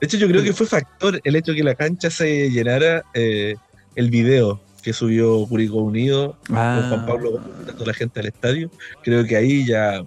De 0.00 0.06
hecho, 0.06 0.16
yo 0.16 0.28
creo 0.28 0.44
que 0.44 0.52
fue 0.52 0.66
factor 0.66 1.20
el 1.24 1.34
hecho 1.34 1.50
de 1.50 1.56
que 1.56 1.64
la 1.64 1.74
cancha 1.74 2.08
se 2.08 2.50
llenara. 2.50 3.04
Eh, 3.14 3.56
el 3.98 4.10
video 4.10 4.60
que 4.80 4.92
subió 4.92 5.44
Curicó 5.46 5.78
Unido 5.78 6.36
con 6.46 6.56
Juan 6.56 7.00
ah. 7.00 7.04
Pablo 7.06 7.40
toda 7.72 7.86
la 7.86 7.94
gente 7.94 8.20
al 8.20 8.26
estadio, 8.26 8.70
creo 9.02 9.24
que 9.24 9.36
ahí 9.36 9.66
ya. 9.66 10.04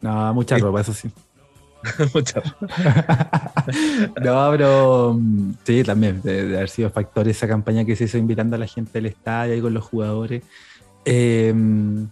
No, 0.00 0.34
mucha 0.34 0.56
ropa, 0.56 0.80
eso 0.80 0.94
sí. 0.94 1.10
mucha 2.14 2.40
ropa. 2.40 3.62
no, 4.24 4.50
pero 4.50 5.18
mm, 5.20 5.52
sí, 5.64 5.84
también, 5.84 6.22
de, 6.22 6.56
haber 6.56 6.70
sido 6.70 6.88
factor 6.88 7.28
esa 7.28 7.46
campaña 7.46 7.84
que 7.84 7.94
se 7.94 8.04
hizo 8.04 8.16
invitando 8.16 8.56
a 8.56 8.58
la 8.58 8.66
gente 8.66 8.98
al 8.98 9.06
estadio 9.06 9.54
y 9.54 9.60
con 9.60 9.74
los 9.74 9.84
jugadores. 9.84 10.42
Em, 11.04 12.08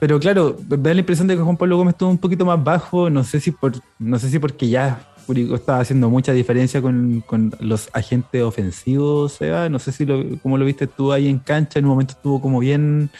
pero 0.00 0.18
claro, 0.18 0.56
da 0.58 0.92
la 0.92 1.00
impresión 1.00 1.28
de 1.28 1.36
que 1.36 1.42
Juan 1.42 1.56
Pablo 1.56 1.76
Gómez 1.76 1.94
estuvo 1.94 2.10
un 2.10 2.18
poquito 2.18 2.44
más 2.44 2.62
bajo, 2.62 3.08
no 3.08 3.22
sé 3.22 3.38
si 3.38 3.52
por, 3.52 3.74
no 4.00 4.18
sé 4.18 4.28
si 4.28 4.40
porque 4.40 4.68
ya 4.68 5.11
Curicó 5.26 5.54
estaba 5.54 5.80
haciendo 5.80 6.10
mucha 6.10 6.32
diferencia 6.32 6.82
con, 6.82 7.24
los 7.60 7.88
agentes 7.92 8.42
ofensivos, 8.42 9.32
Seba. 9.34 9.68
No 9.68 9.78
sé 9.78 9.92
si 9.92 10.04
lo, 10.04 10.22
cómo 10.42 10.58
lo 10.58 10.64
viste 10.64 10.86
tú 10.86 11.12
ahí 11.12 11.28
en 11.28 11.38
cancha. 11.38 11.78
En 11.78 11.84
un 11.84 11.92
momento 11.92 12.14
estuvo 12.14 12.40
como 12.40 12.58
bien, 12.58 13.10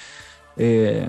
eh, 0.56 1.08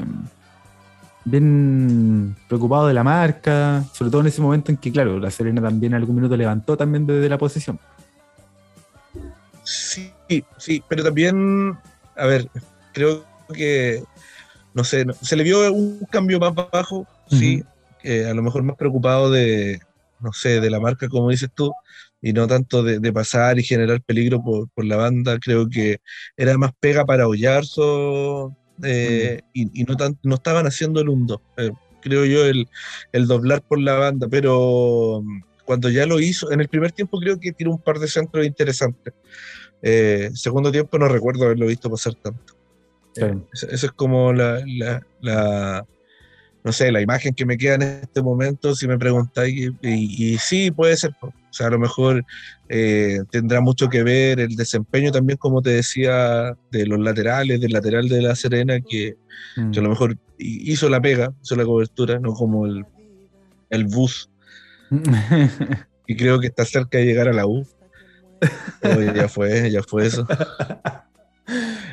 bien 1.25 2.35
preocupado 2.47 2.87
de 2.87 2.93
la 2.93 3.03
marca, 3.03 3.83
sobre 3.93 4.11
todo 4.11 4.21
en 4.21 4.27
ese 4.27 4.41
momento 4.41 4.71
en 4.71 4.77
que, 4.77 4.91
claro, 4.91 5.19
la 5.19 5.31
Serena 5.31 5.61
también 5.61 5.93
en 5.93 5.97
algún 5.97 6.15
minuto 6.15 6.37
levantó 6.37 6.77
también 6.77 7.05
desde 7.05 7.29
la 7.29 7.37
posición. 7.37 7.79
Sí, 9.63 10.11
sí, 10.57 10.83
pero 10.87 11.03
también, 11.03 11.77
a 12.17 12.25
ver, 12.25 12.49
creo 12.93 13.23
que, 13.53 14.03
no 14.73 14.83
sé, 14.83 15.05
se 15.21 15.35
le 15.35 15.43
vio 15.43 15.71
un 15.71 16.05
cambio 16.11 16.39
más 16.39 16.53
bajo, 16.53 17.07
sí, 17.29 17.63
a 18.03 18.33
lo 18.33 18.41
mejor 18.41 18.63
más 18.63 18.75
preocupado 18.75 19.31
de 19.31 19.79
no 20.23 20.33
sé, 20.33 20.59
de 20.61 20.69
la 20.69 20.79
marca, 20.79 21.09
como 21.09 21.29
dices 21.29 21.49
tú, 21.53 21.71
y 22.21 22.33
no 22.33 22.47
tanto 22.47 22.83
de, 22.83 23.13
pasar 23.13 23.59
y 23.59 23.63
generar 23.63 24.01
peligro 24.01 24.41
por, 24.43 24.85
la 24.85 24.95
banda. 24.95 25.39
Creo 25.39 25.67
que 25.69 25.99
era 26.37 26.57
más 26.57 26.71
pega 26.79 27.05
para 27.05 27.27
Ollarzo 27.27 28.55
eh, 28.83 29.41
y, 29.53 29.83
no, 29.83 29.95
no 30.23 30.35
estaban 30.35 30.65
haciendo 30.65 31.01
el 31.01 31.09
1 31.09 31.41
eh, 31.57 31.71
creo 32.01 32.25
yo, 32.25 32.45
el, 32.45 32.67
el, 33.11 33.27
doblar 33.27 33.61
por 33.61 33.79
la 33.79 33.93
banda, 33.93 34.27
pero 34.29 35.21
mm, 35.23 35.41
cuando 35.65 35.89
ya 35.89 36.05
lo 36.05 36.19
hizo, 36.19 36.51
en 36.51 36.61
el 36.61 36.67
primer 36.67 36.91
tiempo 36.91 37.19
creo 37.19 37.39
que 37.39 37.51
tiene 37.51 37.71
un 37.71 37.79
par 37.79 37.99
de 37.99 38.07
centros 38.07 38.45
interesantes. 38.45 39.13
Eh, 39.81 40.29
segundo 40.33 40.71
tiempo 40.71 40.97
no 40.97 41.07
recuerdo 41.09 41.45
haberlo 41.45 41.67
visto 41.67 41.89
pasar 41.89 42.15
tanto. 42.15 42.55
eso, 43.51 43.67
es 43.69 43.91
como 43.91 44.31
la, 44.33 44.63
no 46.63 46.71
sé, 46.71 46.91
la 46.91 47.01
imagen 47.01 47.33
que 47.33 47.45
me 47.45 47.57
queda 47.57 47.75
en 47.75 47.81
este 47.81 48.21
momento, 48.21 48.73
si 48.75 48.87
me 48.87 48.97
preguntáis, 48.97 49.71
y, 49.81 50.37
sí, 50.37 50.71
puede 50.71 50.95
ser, 50.95 51.13
o 51.21 51.33
sea, 51.51 51.67
a 51.67 51.71
lo 51.71 51.79
mejor 51.79 52.23
eh, 52.69 53.19
tendrá 53.31 53.59
mucho 53.59 53.89
que 53.89 54.03
ver 54.03 54.39
el 54.39 54.55
desempeño 54.55 55.11
también, 55.11 55.37
como 55.37 55.61
te 55.61 55.71
decía, 55.71 56.55
de 56.71 56.85
los 56.85 56.99
laterales, 56.99 57.59
del 57.59 57.73
lateral 57.73 58.07
de 58.07 58.21
La 58.21 58.35
Serena, 58.35 58.79
que, 58.79 59.17
a 59.57 59.61
lo 59.61 59.81
mm. 59.81 59.89
mejor 59.89 60.17
hizo 60.37 60.89
la 60.89 61.01
pega, 61.01 61.33
hizo 61.43 61.55
la 61.55 61.65
cobertura, 61.65 62.19
no 62.19 62.33
como 62.33 62.65
el, 62.65 62.85
el 63.69 63.85
bus. 63.85 64.29
y 66.07 66.15
creo 66.15 66.39
que 66.39 66.47
está 66.47 66.63
cerca 66.63 66.97
de 66.97 67.05
llegar 67.05 67.27
a 67.27 67.33
la 67.33 67.45
U. 67.45 67.67
ya 69.15 69.27
fue, 69.27 69.69
ya 69.69 69.83
fue 69.83 70.07
eso. 70.07 70.25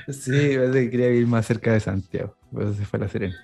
Sí, 0.08 0.30
quería 0.30 1.08
vivir 1.08 1.26
más 1.26 1.46
cerca 1.46 1.72
de 1.72 1.80
Santiago, 1.80 2.36
por 2.52 2.62
eso 2.62 2.74
se 2.74 2.84
fue 2.84 2.98
a 2.98 3.02
La 3.02 3.08
Serena. 3.08 3.36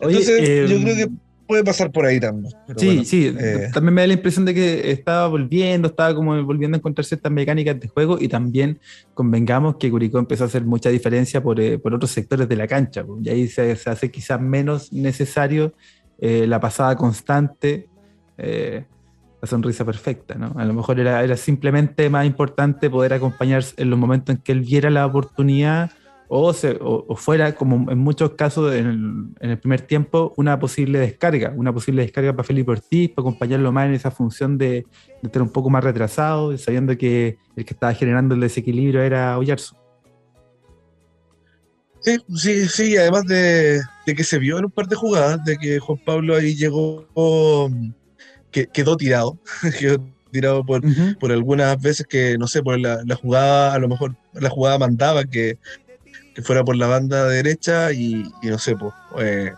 Entonces, 0.00 0.70
yo 0.70 0.80
creo 0.80 0.94
que 0.94 1.02
em, 1.02 1.18
puede 1.46 1.64
pasar 1.64 1.90
por 1.90 2.06
ahí 2.06 2.20
también. 2.20 2.52
sí, 2.76 3.04
sí. 3.04 3.34
Eh, 3.38 3.70
también 3.72 3.94
me 3.94 4.00
da 4.02 4.06
la 4.08 4.14
impresión 4.14 4.44
de 4.44 4.54
que 4.54 4.90
estaba 4.90 5.26
volviendo, 5.28 5.88
estaba 5.88 6.14
como 6.14 6.42
volviendo 6.44 6.76
a 6.76 6.78
encontrar 6.78 7.04
ciertas 7.04 7.30
mecánicas 7.30 7.78
de 7.78 7.88
juego 7.88 8.18
y 8.20 8.28
también 8.28 8.78
convengamos 9.14 9.76
que 9.76 9.90
Curicó 9.90 10.18
empezó 10.18 10.44
a 10.44 10.46
hacer 10.46 10.64
mucha 10.64 10.90
diferencia 10.90 11.42
por, 11.42 11.60
eh, 11.60 11.78
por 11.78 11.94
otros 11.94 12.10
sectores 12.10 12.48
de 12.48 12.56
la 12.56 12.66
cancha. 12.66 13.04
Y 13.22 13.28
ahí 13.28 13.48
se, 13.48 13.72
hace 13.72 14.10
quizás 14.10 14.40
menos 14.40 14.92
necesario 14.92 15.74
eh, 16.18 16.46
la 16.46 16.60
pasada 16.60 16.96
constante, 16.96 17.88
la 18.36 19.46
sonrisa 19.46 19.84
perfecta. 19.84 20.34
¿no? 20.34 20.54
A 20.56 20.64
lo 20.64 20.74
mejor 20.74 20.98
era, 20.98 21.22
era 21.22 21.36
simplemente 21.36 22.08
más 22.10 22.26
importante 22.26 22.90
poder 22.90 23.12
acompañar 23.12 23.64
en 23.76 23.90
los 23.90 23.98
momentos 23.98 24.34
en 24.34 24.42
que 24.42 24.52
él 24.52 24.60
viera 24.60 24.90
la 24.90 25.06
oportunidad 25.06 25.90
o, 26.28 27.16
fuera, 27.16 27.54
como 27.54 27.90
en 27.90 27.98
muchos 27.98 28.32
casos 28.32 28.74
en 28.74 29.34
el, 29.40 29.58
primer 29.58 29.82
tiempo, 29.82 30.32
una 30.36 30.58
posible 30.58 30.98
descarga, 30.98 31.52
una 31.56 31.72
posible 31.72 32.02
descarga 32.02 32.32
para 32.32 32.44
Felipe 32.44 32.72
Ortiz, 32.72 33.10
para 33.10 33.28
acompañarlo 33.28 33.72
más 33.72 33.86
en 33.86 33.94
esa 33.94 34.10
función 34.10 34.58
de, 34.58 34.86
estar 35.22 35.42
un 35.42 35.50
poco 35.50 35.70
más 35.70 35.84
retrasado, 35.84 36.56
sabiendo 36.58 36.96
que 36.96 37.36
el 37.56 37.64
que 37.64 37.74
estaba 37.74 37.94
generando 37.94 38.34
el 38.34 38.40
desequilibrio 38.40 39.02
era 39.02 39.38
Oyarzo. 39.38 39.76
Sí, 42.00 42.18
sí, 42.36 42.68
sí, 42.68 42.96
además 42.96 43.24
de, 43.24 43.80
que 44.04 44.24
se 44.24 44.38
vio 44.38 44.58
en 44.58 44.66
un 44.66 44.70
par 44.70 44.86
de 44.88 44.96
jugadas, 44.96 45.42
de 45.44 45.56
que 45.56 45.78
Juan 45.78 45.98
Pablo 46.04 46.36
ahí 46.36 46.54
llegó, 46.54 47.06
que, 48.50 48.66
quedó 48.66 48.96
tirado, 48.96 49.38
quedó 49.78 50.04
tirado 50.30 50.66
por, 50.66 50.82
por 51.18 51.32
algunas 51.32 51.80
veces 51.80 52.06
que, 52.06 52.36
no 52.36 52.46
sé, 52.46 52.62
por 52.62 52.78
la, 52.78 53.00
la, 53.06 53.14
jugada, 53.14 53.72
a 53.72 53.78
lo 53.78 53.88
mejor 53.88 54.16
la 54.34 54.50
jugada 54.50 54.78
mandaba 54.78 55.24
que 55.24 55.58
que 56.34 56.42
fuera 56.42 56.64
por 56.64 56.76
la 56.76 56.86
banda 56.86 57.28
derecha 57.28 57.92
y, 57.92 58.30
no 58.42 58.58
sé, 58.58 58.76
pues, 58.76 58.92
eh, 59.20 59.52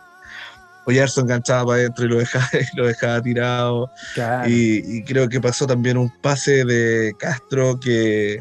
Oyarzo 0.89 1.21
enganchaba 1.21 1.67
para 1.67 1.79
adentro 1.81 2.05
y 2.05 2.09
lo 2.09 2.19
dejaba, 2.19 2.49
lo 2.77 2.87
dejaba 2.87 3.21
tirado. 3.21 3.91
Y, 4.47 5.03
creo 5.03 5.29
que 5.29 5.41
pasó 5.41 5.67
también 5.67 5.97
un 5.97 6.11
pase 6.21 6.65
de 6.65 7.13
Castro 7.19 7.81
que, 7.81 8.39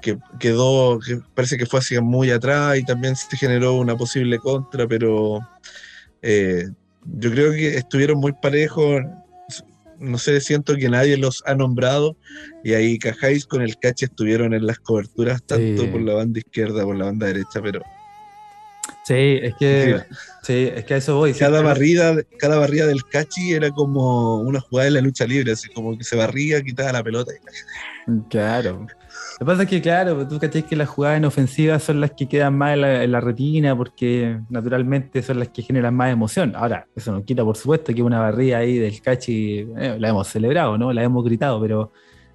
que 0.00 0.18
quedó, 0.40 0.98
que 0.98 1.20
parece 1.34 1.56
que 1.56 1.66
fue 1.66 1.78
hacia 1.78 2.00
muy 2.00 2.30
atrás 2.32 2.78
y 2.78 2.84
también 2.84 3.14
se 3.14 3.36
generó 3.36 3.74
una 3.74 3.96
posible 3.96 4.38
contra, 4.38 4.88
pero 4.88 5.40
eh, 6.20 6.68
yo 7.04 7.30
creo 7.30 7.52
que 7.52 7.76
estuvieron 7.76 8.18
muy 8.18 8.32
parejos 8.32 9.02
no 10.02 10.18
sé, 10.18 10.40
siento 10.40 10.76
que 10.76 10.88
nadie 10.88 11.16
los 11.16 11.42
ha 11.46 11.54
nombrado 11.54 12.16
y 12.64 12.74
ahí 12.74 12.98
Cajáis 12.98 13.46
con 13.46 13.62
el 13.62 13.78
Cachi 13.78 14.06
estuvieron 14.06 14.52
en 14.52 14.66
las 14.66 14.78
coberturas 14.78 15.42
tanto 15.44 15.90
por 15.90 16.02
la 16.02 16.14
banda 16.14 16.40
izquierda, 16.40 16.84
por 16.84 16.96
la 16.96 17.06
banda 17.06 17.28
derecha, 17.28 17.62
pero... 17.62 17.82
Sí, 19.04 19.38
es 19.42 19.54
que, 19.56 20.00
sí, 20.42 20.70
es 20.74 20.84
que 20.84 20.94
a 20.94 20.96
eso 20.96 21.16
voy. 21.16 21.32
Cada, 21.34 21.60
barrida, 21.60 22.16
cada 22.38 22.58
barrida 22.58 22.86
del 22.86 23.04
Cachi 23.04 23.52
era 23.52 23.70
como 23.70 24.40
una 24.40 24.60
jugada 24.60 24.86
de 24.86 24.90
la 24.92 25.00
lucha 25.00 25.24
libre, 25.24 25.52
así 25.52 25.68
como 25.70 25.96
que 25.96 26.04
se 26.04 26.16
barría, 26.16 26.62
quitaba 26.62 26.92
la 26.92 27.02
pelota. 27.02 27.32
Y... 27.32 28.28
Claro. 28.28 28.86
Lo 29.32 29.38
que 29.38 29.44
pasa 29.44 29.62
es 29.62 29.68
que, 29.68 29.82
claro, 29.82 30.26
tú 30.28 30.38
cachás 30.38 30.64
que 30.64 30.76
las 30.76 30.88
jugadas 30.88 31.18
en 31.18 31.24
ofensiva 31.24 31.78
son 31.78 32.00
las 32.00 32.12
que 32.12 32.28
quedan 32.28 32.56
más 32.56 32.74
en 32.74 33.12
la, 33.12 33.20
retina 33.20 33.76
porque 33.76 34.38
naturalmente 34.50 35.22
son 35.22 35.38
las 35.38 35.48
que 35.48 35.62
generan 35.62 35.94
más 35.94 36.12
emoción. 36.12 36.54
Ahora, 36.54 36.86
eso 36.94 37.12
no 37.12 37.24
quita, 37.24 37.44
por 37.44 37.56
supuesto, 37.56 37.94
que 37.94 38.02
una 38.02 38.20
barrida 38.20 38.58
ahí 38.58 38.78
del 38.78 39.00
cachi 39.00 39.66
eh, 39.76 39.96
la 39.98 40.08
hemos 40.08 40.28
celebrado, 40.28 40.76
¿no? 40.78 40.92
La 40.92 41.02
hemos 41.02 41.24
gritado, 41.24 41.60
pero, 41.60 41.92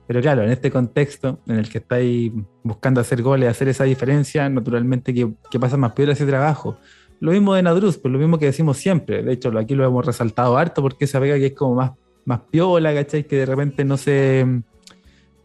pero 0.08 0.22
claro, 0.22 0.44
en 0.44 0.50
este 0.50 0.72
contexto 0.72 1.40
en 1.48 1.58
el 1.58 1.70
que 1.70 1.78
estáis 1.80 2.32
buscando 2.64 3.02
hacer 3.02 3.22
goles, 3.22 3.50
hacer 3.50 3.68
esa 3.68 3.84
diferencia, 3.84 4.50
naturalmente 4.50 5.14
que, 5.14 5.30
pasa 5.60 5.78
más 5.78 5.94
peor 5.94 6.10
ese 6.10 6.26
trabajo. 6.26 6.78
Lo 7.20 7.32
mismo 7.32 7.54
de 7.56 7.64
Nadruz, 7.64 7.98
pues 7.98 8.12
lo 8.12 8.20
mismo 8.20 8.38
que 8.38 8.46
decimos 8.46 8.78
siempre. 8.78 9.24
De 9.24 9.34
hecho, 9.34 9.56
aquí 9.58 9.76
lo 9.76 9.86
hemos 9.86 10.06
resaltado 10.06 10.58
harto 10.58 10.82
porque 10.82 11.06
esa 11.06 11.20
pega 11.20 11.36
que 11.38 11.48
es 11.48 11.54
como 11.54 11.76
más, 11.76 11.92
más 12.26 12.42
piola, 12.52 12.94
¿cachai? 12.94 13.24
Que 13.26 13.38
de 13.38 13.46
repente 13.46 13.84
no 13.84 13.98
se 13.98 14.46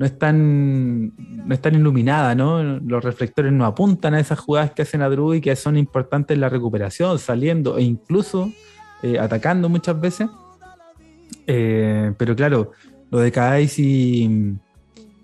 no 0.03 0.07
es 0.07 0.19
tan, 0.19 1.15
no 1.47 1.79
iluminada, 1.79 2.35
¿no? 2.35 2.61
Los 2.61 3.05
reflectores 3.05 3.53
no 3.53 3.65
apuntan 3.65 4.15
a 4.15 4.19
esas 4.19 4.41
jugadas 4.41 4.73
que 4.73 4.83
hacen 4.83 5.01
a 5.01 5.09
Drew 5.09 5.35
y 5.35 5.41
que 5.41 5.55
son 5.55 5.77
importantes 5.77 6.35
en 6.35 6.41
la 6.41 6.49
recuperación, 6.49 7.21
saliendo 7.21 7.79
e 7.79 7.83
incluso 7.83 8.51
eh, 9.05 9.21
atacando 9.21 9.69
muchas 9.69 10.01
veces. 10.01 10.29
Eh, 11.47 12.13
pero 12.19 12.35
claro, 12.35 12.73
lo 13.13 13.21
de 13.21 13.31
Kais 13.31 13.79
y, 13.79 14.57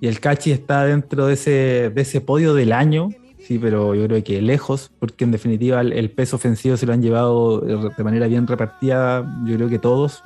el 0.01 0.21
Cachi 0.21 0.53
está 0.53 0.85
dentro 0.85 1.27
de 1.27 1.35
ese, 1.35 1.91
de 1.93 2.01
ese 2.01 2.21
podio 2.21 2.55
del 2.55 2.73
año, 2.73 3.09
sí, 3.41 3.59
pero 3.59 3.97
yo 3.97 4.07
creo 4.07 4.23
que 4.23 4.41
lejos, 4.41 4.93
porque 5.01 5.25
en 5.25 5.33
definitiva 5.33 5.81
el, 5.81 6.11
peso 6.13 6.37
ofensivo 6.37 6.77
se 6.77 6.87
lo 6.87 6.93
han 6.93 7.03
llevado 7.03 7.63
de 7.63 8.05
manera 8.05 8.29
bien 8.29 8.47
repartida, 8.47 9.27
yo 9.45 9.57
creo 9.57 9.69
que 9.69 9.81
todos. 9.81 10.23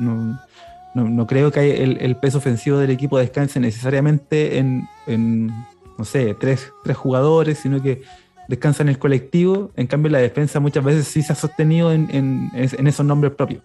No, 0.94 1.26
creo 1.26 1.50
que 1.50 1.82
el, 1.82 2.16
peso 2.16 2.38
ofensivo 2.38 2.78
del 2.78 2.90
equipo 2.90 3.18
descanse 3.18 3.58
necesariamente 3.58 4.58
en, 4.58 5.48
no 5.96 6.04
sé, 6.04 6.34
tres, 6.38 6.70
jugadores, 6.94 7.58
sino 7.58 7.82
que 7.82 8.02
descansa 8.48 8.82
en 8.82 8.90
el 8.90 8.98
colectivo. 8.98 9.72
En 9.76 9.86
cambio, 9.86 10.10
la 10.12 10.18
defensa 10.18 10.60
muchas 10.60 10.84
veces 10.84 11.08
sí 11.08 11.22
se 11.22 11.32
ha 11.32 11.36
sostenido 11.36 11.92
en, 11.92 12.50
esos 12.54 13.06
nombres 13.06 13.32
propios. 13.32 13.62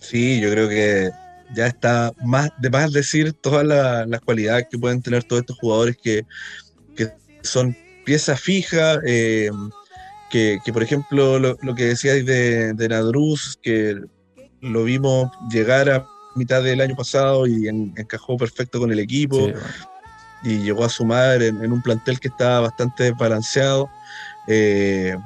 Sí, 0.00 0.40
yo 0.40 0.50
creo 0.50 0.68
que 0.68 1.10
ya 1.54 1.66
está 1.66 2.12
más 2.24 2.50
de 2.58 2.70
más 2.70 2.92
decir 2.92 3.32
todas 3.34 3.66
las 3.66 4.20
cualidades 4.22 4.66
que 4.70 4.78
pueden 4.78 5.02
tener 5.02 5.24
todos 5.24 5.40
estos 5.40 5.58
jugadores 5.58 5.96
que, 6.02 6.24
son 7.42 7.76
piezas 8.06 8.40
fijas. 8.40 8.98
Eh, 9.06 9.50
que, 10.30 10.58
por 10.72 10.82
ejemplo, 10.82 11.38
lo, 11.38 11.74
que 11.76 11.84
decíais 11.84 12.24
de, 12.24 12.72
de 12.72 12.88
Nadruz, 12.88 13.56
que 13.62 14.00
lo 14.64 14.84
vimos 14.84 15.30
llegar 15.50 15.90
a 15.90 16.06
mitad 16.34 16.62
del 16.62 16.80
año 16.80 16.96
pasado 16.96 17.46
y 17.46 17.68
encajó 17.68 18.36
perfecto 18.36 18.80
con 18.80 18.90
el 18.90 18.98
equipo 18.98 19.52
y 20.42 20.58
llegó 20.58 20.84
a 20.84 20.88
sumar 20.88 21.42
en, 21.42 21.62
en, 21.64 21.72
un 21.72 21.80
plantel 21.80 22.20
que 22.20 22.28
estaba 22.28 22.60
bastante 22.60 23.12
balanceado. 23.12 23.88
Eh, 24.46 25.16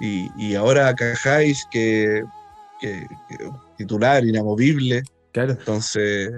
y, 0.00 0.54
ahora 0.54 0.94
Cajáis, 0.94 1.66
que, 1.70 2.24
que, 2.80 3.06
titular, 3.76 4.24
inamovible. 4.24 5.02
Claro. 5.32 5.52
Entonces, 5.52 6.32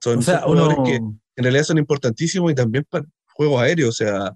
son, 0.00 0.22
jugadores 0.22 0.78
que 0.84 0.96
en 0.96 1.20
realidad 1.36 1.64
son 1.64 1.78
importantísimos 1.78 2.50
y 2.50 2.54
también 2.54 2.84
para 2.88 3.04
juegos 3.34 3.62
aéreos. 3.62 3.90
O 3.90 3.92
sea, 3.92 4.34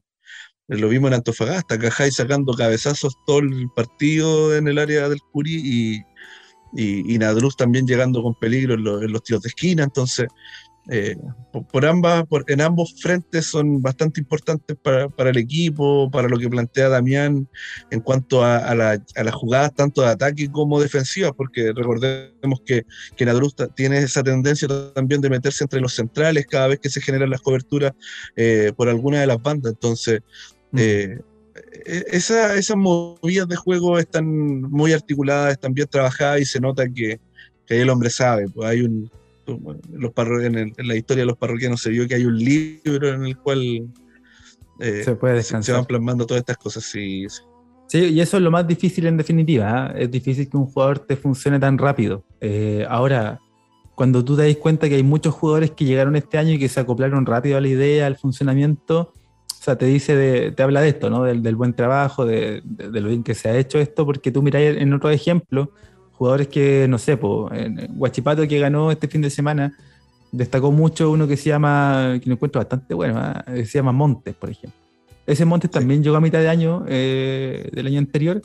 lo 0.69 0.89
vimos 0.89 1.09
en 1.09 1.15
Antofagasta, 1.15 1.79
Cajáis 1.79 2.15
sacando 2.15 2.55
cabezazos 2.55 3.15
todo 3.27 3.41
el 3.41 3.69
partido 3.75 4.55
en 4.57 4.69
el 4.69 4.79
área 4.79 5.09
del 5.09 5.21
Curi 5.33 5.57
y, 5.57 6.05
y, 6.75 7.15
y 7.15 7.19
Nadruz 7.19 7.57
también 7.57 7.87
llegando 7.87 8.23
con 8.23 8.35
peligro 8.35 8.75
en, 8.75 9.13
los 9.13 9.23
tiros 9.23 9.43
de 9.43 9.49
esquina, 9.49 9.85
entonces 9.85 10.29
eh, 10.89 11.17
por, 11.71 11.85
ambas, 11.85 12.25
en 12.49 12.61
ambos 12.61 12.95
frentes 13.01 13.47
son 13.47 13.83
bastante 13.83 14.21
importantes 14.21 14.77
para, 14.83 15.31
el 15.31 15.37
equipo, 15.37 16.11
para 16.11 16.27
lo 16.27 16.39
que 16.39 16.49
plantea 16.49 16.89
Damián 16.89 17.49
en 17.91 18.01
cuanto 18.01 18.43
a, 18.45 18.75
las 18.75 19.35
jugadas 19.35 19.75
tanto 19.75 20.03
de 20.03 20.09
ataque 20.09 20.51
como 20.51 20.81
defensivas, 20.81 21.33
porque 21.37 21.73
recordemos 21.75 22.61
que, 22.65 22.85
que 23.17 23.25
Nadruz 23.25 23.55
tiene 23.77 23.99
esa 23.99 24.23
tendencia 24.23 24.67
también 24.95 25.21
de 25.21 25.31
meterse 25.31 25.65
entre 25.65 25.81
los 25.81 25.95
centrales 25.95 26.47
cada 26.47 26.69
vez 26.69 26.81
que 26.81 26.91
se 26.91 27.01
generan 27.01 27.31
las 27.31 27.43
coberturas 27.43 27.93
eh, 28.35 28.73
por 28.77 28.89
alguna 28.89 29.21
de 29.21 29.27
las 29.27 29.41
bandas, 29.41 29.73
entonces 29.73 30.23
mm. 30.73 30.79
eh, 30.79 31.19
e-, 31.87 32.05
esas 32.13 32.77
movidas 32.77 33.49
de 33.49 33.57
juego 33.57 33.99
están 33.99 34.63
muy 34.63 34.93
articuladas, 34.93 35.53
están 35.53 35.75
bien 35.75 35.89
trabajadas 35.89 36.41
y 36.41 36.45
se 36.45 36.61
nota 36.61 36.89
que, 36.89 37.21
que 37.67 37.81
el 37.81 37.91
hombre 37.91 38.11
sabe, 38.11 38.49
pues 38.49 38.69
hay 38.69 38.83
un, 38.83 39.11
los 39.93 40.13
en, 40.45 40.73
la 40.79 40.97
historia 40.97 41.23
de 41.23 41.27
los 41.27 41.37
parroquianos 41.37 41.81
se 41.81 41.91
vio 41.91 42.07
que 42.07 42.15
hay 42.15 42.25
un 42.25 42.39
libro 42.39 43.09
en 43.09 43.25
el 43.25 43.37
cual 43.37 43.89
eh, 44.81 45.03
se, 45.05 45.15
puede 45.15 45.43
se, 45.43 45.73
van 45.73 45.85
plasmando 45.85 46.27
todas 46.27 46.41
estas 46.41 46.57
cosas. 46.57 46.85
Sí, 46.85 47.27
sí. 47.87 47.99
y 47.99 48.21
eso 48.21 48.37
es 48.37 48.43
lo 48.43 48.51
más 48.51 48.67
difícil 48.67 49.07
en 49.07 49.17
definitiva. 49.17 49.93
¿eh? 49.95 50.05
Es 50.05 50.11
difícil 50.11 50.49
que 50.49 50.57
un 50.57 50.67
jugador 50.67 51.01
te 51.01 51.17
funcione 51.17 51.59
tan 51.59 51.79
rápido. 51.79 52.25
Eh, 52.41 52.87
ahora, 52.89 53.41
cuando 53.95 54.25
tú 54.25 54.37
te 54.37 54.47
das 54.47 54.57
cuenta 54.57 54.89
que 54.89 54.95
hay 54.95 55.03
muchos 55.03 55.35
jugadores 55.35 55.73
que 55.73 55.85
llegaron 55.85 56.17
este 56.17 56.39
año 56.39 56.53
y 56.53 56.59
que 56.59 56.69
se 56.69 56.81
acoplaron 56.81 57.27
rápido 57.27 57.59
a 57.59 57.61
la 57.61 57.69
idea, 57.69 58.07
al 58.07 58.17
funcionamiento, 58.17 59.13
o 59.59 59.63
sea, 59.63 59.77
te 59.77 59.87
dice, 59.87 60.17
de, 60.17 60.53
te 60.53 60.63
habla 60.63 60.81
de 60.81 60.89
esto, 60.89 61.11
¿no? 61.11 61.25
Del, 61.25 61.57
buen 61.57 61.75
trabajo, 61.75 62.25
de, 62.25 62.63
lo 62.65 63.09
bien 63.09 63.23
que 63.23 63.35
se 63.35 63.49
ha 63.49 63.57
hecho 63.57 63.79
esto, 63.79 64.07
porque 64.07 64.31
tú 64.31 64.43
miras 64.43 64.63
en 64.63 64.93
otro 64.93 65.11
ejemplo, 65.11 65.73
jugadores 66.13 66.49
que, 66.49 66.87
no 66.89 66.99
sé, 66.99 67.17
pues, 67.17 67.51
Guachipato 67.91 68.47
que 68.49 68.59
ganó 68.59 68.91
este 68.91 69.09
fin 69.09 69.21
de 69.21 69.31
semana, 69.31 69.77
destacó 70.33 70.73
mucho 70.73 71.11
uno 71.11 71.27
que 71.27 71.37
se 71.37 71.51
llama, 71.51 72.19
que 72.23 72.29
lo 72.29 72.35
encuentro 72.35 72.61
bastante 72.61 72.95
bueno, 72.95 73.19
¿ah? 73.19 73.45
se 73.47 73.67
llama 73.67 73.93
Montes, 73.93 74.35
por 74.35 74.51
ejemplo. 74.51 74.79
Ese 75.27 75.45
Montes 75.45 75.71
también 75.71 76.03
llegó 76.03 76.17
a 76.17 76.21
mitad 76.21 76.41
de 76.41 76.49
año 76.49 76.85
eh, 76.89 77.69
del 77.73 77.87
año 77.87 77.99
anterior, 77.99 78.43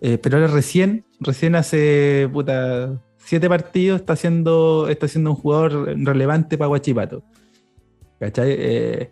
eh, 0.00 0.18
pero 0.18 0.36
ahora 0.36 0.48
recién, 0.48 1.04
recién 1.20 1.54
hace 1.54 2.28
puta, 2.32 3.00
siete 3.18 3.48
partidos 3.48 4.00
está 4.00 4.16
siendo, 4.16 4.88
está 4.88 5.08
siendo 5.08 5.30
un 5.30 5.36
jugador 5.36 5.96
relevante 5.96 6.58
para 6.58 6.68
Guachipato. 6.68 7.22
¿Cachai? 8.18 9.10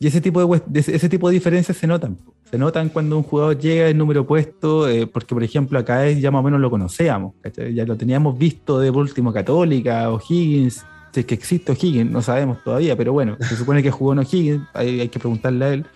Eh, 0.00 0.04
y 0.04 0.06
ese 0.06 0.20
tipo 0.20 0.46
de, 0.46 0.80
ese 0.80 1.08
tipo 1.08 1.28
de 1.28 1.34
diferencias 1.34 1.76
se 1.76 1.86
notan. 1.86 2.16
Se 2.50 2.58
notan 2.58 2.88
cuando 2.88 3.16
un 3.16 3.22
jugador 3.22 3.58
llega 3.58 3.88
en 3.88 3.98
número 3.98 4.26
puesto, 4.26 4.88
eh, 4.88 5.06
porque 5.06 5.34
por 5.34 5.44
ejemplo 5.44 5.78
acá 5.78 6.06
es, 6.06 6.20
ya 6.20 6.30
más 6.30 6.40
o 6.40 6.42
menos 6.42 6.60
lo 6.60 6.70
conocíamos, 6.70 7.34
ya 7.72 7.84
lo 7.84 7.96
teníamos 7.96 8.36
visto 8.36 8.80
de 8.80 8.90
último 8.90 9.32
Católica, 9.32 10.10
o 10.10 10.18
Higgins, 10.18 10.84
si 11.12 11.20
es 11.20 11.26
que 11.26 11.34
existe 11.34 11.72
Higgins, 11.72 12.10
no 12.10 12.22
sabemos 12.22 12.62
todavía, 12.64 12.96
pero 12.96 13.12
bueno, 13.12 13.36
se 13.40 13.56
supone 13.56 13.82
que 13.82 13.90
jugó 13.90 14.14
en 14.14 14.20
Higgins, 14.20 14.62
hay, 14.74 15.00
hay 15.00 15.08
que 15.08 15.18
preguntarle 15.18 15.64
a 15.64 15.72
él. 15.74 15.86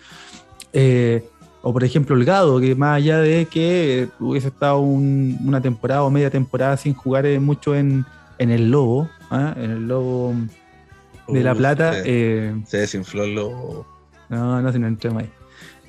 Eh, 0.71 1.25
o 1.61 1.73
por 1.73 1.83
ejemplo 1.83 2.15
Holgado, 2.15 2.59
que 2.59 2.75
más 2.75 2.97
allá 2.97 3.17
de 3.19 3.47
que 3.47 4.07
hubiese 4.19 4.49
estado 4.49 4.79
una 4.79 5.59
temporada 5.61 6.03
o 6.03 6.11
media 6.11 6.29
temporada 6.29 6.77
sin 6.77 6.93
jugar 6.93 7.25
eh, 7.25 7.39
mucho 7.39 7.75
en, 7.75 8.05
el 8.37 8.69
Lobo, 8.69 9.09
¿ah? 9.31 9.55
en 9.57 9.71
el 9.71 9.87
Lobo 9.87 10.35
de 11.27 11.43
La 11.43 11.55
Plata. 11.55 11.93
Se, 12.03 12.53
se 12.67 12.77
desinfló 12.77 13.23
el 13.23 13.33
Lobo 13.33 13.94
no, 14.29 14.61
no, 14.61 14.71
si 14.71 14.79
no 14.79 14.87
entremos 14.87 15.23
ahí. 15.23 15.29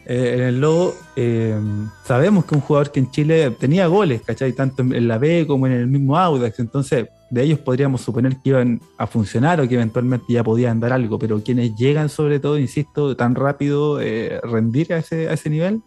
Eh, 0.09 0.35
en 0.37 0.43
el 0.43 0.61
Lobo, 0.61 0.95
eh, 1.17 1.59
sabemos 2.05 2.45
que 2.45 2.55
un 2.55 2.61
jugador 2.61 2.93
que 2.93 3.01
en 3.01 3.11
Chile 3.11 3.51
tenía 3.51 3.89
goles, 3.89 4.23
¿cachai? 4.23 4.53
Tanto 4.53 4.83
en 4.83 5.09
la 5.09 5.19
B 5.19 5.47
como 5.49 5.67
en 5.67 5.73
el 5.73 5.89
mismo 5.89 6.17
Audax. 6.17 6.61
Entonces, 6.61 7.09
de 7.29 7.43
ellos 7.43 7.59
podríamos 7.59 8.03
suponer 8.03 8.37
que 8.37 8.51
iban 8.51 8.81
a 8.99 9.09
funcionar 9.09 9.61
o 9.61 9.69
que 9.69 9.75
eventualmente 9.75 10.27
ya 10.29 10.45
podían 10.45 10.79
dar 10.79 10.93
algo. 10.93 11.19
Pero 11.19 11.43
quienes 11.43 11.75
llegan, 11.75 12.09
sobre 12.09 12.39
todo, 12.39 12.57
insisto, 12.57 13.17
tan 13.17 13.35
rápido, 13.35 14.01
eh, 14.01 14.41
rendir 14.45 14.93
a 14.93 14.99
ese, 14.99 15.29
a 15.29 15.33
ese 15.33 15.51
nivel, 15.51 15.83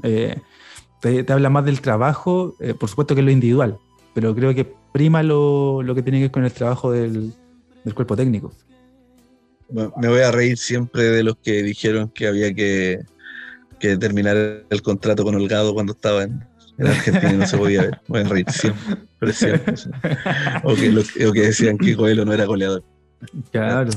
te, 0.00 1.26
habla 1.28 1.50
más 1.50 1.66
del 1.66 1.82
trabajo, 1.82 2.56
por 2.78 2.88
supuesto 2.88 3.14
que 3.14 3.20
es 3.20 3.26
lo 3.26 3.30
individual. 3.30 3.76
Pero 4.14 4.34
creo 4.34 4.54
que 4.54 4.72
prima 4.92 5.22
lo, 5.22 5.82
lo 5.82 5.94
que 5.94 6.02
tiene 6.02 6.18
que 6.18 6.24
ver 6.24 6.30
con 6.30 6.44
el 6.46 6.52
trabajo 6.52 6.92
del, 6.92 7.34
del 7.84 7.94
cuerpo 7.94 8.16
técnico 8.16 8.52
me 9.72 10.08
voy 10.08 10.20
a 10.20 10.30
reír 10.30 10.58
siempre 10.58 11.04
de 11.04 11.22
los 11.22 11.36
que 11.36 11.62
dijeron 11.62 12.10
que 12.10 12.26
había 12.26 12.52
que, 12.54 13.00
terminar 13.78 14.64
el 14.68 14.82
contrato 14.82 15.24
con 15.24 15.34
Holgado 15.34 15.72
cuando 15.72 15.92
estaba 15.92 16.24
en, 16.24 16.44
Argentina 16.78 17.32
y 17.32 17.36
no 17.36 17.46
se 17.46 17.58
podía 17.58 17.82
ver. 17.82 18.00
Voy 18.08 18.20
a 18.20 18.24
reír 18.24 18.50
siempre, 18.50 18.96
O 20.64 20.74
que, 20.74 21.40
decían 21.40 21.76
que 21.76 21.94
Coelho 21.94 22.24
no 22.24 22.32
era 22.32 22.46
goleador. 22.46 22.82
Claro. 23.52 23.90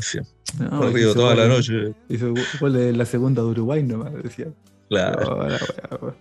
No, 0.59 0.89
río 0.89 1.13
toda 1.13 1.35
la 1.35 1.47
noche. 1.47 1.93
Hizo 2.09 2.33
gol 2.59 2.73
de 2.73 2.93
la 2.93 3.05
segunda 3.05 3.41
de 3.41 3.47
Uruguay 3.47 3.83
nomás, 3.83 4.13
decía. 4.21 4.47
Claro. 4.89 6.15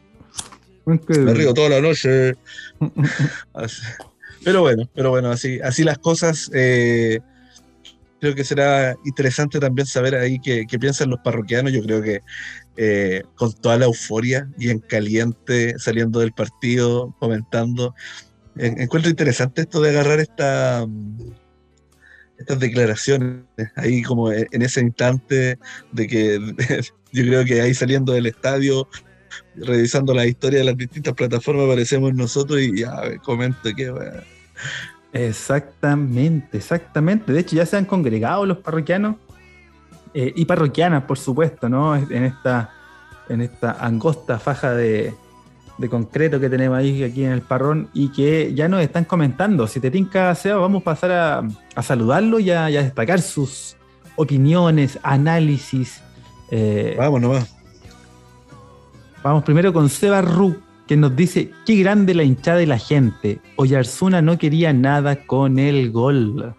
me 0.87 1.35
río 1.35 1.53
toda 1.53 1.69
la 1.69 1.81
noche. 1.81 2.35
Pero 4.45 4.61
bueno, 4.61 4.89
pero 4.95 5.11
bueno, 5.11 5.31
así, 5.31 5.61
así 5.61 5.85
las 5.85 5.99
cosas. 5.99 6.51
Eh, 6.55 7.21
creo 8.23 8.37
que 8.37 8.45
será 8.45 8.97
interesante 9.05 9.59
también 9.59 9.85
saber 9.85 10.15
ahí 10.15 10.39
qué, 10.39 10.65
piensan 10.79 11.11
los 11.11 11.19
parroquianos. 11.25 11.73
Yo 11.73 11.83
creo 11.83 12.01
que 12.01 12.21
eh, 12.77 13.25
con 13.35 13.53
toda 13.53 13.77
la 13.79 13.87
euforia 13.87 14.49
y 14.57 14.71
en 14.71 14.79
caliente 14.79 15.75
saliendo 15.77 16.21
del 16.21 16.33
partido, 16.33 17.13
comentando, 17.19 17.97
encuentro 18.55 19.11
interesante 19.11 19.63
esto 19.63 19.81
de 19.81 19.91
agarrar 19.91 20.21
esta, 20.21 20.87
estas 22.39 22.61
declaraciones 22.61 23.43
ahí 23.75 24.03
como 24.03 24.31
en 24.31 24.63
ese 24.63 24.83
instante 24.83 25.59
de 25.91 26.07
que 26.07 26.39
yo 27.13 27.25
creo 27.25 27.45
que 27.45 27.61
ahí 27.61 27.75
saliendo 27.75 28.13
del 28.13 28.27
estadio 28.27 28.89
revisando 29.57 30.15
la 30.15 30.27
historia 30.27 30.61
de 30.61 30.67
las 30.67 30.77
distintas 30.77 31.15
plataformas 31.15 31.65
aparecemos 31.65 32.15
nosotros 32.15 32.61
y 32.61 32.83
ya 32.83 33.19
comento 33.25 33.69
que 33.77 33.93
Exactamente, 35.13 36.57
exactamente. 36.57 37.33
De 37.33 37.41
hecho, 37.41 37.57
ya 37.57 37.67
se 37.67 37.77
han 37.77 37.85
congregado 37.85 38.47
los 38.47 38.59
parroquianos 38.59 39.17
eh, 40.15 40.33
y 40.35 40.45
parroquianas, 40.47 41.05
por 41.05 41.19
supuesto, 41.19 41.69
¿no? 41.69 41.95
En 41.95 42.25
esta, 42.25 42.71
en 43.29 43.43
esta 43.43 43.73
angosta 43.73 44.39
faja 44.39 44.73
de, 44.73 45.15
concreto 45.91 46.39
que 46.39 46.49
tenemos 46.49 46.79
ahí 46.79 47.03
aquí 47.03 47.25
en 47.25 47.33
el 47.33 47.43
parrón 47.43 47.89
y 47.93 48.13
que 48.13 48.55
ya 48.55 48.69
nos 48.69 48.81
están 48.83 49.05
comentando. 49.05 49.67
Si 49.67 49.81
te 49.81 49.91
tinca, 49.91 50.33
Seba, 50.35 50.61
vamos 50.61 50.83
a 50.83 50.85
pasar 50.85 51.11
a, 51.75 51.83
saludarlo 51.83 52.39
y 52.39 52.51
a, 52.51 52.67
destacar 52.67 53.21
sus 53.21 53.77
opiniones, 54.17 54.99
análisis. 55.03 56.01
Eh, 56.51 56.95
vamos 56.97 57.21
nomás. 57.21 57.57
Vamos 59.25 59.43
primero 59.45 59.73
con 59.73 59.89
Seba 59.89 60.23
Ru 60.23 60.57
que 60.87 60.97
nos 60.97 61.15
dice, 61.15 61.51
qué 61.65 61.77
grande 61.77 62.15
la 62.15 62.25
hinchada 62.25 62.59
de 62.59 62.67
la 62.67 62.79
gente. 62.79 63.41
Oyarzuna 63.57 64.23
no 64.23 64.39
quería 64.39 64.73
nada 64.73 65.25
con 65.27 65.59
el 65.59 65.91
gol. 65.91 66.55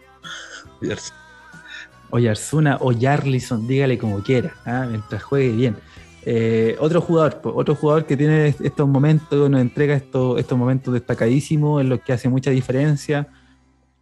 Oyarzuna 2.10 2.78
o 2.80 2.92
Yarlison, 2.92 3.68
dígale 3.68 3.98
como 3.98 4.22
quiera, 4.22 4.54
¿ah? 4.66 4.86
mientras 4.90 5.24
juegue 5.24 5.52
bien. 5.52 5.78
Eh, 6.26 6.78
otro 6.80 7.02
jugador, 7.02 7.42
otro 7.44 7.76
jugador 7.76 8.06
que 8.06 8.16
tiene 8.16 8.48
estos 8.48 8.88
momentos, 8.88 9.50
nos 9.50 9.60
entrega 9.60 9.96
estos, 9.96 10.40
estos 10.40 10.58
momentos 10.58 10.94
destacadísimos 10.94 11.82
en 11.82 11.90
los 11.90 12.00
que 12.02 12.14
hace 12.14 12.30
mucha 12.30 12.52
diferencia. 12.52 13.28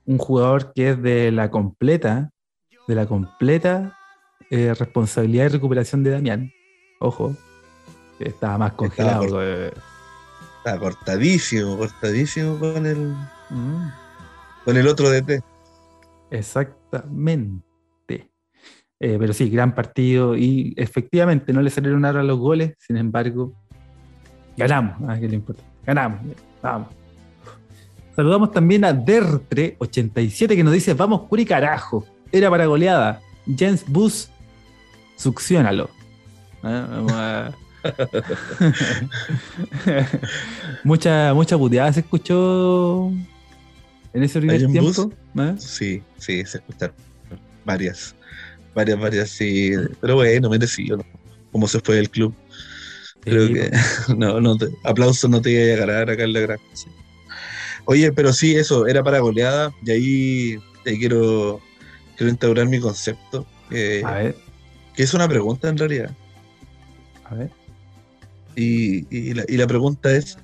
Un 0.05 0.17
jugador 0.17 0.73
que 0.73 0.91
es 0.91 1.01
de 1.01 1.31
la 1.31 1.49
completa, 1.49 2.31
de 2.87 2.95
la 2.95 3.05
completa 3.05 3.97
eh, 4.49 4.73
responsabilidad 4.77 5.45
y 5.45 5.47
recuperación 5.47 6.03
de 6.03 6.11
Damián. 6.11 6.51
Ojo, 6.99 7.35
estaba 8.19 8.57
más 8.57 8.73
congelado. 8.73 9.39
Está 10.63 10.77
cortadísimo, 10.77 11.75
cortadísimo 11.75 12.59
con 12.59 12.85
el, 12.85 13.15
mm. 13.49 13.91
con 14.63 14.77
el 14.77 14.87
otro 14.87 15.09
DT. 15.09 15.41
Exactamente. 16.29 17.63
Eh, 18.99 19.17
pero 19.19 19.33
sí, 19.33 19.49
gran 19.49 19.73
partido 19.73 20.37
y 20.37 20.75
efectivamente 20.77 21.51
no 21.51 21.63
le 21.63 21.71
salieron 21.71 22.05
ahora 22.05 22.21
los 22.21 22.37
goles, 22.37 22.75
sin 22.77 22.97
embargo, 22.97 23.51
ganamos, 24.55 24.97
ah, 25.09 25.17
¿qué 25.19 25.27
le 25.27 25.37
importa? 25.37 25.63
Ganamos, 25.83 26.19
vamos. 26.61 26.89
Saludamos 28.15 28.51
también 28.51 28.85
a 28.85 28.93
Dertre87 28.93 30.49
que 30.49 30.63
nos 30.63 30.73
dice, 30.73 30.93
vamos 30.93 31.23
curi 31.23 31.43
carajo, 31.43 32.05
era 32.31 32.51
para 32.51 32.67
goleada. 32.67 33.19
Jens 33.57 33.83
Bus, 33.87 34.29
succionalo. 35.15 35.89
Ah, 36.61 36.85
vamos 36.91 37.11
a 37.13 37.51
mucha, 40.83 41.33
mucha 41.33 41.57
puteada 41.57 41.93
se 41.93 42.01
escuchó 42.01 43.11
en 44.13 44.23
ese 44.23 44.39
primer 44.39 44.67
tiempo. 44.67 45.11
¿eh? 45.37 45.55
Sí, 45.57 46.03
sí, 46.17 46.45
se 46.45 46.57
escucharon 46.57 46.95
varias, 47.65 48.15
varias, 48.75 48.99
varias, 48.99 49.29
sí. 49.29 49.71
Pero 49.99 50.15
bueno, 50.15 50.49
merecido, 50.49 50.97
¿no? 50.97 51.05
Cómo 51.51 51.67
se 51.67 51.79
fue 51.79 51.99
el 51.99 52.09
club. 52.09 52.33
Creo 53.21 53.47
que 53.47 53.71
no, 54.17 54.41
no 54.41 54.57
te, 54.57 54.69
aplausos 54.83 55.29
no 55.29 55.41
te 55.41 55.51
iba 55.51 55.73
a 55.73 55.85
ganar 55.85 56.09
acá 56.09 56.23
en 56.23 56.33
la 56.33 56.39
gran. 56.41 56.59
Oye, 57.85 58.11
pero 58.11 58.33
sí, 58.33 58.55
eso, 58.55 58.87
era 58.87 59.03
para 59.03 59.19
goleada, 59.19 59.73
y 59.83 59.91
ahí, 59.91 60.59
quiero, 60.83 61.61
quiero 62.15 62.29
instaurar 62.29 62.67
mi 62.67 62.79
concepto. 62.79 63.45
a 63.69 64.11
ver. 64.11 64.35
Que 64.95 65.03
es 65.03 65.13
una 65.13 65.27
pregunta 65.27 65.69
en 65.69 65.77
realidad. 65.77 66.11
A 67.25 67.35
ver. 67.35 67.60
Y, 68.55 69.33
la, 69.33 69.67
pregunta 69.67 70.11
es, 70.11 70.37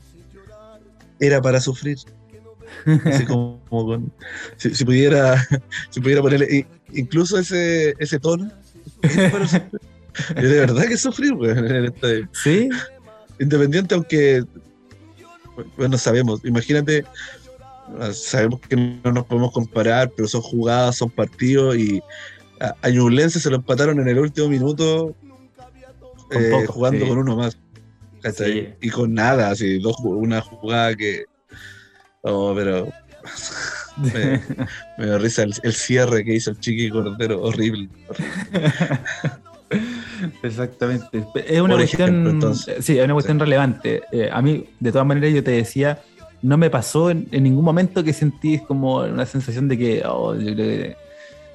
¿era 1.19 1.41
para 1.41 1.59
sufrir? 1.59 1.97
Así 3.05 3.25
como, 3.27 3.59
si, 4.57 4.85
pudiera 4.85 5.45
si 5.89 5.99
pudiera 5.99 6.21
ponerle 6.21 6.67
incluso 6.93 7.39
ese, 7.39 7.95
ese 7.97 8.19
tono 8.19 8.51
de 9.01 10.47
verdad 10.47 10.85
que 10.85 10.97
sufrir 10.97 11.33
este, 11.85 12.27
sí 12.33 12.67
independiente 13.39 13.95
aunque 13.95 14.43
bueno 15.77 15.97
sabemos 15.97 16.41
imagínate 16.43 17.05
sabemos 18.13 18.59
que 18.61 18.75
no 18.75 19.11
nos 19.11 19.25
podemos 19.25 19.51
comparar, 19.51 20.11
pero 20.15 20.27
son 20.27 20.41
jugadas, 20.41 20.97
son 20.97 21.09
partidos 21.09 21.77
y 21.77 22.01
a, 22.59 22.75
a 22.81 23.29
se 23.29 23.49
lo 23.49 23.55
empataron 23.55 23.99
en 23.99 24.07
el 24.07 24.19
último 24.19 24.49
minuto 24.49 25.15
eh, 26.31 26.65
jugando 26.67 27.07
con 27.07 27.17
uno 27.19 27.35
más. 27.37 27.57
Y 28.81 28.89
con 28.89 29.13
nada, 29.13 29.51
así, 29.51 29.79
dos, 29.79 29.97
una 29.99 30.41
jugada 30.41 30.95
que. 30.95 31.25
Oh, 32.21 32.53
pero. 32.55 32.91
me, 34.97 35.05
da 35.05 35.17
risa 35.17 35.43
el, 35.43 35.73
cierre 35.73 36.23
que 36.23 36.35
hizo 36.35 36.51
el 36.51 36.59
Chiqui 36.59 36.89
Cordero, 36.89 37.41
horrible. 37.41 37.89
Exactamente. 40.43 41.25
Es 41.45 41.61
una 41.61 41.75
cuestión. 41.75 42.53
sí, 42.79 42.97
es 42.97 43.03
una 43.03 43.13
cuestión 43.13 43.39
relevante. 43.39 44.03
Eh, 44.11 44.29
a 44.31 44.41
mí, 44.41 44.65
de 44.79 44.91
todas 44.91 45.07
maneras, 45.07 45.33
yo 45.33 45.43
te 45.43 45.51
decía, 45.51 46.01
no 46.41 46.57
me 46.57 46.69
pasó 46.69 47.09
en, 47.09 47.27
ningún 47.31 47.65
momento 47.65 48.03
que 48.03 48.13
sentís 48.13 48.61
como 48.61 48.97
una 48.97 49.25
sensación 49.25 49.67
de 49.67 49.77
que, 49.77 50.03
oh, 50.05 50.35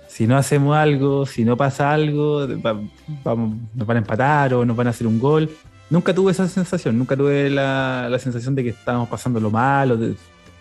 si 0.08 0.26
no 0.26 0.36
hacemos 0.36 0.76
algo, 0.76 1.26
si 1.26 1.44
no 1.44 1.56
pasa 1.56 1.92
algo, 1.92 2.46
vamos, 3.24 3.56
nos 3.74 3.86
van 3.86 3.96
a 3.96 4.00
empatar 4.00 4.54
o 4.54 4.64
nos 4.64 4.76
van 4.76 4.88
a 4.88 4.90
hacer 4.90 5.06
un 5.06 5.18
gol. 5.18 5.50
Nunca 5.92 6.14
tuve 6.14 6.32
esa 6.32 6.48
sensación, 6.48 6.96
nunca 6.96 7.14
tuve 7.14 7.50
la, 7.50 8.08
sensación 8.18 8.54
de 8.54 8.64
que 8.64 8.70
estábamos 8.70 9.10
pasando 9.10 9.38
lo 9.38 9.50
malo, 9.50 9.94
de, 9.94 10.14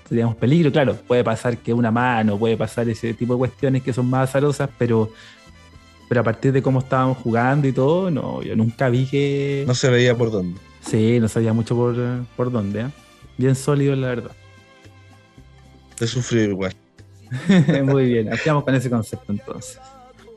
teníamos 0.09 0.36
peligro. 0.36 0.73
Claro, 0.73 0.93
puede 1.07 1.23
pasar 1.23 1.57
que 1.57 1.73
una 1.73 1.89
mano, 1.89 2.38
puede 2.38 2.57
pasar 2.57 2.89
ese 2.89 3.13
tipo 3.13 3.36
de 3.36 3.38
cuestiones 3.38 3.82
que 3.82 3.93
son 3.93 4.09
más 4.09 4.27
azarosas, 4.27 4.69
pero, 4.77 5.09
pero 6.09 6.19
a 6.19 6.23
partir 6.25 6.51
de 6.51 6.61
cómo 6.61 6.79
estábamos 6.79 7.17
jugando 7.19 7.65
y 7.65 7.71
todo, 7.71 8.11
no, 8.11 8.43
yo 8.43 8.57
nunca 8.57 8.89
vi 8.89 9.05
que. 9.05 9.63
No 9.65 9.73
se 9.73 9.89
veía 9.89 10.17
por 10.17 10.32
dónde. 10.32 10.59
Sí, 10.82 11.17
no 11.21 11.29
sabía 11.29 11.53
mucho 11.53 11.77
por, 11.77 11.95
por 12.36 12.51
dónde. 12.51 12.82
¿eh? 12.82 12.88
Bien 13.38 13.55
sólido, 13.55 13.95
la 13.95 14.07
verdad. 14.07 14.32
He 16.01 16.07
sufrido 16.07 16.49
igual. 16.49 16.75
Muy 17.86 18.03
bien, 18.03 18.29
quedamos 18.43 18.65
con 18.65 18.75
ese 18.75 18.89
concepto 18.89 19.32
entonces. 19.32 19.79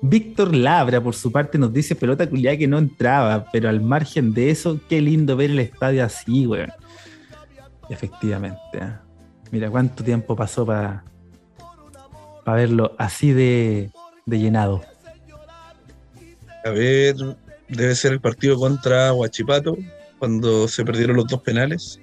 Víctor 0.06 0.54
Labra, 0.54 1.00
por 1.00 1.14
su 1.14 1.32
parte, 1.32 1.56
nos 1.56 1.72
dice 1.72 1.94
pelota 1.94 2.28
culiada 2.28 2.56
que 2.56 2.66
no 2.66 2.78
entraba, 2.78 3.46
pero 3.50 3.68
al 3.68 3.80
margen 3.80 4.34
de 4.34 4.50
eso, 4.50 4.78
qué 4.88 5.00
lindo 5.00 5.36
ver 5.36 5.50
el 5.50 5.60
estadio 5.60 6.04
así, 6.04 6.46
weón. 6.46 6.72
Efectivamente. 7.88 8.58
¿eh? 8.74 8.92
Mira 9.50 9.70
cuánto 9.70 10.04
tiempo 10.04 10.36
pasó 10.36 10.66
para 10.66 11.04
para 12.44 12.58
verlo 12.58 12.94
así 12.98 13.32
de, 13.32 13.90
de 14.26 14.38
llenado. 14.38 14.82
A 16.64 16.70
ver, 16.70 17.16
debe 17.68 17.94
ser 17.94 18.12
el 18.12 18.20
partido 18.20 18.58
contra 18.58 19.12
Huachipato, 19.12 19.76
cuando 20.18 20.68
se 20.68 20.84
perdieron 20.84 21.16
los 21.16 21.26
dos 21.26 21.40
penales. 21.42 21.98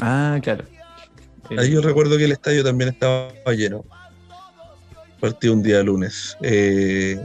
Ah, 0.00 0.38
claro. 0.42 0.64
Ahí 1.56 1.70
yo 1.70 1.80
recuerdo 1.80 2.16
que 2.16 2.24
el 2.24 2.32
estadio 2.32 2.64
también 2.64 2.90
estaba 2.90 3.30
lleno. 3.56 3.84
Partido 5.20 5.54
un 5.54 5.62
día 5.62 5.82
lunes. 5.82 6.36
Eh, 6.42 7.20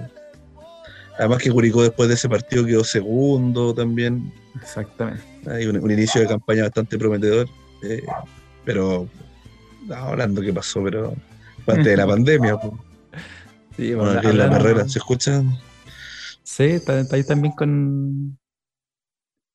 además 1.17 1.39
que 1.39 1.51
Curicó 1.51 1.83
después 1.83 2.09
de 2.09 2.15
ese 2.15 2.29
partido 2.29 2.65
quedó 2.65 2.83
segundo 2.83 3.73
también. 3.73 4.33
Exactamente. 4.55 5.23
Hay 5.49 5.65
un, 5.65 5.91
inicio 5.91 6.21
de 6.21 6.27
campaña 6.27 6.63
bastante 6.63 6.97
prometedor. 6.97 7.47
Eh, 7.83 8.03
pero 8.63 9.07
hablando 9.93 10.41
qué 10.41 10.53
pasó, 10.53 10.83
pero 10.83 11.15
antes 11.67 11.85
de 11.85 11.97
la 11.97 12.07
pandemia. 12.07 12.59
Sí, 13.75 13.93
bueno, 13.93 14.21
en 14.21 14.37
la 14.37 14.49
carrera, 14.49 14.87
¿se 14.87 14.99
escucha? 14.99 15.43
Sí, 16.43 16.63
está, 16.63 17.03
ahí 17.11 17.23
también 17.23 17.53
con 17.53 18.37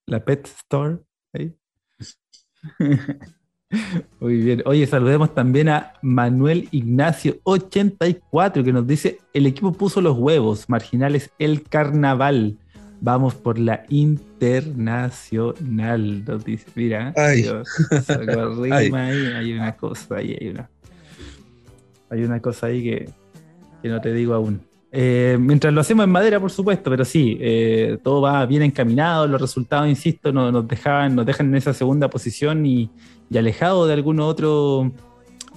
la 0.07 0.25
Pet 0.25 0.47
Store. 0.47 0.99
Ahí. 1.33 1.57
Muy 4.21 4.37
bien. 4.37 4.63
Oye, 4.65 4.87
saludemos 4.87 5.35
también 5.35 5.69
a 5.69 5.95
Manuel 6.03 6.69
Ignacio 6.71 7.39
84 7.43 8.63
que 8.63 8.73
nos 8.73 8.87
dice, 8.87 9.19
el 9.33 9.47
equipo 9.47 9.73
puso 9.73 10.01
los 10.01 10.17
huevos, 10.17 10.69
marginales 10.69 11.33
el 11.39 11.63
carnaval. 11.63 12.59
Vamos 13.01 13.35
por 13.35 13.59
la 13.59 13.85
internacional, 13.91 16.25
nos 16.25 16.45
dice. 16.45 16.67
Mira, 16.75 17.13
hay 17.17 17.45
una 19.53 19.77
cosa 19.77 20.17
ahí, 20.17 20.37
hay 20.41 20.49
una, 20.49 20.71
hay 22.09 22.25
una 22.25 22.41
cosa 22.41 22.69
ahí 22.69 22.83
que, 22.83 23.11
que 23.83 23.89
no 23.89 24.01
te 24.01 24.15
digo 24.15 24.33
aún. 24.35 24.63
Eh, 24.99 25.37
mientras 25.39 25.75
lo 25.75 25.83
hacemos 25.83 26.05
en 26.05 26.11
madera, 26.11 26.41
por 26.41 26.51
supuesto, 26.51 26.89
pero 26.89 27.05
sí, 27.05 27.37
eh, 27.39 27.99
todo 28.03 28.23
va 28.23 28.47
bien 28.47 28.63
encaminado, 28.63 29.27
los 29.27 29.39
resultados, 29.39 29.87
insisto, 29.89 30.33
nos, 30.33 30.67
dejaban, 30.67 31.15
nos 31.15 31.27
dejan 31.27 31.49
en 31.49 31.57
esa 31.57 31.75
segunda 31.75 32.09
posición 32.09 32.65
y, 32.65 32.91
y 33.29 33.37
alejado 33.37 33.87
de 33.87 33.93
algún 33.93 34.21
otro 34.21 34.91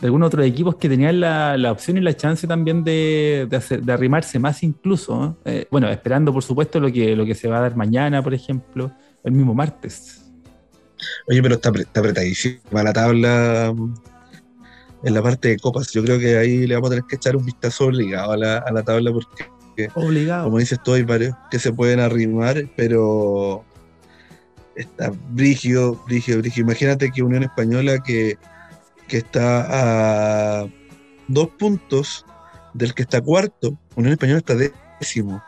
de 0.01 0.07
algunos 0.07 0.27
otros 0.27 0.45
equipos 0.45 0.75
que 0.75 0.89
tenían 0.89 1.21
la, 1.21 1.55
la, 1.55 1.71
opción 1.71 1.97
y 1.97 2.01
la 2.01 2.17
chance 2.17 2.47
también 2.47 2.83
de, 2.83 3.47
de, 3.49 3.93
arrimarse 3.93 4.39
más 4.39 4.61
incluso. 4.61 5.37
Eh, 5.45 5.65
bueno, 5.71 5.87
esperando 5.87 6.33
por 6.33 6.43
supuesto 6.43 6.81
lo 6.81 6.91
que, 6.91 7.15
lo 7.15 7.25
que 7.25 7.33
se 7.33 7.47
va 7.47 7.59
a 7.59 7.61
dar 7.61 7.77
mañana, 7.77 8.21
por 8.21 8.33
ejemplo, 8.33 8.91
el 9.23 9.31
mismo 9.31 9.53
martes. 9.53 10.21
Oye, 11.29 11.41
pero 11.41 11.55
está, 11.55 11.71
está 11.77 12.01
apretadísima 12.01 12.83
la 12.83 12.91
tabla 12.91 13.73
en 15.03 15.13
la 15.13 15.21
parte 15.21 15.49
de 15.49 15.57
copas. 15.57 15.91
Yo 15.91 16.03
creo 16.03 16.19
que 16.19 16.37
ahí 16.37 16.67
le 16.67 16.75
vamos 16.75 16.89
a 16.89 16.91
tener 16.91 17.05
que 17.05 17.15
echar 17.15 17.35
un 17.35 17.45
vistazo 17.45 17.85
obligado 17.85 18.31
a 18.31 18.37
la, 18.37 18.57
a 18.57 18.71
la 18.71 18.83
tabla 18.83 19.11
porque, 19.11 19.89
obligado. 19.95 20.45
como 20.45 20.57
dices 20.57 20.79
tú, 20.83 20.93
hay 20.93 21.03
varios 21.03 21.35
que 21.49 21.59
se 21.59 21.71
pueden 21.71 21.99
arrimar, 21.99 22.69
pero 22.75 23.63
está 24.75 25.11
brígido, 25.29 26.01
brígido, 26.05 26.39
brígido. 26.39 26.65
Imagínate 26.65 27.11
que 27.11 27.23
Unión 27.23 27.43
Española 27.43 27.99
que, 27.99 28.37
está 29.09 30.61
a 30.61 30.67
dos 31.27 31.49
puntos 31.57 32.25
del 32.73 32.93
que 32.93 33.01
está 33.01 33.21
cuarto, 33.21 33.77
Unión 33.95 34.13
Española 34.13 34.39
está 34.39 34.55
décimo. 34.55 35.43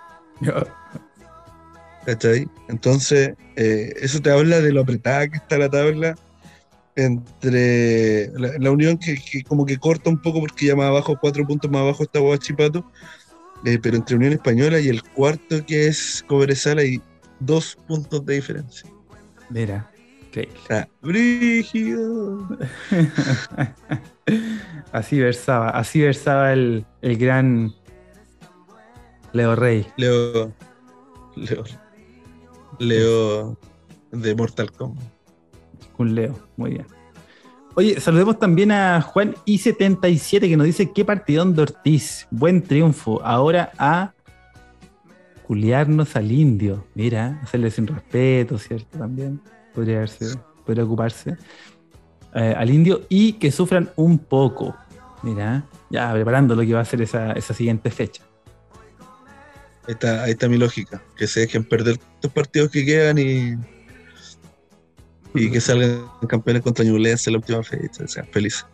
¿Cachai? 2.06 2.50
Entonces, 2.68 3.36
eh, 3.56 3.94
eso 3.98 4.20
te 4.20 4.32
habla 4.32 4.60
de 4.60 4.72
lo 4.72 4.82
apretada 4.82 5.28
que 5.28 5.38
está 5.38 5.60
la 5.60 5.70
tabla 5.70 6.16
entre 6.96 8.28
la, 8.38 8.72
Unión 8.72 8.98
que, 8.98 9.18
como 9.48 9.66
que 9.66 9.78
corta 9.78 10.10
un 10.10 10.22
poco 10.22 10.40
porque 10.40 10.68
ya 10.68 10.76
más 10.76 10.88
abajo, 10.88 11.18
cuatro 11.20 11.46
puntos 11.46 11.70
más 11.72 11.82
abajo 11.82 12.04
está 12.04 12.20
Guachipato, 12.20 12.86
eh, 13.66 13.80
pero 13.82 13.98
entre 13.98 14.16
Unión 14.16 14.34
Española 14.34 14.80
y 14.80 14.90
el 14.90 15.04
cuarto 15.04 15.66
que 15.66 15.88
es 15.88 16.24
Cobresal 16.28 16.80
hay 16.80 17.02
dos 17.40 17.78
puntos 17.88 18.26
de 18.26 18.36
diferencia. 18.36 18.90
Mira, 19.50 19.92
increíble. 20.28 20.90
brígido. 21.02 22.48
así 24.92 25.20
versaba, 25.20 25.70
así 25.70 26.02
versaba 26.02 26.54
el, 26.54 26.86
el 27.02 27.18
gran 27.18 27.74
Leo 29.34 29.56
Rey. 29.56 29.88
Leo. 29.98 30.54
Leo. 31.36 31.64
Leo 32.80 33.58
de 34.12 34.36
Mortal 34.36 34.72
Kombat. 34.72 35.21
Un 36.02 36.16
Leo, 36.16 36.36
muy 36.58 36.72
bien. 36.72 36.88
Oye, 37.76 38.00
saludemos 38.00 38.40
también 38.40 38.72
a 38.72 39.02
Juan 39.02 39.36
I77 39.46 40.42
que 40.42 40.58
nos 40.58 40.66
dice 40.66 40.92
qué 40.92 41.06
partidón 41.06 41.56
de 41.56 41.62
Ortiz. 41.62 42.28
Buen 42.32 42.64
triunfo. 42.64 43.24
Ahora 43.24 43.72
a 43.78 44.14
culiarnos 45.46 46.16
al 46.16 46.32
indio. 46.32 46.88
Mira, 46.96 47.40
hacerle 47.44 47.70
sin 47.70 47.86
respeto, 47.86 48.58
¿cierto? 48.58 48.98
También 48.98 49.40
podría 49.76 49.98
haberse, 49.98 50.38
podría 50.66 50.84
ocuparse. 50.84 51.38
Eh, 52.34 52.56
al 52.58 52.72
indio 52.72 53.04
y 53.08 53.34
que 53.34 53.52
sufran 53.52 53.92
un 53.96 54.18
poco. 54.18 54.76
Mira, 55.22 55.64
ya 55.92 56.12
preparando 56.14 56.56
lo 56.56 56.64
que 56.64 56.74
va 56.74 56.80
a 56.80 56.86
ser 56.86 57.04
esa, 57.04 57.40
siguiente 57.54 57.92
fecha. 57.92 58.24
Ahí 59.88 59.94
está, 59.94 60.24
ahí 60.24 60.32
está 60.32 60.50
mi 60.50 60.58
lógica. 60.58 61.04
Que 61.16 61.28
se 61.28 61.42
dejen 61.42 61.64
perder 61.64 62.00
estos 62.16 62.32
partidos 62.32 62.72
que 62.72 62.84
quedan 62.86 63.20
y, 63.20 63.56
y 65.34 65.52
que 65.52 65.62
salgan 65.62 66.06
campeones 66.28 66.64
contra 66.64 66.84
Ñublense 66.86 67.30
en 67.30 67.34
la 67.34 67.40
última 67.40 67.64
fecha. 67.64 68.04
O 68.04 68.08
sea, 68.08 68.24
felices. 68.26 68.66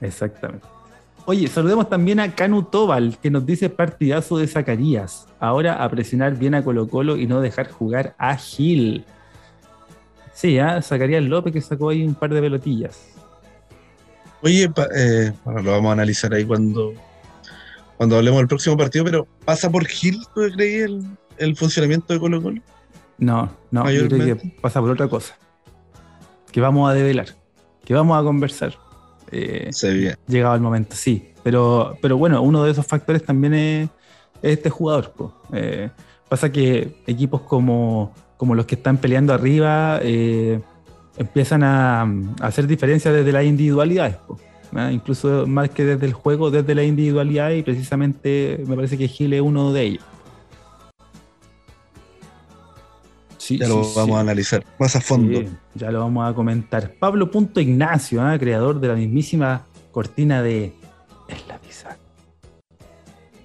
Exactamente. 0.00 0.66
Oye, 1.26 1.46
saludemos 1.48 1.88
también 1.88 2.18
a 2.18 2.34
Canu 2.34 2.62
Tobal, 2.62 3.18
que 3.22 3.30
nos 3.30 3.44
dice 3.44 3.68
partidazo 3.68 4.38
de 4.38 4.46
Zacarías. 4.46 5.26
Ahora 5.38 5.82
a 5.84 5.88
presionar 5.88 6.36
bien 6.36 6.54
a 6.54 6.64
Colo 6.64 6.88
Colo 6.88 7.16
y 7.16 7.26
no 7.26 7.40
dejar 7.40 7.70
jugar 7.70 8.14
a 8.18 8.36
Gil. 8.36 9.04
Sí, 10.32 10.58
¿eh? 10.58 10.82
Zacarías 10.82 11.22
López 11.22 11.52
que 11.52 11.60
sacó 11.60 11.90
ahí 11.90 12.04
un 12.04 12.14
par 12.14 12.32
de 12.32 12.40
pelotillas. 12.40 12.98
Oye, 14.42 14.70
eh, 14.96 15.32
bueno, 15.44 15.62
lo 15.62 15.70
vamos 15.72 15.90
a 15.90 15.92
analizar 15.92 16.32
ahí 16.32 16.44
cuando, 16.44 16.94
cuando 17.98 18.16
hablemos 18.16 18.38
del 18.40 18.48
próximo 18.48 18.76
partido, 18.76 19.04
pero 19.04 19.28
¿pasa 19.44 19.70
por 19.70 19.86
Gil, 19.86 20.18
tú 20.34 20.40
creí, 20.56 20.76
el, 20.76 21.04
el 21.36 21.56
funcionamiento 21.56 22.14
de 22.14 22.20
Colo 22.20 22.42
Colo? 22.42 22.62
No, 23.20 23.50
no, 23.70 23.90
yo 23.90 24.08
creo 24.08 24.36
que 24.36 24.52
pasa 24.60 24.80
por 24.80 24.90
otra 24.90 25.06
cosa. 25.06 25.36
Que 26.50 26.60
vamos 26.60 26.90
a 26.90 26.94
develar, 26.94 27.26
que 27.84 27.94
vamos 27.94 28.18
a 28.18 28.24
conversar. 28.24 28.74
Eh, 29.30 29.68
Se 29.70 30.16
Llegado 30.26 30.54
el 30.54 30.60
momento, 30.60 30.96
sí. 30.96 31.30
Pero, 31.42 31.96
pero 32.02 32.16
bueno, 32.16 32.42
uno 32.42 32.64
de 32.64 32.72
esos 32.72 32.86
factores 32.86 33.22
también 33.22 33.54
es, 33.54 33.90
este 34.42 34.70
jugador. 34.70 35.12
Eh, 35.52 35.90
pasa 36.28 36.50
que 36.50 37.02
equipos 37.06 37.42
como, 37.42 38.14
como, 38.36 38.54
los 38.54 38.66
que 38.66 38.74
están 38.74 38.96
peleando 38.96 39.32
arriba, 39.32 40.00
eh, 40.02 40.60
empiezan 41.18 41.62
a, 41.62 42.10
hacer 42.40 42.66
diferencias 42.66 43.14
desde 43.14 43.32
las 43.32 43.44
individualidades, 43.44 44.16
incluso 44.90 45.46
más 45.46 45.68
que 45.70 45.84
desde 45.84 46.06
el 46.06 46.14
juego, 46.14 46.50
desde 46.50 46.74
la 46.74 46.82
individualidad, 46.82 47.50
y 47.50 47.62
precisamente 47.62 48.62
me 48.66 48.76
parece 48.76 48.96
que 48.96 49.08
Gil 49.08 49.34
es 49.34 49.42
uno 49.42 49.72
de 49.72 49.82
ellos. 49.82 50.04
Ya 53.58 53.68
lo 53.68 53.92
vamos 53.94 54.16
a 54.16 54.20
analizar 54.20 54.64
más 54.78 54.96
a 54.96 55.00
fondo. 55.00 55.42
ya 55.74 55.90
lo 55.90 56.00
vamos 56.00 56.30
a 56.30 56.34
comentar. 56.34 56.94
Pablo 56.98 57.30
Punto 57.30 57.60
Ignacio, 57.60 58.22
¿ah? 58.22 58.38
creador 58.38 58.80
de 58.80 58.88
la 58.88 58.94
mismísima 58.94 59.66
cortina 59.92 60.42
de 60.42 60.72
Es 61.28 61.48
la. 61.48 61.60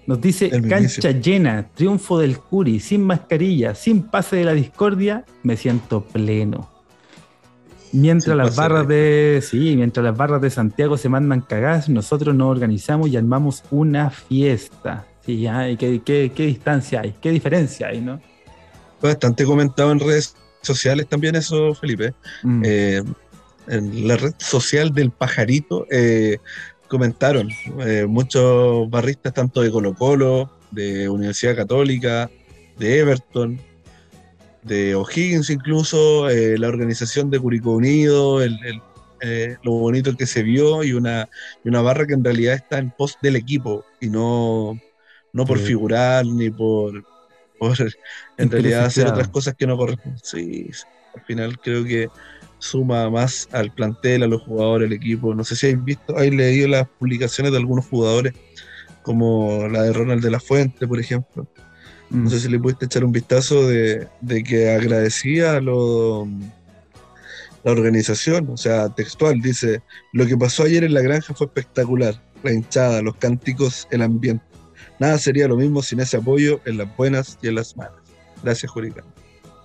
Nos 0.08 0.22
dice 0.22 0.50
cancha 0.70 1.12
llena, 1.12 1.68
triunfo 1.74 2.20
del 2.20 2.38
Curi, 2.38 2.80
sin 2.80 3.02
mascarilla, 3.02 3.74
sin 3.74 4.04
pase 4.04 4.36
de 4.36 4.46
la 4.46 4.54
discordia, 4.54 5.26
me 5.42 5.58
siento 5.58 6.04
pleno. 6.04 6.70
Mientras 7.92 8.38
las 8.38 8.56
barras 8.56 8.88
de. 8.88 9.42
Sí, 9.44 9.74
mientras 9.76 10.04
las 10.04 10.16
barras 10.16 10.42
de 10.42 10.50
Santiago 10.52 10.98
se 10.98 11.10
mandan 11.10 11.42
cagadas, 11.42 11.90
nosotros 11.90 12.36
nos 12.36 12.52
organizamos 12.52 13.10
y 13.10 13.18
armamos 13.18 13.64
una 13.72 14.12
fiesta. 14.12 15.08
Sí, 15.26 15.42
ya, 15.42 15.76
¿qué, 15.76 16.02
qué, 16.06 16.32
qué 16.36 16.46
distancia 16.46 17.02
hay? 17.02 17.16
¿Qué 17.20 17.32
diferencia 17.32 17.88
hay, 17.88 18.02
no? 18.02 18.20
Bastante 19.06 19.46
comentado 19.46 19.92
en 19.92 20.00
redes 20.00 20.36
sociales 20.66 21.08
también 21.08 21.36
eso, 21.36 21.74
Felipe. 21.76 22.14
Mm. 22.44 22.64
Eh, 22.66 23.04
en 23.68 24.08
la 24.08 24.18
red 24.18 24.34
social 24.38 24.94
del 24.94 25.12
pajarito 25.12 25.88
eh, 25.90 26.38
comentaron 26.88 27.50
eh, 27.80 28.06
muchos 28.08 28.90
barristas, 28.90 29.34
tanto 29.34 29.62
de 29.62 29.72
Colo 29.72 29.96
Colo, 29.96 30.52
de 30.72 31.10
Universidad 31.10 31.56
Católica, 31.56 32.30
de 32.78 33.00
Everton, 33.00 33.60
de 34.62 34.96
O'Higgins 34.96 35.50
incluso, 35.50 36.28
la 36.30 36.68
organización 36.68 37.30
de 37.30 37.40
Curicó 37.40 37.74
Unido, 37.74 38.40
lo 38.42 39.72
bonito 39.72 40.16
que 40.18 40.26
se 40.26 40.44
vio 40.44 40.84
y 40.84 40.94
una, 40.94 41.30
una 41.64 41.82
barra 41.82 42.06
que 42.06 42.14
en 42.14 42.24
realidad 42.24 42.56
está 42.56 42.80
en 42.80 42.92
post 42.92 43.22
del 43.22 43.36
equipo 43.36 43.86
y 44.02 44.08
no, 44.08 44.80
no 45.34 45.46
por 45.46 45.60
figurar 45.60 46.26
ni 46.26 46.50
por, 46.50 47.04
por 47.60 47.76
en 48.38 48.52
realidad 48.52 48.86
hacer 48.86 49.08
otras 49.08 49.28
cosas 49.30 49.56
que 49.56 49.68
no 49.68 49.78
corresponden. 49.78 50.20
Sí, 50.24 50.70
al 51.16 51.22
final 51.24 51.60
creo 51.60 51.84
que 51.84 52.10
suma 52.60 53.10
más 53.10 53.48
al 53.52 53.72
plantel, 53.72 54.24
a 54.24 54.28
los 54.28 54.42
jugadores, 54.42 54.88
al 54.88 54.94
equipo. 54.94 55.36
No 55.36 55.44
sé 55.44 55.56
si 55.56 55.68
habéis 55.68 55.84
visto, 55.84 56.18
hay 56.18 56.32
leído 56.32 56.68
las 56.68 56.88
publicaciones 56.88 57.52
de 57.52 57.60
algunos 57.60 57.86
jugadores, 57.86 58.34
como 59.04 59.68
la 59.68 59.84
de 59.84 59.94
Ronald 59.94 60.24
de 60.24 60.32
la 60.32 60.40
Fuente, 60.40 60.88
por 60.88 61.00
ejemplo. 61.00 61.48
No 62.10 62.30
sé 62.30 62.40
si 62.40 62.50
le 62.50 62.60
pudiste 62.60 62.86
echar 62.86 63.04
un 63.04 63.12
vistazo 63.12 63.68
de, 63.68 64.08
que 64.48 64.70
agradecía 64.70 65.58
a 65.58 65.62
lo, 65.62 66.28
la 67.64 67.72
organización, 67.72 68.48
o 68.52 68.58
sea, 68.58 68.90
textual, 68.90 69.42
dice, 69.42 69.82
lo 70.14 70.28
que 70.28 70.38
pasó 70.38 70.64
ayer 70.64 70.84
en 70.84 70.94
la 70.94 71.02
granja 71.02 71.34
fue 71.34 71.48
espectacular, 71.48 72.22
la 72.44 72.54
hinchada, 72.54 73.02
los 73.02 73.16
cánticos, 73.16 73.88
el 73.90 74.04
ambiente. 74.04 74.46
Nada 75.00 75.18
sería 75.18 75.48
lo 75.48 75.58
mismo 75.58 75.82
sin 75.82 76.00
ese 76.00 76.18
apoyo 76.18 76.62
en 76.66 76.78
las 76.78 76.96
buenas 76.96 77.38
y 77.42 77.48
en 77.48 77.56
las 77.56 77.76
malas. 77.76 77.94
Gracias, 78.44 78.72
Juricán. 78.72 79.04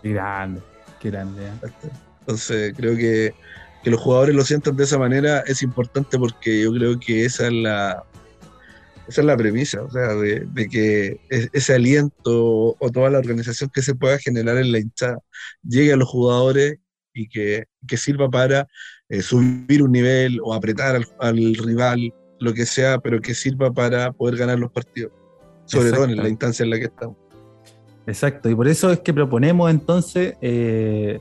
Qué 0.03 0.11
grande, 0.11 0.61
qué 1.01 1.11
grande. 1.11 1.47
¿eh? 1.47 1.91
Entonces, 2.21 2.75
creo 2.77 2.97
que, 2.97 3.35
que 3.83 3.91
los 3.91 4.01
jugadores 4.01 4.35
lo 4.35 4.45
sientan 4.45 4.77
de 4.77 4.85
esa 4.85 4.99
manera 4.99 5.41
es 5.41 5.63
importante 5.63 6.19
porque 6.19 6.63
yo 6.63 6.73
creo 6.73 6.99
que 6.99 7.25
esa 7.25 7.47
es 7.47 7.53
la, 7.53 8.05
esa 9.09 9.21
es 9.21 9.27
la 9.27 9.37
premisa, 9.37 9.83
o 9.83 9.91
sea, 9.91 10.15
de, 10.15 10.69
que 10.71 11.21
ese 11.29 11.75
aliento 11.75 12.77
o 12.79 12.91
toda 12.93 13.11
la 13.11 13.19
organización 13.19 13.71
que 13.73 13.83
se 13.83 13.95
pueda 13.95 14.19
generar 14.19 14.57
en 14.57 14.73
la 14.73 14.79
hinchada 14.79 15.19
llegue 15.63 15.93
a 15.93 15.97
los 15.97 16.09
jugadores 16.09 16.79
y 17.13 17.29
que, 17.29 17.65
que 17.87 17.97
sirva 17.97 18.31
para 18.31 18.67
eh, 19.09 19.23
subir 19.23 19.83
un 19.83 19.93
nivel 19.93 20.39
o 20.43 20.55
apretar 20.55 20.97
al, 20.97 21.07
al, 21.19 21.55
rival, 21.55 22.15
lo 22.39 22.55
que 22.55 22.67
sea, 22.67 22.99
pero 22.99 23.21
que 23.21 23.35
sirva 23.35 23.73
para 23.73 24.13
poder 24.13 24.37
ganar 24.37 24.59
los 24.59 24.71
partidos 24.71 25.13
sobre 25.71 25.93
todo 25.93 26.05
en 26.05 26.17
la 26.17 26.29
instancia 26.29 26.65
en 26.65 26.71
la 26.71 26.79
que 26.79 26.87
estamos. 26.87 27.17
Exacto, 28.07 28.51
y 28.51 28.55
por 28.55 28.67
eso 28.67 28.91
es 28.91 29.01
que 29.01 29.15
proponemos 29.15 29.71
entonces 29.71 30.35
eh, 30.41 31.21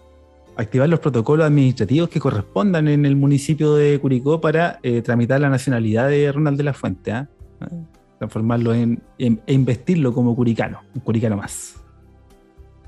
activar 0.55 0.89
los 0.89 0.99
protocolos 0.99 1.45
administrativos 1.45 2.09
que 2.09 2.19
correspondan 2.19 2.87
en 2.87 3.05
el 3.05 3.15
municipio 3.15 3.75
de 3.75 3.99
Curicó 3.99 4.41
para 4.41 4.79
eh, 4.81 5.01
tramitar 5.01 5.39
la 5.39 5.49
nacionalidad 5.49 6.09
de 6.09 6.31
Ronald 6.31 6.57
de 6.57 6.63
la 6.63 6.73
Fuente, 6.73 7.11
¿ah? 7.11 7.29
transformarlo 8.17 8.73
en, 8.73 9.01
e 9.17 9.53
investirlo 9.53 10.13
como 10.13 10.35
curicano, 10.35 10.81
un 10.95 11.01
curicano 11.01 11.37
más. 11.37 11.75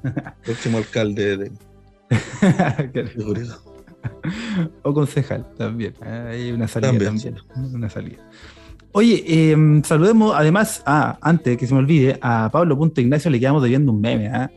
Próximo 0.44 0.80
alcalde 0.80 1.38
de, 1.38 1.52
Curicó. 3.24 3.76
o 4.84 4.94
concejal 4.94 5.46
también. 5.58 5.94
¿eh? 6.04 6.28
Hay 6.32 6.52
una 6.52 6.68
salida 6.68 6.92
también. 6.92 7.38
Una 7.56 7.90
salida. 7.90 8.18
Oye, 8.94 9.52
em, 9.52 9.84
saludemos 9.84 10.34
además, 10.36 10.84
ah, 10.86 11.18
antes 11.22 11.58
que 11.58 11.66
se 11.66 11.74
me 11.74 11.80
olvide, 11.80 12.18
a 12.22 12.50
Pablo 12.52 12.78
Ignacio 12.98 13.32
le 13.32 13.40
quedamos 13.40 13.64
debiendo 13.64 13.92
un 13.92 14.02
meme, 14.02 14.28
¿ah? 14.28 14.52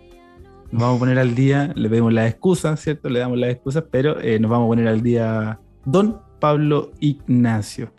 Nos 0.72 0.82
vamos 0.82 0.96
a 0.96 0.98
poner 0.98 1.18
al 1.20 1.36
día, 1.36 1.72
le 1.76 1.88
pedimos 1.88 2.12
las 2.12 2.30
excusas, 2.30 2.80
¿cierto? 2.80 3.08
Le 3.08 3.20
damos 3.20 3.38
las 3.38 3.50
excusas, 3.50 3.84
pero 3.88 4.20
eh, 4.20 4.40
nos 4.40 4.50
vamos 4.50 4.66
a 4.66 4.68
poner 4.70 4.88
al 4.88 5.02
día 5.02 5.60
Don 5.84 6.18
Pablo 6.40 6.90
Ignacio. 6.98 7.92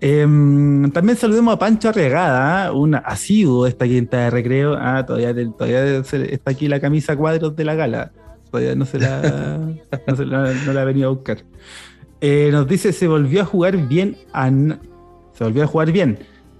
Em, 0.00 0.90
también 0.92 1.18
saludemos 1.18 1.52
a 1.52 1.58
Pancho 1.58 1.90
Arregada, 1.90 2.68
¿ah? 2.68 2.72
un 2.72 2.94
asiduo 2.94 3.64
de 3.64 3.70
esta 3.70 3.86
quinta 3.86 4.16
de 4.16 4.30
recreo. 4.30 4.78
Ah, 4.80 5.04
todavía, 5.04 5.34
todavía 5.52 5.98
está 5.98 6.52
aquí 6.52 6.68
la 6.68 6.80
camisa 6.80 7.16
cuadros 7.16 7.54
de 7.54 7.64
la 7.64 7.74
gala. 7.74 8.12
Todavía 8.50 8.74
no 8.74 8.86
se 8.86 8.98
la, 8.98 9.58
no, 10.06 10.72
la, 10.72 10.80
ha 10.80 10.84
venido 10.84 11.08
a 11.08 11.12
buscar. 11.12 11.44
Eh, 12.22 12.48
nos 12.50 12.66
dice, 12.66 12.92
se 12.92 13.06
volvió 13.08 13.42
a 13.42 13.44
jugar 13.44 13.76
bien 13.88 14.16
a, 14.32 14.50
se 15.40 15.44
volvió 15.44 15.64
a 15.64 15.66
jugar 15.66 15.90
bien. 15.90 16.18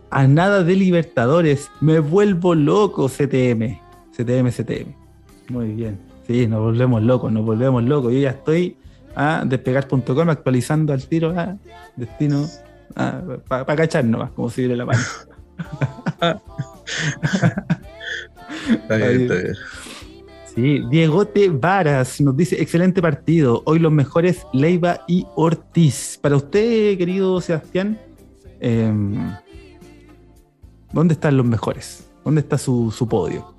A 0.09 0.26
nada 0.26 0.64
de 0.64 0.74
Libertadores. 0.74 1.70
Me 1.83 1.99
vuelvo 1.99 2.55
loco, 2.55 3.11
CTM. 3.11 3.78
CTM, 4.11 4.51
CTM. 4.51 4.95
Muy 5.51 5.74
bien. 5.74 5.99
Sí, 6.26 6.47
nos 6.47 6.61
volvemos 6.61 7.03
locos, 7.03 7.31
nos 7.31 7.45
volvemos 7.45 7.85
locos. 7.85 8.11
Yo 8.14 8.20
ya 8.20 8.31
estoy 8.31 8.78
a 9.14 9.45
despegar.com 9.45 10.31
actualizando 10.31 10.95
al 10.95 11.07
tiro 11.07 11.39
a 11.39 11.59
destino 11.95 12.47
para 13.47 13.76
cachar 13.76 14.07
nomás, 14.07 14.31
como 14.31 14.49
si 14.49 14.66
la 14.66 14.87
mano. 14.87 15.03
está 18.70 18.97
bien, 18.97 19.20
está 19.20 19.35
bien. 19.35 19.55
Sí, 20.55 20.83
Diegote 20.89 21.51
Varas 21.51 22.18
nos 22.22 22.35
dice, 22.35 22.62
excelente 22.62 23.03
partido. 23.03 23.62
Hoy 23.66 23.78
los 23.78 23.93
mejores 23.93 24.47
Leiva 24.55 25.05
y 25.07 25.26
Ortiz. 25.37 26.18
Para 26.22 26.37
usted, 26.37 26.97
querido 26.97 27.43
Sebastián, 27.43 27.99
Em, 28.61 29.35
¿Dónde 30.93 31.15
están 31.15 31.37
los 31.37 31.47
mejores? 31.47 32.09
¿Dónde 32.25 32.41
está 32.41 32.59
su, 32.59 33.07
podio? 33.09 33.55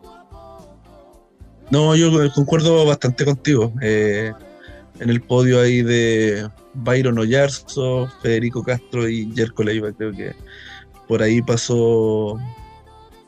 No, 1.71 1.95
yo 1.95 2.11
concuerdo 2.33 2.85
bastante 2.85 3.25
contigo. 3.25 3.73
Eh, 3.81 4.31
en 4.99 5.09
el 5.09 5.21
podio 5.21 5.61
ahí 5.61 5.81
de 5.81 6.47
Byron 6.73 7.17
Oyarzo, 7.17 8.07
Federico 8.21 8.63
Castro 8.63 9.09
y 9.09 9.31
Jerko 9.33 9.63
Leiva, 9.63 9.91
creo 9.91 10.11
que 10.11 10.35
por 11.07 11.23
ahí 11.23 11.41
pasó 11.41 12.39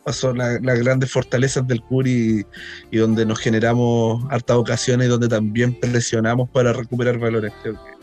pasó 0.04 0.34
las 0.34 0.60
grandes 0.62 1.10
fortalezas 1.12 1.66
del 1.66 1.82
Curi 1.82 2.46
y, 2.92 2.98
donde 2.98 3.26
nos 3.26 3.40
generamos 3.40 4.24
hartas 4.30 4.58
ocasiones 4.58 5.08
y 5.08 5.10
donde 5.10 5.30
también 5.30 5.80
presionamos 5.80 6.50
para 6.50 6.74
recuperar 6.74 7.18
valores. 7.18 7.54
Creo 7.62 7.76
que 7.76 7.94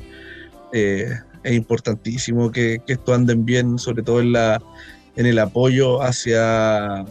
eh, 0.72 1.20
es 1.42 1.52
importantísimo 1.52 2.50
que, 2.50 2.80
esto 2.86 3.14
anden 3.14 3.44
bien, 3.44 3.78
sobre 3.78 4.02
todo 4.02 4.20
en, 4.20 4.36
el 5.14 5.38
apoyo 5.38 6.02
hacia 6.02 7.04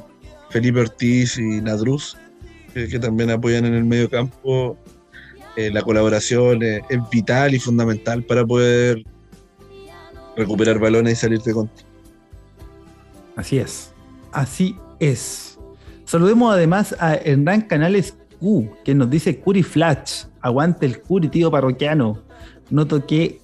Felipe 0.49 0.82
Ortiz 0.82 1.38
y 1.38 1.61
Nadruz, 1.61 2.17
que, 2.73 2.99
también 2.99 3.32
apoyan 3.32 3.65
en 3.65 3.73
el 3.73 3.86
medio 3.86 4.09
campo. 4.09 4.77
Eh, 5.55 5.71
la 5.71 5.82
colaboración 5.82 6.63
es, 6.63 6.82
vital 7.11 7.53
y 7.53 7.59
fundamental 7.59 8.23
para 8.23 8.45
poder 8.45 9.03
recuperar 10.38 10.80
balones 10.80 11.13
y 11.13 11.15
salir 11.15 11.41
de 11.41 11.53
contra. 11.53 11.86
Así 13.36 13.57
es, 13.57 13.91
así 14.32 14.75
es. 14.99 15.57
Saludemos 16.05 16.53
además 16.53 16.95
a 16.99 17.15
Hernán 17.15 17.61
Canales 17.61 18.17
Q, 18.39 18.69
que 18.84 18.95
nos 18.95 19.09
dice 19.09 19.39
Curi 19.39 19.63
Flash, 19.63 20.25
aguante 20.41 20.86
el 20.86 21.01
Curi, 21.01 21.30
tío 21.30 21.51
parroquiano. 21.51 22.21
No 22.69 22.88
toqué 22.88 23.41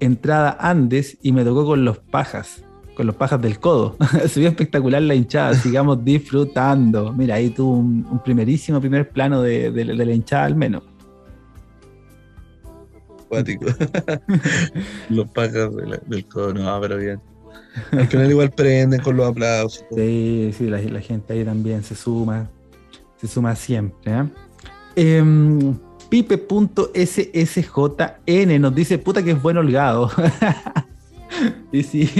entrada 0.00 0.56
Andes 0.60 1.18
y 1.22 1.32
me 1.32 1.44
tocó 1.44 1.64
con 1.64 1.84
los 1.84 1.98
pajas, 1.98 2.62
con 2.94 3.06
los 3.06 3.16
pajas 3.16 3.40
del 3.40 3.58
codo. 3.58 3.96
Se 4.28 4.40
vio 4.40 4.48
espectacular 4.48 5.02
la 5.02 5.14
hinchada, 5.14 5.54
sigamos 5.62 6.04
disfrutando. 6.04 7.12
Mira, 7.12 7.36
ahí 7.36 7.50
tuvo 7.50 7.76
un, 7.78 8.20
primerísimo 8.24 8.80
primer 8.80 9.08
plano 9.10 9.42
de, 9.42 9.70
la 9.70 10.12
hinchada 10.12 10.44
al 10.44 10.56
menos. 10.56 10.82
los 15.10 15.28
pajas 15.30 15.70
del 16.06 16.26
codo, 16.26 16.54
no, 16.54 16.80
pero 16.80 16.96
bien. 16.96 17.20
Al 17.92 18.06
final 18.06 18.30
igual 18.30 18.50
prenden 18.50 19.00
con 19.00 19.16
los 19.16 19.28
aplausos. 19.28 19.84
Sí, 19.94 20.50
sí, 20.56 20.66
la, 20.66 20.78
gente 21.00 21.32
ahí 21.32 21.44
también 21.44 21.82
se 21.82 21.94
suma, 21.94 22.48
se 23.16 23.26
suma 23.26 23.54
siempre. 23.54 24.12
¿eh? 24.12 24.24
Em, 24.96 25.76
Pipe.ssjn 26.08 27.70
nos 28.60 28.74
dice, 28.74 28.98
puta 28.98 29.22
que 29.22 29.30
es 29.32 29.42
buen 29.42 29.56
holgado. 29.56 30.10
y 31.72 31.82
sí, 31.82 32.10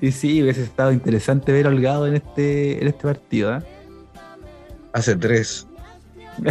y 0.00 0.12
sí, 0.12 0.42
hubiese 0.42 0.62
estado 0.62 0.92
interesante 0.92 1.52
ver 1.52 1.66
holgado 1.66 2.06
en 2.06 2.14
este, 2.14 2.80
en 2.80 2.88
este 2.88 3.02
partido. 3.02 3.56
¿eh? 3.56 3.62
Hace 4.92 5.16
tres. 5.16 5.66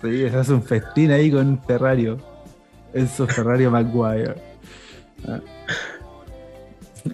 sí, 0.00 0.28
se 0.30 0.36
hace 0.36 0.52
un 0.52 0.62
festín 0.62 1.10
ahí 1.10 1.30
con 1.30 1.60
Ferrario. 1.62 2.18
Eso 2.92 3.26
Ferrario 3.26 3.70
Maguire. 3.70 4.34
Ah. 5.26 5.40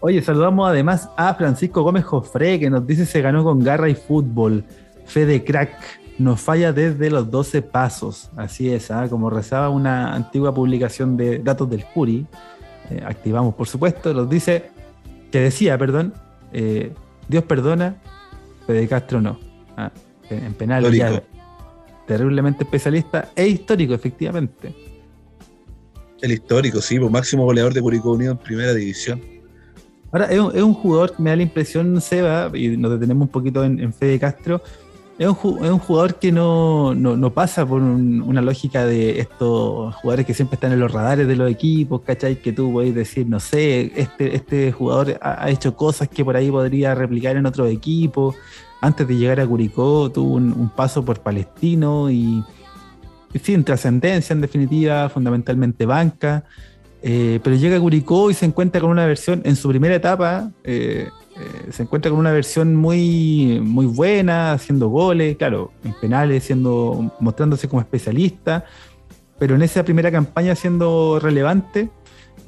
Oye, 0.00 0.20
saludamos 0.22 0.68
además 0.68 1.08
a 1.16 1.34
Francisco 1.34 1.82
Gómez 1.82 2.04
Jofre, 2.04 2.60
que 2.60 2.70
nos 2.70 2.86
dice 2.86 3.06
se 3.06 3.20
ganó 3.22 3.42
con 3.44 3.62
garra 3.62 3.88
y 3.88 3.94
fútbol. 3.94 4.64
Fede 5.06 5.44
crack, 5.44 5.72
nos 6.18 6.40
falla 6.40 6.72
desde 6.72 7.10
los 7.10 7.30
12 7.30 7.62
pasos. 7.62 8.30
Así 8.36 8.72
es, 8.72 8.90
¿ah? 8.90 9.06
como 9.08 9.30
rezaba 9.30 9.68
una 9.68 10.14
antigua 10.14 10.54
publicación 10.54 11.16
de 11.16 11.38
datos 11.38 11.68
del 11.70 11.84
Curi. 11.84 12.26
Eh, 12.90 13.02
activamos, 13.04 13.54
por 13.54 13.68
supuesto, 13.68 14.12
nos 14.14 14.28
dice, 14.28 14.70
que 15.30 15.40
decía, 15.40 15.76
perdón, 15.78 16.14
eh, 16.52 16.92
Dios 17.28 17.44
perdona, 17.44 17.96
Fede 18.66 18.88
Castro 18.88 19.20
no. 19.20 19.38
Ah, 19.76 19.90
en 20.30 20.54
penal 20.54 20.90
ya, 20.92 21.22
terriblemente 22.06 22.64
especialista 22.64 23.30
e 23.34 23.46
histórico, 23.46 23.94
efectivamente. 23.94 24.74
El 26.20 26.32
histórico, 26.32 26.80
sí, 26.80 26.98
pues, 26.98 27.10
máximo 27.10 27.44
goleador 27.44 27.74
de 27.74 27.82
Curicó 27.82 28.12
Unido 28.12 28.32
en 28.32 28.38
primera 28.38 28.72
división. 28.72 29.20
Ahora, 30.12 30.26
es 30.26 30.62
un, 30.62 30.72
jugador, 30.72 31.14
me 31.18 31.30
da 31.30 31.36
la 31.36 31.42
impresión, 31.42 32.00
Seba, 32.00 32.50
y 32.54 32.76
nos 32.76 32.92
detenemos 32.92 33.26
un 33.26 33.32
poquito 33.32 33.64
en, 33.64 33.92
Fede 33.92 34.18
Castro, 34.18 34.62
es 35.18 35.26
un, 35.28 35.78
jugador 35.78 36.16
que 36.16 36.30
no, 36.30 37.32
pasa 37.34 37.64
por 37.64 37.80
una 37.80 38.42
lógica 38.42 38.84
de 38.84 39.20
estos 39.20 39.94
jugadores 39.96 40.26
que 40.26 40.34
siempre 40.34 40.56
están 40.56 40.72
en 40.72 40.80
los 40.80 40.92
radares 40.92 41.26
de 41.26 41.36
los 41.36 41.50
equipos, 41.50 42.02
¿cachai? 42.02 42.36
Que 42.36 42.52
tú 42.52 42.72
podés 42.72 42.94
decir, 42.94 43.26
no 43.26 43.40
sé, 43.40 43.92
este, 43.96 44.36
este 44.36 44.72
jugador 44.72 45.18
ha, 45.22 45.48
hecho 45.48 45.74
cosas 45.74 46.08
que 46.08 46.24
por 46.24 46.36
ahí 46.36 46.50
podría 46.50 46.94
replicar 46.94 47.36
en 47.36 47.46
otro 47.46 47.66
equipo. 47.66 48.34
Antes 48.82 49.08
de 49.08 49.16
llegar 49.16 49.40
a 49.40 49.46
Curicó 49.46 50.10
tuvo 50.10 50.34
un, 50.34 50.70
paso 50.76 51.02
por 51.02 51.20
Palestino 51.20 52.10
y, 52.10 52.44
y 53.32 53.38
sin 53.38 53.64
trascendencia 53.64 54.34
en 54.34 54.42
definitiva, 54.42 55.08
fundamentalmente 55.08 55.86
banca. 55.86 56.44
Eh, 57.02 57.40
pero 57.42 57.56
llega 57.56 57.76
a 57.76 57.80
Curicó 57.80 58.30
y 58.30 58.34
se 58.34 58.46
encuentra 58.46 58.80
con 58.80 58.90
una 58.90 59.06
versión, 59.06 59.40
en 59.44 59.56
su 59.56 59.68
primera 59.68 59.94
etapa, 59.94 60.50
eh, 60.64 61.08
eh, 61.38 61.72
se 61.72 61.82
encuentra 61.82 62.10
con 62.10 62.20
una 62.20 62.32
versión 62.32 62.74
muy, 62.76 63.60
muy 63.62 63.86
buena, 63.86 64.52
haciendo 64.52 64.88
goles, 64.88 65.36
claro, 65.36 65.72
en 65.84 65.94
penales, 66.00 66.44
siendo, 66.44 67.12
mostrándose 67.20 67.68
como 67.68 67.80
especialista, 67.80 68.64
pero 69.38 69.54
en 69.54 69.62
esa 69.62 69.84
primera 69.84 70.10
campaña 70.10 70.54
siendo 70.54 71.18
relevante 71.20 71.90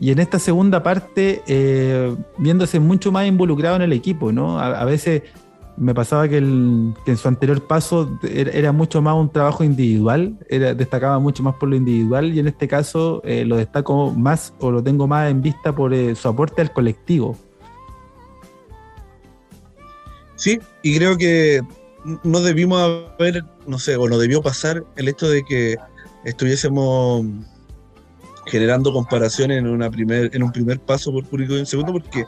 y 0.01 0.11
en 0.11 0.20
esta 0.20 0.39
segunda 0.39 0.82
parte 0.82 1.43
viéndose 2.39 2.80
mucho 2.80 3.12
más 3.12 3.26
involucrado 3.26 3.76
en 3.76 3.82
el 3.82 3.93
equipo, 3.93 4.32
¿no? 4.32 4.59
a 4.59 4.84
veces 4.84 5.22
me 5.78 5.95
pasaba 5.95 6.28
que, 6.28 6.39
en 6.39 7.16
su 7.16 7.28
anterior 7.28 7.66
paso 7.66 8.18
era, 8.22 8.72
mucho 8.72 9.01
más 9.01 9.14
un 9.14 9.30
trabajo 9.30 9.62
individual, 9.62 10.36
era, 10.49 10.74
destacaba 10.74 11.18
mucho 11.18 11.43
más 11.43 11.55
por 11.55 11.68
lo 11.68 11.76
individual 11.76 12.34
y 12.34 12.41
en 12.41 12.49
este 12.49 12.66
caso 12.66 13.22
eh, 13.24 13.45
lo 13.45 13.57
destaco 13.57 14.12
más 14.12 14.53
o 14.59 14.70
lo 14.70 14.82
tengo 14.82 15.07
más 15.07 15.30
en 15.30 15.41
vista 15.41 15.74
por 15.74 15.95
eh, 15.95 16.14
su 16.14 16.28
aporte 16.28 16.62
al 16.62 16.72
colectivo. 16.72 17.36
Sí, 20.39 20.61
y 20.82 20.97
creo 20.97 21.18
que 21.18 21.61
no 22.22 22.41
debimos 22.41 22.80
haber, 23.18 23.45
no 23.66 23.78
sé, 23.78 23.97
o 23.97 24.09
no 24.09 24.18
debió 24.18 24.41
pasar 24.41 24.84
el 24.97 25.09
hecho 25.09 25.28
de 25.28 25.45
que 25.45 25.76
estuviésemos 26.24 27.26
generando 28.47 28.93
comparaciones 28.93 29.59
en, 29.59 29.66
una 29.66 29.91
primer, 29.91 30.30
en 30.34 30.45
un 30.45 30.53
primer 30.53 30.78
paso 30.78 31.12
por 31.12 31.26
Curicó 31.26 31.55
y 31.55 31.59
en 31.59 31.66
segundo, 31.66 31.93
porque 31.93 32.24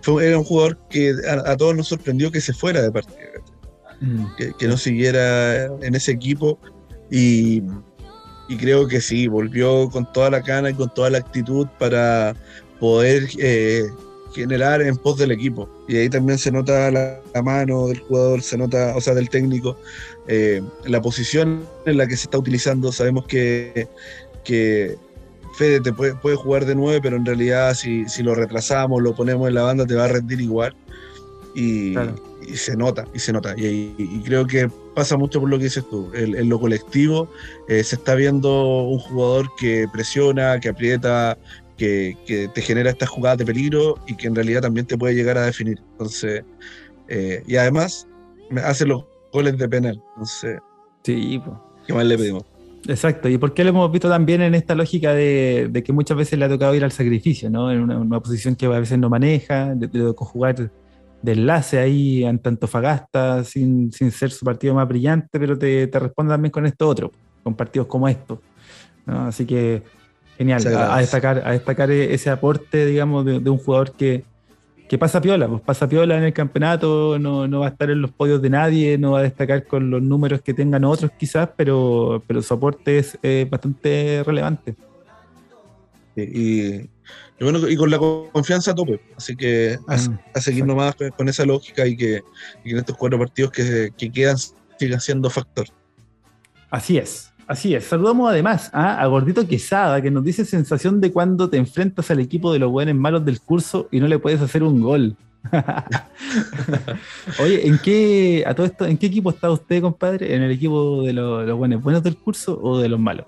fue, 0.00 0.26
era 0.26 0.38
un 0.38 0.44
jugador 0.44 0.78
que 0.88 1.14
a, 1.28 1.56
todos 1.56 1.76
nos 1.76 1.88
sorprendió 1.88 2.32
que 2.32 2.40
se 2.40 2.54
fuera 2.54 2.80
de 2.80 2.90
partida, 2.90 3.18
mm. 4.00 4.24
que, 4.58 4.66
no 4.66 4.78
siguiera 4.78 5.66
en 5.66 5.94
ese 5.94 6.12
equipo 6.12 6.58
y, 7.10 7.62
creo 8.58 8.88
que 8.88 9.02
sí, 9.02 9.28
volvió 9.28 9.90
con 9.90 10.10
toda 10.12 10.30
la 10.30 10.42
cana 10.42 10.70
y 10.70 10.74
con 10.74 10.92
toda 10.92 11.10
la 11.10 11.18
actitud 11.18 11.68
para 11.78 12.34
poder 12.80 13.28
eh, 13.38 13.84
generar 14.34 14.82
en 14.82 14.96
pos 14.96 15.18
del 15.18 15.32
equipo. 15.32 15.68
Y 15.88 15.96
ahí 15.96 16.08
también 16.08 16.38
se 16.38 16.50
nota 16.50 16.90
la, 16.90 17.20
mano 17.42 17.88
del 17.88 18.00
jugador, 18.00 18.42
se 18.42 18.56
nota, 18.56 18.94
o 18.96 19.00
sea, 19.00 19.14
del 19.14 19.28
técnico, 19.28 19.76
eh, 20.28 20.62
la 20.84 21.00
posición 21.00 21.66
en 21.86 21.96
la 21.96 22.06
que 22.06 22.16
se 22.16 22.24
está 22.24 22.38
utilizando. 22.38 22.92
Sabemos 22.92 23.26
que, 23.26 23.88
que 24.44 24.96
Fede 25.54 25.80
te 25.80 25.92
puede, 25.92 26.14
jugar 26.36 26.64
de 26.64 26.74
nueve, 26.74 27.00
pero 27.02 27.16
en 27.16 27.26
realidad 27.26 27.74
si, 27.74 28.04
lo 28.22 28.34
retrasamos, 28.34 29.02
lo 29.02 29.14
ponemos 29.14 29.48
en 29.48 29.54
la 29.54 29.62
banda, 29.62 29.86
te 29.86 29.94
va 29.94 30.04
a 30.04 30.08
rendir 30.08 30.40
igual. 30.40 30.74
Y, 31.54 31.94
se 32.54 32.76
nota, 32.76 33.04
y 33.12 33.18
se 33.18 33.32
nota. 33.32 33.54
Y, 33.56 34.22
creo 34.24 34.46
que 34.46 34.70
pasa 34.94 35.16
mucho 35.16 35.40
por 35.40 35.50
lo 35.50 35.58
que 35.58 35.64
dices 35.64 35.84
tú. 35.88 36.10
En, 36.14 36.48
lo 36.48 36.58
colectivo 36.58 37.28
eh, 37.68 37.82
se 37.84 37.96
está 37.96 38.14
viendo 38.14 38.84
un 38.84 38.98
jugador 39.00 39.48
que 39.58 39.86
presiona, 39.92 40.58
que 40.60 40.68
aprieta, 40.68 41.36
que, 41.80 42.50
te 42.54 42.62
genera 42.62 42.90
estas 42.90 43.08
jugadas 43.08 43.38
de 43.38 43.46
peligro 43.46 43.98
y 44.06 44.14
que 44.14 44.26
en 44.26 44.34
realidad 44.34 44.60
también 44.60 44.86
te 44.86 44.98
puede 44.98 45.14
llegar 45.14 45.38
a 45.38 45.46
definir. 45.46 45.78
Entonces, 45.92 46.44
eh, 47.08 47.42
y 47.46 47.56
además 47.56 48.06
hace 48.64 48.84
los 48.86 49.04
goles 49.32 49.56
de 49.56 49.68
penal. 49.68 50.02
Entonces, 50.10 50.58
sí, 51.02 51.40
¿qué 51.86 51.94
más 51.94 52.04
le 52.04 52.18
pedimos? 52.18 52.44
Exacto, 52.86 53.28
y 53.28 53.36
por 53.36 53.52
qué 53.52 53.62
lo 53.62 53.70
hemos 53.70 53.92
visto 53.92 54.08
también 54.08 54.40
en 54.40 54.54
esta 54.54 54.74
lógica 54.74 55.12
de, 55.12 55.82
que 55.84 55.92
muchas 55.92 56.16
veces 56.16 56.38
le 56.38 56.46
ha 56.46 56.48
tocado 56.48 56.74
ir 56.74 56.82
al 56.82 56.92
sacrificio, 56.92 57.50
¿no? 57.50 57.70
En 57.70 57.82
una, 57.82 58.20
posición 58.20 58.56
que 58.56 58.66
a 58.66 58.80
veces 58.80 58.98
no 58.98 59.10
maneja, 59.10 59.74
de, 59.74 59.86
de 59.86 60.12
jugar 60.16 60.70
de 61.22 61.32
enlace 61.32 61.78
ahí 61.78 62.24
ante 62.24 62.48
Antofagasta 62.48 63.44
sin, 63.44 63.92
sin 63.92 64.10
ser 64.10 64.30
su 64.30 64.44
partido 64.44 64.74
más 64.74 64.88
brillante, 64.88 65.38
pero 65.38 65.58
te, 65.58 65.86
te 65.86 65.98
responde 65.98 66.32
también 66.32 66.50
con 66.50 66.64
esto 66.64 66.88
otro, 66.88 67.12
con 67.42 67.54
partidos 67.54 67.86
como 67.86 68.08
estos. 68.08 68.38
Así 69.06 69.44
que 69.44 69.82
genial, 70.40 70.66
a, 70.66 70.98
destacar, 70.98 71.42
a 71.44 71.52
destacar 71.52 71.90
ese 71.90 72.30
aporte, 72.30 72.86
digamos, 72.86 73.26
de 73.26 73.50
un 73.50 73.58
jugador 73.58 73.92
que, 73.92 74.24
que 74.88 74.96
pasa 74.96 75.20
piola, 75.20 75.46
pues 75.46 75.60
pasa 75.60 75.86
piola 75.86 76.16
en 76.16 76.24
el 76.24 76.32
campeonato, 76.32 77.18
no, 77.18 77.60
va 77.60 77.66
a 77.66 77.68
estar 77.68 77.90
en 77.90 78.00
los 78.00 78.10
podios 78.10 78.40
de 78.40 78.48
nadie, 78.48 78.96
no 78.96 79.12
va 79.12 79.18
a 79.18 79.22
destacar 79.22 79.66
con 79.66 79.90
los 79.90 80.00
números 80.00 80.40
que 80.40 80.54
tengan 80.54 80.84
otros 80.84 81.10
quizás, 81.18 81.50
pero, 81.56 82.24
pero 82.26 82.40
su 82.40 82.54
aporte 82.54 82.98
es 82.98 83.16
bastante 83.50 84.22
relevante. 84.24 84.74
Y, 86.16 86.88
bueno, 87.38 87.68
y 87.68 87.76
con 87.76 87.90
la 87.90 87.98
confianza 87.98 88.70
a 88.70 88.74
tope, 88.74 89.00
así 89.14 89.36
que 89.36 89.78
a, 89.86 89.96
mm, 89.96 90.40
seguir 90.40 90.64
nomás 90.64 90.96
con 91.16 91.28
esa 91.28 91.44
lógica 91.44 91.86
y 91.86 91.96
que, 91.96 92.22
en 92.64 92.78
estos 92.78 92.96
cuatro 92.96 93.18
partidos 93.18 93.52
que, 93.52 93.90
que 93.96 94.10
quedan 94.10 94.38
sigan 94.76 95.00
siendo 95.00 95.28
factor. 95.28 95.66
Así 96.70 96.96
es. 96.96 97.29
Así 97.50 97.74
es. 97.74 97.86
Saludamos 97.86 98.30
además 98.30 98.70
a 98.72 99.04
Gordito 99.06 99.44
Quesada, 99.44 100.00
que 100.00 100.08
nos 100.08 100.22
dice 100.22 100.44
sensación 100.44 101.00
de 101.00 101.10
cuando 101.10 101.50
te 101.50 101.56
enfrentas 101.56 102.08
al 102.12 102.20
equipo 102.20 102.52
de 102.52 102.60
los 102.60 102.70
buenos 102.70 102.94
malos 102.94 103.24
del 103.24 103.40
curso 103.40 103.88
y 103.90 103.98
no 103.98 104.06
le 104.06 104.20
puedes 104.20 104.40
hacer 104.40 104.62
un 104.62 104.80
gol. 104.80 105.16
Oye, 107.40 107.66
¿en 107.66 107.80
qué, 107.80 108.44
a 108.46 108.54
todo 108.54 108.66
esto, 108.66 108.86
¿en 108.86 108.96
qué 108.96 109.06
equipo 109.06 109.30
está 109.30 109.50
usted, 109.50 109.82
compadre? 109.82 110.32
¿En 110.32 110.42
el 110.42 110.52
equipo 110.52 111.02
de 111.02 111.12
los, 111.12 111.58
buenos 111.58 111.82
buenos 111.82 112.04
del 112.04 112.16
curso 112.16 112.56
o 112.62 112.78
de 112.78 112.88
los 112.88 113.00
malos? 113.00 113.26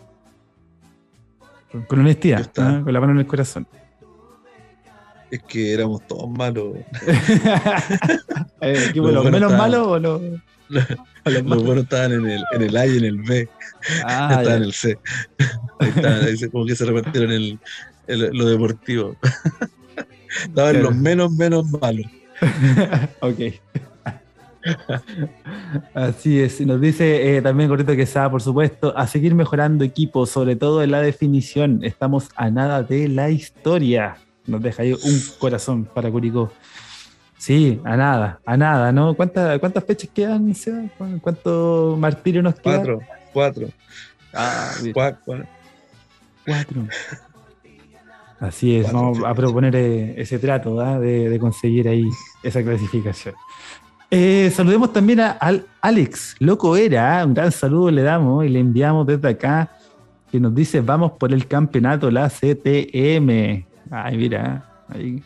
Con 1.88 1.98
honestidad, 1.98 2.48
¿ah? 2.58 2.80
con 2.84 2.92
la 2.92 3.00
mano 3.00 3.14
en 3.14 3.18
el 3.18 3.26
corazón. 3.26 3.66
Es 5.32 5.42
que 5.42 5.74
éramos 5.74 6.06
todos 6.06 6.30
malos. 6.30 6.76
¿El 8.60 8.84
equipo 8.84 9.08
de 9.08 9.14
los 9.14 9.28
menos 9.28 9.52
malos 9.52 9.84
o 9.84 9.98
los.? 9.98 10.22
Los, 11.24 11.62
buenos 11.62 11.84
estaban 11.84 12.12
en 12.12 12.28
el, 12.28 12.44
en 12.52 12.62
el 12.62 12.76
A 12.76 12.86
y 12.86 12.98
en 12.98 13.04
el 13.04 13.22
B. 13.22 13.48
Ah, 14.04 14.38
estaban 14.38 14.58
en 14.58 14.62
el 14.64 14.72
C. 14.72 14.98
Ahí 15.78 16.50
como 16.50 16.66
que 16.66 16.74
se 16.74 16.84
repitieron 16.84 17.32
en 17.32 17.60
el, 18.06 18.30
lo 18.36 18.46
deportivo. 18.46 19.16
estaban 20.46 20.82
los 20.82 20.94
menos, 20.94 21.30
menos 21.32 21.70
malos. 21.70 22.06
ok. 23.20 23.40
Así 25.94 26.40
es, 26.40 26.60
nos 26.60 26.80
dice 26.80 27.36
eh, 27.36 27.42
también 27.42 27.68
Corrito 27.68 27.96
Quesada, 27.96 28.30
por 28.30 28.42
supuesto, 28.42 28.96
a 28.96 29.06
seguir 29.06 29.34
mejorando 29.34 29.84
equipo, 29.84 30.26
sobre 30.26 30.56
todo 30.56 30.82
en 30.82 30.92
la 30.92 31.00
definición. 31.00 31.80
Estamos 31.84 32.28
a 32.36 32.50
nada 32.50 32.82
de 32.82 33.08
la 33.08 33.30
historia. 33.30 34.16
Nos 34.46 34.62
deja 34.62 34.82
ahí 34.82 34.92
un 34.92 35.22
corazón 35.38 35.84
para 35.84 36.10
Curicó. 36.10 36.52
Sí, 37.42 37.80
a 37.82 37.96
nada, 37.96 38.38
a 38.46 38.56
nada, 38.56 38.92
¿no? 38.92 39.14
¿Cuántas, 39.14 39.58
cuántas 39.58 39.82
fechas 39.82 40.08
quedan, 40.14 40.54
¿Cuánto 41.20 41.96
martirio 41.98 42.40
nos 42.40 42.54
queda? 42.54 42.76
Cuatro, 42.76 43.00
cuatro. 43.32 43.68
Ah, 44.32 44.70
cuatro. 44.94 45.44
cuatro. 46.46 46.86
Así 48.38 48.76
es, 48.76 48.92
vamos 48.92 49.18
a 49.26 49.34
proponer 49.34 49.74
eh, 49.74 50.14
ese 50.18 50.38
trato 50.38 50.76
de, 51.00 51.36
conseguir 51.40 51.88
ahí 51.88 52.08
esa 52.44 52.62
clasificación. 52.62 53.34
Eh, 54.08 54.52
saludemos 54.54 54.92
también 54.92 55.18
a 55.18 55.36
Alex, 55.80 56.36
loco 56.38 56.76
era, 56.76 57.26
un 57.26 57.34
gran 57.34 57.50
saludo 57.50 57.90
le 57.90 58.02
damos 58.02 58.44
y 58.44 58.50
le 58.50 58.60
enviamos 58.60 59.04
desde 59.04 59.30
acá, 59.30 59.68
que 60.30 60.38
nos 60.38 60.54
dice, 60.54 60.80
vamos 60.80 61.10
por 61.18 61.32
el 61.32 61.48
campeonato, 61.48 62.08
la 62.08 62.28
CTM. 62.28 63.66
Ay, 63.90 64.16
mira, 64.16 64.84
ahí. 64.88 65.20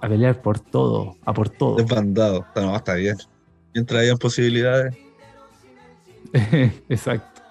A 0.00 0.08
pelear 0.08 0.40
por 0.40 0.60
todo, 0.60 1.16
a 1.24 1.32
por 1.32 1.48
todo. 1.48 1.76
Desbandado, 1.76 2.46
no, 2.54 2.76
está 2.76 2.94
bien. 2.94 3.16
Mientras 3.74 4.02
hayan 4.02 4.18
posibilidades. 4.18 4.94
Exacto. 6.88 7.42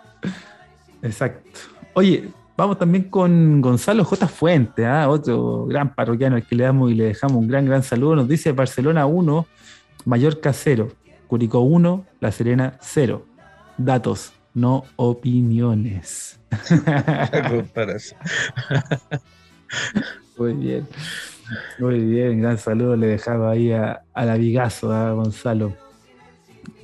Exacto. 1.01 1.59
Oye, 1.93 2.29
vamos 2.55 2.79
también 2.79 3.09
con 3.09 3.61
Gonzalo 3.61 4.05
J. 4.05 4.27
Fuente, 4.27 4.85
¿ah? 4.85 5.09
otro 5.09 5.65
gran 5.65 5.93
parroquiano 5.93 6.35
al 6.35 6.45
que 6.45 6.55
le 6.55 6.63
damos 6.63 6.91
y 6.91 6.95
le 6.95 7.05
dejamos 7.05 7.37
un 7.37 7.47
gran, 7.47 7.65
gran 7.65 7.83
saludo. 7.83 8.15
Nos 8.15 8.27
dice 8.27 8.51
Barcelona 8.51 9.05
1, 9.05 9.45
Mallorca 10.05 10.53
0, 10.53 10.89
Curicó 11.27 11.59
1, 11.59 12.05
La 12.19 12.31
Serena 12.31 12.77
0. 12.81 13.25
Datos, 13.77 14.33
no 14.53 14.85
opiniones. 14.95 16.39
Muy 20.37 20.53
bien. 20.53 20.87
Muy 21.79 21.99
bien, 21.99 22.41
gran 22.41 22.57
saludo 22.57 22.95
le 22.95 23.07
dejaba 23.07 23.51
ahí 23.51 23.71
a, 23.71 24.03
la 24.15 24.37
Vigazo, 24.37 24.91
a 24.91 25.11
Gonzalo. 25.13 25.73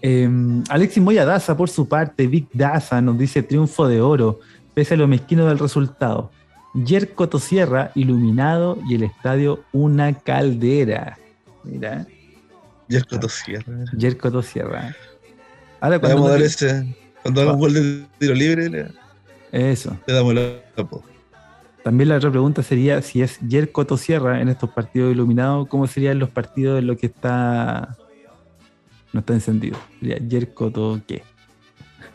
Eh, 0.01 0.29
Alexis 0.69 1.01
Moya 1.01 1.25
Daza, 1.25 1.55
por 1.57 1.69
su 1.69 1.87
parte, 1.87 2.27
Vic 2.27 2.47
Daza 2.53 3.01
nos 3.01 3.17
dice 3.17 3.43
triunfo 3.43 3.87
de 3.87 4.01
oro, 4.01 4.39
pese 4.73 4.93
a 4.93 4.97
lo 4.97 5.07
mezquino 5.07 5.47
del 5.47 5.59
resultado. 5.59 6.31
Yerko 6.73 7.29
Tosierra, 7.29 7.91
iluminado 7.95 8.79
y 8.89 8.95
el 8.95 9.03
estadio 9.03 9.63
una 9.71 10.13
caldera. 10.13 11.17
Mira. 11.63 12.07
Yerko 12.87 13.19
Tosierra. 13.19 13.85
Yerko 13.95 14.31
Tosierra. 14.31 14.95
Ahora 15.79 15.99
cuando. 15.99 16.15
Vamos 16.17 16.29
a 16.29 16.33
dar 16.33 16.41
ese. 16.41 16.95
Cuando 17.21 17.55
gol 17.55 17.73
de 17.73 18.05
tiro 18.19 18.33
libre, 18.33 18.69
le, 18.69 18.91
Eso. 19.51 19.97
Le 20.07 20.13
damos 20.13 20.33
el 20.33 20.61
apodo. 20.75 21.12
También 21.83 22.09
la 22.09 22.15
otra 22.15 22.31
pregunta 22.31 22.63
sería 22.63 23.01
si 23.01 23.21
es 23.21 23.39
Yerko 23.41 23.85
Tosierra 23.85 24.39
en 24.41 24.47
estos 24.47 24.69
partidos 24.69 25.11
iluminados, 25.11 25.67
¿cómo 25.67 25.85
serían 25.85 26.17
los 26.17 26.29
partidos 26.29 26.79
en 26.79 26.87
los 26.87 26.97
que 26.97 27.07
está 27.07 27.97
no 29.11 29.19
está 29.19 29.33
encendido? 29.33 29.77
Sería 29.99 30.17
Yerko 30.17 30.71
To 30.71 31.01
qué. 31.05 31.23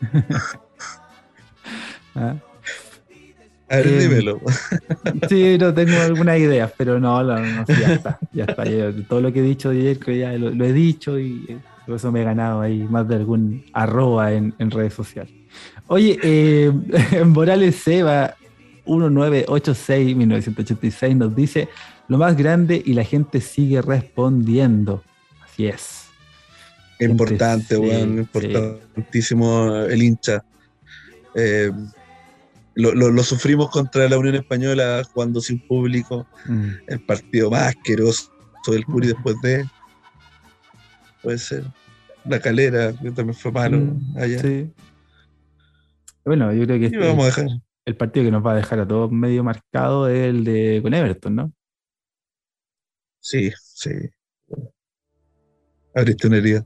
¿Ah? 2.15 2.35
A 3.69 3.75
ver, 3.77 3.87
eh, 3.87 3.99
dímelo. 3.99 4.41
sí, 5.29 5.57
no 5.59 5.73
tengo 5.73 5.97
alguna 6.01 6.35
idea, 6.37 6.71
pero 6.75 6.99
no, 6.99 7.23
no, 7.23 7.37
ya 7.67 7.93
está, 7.93 8.19
ya 8.33 8.45
está. 8.45 8.63
todo 9.07 9.21
lo 9.21 9.31
que 9.31 9.39
he 9.39 9.43
dicho 9.43 9.69
de 9.69 9.83
Yerko 9.83 10.11
ya 10.11 10.33
lo, 10.33 10.65
he 10.65 10.73
dicho 10.73 11.19
y 11.19 11.59
por 11.85 11.95
eso 11.95 12.11
me 12.11 12.21
he 12.21 12.23
ganado 12.23 12.61
ahí 12.61 12.79
más 12.89 13.07
de 13.07 13.15
algún 13.15 13.63
arroba 13.73 14.33
en, 14.33 14.53
redes 14.71 14.95
sociales. 14.95 15.31
Oye, 15.87 16.19
eh, 16.23 16.71
Morales 17.25 17.75
Seba 17.75 18.35
1986-1986 18.89 21.15
nos 21.15 21.35
dice 21.35 21.69
lo 22.07 22.17
más 22.17 22.35
grande 22.35 22.81
y 22.83 22.93
la 22.93 23.03
gente 23.03 23.41
sigue 23.41 23.79
respondiendo. 23.81 25.03
Así 25.43 25.67
es. 25.67 26.05
Importante, 26.99 27.77
bueno, 27.77 28.21
importantísimo 28.21 29.75
el 29.75 30.03
hincha. 30.03 30.43
Eh, 31.35 31.71
lo, 32.75 33.23
sufrimos 33.23 33.69
contra 33.69 34.09
la 34.09 34.17
Unión 34.17 34.35
Española 34.35 35.03
jugando 35.13 35.39
sin 35.39 35.59
público. 35.59 36.25
Mm. 36.45 36.69
El 36.87 36.99
partido 37.01 37.51
más 37.51 37.75
asqueroso 37.75 38.31
del 38.67 38.85
Curi 38.85 39.07
mm. 39.07 39.11
después 39.11 39.35
de. 39.43 39.65
Puede 41.21 41.37
ser. 41.37 41.65
La 42.25 42.39
calera, 42.39 42.91
que 42.93 43.11
también 43.11 43.35
fue 43.35 43.51
malo 43.51 43.77
mm, 43.77 44.17
allá. 44.17 44.41
Bueno, 46.25 46.51
yo 46.53 46.65
creo 46.65 46.79
que. 46.79 46.85
Este 46.85 46.97
vamos 46.97 47.23
a 47.23 47.27
dejar 47.27 47.47
el 47.89 47.95
partido 47.95 48.25
que 48.25 48.31
nos 48.31 48.45
va 48.45 48.51
a 48.51 48.55
dejar 48.55 48.79
a 48.79 48.87
todos 48.87 49.11
medio 49.11 49.43
marcado 49.43 50.07
es 50.07 50.29
el 50.29 50.43
de 50.43 50.79
con 50.83 50.93
Everton, 50.93 51.35
¿no? 51.35 51.51
Sí, 53.19 53.51
sí. 53.57 53.89
Abriste 55.95 56.27
una 56.27 56.37
herida. 56.37 56.65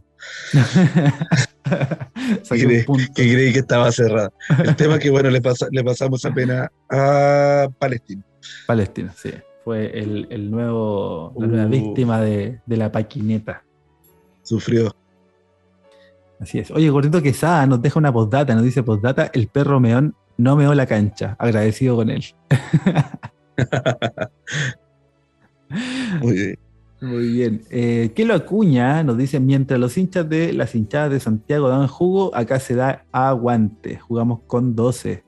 que, 2.50 2.86
creí 3.16 3.54
que 3.54 3.60
estaba 3.60 3.92
cerrada. 3.92 4.32
El 4.64 4.76
tema 4.78 5.00
que, 5.00 5.10
bueno, 5.10 5.30
le, 5.30 5.42
pasa, 5.42 5.68
le 5.72 5.84
pasamos 5.84 6.26
apenas 6.26 6.70
a 6.92 7.70
Palestina. 7.80 8.24
Palestina, 8.68 9.14
sí. 9.16 9.32
Fue 9.64 9.98
el, 9.98 10.52
nuevo, 10.52 11.34
la 11.40 11.48
nueva 11.48 11.66
uh. 11.66 11.70
víctima 11.70 12.20
de, 12.20 12.60
de, 12.66 12.78
la 12.78 12.92
paquineta. 12.92 13.64
Sufrió. 14.42 14.94
Así 16.42 16.60
es. 16.60 16.70
Oye, 16.72 16.90
Gordito 16.90 17.22
Quesada 17.22 17.66
nos 17.66 17.82
deja 17.82 17.98
una 17.98 18.12
postdata, 18.12 18.54
nos 18.54 18.66
dice 18.66 18.84
postdata, 18.84 19.32
el 19.34 19.48
perro 19.48 19.80
meón 19.80 20.18
no 20.38 20.56
meó 20.56 20.74
la 20.74 20.86
cancha, 20.86 21.36
agradecido 21.40 21.96
con 21.96 22.10
él. 22.10 22.24
Muy 26.22 26.34
bien. 26.34 26.60
Muy 27.02 27.28
bien. 27.34 27.62
Eh, 27.70 28.12
¿Qué 28.16 28.24
lo 28.24 28.34
acuña? 28.34 29.04
Nos 29.04 29.18
dice, 29.18 29.42
mientras 29.42 29.78
los 29.78 29.98
hinchas 29.98 30.30
de 30.30 30.54
las 30.54 30.74
hinchadas 30.74 31.12
de 31.12 31.20
Santiago 31.20 31.68
dan 31.68 31.88
jugo, 31.88 32.34
acá 32.34 32.62
se 32.62 32.76
da 32.76 33.04
aguante. 33.12 34.00
Jugamos 34.00 34.40
con 34.48 34.74
12. 34.74 35.22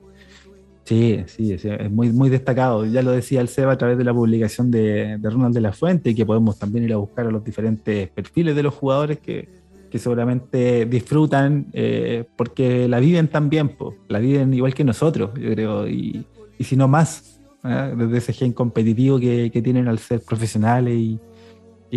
Sí, 0.84 1.22
sí, 1.26 1.52
es 1.52 1.90
muy, 1.90 2.12
muy 2.12 2.30
destacado. 2.30 2.86
Ya 2.86 3.02
lo 3.02 3.10
decía 3.10 3.42
el 3.42 3.48
Seba 3.48 3.72
a 3.72 3.76
través 3.76 3.98
de 3.98 4.04
la 4.04 4.14
publicación 4.14 4.70
de, 4.70 5.18
de 5.18 5.30
Ronald 5.30 5.54
de 5.54 5.60
la 5.60 5.72
Fuente, 5.72 6.10
y 6.10 6.14
que 6.14 6.24
podemos 6.24 6.58
también 6.58 6.84
ir 6.84 6.94
a 6.94 6.96
buscar 6.96 7.26
a 7.26 7.30
los 7.30 7.44
diferentes 7.44 8.08
perfiles 8.08 8.56
de 8.56 8.62
los 8.62 8.72
jugadores 8.72 9.18
que, 9.18 9.65
que 9.90 9.98
seguramente 9.98 10.86
disfrutan 10.86 11.66
eh, 11.72 12.24
porque 12.36 12.88
la 12.88 13.00
viven 13.00 13.28
también, 13.28 13.76
la 14.08 14.18
viven 14.18 14.52
igual 14.54 14.74
que 14.74 14.84
nosotros, 14.84 15.30
yo 15.34 15.50
creo, 15.50 15.88
y, 15.88 16.26
si 16.60 16.76
no 16.76 16.88
más, 16.88 17.40
¿eh? 17.64 17.94
desde 17.96 18.18
ese 18.18 18.32
gen 18.32 18.52
competitivo 18.52 19.18
que, 19.18 19.50
tienen 19.62 19.88
al 19.88 19.98
ser 19.98 20.20
profesionales 20.22 20.94
y, 20.94 21.20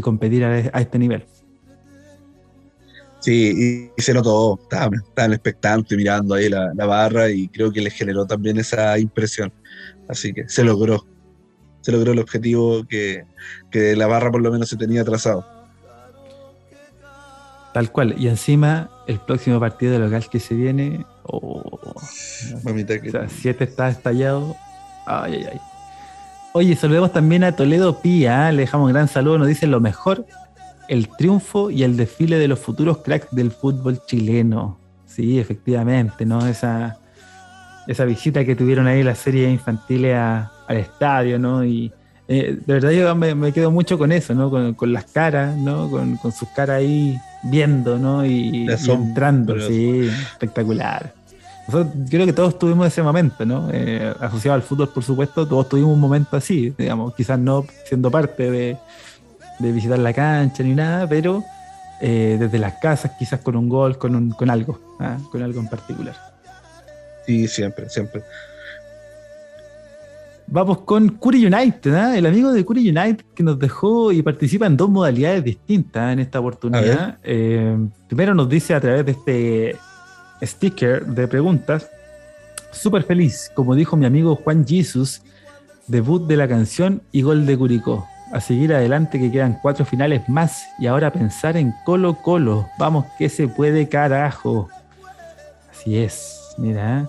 competir 0.01 0.45
a, 0.45 0.79
este 0.79 0.97
nivel. 0.97 1.25
Sí, 3.19 3.89
y, 3.97 4.01
se 4.01 4.13
notó, 4.13 4.57
estaban, 4.61 4.93
estaban 4.93 5.33
expectantes 5.33 5.97
mirando 5.97 6.35
ahí 6.35 6.47
la, 6.47 6.71
barra 6.85 7.29
y 7.29 7.49
creo 7.49 7.71
que 7.71 7.81
les 7.81 7.93
generó 7.93 8.25
también 8.25 8.57
esa 8.57 8.97
impresión. 8.97 9.51
Así 10.07 10.31
que 10.33 10.47
se 10.47 10.63
logró, 10.63 11.05
se 11.81 11.91
logró 11.91 12.13
el 12.13 12.19
objetivo 12.19 12.85
que, 12.87 13.25
que 13.69 13.95
la 13.95 14.07
barra 14.07 14.31
por 14.31 14.41
lo 14.41 14.51
menos 14.51 14.69
se 14.69 14.77
tenía 14.77 15.03
trazado. 15.03 15.58
Tal 17.79 17.93
cual. 17.93 18.13
Y 18.17 18.27
encima, 18.27 18.89
el 19.07 19.19
próximo 19.19 19.57
partido 19.57 19.93
de 19.93 19.99
local 19.99 20.27
que 20.29 20.41
se 20.41 20.53
viene. 20.53 21.05
Oh, 21.23 21.79
Mamita 22.65 22.99
que. 22.99 23.09
siete 23.29 23.63
está 23.63 23.87
estallado. 23.87 24.53
Ay, 25.05 25.35
ay, 25.35 25.45
ay. 25.53 25.61
Oye, 26.51 26.75
saludemos 26.75 27.13
también 27.13 27.45
a 27.45 27.53
Toledo 27.53 28.01
Pía. 28.01 28.49
¿eh? 28.49 28.51
Le 28.51 28.63
dejamos 28.63 28.87
un 28.87 28.91
gran 28.91 29.07
saludo. 29.07 29.37
Nos 29.37 29.47
dice 29.47 29.65
lo 29.65 29.79
mejor: 29.79 30.25
el 30.89 31.07
triunfo 31.07 31.71
y 31.71 31.83
el 31.83 31.95
desfile 31.95 32.37
de 32.37 32.49
los 32.49 32.59
futuros 32.59 32.97
cracks 32.97 33.29
del 33.31 33.49
fútbol 33.49 34.01
chileno. 34.05 34.77
Sí, 35.05 35.39
efectivamente, 35.39 36.25
¿no? 36.25 36.45
Esa, 36.47 36.99
esa 37.87 38.03
visita 38.03 38.43
que 38.43 38.57
tuvieron 38.57 38.87
ahí 38.87 39.03
las 39.03 39.19
series 39.19 39.49
infantiles 39.49 40.17
al 40.17 40.75
estadio, 40.75 41.39
¿no? 41.39 41.63
Y 41.63 41.93
eh, 42.27 42.59
de 42.59 42.73
verdad 42.73 42.91
yo 42.91 43.15
me, 43.15 43.53
quedo 43.53 43.71
mucho 43.71 43.97
con 43.97 44.11
eso, 44.11 44.35
¿no? 44.35 44.75
Con, 44.75 44.91
las 44.91 45.05
caras, 45.05 45.55
¿no? 45.55 45.89
Con, 45.89 46.19
sus 46.33 46.49
caras 46.49 46.79
ahí 46.79 47.17
viendo, 47.43 47.97
¿no? 47.97 48.25
Y, 48.25 48.67
entrando, 48.87 49.59
sí, 49.59 50.09
espectacular. 50.31 51.13
Nosotros, 51.67 51.93
creo 52.09 52.25
que 52.25 52.33
todos 52.33 52.57
tuvimos 52.57 52.87
ese 52.87 53.03
momento, 53.03 53.45
¿no? 53.45 53.69
Eh, 53.71 54.13
asociado 54.19 54.55
al 54.55 54.63
fútbol, 54.63 54.89
por 54.89 55.03
supuesto, 55.03 55.47
todos 55.47 55.69
tuvimos 55.69 55.93
un 55.93 55.99
momento 55.99 56.35
así, 56.35 56.73
digamos, 56.77 57.13
quizás 57.13 57.37
no 57.37 57.65
siendo 57.85 58.09
parte 58.09 58.49
de, 58.49 58.77
visitar 59.59 59.99
la 59.99 60.13
cancha 60.13 60.63
ni 60.63 60.73
nada, 60.73 61.07
pero 61.07 61.43
eh, 62.01 62.37
desde 62.39 62.57
las 62.59 62.75
casas, 62.75 63.11
quizás 63.19 63.41
con 63.41 63.55
un 63.55 63.69
gol, 63.69 63.97
con, 63.97 64.15
un, 64.15 64.31
con 64.31 64.49
algo, 64.49 64.79
¿ah? 64.99 65.17
con 65.31 65.43
algo 65.43 65.59
en 65.59 65.67
particular. 65.67 66.15
Sí, 67.25 67.47
siempre, 67.47 67.89
siempre. 67.89 68.23
Vamos 70.51 70.79
con 70.81 71.09
Curry 71.09 71.45
United, 71.45 71.93
¿eh? 71.93 72.17
el 72.17 72.25
amigo 72.25 72.51
de 72.51 72.65
Curry 72.65 72.89
United 72.89 73.23
que 73.35 73.43
nos 73.43 73.59
dejó 73.59 74.11
y 74.11 74.23
participa 74.23 74.65
en 74.65 74.75
dos 74.75 74.89
modalidades 74.89 75.43
distintas 75.43 76.11
en 76.11 76.19
esta 76.19 76.39
oportunidad. 76.39 77.19
Eh, 77.23 77.77
primero 78.07 78.33
nos 78.33 78.49
dice 78.49 78.73
a 78.73 78.81
través 78.81 79.05
de 79.05 79.11
este 79.11 79.75
sticker 80.41 81.05
de 81.05 81.27
preguntas, 81.27 81.87
súper 82.71 83.03
feliz, 83.03 83.51
como 83.53 83.75
dijo 83.75 83.95
mi 83.95 84.07
amigo 84.07 84.35
Juan 84.37 84.65
Jesus, 84.65 85.21
debut 85.85 86.25
de 86.25 86.37
la 86.37 86.47
canción 86.47 87.03
y 87.11 87.21
gol 87.21 87.45
de 87.45 87.55
Curicó. 87.55 88.07
A 88.33 88.41
seguir 88.41 88.73
adelante 88.73 89.19
que 89.19 89.31
quedan 89.31 89.59
cuatro 89.61 89.85
finales 89.85 90.27
más 90.29 90.63
y 90.79 90.87
ahora 90.87 91.13
pensar 91.13 91.57
en 91.57 91.73
Colo 91.85 92.15
Colo. 92.23 92.67
Vamos 92.79 93.05
que 93.19 93.29
se 93.29 93.47
puede 93.47 93.87
carajo. 93.87 94.67
Así 95.71 95.99
es, 95.99 96.55
mira. 96.57 97.01
¿eh? 97.01 97.07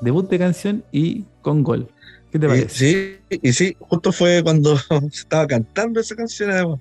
Debut 0.00 0.28
de 0.28 0.38
canción 0.38 0.82
y 0.90 1.24
con 1.42 1.62
gol. 1.62 1.88
¿Qué 2.30 2.38
te 2.38 2.46
parece? 2.46 2.68
sí, 2.68 3.38
y 3.42 3.52
sí, 3.52 3.76
justo 3.80 4.12
fue 4.12 4.42
cuando 4.42 4.76
se 5.10 5.20
estaba 5.20 5.46
cantando 5.46 6.00
esa 6.00 6.14
canción 6.14 6.50
además. 6.50 6.80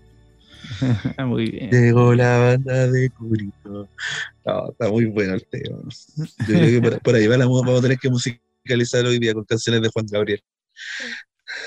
muy 1.25 1.49
bien. 1.49 1.71
Llegó 1.71 2.13
la 2.13 2.37
banda 2.37 2.87
de 2.87 3.09
Curito. 3.09 3.89
está 4.69 4.89
muy 4.89 5.05
bueno 5.05 5.33
el 5.33 5.45
tema. 5.45 5.79
Yo 6.39 6.45
creo 6.45 6.81
que 6.81 6.99
por, 6.99 7.15
ahí 7.15 7.27
vamos 7.27 7.67
a 7.67 7.81
tener 7.81 7.97
que 7.97 8.09
musicalizar 8.09 9.05
hoy 9.05 9.19
día 9.19 9.33
con 9.33 9.45
canciones 9.45 9.81
de 9.81 9.89
Juan 9.89 10.05
Gabriel. 10.09 10.43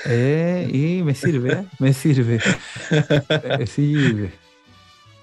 Eh, 0.05 0.69
y 0.71 1.03
me 1.03 1.13
sirve, 1.13 1.65
me 1.79 1.93
sirve. 1.93 2.39
Me 3.59 3.67
sirve. 3.67 4.31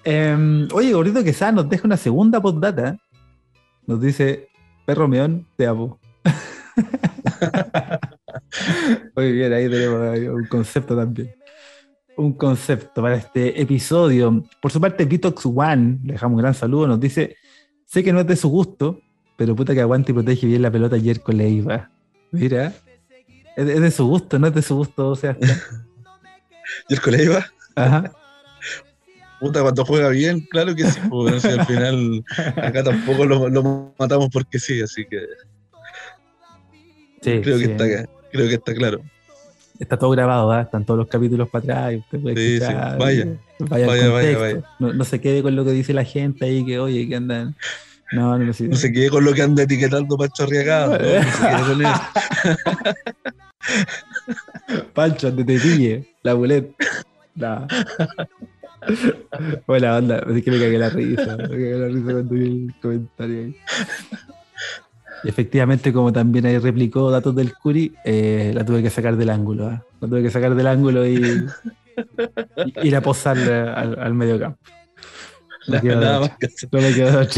Em, 0.05 0.69
oye, 0.73 0.93
Gordito 0.93 1.25
Quesada 1.25 1.53
nos 1.53 1.69
deja 1.69 1.87
una 1.87 1.97
segunda 1.97 2.41
postdata. 2.41 2.99
Nos 3.87 4.01
dice, 4.01 4.49
perro 4.87 5.09
meón, 5.09 5.47
te 5.57 5.67
amo. 5.67 5.99
Muy 9.17 9.33
bien, 9.33 9.53
ahí 9.53 9.69
tenemos 9.69 10.19
un 10.19 10.47
concepto 10.47 10.97
también. 10.97 11.35
Un 12.17 12.35
concepto 12.35 13.03
para 13.03 13.17
este 13.17 13.61
episodio. 13.61 14.45
Por 14.61 14.71
su 14.71 14.81
parte, 14.81 15.05
Vitox 15.05 15.47
One, 15.47 16.01
le 16.05 16.13
dejamos 16.15 16.37
un 16.37 16.43
gran 16.43 16.55
saludo, 16.55 16.87
nos 16.87 17.01
dice, 17.01 17.37
sé 17.87 18.05
que 18.05 18.13
no 18.13 18.21
es 18.21 18.27
de 18.27 18.37
su 18.37 18.49
gusto, 18.49 19.01
pero 19.37 19.57
puta 19.57 19.75
que 19.75 19.81
aguante 19.81 20.13
y 20.13 20.15
protege 20.15 20.47
bien 20.47 20.63
la 20.63 20.71
pelota 20.71 20.97
ayer 20.97 21.21
con 21.21 21.37
Leiva. 21.39 21.91
Mira, 22.31 22.75
es 23.57 23.81
de, 23.81 23.91
su 23.91 24.07
gusto, 24.07 24.39
no 24.39 24.47
es 24.47 24.55
de 24.55 24.63
su 24.63 24.77
gusto, 24.77 25.09
o 25.09 25.17
sea. 25.17 25.37
¿Yerko 26.89 27.11
Leiva? 27.11 27.47
Ajá. 27.75 28.13
Puta, 29.41 29.63
cuando 29.63 29.85
juega 29.87 30.11
bien, 30.11 30.41
claro 30.51 30.75
que 30.75 30.85
sí, 30.85 31.01
al 31.49 31.67
final 31.67 32.23
acá 32.57 32.85
tampoco 32.85 33.25
lo, 33.25 33.95
matamos 33.99 34.29
porque 34.31 34.59
sí, 34.59 34.83
así 34.83 35.07
que. 35.07 35.21
Sí, 37.23 37.41
creo, 37.43 37.59
Que 37.59 37.65
está, 37.65 38.11
creo 38.31 38.49
que 38.49 38.55
está 38.55 38.75
claro. 38.75 39.01
Está 39.79 39.99
todo 39.99 40.11
grabado, 40.11 40.55
¿eh? 40.59 40.63
están 40.63 40.85
todos 40.85 40.99
los 40.99 41.09
capítulos 41.09 41.49
para 41.49 41.63
atrás. 41.63 41.95
Usted 42.01 42.21
puede 42.21 42.37
sí, 42.37 42.59
sí. 42.59 42.73
Vaya, 42.99 43.39
vaya, 43.59 43.87
vaya, 43.87 44.39
vaya, 44.39 44.63
No, 44.79 45.05
se 45.05 45.21
quede 45.21 45.43
con 45.43 45.57
lo 45.57 45.65
que 45.65 45.73
dice 45.73 45.95
la 45.95 46.05
gente 46.05 46.45
ahí, 46.45 46.67
que 46.67 46.79
oye, 46.79 47.09
que 47.09 47.17
andan. 47.17 47.57
No, 48.13 48.37
no, 48.37 48.45
no, 48.45 48.53
no 48.53 48.77
se 48.77 48.93
quede 48.93 49.09
con 49.09 49.25
lo 49.25 49.33
que 49.33 49.41
anda 49.41 49.63
etiquetando 49.63 50.19
Pancho 50.19 50.43
Arriagado. 50.43 50.99
No, 50.99 51.59
no 51.59 51.67
con. 51.67 52.01
Pancho, 54.95 55.31
donde 55.31 55.45
te 55.45 55.59
pille, 55.59 56.09
la 56.23 56.35
bulet. 56.35 56.75
No. 57.37 57.67
Buena 59.67 59.97
onda, 59.97 60.19
es 60.19 60.43
que 60.43 60.51
me 60.51 60.59
cagué 60.59 60.79
la 60.79 60.91
risa. 60.91 61.37
Me 61.37 61.49
cagué 61.49 61.75
la 61.75 61.87
risa 61.89 62.13
cuando 62.13 62.35
vi 62.35 62.45
el 62.45 62.75
comentario 62.81 63.39
ahí. 63.39 63.57
Y 65.25 65.29
efectivamente, 65.29 65.93
como 65.93 66.13
también 66.13 66.47
ahí 66.47 66.59
replicó 66.59 67.11
datos 67.11 67.35
del 67.35 67.55
Curi, 67.55 67.93
eh, 68.05 68.53
la 68.55 68.65
tuve 68.65 68.83
que 68.83 68.91
sacar 68.91 69.17
del 69.17 69.31
ángulo. 69.31 69.71
¿eh? 69.71 69.81
La 70.01 70.09
tuve 70.09 70.23
que 70.23 70.31
sacar 70.31 70.55
del 70.55 70.67
ángulo 70.67 71.07
y, 71.07 71.47
ir 72.83 72.97
a 72.97 73.01
posarle 73.01 73.53
al, 73.53 73.99
al 73.99 74.15
medio 74.15 74.39
campo. 74.39 74.59
No, 75.67 75.81
me. 75.83 77.29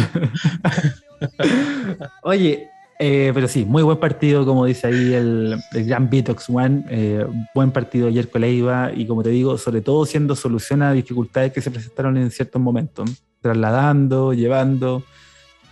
Oye, 2.23 2.69
eh, 2.99 3.33
pero 3.35 3.49
sí, 3.49 3.65
muy 3.65 3.83
buen 3.83 3.99
partido, 3.99 4.47
como 4.47 4.65
dice 4.65 4.87
ahí 4.87 5.13
el, 5.13 5.61
gran 5.73 6.09
Bitox 6.09 6.49
One. 6.49 6.85
Eh, 6.89 7.27
buen 7.55 7.73
partido 7.73 8.07
ayer 8.07 8.29
con 8.31 8.43
Leiva 8.43 8.93
y, 8.95 9.07
como 9.07 9.25
te 9.25 9.31
digo, 9.31 9.59
sobre 9.59 9.81
todo 9.81 10.07
siendo 10.07 10.37
solución 10.37 10.83
a 10.83 10.93
dificultades 10.93 11.53
que 11.53 11.61
se 11.61 11.73
presentaron 11.73 12.17
en 12.17 12.31
ciertos 12.31 12.63
momentos. 12.63 13.11
Trasladando, 13.41 14.33
llevando. 14.33 15.03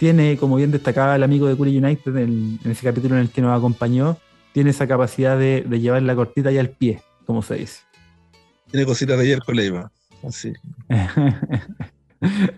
Tiene, 0.00 0.38
como 0.38 0.56
bien 0.56 0.70
destacaba 0.70 1.14
el 1.14 1.22
amigo 1.22 1.46
de 1.46 1.58
Curry 1.58 1.76
United 1.76 2.16
en, 2.16 2.58
ese 2.64 2.86
capítulo 2.86 3.16
en 3.16 3.20
el 3.20 3.28
que 3.28 3.42
nos 3.42 3.54
acompañó, 3.54 4.16
tiene 4.54 4.70
esa 4.70 4.86
capacidad 4.86 5.38
de, 5.38 5.62
llevar 5.78 6.00
la 6.00 6.16
cortita 6.16 6.50
y 6.50 6.56
al 6.56 6.70
pie, 6.70 7.02
como 7.26 7.42
se 7.42 7.56
dice. 7.56 7.82
Tiene 8.70 8.86
cositas 8.86 9.18
de 9.18 9.24
ayer 9.24 9.40
con 9.40 9.56
Leiva. 9.56 9.92
Así. 10.26 10.54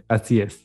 Así 0.09 0.40
es. 0.40 0.61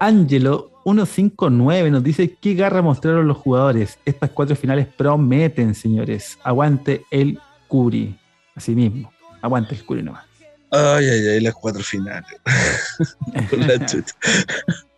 Angelo 0.00 0.72
159 0.82 1.92
nos 1.92 2.02
dice 2.02 2.36
qué 2.40 2.54
garra 2.54 2.82
mostraron 2.82 3.28
los 3.28 3.36
jugadores. 3.36 3.96
Estas 4.04 4.30
cuatro 4.30 4.56
finales 4.56 4.88
prometen, 4.88 5.76
señores. 5.76 6.38
Aguante 6.42 7.04
el 7.12 7.38
Curi. 7.68 8.18
Así 8.56 8.74
mismo. 8.74 9.12
Aguante 9.40 9.76
el 9.76 9.84
Curi 9.84 10.02
nomás. 10.02 10.24
Ay, 10.72 11.08
ay, 11.08 11.28
ay, 11.28 11.40
las 11.40 11.54
cuatro 11.54 11.84
finales. 11.84 12.40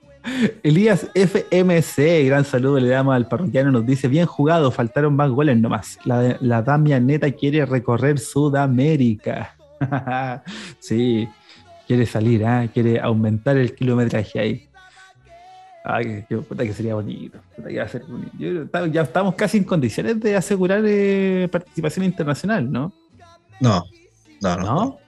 Elías 0.62 1.08
FMC, 1.14 2.26
gran 2.26 2.44
saludo 2.44 2.78
le 2.78 2.88
damos 2.88 3.14
al 3.14 3.26
parroquiano, 3.26 3.70
nos 3.70 3.86
dice, 3.86 4.08
bien 4.08 4.26
jugado, 4.26 4.70
faltaron 4.70 5.16
más 5.16 5.30
goles 5.30 5.58
nomás. 5.58 5.98
La, 6.04 6.36
la 6.40 6.62
Damia 6.62 7.00
Neta 7.00 7.30
quiere 7.32 7.66
recorrer 7.66 8.18
Sudamérica. 8.18 9.56
sí, 10.78 11.28
quiere 11.86 12.06
salir, 12.06 12.42
¿eh? 12.42 12.70
quiere 12.72 13.00
aumentar 13.00 13.56
el 13.56 13.74
kilometraje 13.74 14.38
ahí. 14.38 14.68
Ay, 15.84 16.24
que, 16.28 16.36
puta 16.36 16.62
que 16.62 16.72
sería 16.72 16.94
bonito. 16.94 17.38
ya 17.68 19.02
estamos 19.02 19.34
casi 19.34 19.58
en 19.58 19.64
condiciones 19.64 20.20
de 20.20 20.36
asegurar 20.36 20.82
eh, 20.86 21.48
participación 21.50 22.04
internacional, 22.04 22.70
¿no? 22.70 22.92
No, 23.60 23.84
no, 24.40 24.56
no. 24.56 24.64
¿No? 24.64 24.98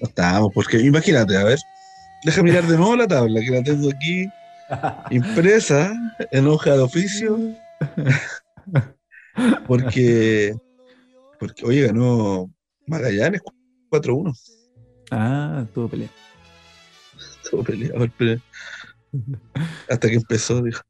estamos, 0.00 0.50
porque 0.52 0.78
imagínate, 0.78 1.36
a 1.36 1.44
ver, 1.44 1.58
deja 2.24 2.42
mirar 2.42 2.66
de 2.66 2.76
nuevo 2.76 2.96
la 2.96 3.06
tabla, 3.06 3.40
que 3.40 3.50
la 3.50 3.62
tengo 3.62 3.90
aquí 3.90 4.26
impresa 5.10 5.92
en 6.30 6.46
hoja 6.46 6.72
de 6.72 6.80
oficio. 6.80 7.38
porque, 9.66 10.54
porque, 11.38 11.64
oye, 11.64 11.86
ganó 11.86 12.50
Magallanes 12.86 13.42
4-1. 13.90 14.36
Ah, 15.10 15.66
tuvo 15.74 15.88
pelea. 15.88 16.08
Tuvo 17.50 17.62
pelea, 17.62 17.90
a 17.94 17.98
ver, 17.98 18.10
pelea. 18.10 18.38
Hasta 19.90 20.08
que 20.08 20.14
empezó, 20.14 20.62
dijo. 20.62 20.80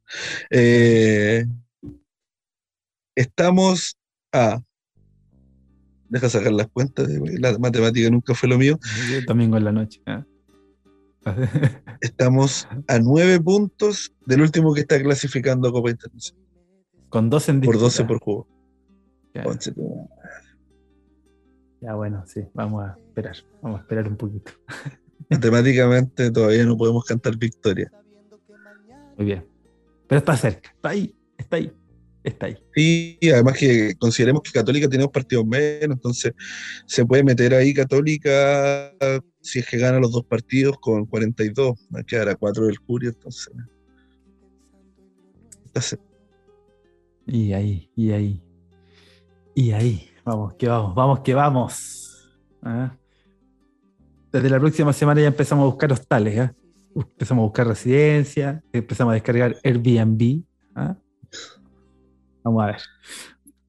Eh, 0.49 1.45
estamos 3.15 3.97
a. 4.31 4.61
Deja 6.07 6.29
sacar 6.29 6.51
las 6.51 6.67
cuentas, 6.67 7.07
la 7.09 7.57
matemática 7.57 8.09
nunca 8.09 8.35
fue 8.35 8.47
lo 8.47 8.57
mío. 8.57 8.77
Domingo 9.25 9.57
en 9.57 9.63
la 9.63 9.71
noche. 9.71 9.99
¿eh? 10.05 10.23
Estamos 12.01 12.67
a 12.87 12.99
nueve 12.99 13.39
puntos 13.39 14.13
del 14.25 14.41
último 14.41 14.73
que 14.73 14.81
está 14.81 15.01
clasificando 15.01 15.69
a 15.69 15.71
Copa 15.71 15.91
Internacional. 15.91 16.43
Con 17.09 17.29
12 17.29 17.51
en 17.51 17.61
Por 17.61 17.79
12 17.79 18.05
por 18.05 18.19
juego. 18.19 18.47
ya, 21.81 21.95
bueno, 21.95 22.23
sí, 22.25 22.41
vamos 22.53 22.83
a 22.83 22.97
esperar. 23.07 23.35
Vamos 23.61 23.79
a 23.79 23.81
esperar 23.83 24.07
un 24.07 24.17
poquito. 24.17 24.51
Matemáticamente 25.29 26.31
todavía 26.31 26.65
no 26.65 26.77
podemos 26.77 27.05
cantar 27.05 27.37
victoria. 27.37 27.91
Muy 29.17 29.25
bien. 29.25 29.45
Pero 30.07 30.19
está 30.19 30.35
cerca, 30.35 30.69
está 30.75 30.89
ahí, 30.89 31.15
está 31.37 31.57
ahí, 31.57 31.71
está 32.23 32.45
ahí. 32.47 32.57
Y 32.75 33.29
además 33.29 33.57
que 33.57 33.95
consideremos 33.95 34.41
que 34.43 34.51
Católica 34.51 34.87
tiene 34.89 35.03
dos 35.03 35.11
partidos 35.11 35.45
menos, 35.45 35.95
entonces 35.95 36.33
se 36.85 37.05
puede 37.05 37.23
meter 37.23 37.53
ahí 37.53 37.73
Católica 37.73 38.91
si 39.43 39.59
es 39.59 39.69
que 39.69 39.77
gana 39.77 39.99
los 39.99 40.11
dos 40.11 40.25
partidos 40.25 40.79
con 40.79 41.05
42, 41.05 41.77
va 41.93 41.99
a 41.99 42.03
quedar 42.03 42.29
a 42.29 42.35
4 42.35 42.65
del 42.65 42.79
Curio, 42.79 43.09
entonces. 43.09 43.51
Y 47.27 47.51
ahí, 47.53 47.89
y 47.95 48.11
ahí, 48.11 48.41
y 49.53 49.71
ahí, 49.71 50.09
vamos, 50.23 50.53
que 50.55 50.67
vamos, 50.67 50.95
vamos, 50.95 51.19
que 51.19 51.33
vamos. 51.33 52.31
¿Ah? 52.61 52.95
Desde 54.31 54.49
la 54.49 54.59
próxima 54.59 54.93
semana 54.93 55.21
ya 55.21 55.27
empezamos 55.27 55.63
a 55.63 55.67
buscar 55.67 55.91
hostales, 55.91 56.37
¿eh? 56.37 56.51
empezamos 56.95 57.41
a 57.41 57.45
buscar 57.45 57.67
residencia, 57.67 58.63
empezamos 58.71 59.11
a 59.11 59.15
descargar 59.15 59.57
Airbnb. 59.63 60.43
¿ah? 60.75 60.95
Vamos 62.43 62.63
a 62.63 62.67
ver. 62.67 62.81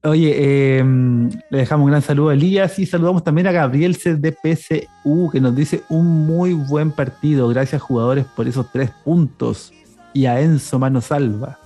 Oye, 0.05 0.77
em, 0.77 1.31
le 1.49 1.57
dejamos 1.57 1.85
un 1.85 1.89
gran 1.89 2.01
saludo 2.03 2.29
a 2.29 2.33
Elías 2.35 2.77
y 2.77 2.85
saludamos 2.85 3.23
también 3.23 3.47
a 3.47 3.51
Gabriel 3.51 3.95
PSU 3.95 5.29
que 5.31 5.41
nos 5.41 5.55
dice 5.55 5.81
un 5.89 6.27
muy 6.27 6.53
buen 6.53 6.91
partido. 6.91 7.47
Gracias 7.47 7.81
jugadores 7.81 8.25
por 8.35 8.47
esos 8.47 8.71
tres 8.71 8.91
puntos. 9.03 9.73
Y 10.13 10.27
a 10.27 10.39
Enzo 10.39 10.77
Mano 10.77 11.01
Salva. 11.01 11.57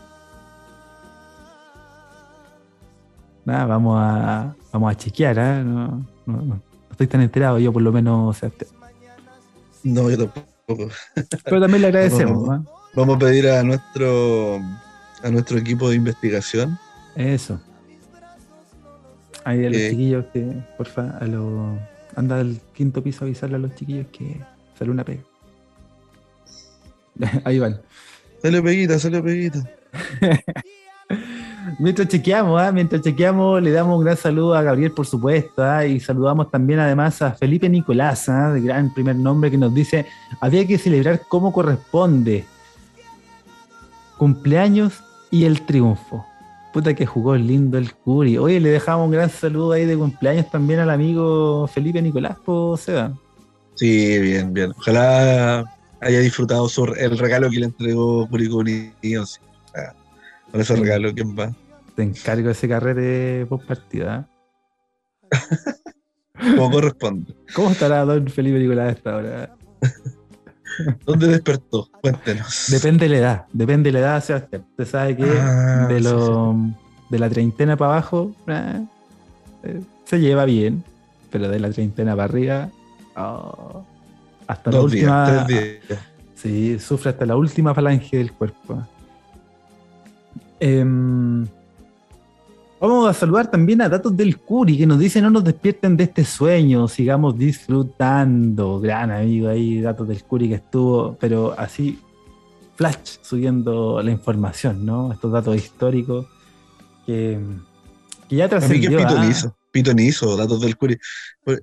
Nada, 3.44 3.66
vamos 3.66 3.98
a, 4.00 4.56
vamos 4.72 4.92
a 4.92 4.96
chequear, 4.96 5.38
¿eh? 5.38 5.64
no, 5.64 6.06
no, 6.26 6.62
estoy 6.92 7.08
tan 7.08 7.22
enterado, 7.22 7.60
yo 7.60 7.74
por 7.74 7.82
lo 7.82 7.92
menos. 7.92 8.38
no, 9.84 10.10
yo 10.10 10.18
tampoco. 10.18 10.94
Pero 11.44 11.60
también 11.60 11.82
le 11.82 11.88
agradecemos. 11.90 12.48
Vamos, 12.96 13.16
a 13.16 13.20
pedir 13.20 13.50
a 13.50 13.64
nuestro 13.64 14.62
a 15.24 15.30
nuestro 15.30 15.58
equipo 15.58 15.90
de 15.90 15.96
investigación. 15.98 16.78
Eso. 17.16 17.60
Ahí 19.50 19.66
a 19.66 19.70
los 19.70 19.78
eh, 19.78 19.90
chiquillos 19.90 20.26
que, 20.32 20.46
porfa, 20.78 21.18
a 21.20 21.26
lo, 21.26 21.76
anda 22.16 22.40
al 22.40 22.60
quinto 22.72 23.02
piso 23.02 23.24
a 23.24 23.26
avisarle 23.26 23.56
a 23.56 23.60
los 23.60 23.74
chiquillos 23.74 24.06
que 24.12 24.40
sale 24.78 24.92
una 24.92 25.04
pega. 25.04 25.24
Ahí 27.44 27.58
van. 27.58 27.82
Sale 28.44 28.62
peguita, 28.62 29.00
sale 29.00 29.24
peguita. 29.24 29.68
mientras 31.80 32.08
chequeamos, 32.10 32.62
¿ah? 32.62 32.72
mientras 32.72 33.02
chequeamos, 33.02 33.60
le 33.64 33.72
damos 33.72 33.98
un 33.98 34.06
gran 34.06 34.18
saludo 34.18 34.54
a 34.54 34.62
Gabriel, 34.62 34.92
por 34.92 35.08
supuesto, 35.08 35.64
¿ah? 35.64 35.84
y 35.84 36.00
saludamos 36.00 36.52
también 36.52 36.80
además 36.80 37.20
a 37.24 37.32
Felipe 37.32 37.68
Nicolás, 37.70 38.30
¿ah? 38.30 38.52
de 38.52 38.62
gran 38.62 38.94
primer 38.94 39.16
nombre, 39.16 39.50
que 39.50 39.58
nos 39.58 39.74
dice, 39.74 40.06
había 40.42 40.68
que 40.68 40.78
celebrar 40.78 41.22
como 41.28 41.52
corresponde. 41.52 42.46
Cumpleaños 44.16 45.04
y 45.32 45.46
el 45.46 45.66
triunfo. 45.66 46.29
Puta 46.74 46.94
que 46.94 47.06
jugó 47.06 47.36
lindo 47.36 47.78
el 47.78 47.94
Curi. 47.94 48.38
Oye, 48.38 48.60
le 48.60 48.70
dejamos 48.70 49.06
un 49.06 49.12
gran 49.12 49.30
saludo 49.30 49.72
ahí 49.72 49.86
de 49.86 49.98
cumpleaños 49.98 50.50
también 50.52 50.80
al 50.80 50.92
amigo 50.92 51.68
Felipe 51.68 52.02
Nicolás, 52.02 52.38
Seba. 52.78 53.18
Sí, 53.76 54.20
bien, 54.20 54.54
bien. 54.54 54.72
Ojalá 54.78 55.66
haya 56.00 56.20
disfrutado 56.20 56.68
el 56.98 57.18
regalo 57.18 57.50
que 57.50 57.60
le 57.60 57.66
entregó 57.66 58.28
Curi 58.30 58.50
Curi. 58.50 58.94
Ah, 59.76 59.94
con 60.52 60.62
ese 60.62 60.76
regalo, 60.76 61.14
¿quién 61.14 61.36
va? 61.38 61.54
Te 61.96 62.04
encargo 62.04 62.50
ese 62.52 62.68
carrete 62.68 63.46
post 63.48 63.66
partida. 63.66 64.30
Como 66.56 66.72
corresponde. 66.72 67.36
¿Cómo 67.54 67.72
estará 67.72 68.06
don 68.06 68.28
Felipe 68.28 68.60
Nicolás 68.60 68.90
a 68.90 68.92
esta 68.92 69.16
hora? 69.16 69.56
¿Dónde 71.06 71.28
despertó? 71.28 71.90
Cuéntenos. 72.02 72.66
Depende 72.70 73.08
de 73.08 73.10
la 73.10 73.18
edad, 73.18 73.46
depende 73.54 73.92
de 73.92 73.94
la 73.94 74.00
edad, 74.00 74.24
Sebastián. 74.24 74.66
Usted 74.72 74.86
sabe 74.86 75.18
que 75.18 75.26
ah, 75.26 75.88
de, 75.88 76.00
lo, 76.00 76.56
de 77.10 77.20
la 77.20 77.30
treintena 77.30 77.78
para 77.78 77.94
abajo 77.94 78.36
eh, 78.48 78.86
eh, 79.64 79.82
se 80.06 80.20
lleva 80.20 80.46
bien, 80.46 80.84
pero 81.30 81.50
de 81.50 81.60
la 81.60 81.70
treintena 81.70 82.16
para 82.16 82.24
arriba, 82.26 82.70
oh, 83.16 83.84
hasta 84.48 84.72
la 84.72 84.82
última. 84.82 85.48
Sí, 86.36 86.80
sufre 86.80 87.10
hasta 87.10 87.26
la 87.26 87.36
última 87.36 87.74
falange 87.74 88.18
del 88.18 88.32
cuerpo. 88.32 88.88
Em, 90.62 91.46
vamos 92.80 93.10
a 93.10 93.14
saludar 93.14 93.52
también 93.52 93.82
a 93.82 93.90
Datos 93.90 94.16
del 94.16 94.38
Curi, 94.38 94.78
que 94.78 94.86
nos 94.86 95.00
dice 95.00 95.22
no 95.22 95.30
nos 95.30 95.44
despierten 95.44 95.98
de 95.98 96.06
este 96.06 96.24
sueño, 96.24 96.88
sigamos 96.88 97.38
disfrutando. 97.38 98.80
Gran 98.80 99.12
amigo 99.12 99.50
ahí, 99.50 99.82
Datos 99.82 100.08
del 100.08 100.24
Curi, 100.24 100.50
que 100.50 100.56
estuvo, 100.56 101.18
pero 101.20 101.54
así, 101.58 102.00
flash, 102.76 103.18
subiendo 103.22 104.02
la 104.02 104.12
información, 104.12 104.86
¿no? 104.86 105.12
Estos 105.12 105.32
datos 105.32 105.56
históricos 105.56 106.28
que, 107.06 107.40
ya 108.30 108.48
trascendió. 108.48 109.00
¿ah? 109.00 109.54
pitonizo, 109.72 110.36
Datos 110.38 110.62
del 110.62 110.78
Curi. 110.78 110.98
Pues, 111.44 111.62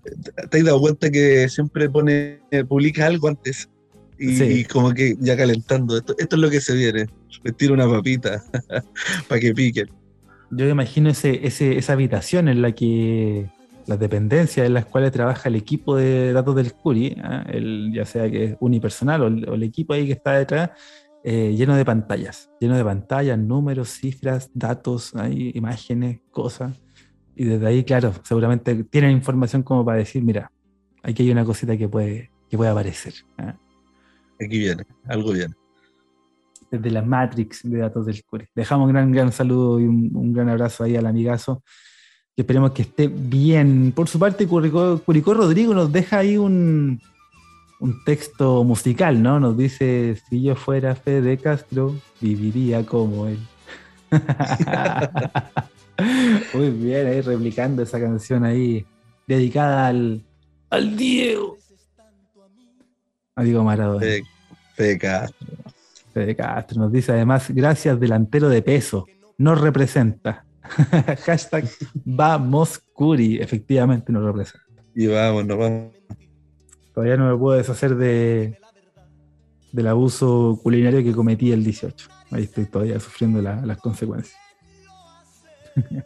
¿Te 0.51 0.59
has 0.59 0.65
dado 0.65 0.81
cuenta 0.81 1.11
que 1.11 1.49
siempre 1.49 1.89
pone, 1.91 2.41
publica 2.69 3.07
algo 3.07 3.29
antes? 3.29 3.69
Y, 4.19 4.65
como 4.65 4.95
que 4.95 5.15
ya 5.21 5.37
calentando. 5.37 5.97
Esto, 5.97 6.15
esto, 6.19 6.37
es 6.37 6.43
lo 6.43 6.51
que 6.51 6.61
se 6.61 6.75
viene. 6.75 7.07
Vestir 7.45 7.71
una 7.71 7.89
papita 7.89 8.43
para 9.29 9.41
que 9.41 9.53
piquen. 9.53 9.91
Yo 10.51 10.69
imagino 10.69 11.11
ese, 11.11 11.47
esa 11.47 11.93
habitación 11.93 12.49
en 12.49 12.63
la 12.63 12.73
que 12.73 13.51
las 13.87 13.99
dependencias 13.99 14.67
en 14.67 14.75
las 14.75 14.85
cuales 14.85 15.13
trabaja 15.13 15.49
el 15.49 15.55
equipo 15.55 15.97
de 15.97 16.33
datos 16.33 16.57
del 16.57 16.73
Curi, 16.73 17.17
¿ah? 17.23 17.45
el, 17.49 17.93
ya 17.93 18.05
sea 18.05 18.31
que 18.31 18.45
es 18.45 18.57
unipersonal 18.61 19.23
o 19.23 19.55
el, 19.55 19.63
equipo 19.63 19.93
ahí 19.93 20.07
que 20.07 20.13
está 20.13 20.33
detrás, 20.33 20.71
eh, 21.25 21.55
lleno 21.57 21.77
de 21.77 21.85
pantallas, 21.85 22.51
lleno 22.61 22.77
de 22.77 22.85
pantallas, 22.85 23.39
números, 23.39 23.91
cifras, 23.91 24.51
datos, 24.55 25.15
hay 25.15 25.53
imágenes, 25.55 26.21
cosas. 26.31 26.81
Y 27.35 27.45
desde 27.45 27.67
ahí, 27.67 27.85
claro, 27.85 28.13
seguramente 28.23 28.85
tienen 28.85 29.11
información 29.11 29.63
como 29.63 29.85
para 29.85 29.99
decir, 29.99 30.23
mira, 30.23 30.51
aquí 31.03 31.23
hay 31.23 31.31
una 31.31 31.45
cosita 31.45 31.77
que 31.77 31.89
puede, 31.89 32.31
que 32.49 32.57
puede 32.57 32.71
aparecer. 32.71 33.15
¿ah? 33.39 33.57
Aquí 34.41 34.59
viene, 34.59 34.85
algo 35.07 35.33
viene. 35.33 35.55
Desde 36.71 36.91
la 36.91 37.03
Matrix 37.03 37.61
de 37.63 37.79
datos 37.79 38.07
del 38.07 38.25
Curi. 38.25 38.47
Dejamos 38.55 38.87
un 38.87 38.93
gran, 38.93 39.13
gran 39.13 39.33
saludo 39.33 39.81
y 39.81 39.85
un, 39.85 40.33
gran 40.33 40.49
abrazo 40.49 40.85
ahí 40.85 40.97
al 40.97 41.07
amigazo. 41.07 41.63
Que 42.35 42.43
esperemos 42.43 42.73
que 42.73 42.83
esté 42.83 43.09
bien. 43.09 43.93
Por 43.95 44.09
su 44.09 44.19
parte, 44.19 44.47
Curicó, 44.47 45.35
Rodrigo 45.35 45.75
nos 45.75 45.93
deja 45.93 46.19
ahí 46.19 46.37
un, 46.37 47.01
un 47.81 48.05
texto 48.05 48.65
musical, 48.65 49.23
¿no? 49.23 49.41
Nos 49.41 49.57
dice, 49.57 50.21
si 50.29 50.43
yo 50.43 50.55
fuera 50.55 50.95
Fede 50.95 51.39
Castro, 51.39 51.97
viviría 52.21 52.85
como 52.85 53.27
él. 53.27 53.39
Muy 56.55 56.71
bien, 56.71 57.07
ahí 57.07 57.21
replicando 57.21 57.83
esa 57.83 57.99
canción 57.99 58.45
ahí, 58.45 58.85
dedicada 59.27 59.87
al, 59.87 60.23
al 60.71 60.97
Diego. 60.97 61.57
A 63.35 63.43
Diego 63.43 63.65
Maradona. 63.65 64.07
Fede 64.75 64.99
Castro. 64.99 65.66
Fede 66.17 66.35
Castro 66.35 66.81
nos 66.81 66.91
dice 66.91 67.13
además, 67.13 67.51
gracias 67.51 68.01
delantero 68.01 68.49
de 68.49 68.63
peso, 68.63 69.05
nos 69.37 69.61
representa. 69.61 70.47
Hashtag 71.27 71.69
vamos 72.07 72.79
Curi, 72.95 73.37
efectivamente 73.37 74.11
nos 74.11 74.25
representa. 74.25 74.65
Y 74.95 75.09
vamos, 75.09 75.45
nos 75.45 75.59
vamos. 75.59 75.93
Todavía 76.95 77.19
no 77.19 77.31
me 77.31 77.37
puedo 77.39 77.59
deshacer 77.59 77.97
de 77.97 78.59
del 79.73 79.87
abuso 79.89 80.59
culinario 80.63 81.03
que 81.03 81.13
cometí 81.13 81.53
el 81.53 81.63
18. 81.63 82.09
Ahí 82.31 82.45
estoy 82.45 82.65
todavía 82.65 82.99
sufriendo 82.99 83.43
las 83.43 83.77
consecuencias. 83.77 84.41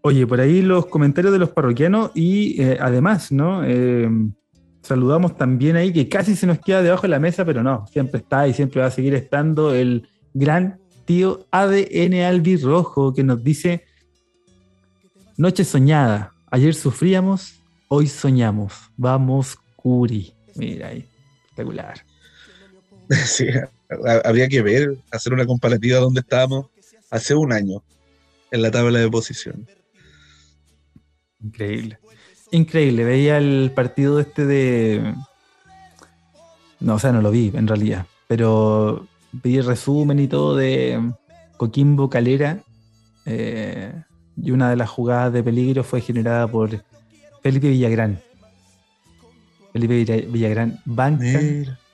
Oye, 0.00 0.26
por 0.26 0.40
ahí 0.40 0.60
los 0.60 0.86
comentarios 0.86 1.32
de 1.32 1.38
los 1.38 1.50
parroquianos 1.50 2.10
y 2.16 2.60
eh, 2.60 2.78
además, 2.80 3.30
¿no? 3.30 3.62
Eh, 3.64 4.10
saludamos 4.84 5.36
también 5.36 5.76
ahí 5.76 5.92
que 5.92 6.08
casi 6.08 6.36
se 6.36 6.46
nos 6.46 6.58
queda 6.60 6.82
debajo 6.82 7.02
de 7.02 7.08
la 7.08 7.18
mesa, 7.18 7.44
pero 7.44 7.62
no, 7.62 7.86
siempre 7.90 8.20
está 8.20 8.46
y 8.46 8.54
siempre 8.54 8.80
va 8.80 8.88
a 8.88 8.90
seguir 8.90 9.14
estando 9.14 9.74
el 9.74 10.08
gran 10.34 10.78
tío 11.06 11.46
ADN 11.50 12.14
Albirrojo 12.22 13.14
que 13.14 13.24
nos 13.24 13.42
dice, 13.42 13.84
noche 15.36 15.64
soñada, 15.64 16.32
ayer 16.50 16.74
sufríamos, 16.74 17.54
hoy 17.88 18.06
soñamos, 18.06 18.74
vamos 18.96 19.56
Curi. 19.76 20.34
Mira 20.54 20.88
ahí, 20.88 21.08
espectacular. 21.44 22.04
Sí, 23.26 23.46
habría 24.24 24.48
que 24.48 24.62
ver, 24.62 24.96
hacer 25.10 25.34
una 25.34 25.44
comparativa 25.44 25.98
donde 25.98 26.20
estábamos 26.20 26.68
hace 27.10 27.34
un 27.34 27.52
año 27.52 27.82
en 28.50 28.62
la 28.62 28.70
tabla 28.70 28.98
de 28.98 29.10
posición. 29.10 29.68
Increíble. 31.38 31.98
Increíble. 32.50 33.04
Veía 33.04 33.38
el 33.38 33.72
partido 33.74 34.20
este 34.20 34.46
de. 34.46 35.14
No, 36.80 36.94
o 36.94 36.98
sea, 36.98 37.12
no 37.12 37.22
lo 37.22 37.30
vi 37.30 37.50
en 37.54 37.66
realidad. 37.66 38.06
Pero 38.28 39.06
vi 39.32 39.58
el 39.58 39.66
resumen 39.66 40.18
y 40.18 40.28
todo 40.28 40.56
de 40.56 41.00
Coquimbo 41.56 42.08
Calera. 42.08 42.58
Eh, 43.26 43.92
y 44.36 44.50
una 44.50 44.70
de 44.70 44.76
las 44.76 44.90
jugadas 44.90 45.32
de 45.32 45.42
peligro 45.42 45.84
fue 45.84 46.00
generada 46.00 46.46
por 46.46 46.82
Felipe 47.42 47.68
Villagrán. 47.68 48.20
Felipe 49.72 50.26
Villagrán 50.28 50.80
banca, 50.84 51.40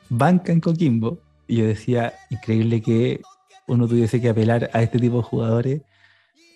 banca 0.08 0.52
en 0.52 0.60
Coquimbo. 0.60 1.18
Y 1.46 1.56
yo 1.56 1.66
decía, 1.66 2.14
increíble 2.30 2.80
que 2.80 3.20
uno 3.66 3.86
tuviese 3.88 4.20
que 4.20 4.28
apelar 4.28 4.70
a 4.72 4.82
este 4.82 4.98
tipo 4.98 5.18
de 5.18 5.22
jugadores 5.22 5.82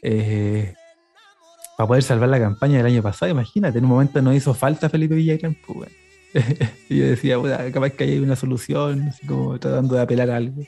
eh, 0.03 0.75
para 1.77 1.89
poder 1.89 2.03
salvar 2.03 2.29
la 2.29 2.39
campaña 2.39 2.79
del 2.79 2.87
año 2.87 3.03
pasado. 3.03 3.31
Imagínate, 3.31 3.79
en 3.79 3.85
un 3.85 3.91
momento 3.91 4.23
no 4.23 4.33
hizo 4.35 4.55
falta 4.55 4.89
Felipe 4.89 5.15
Villagrán. 5.15 5.57
Pues, 5.67 5.91
y 6.89 6.99
yo 6.99 7.07
decía, 7.07 7.39
capaz 7.73 7.91
que 7.91 8.05
hay 8.05 8.19
una 8.19 8.37
solución, 8.37 9.03
así 9.09 9.27
como 9.27 9.59
tratando 9.59 9.95
de 9.95 10.03
apelar 10.03 10.31
a 10.31 10.37
algo. 10.37 10.63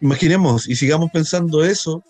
Imaginemos 0.00 0.68
y 0.68 0.76
sigamos 0.76 1.10
pensando 1.10 1.64
eso, 1.64 2.02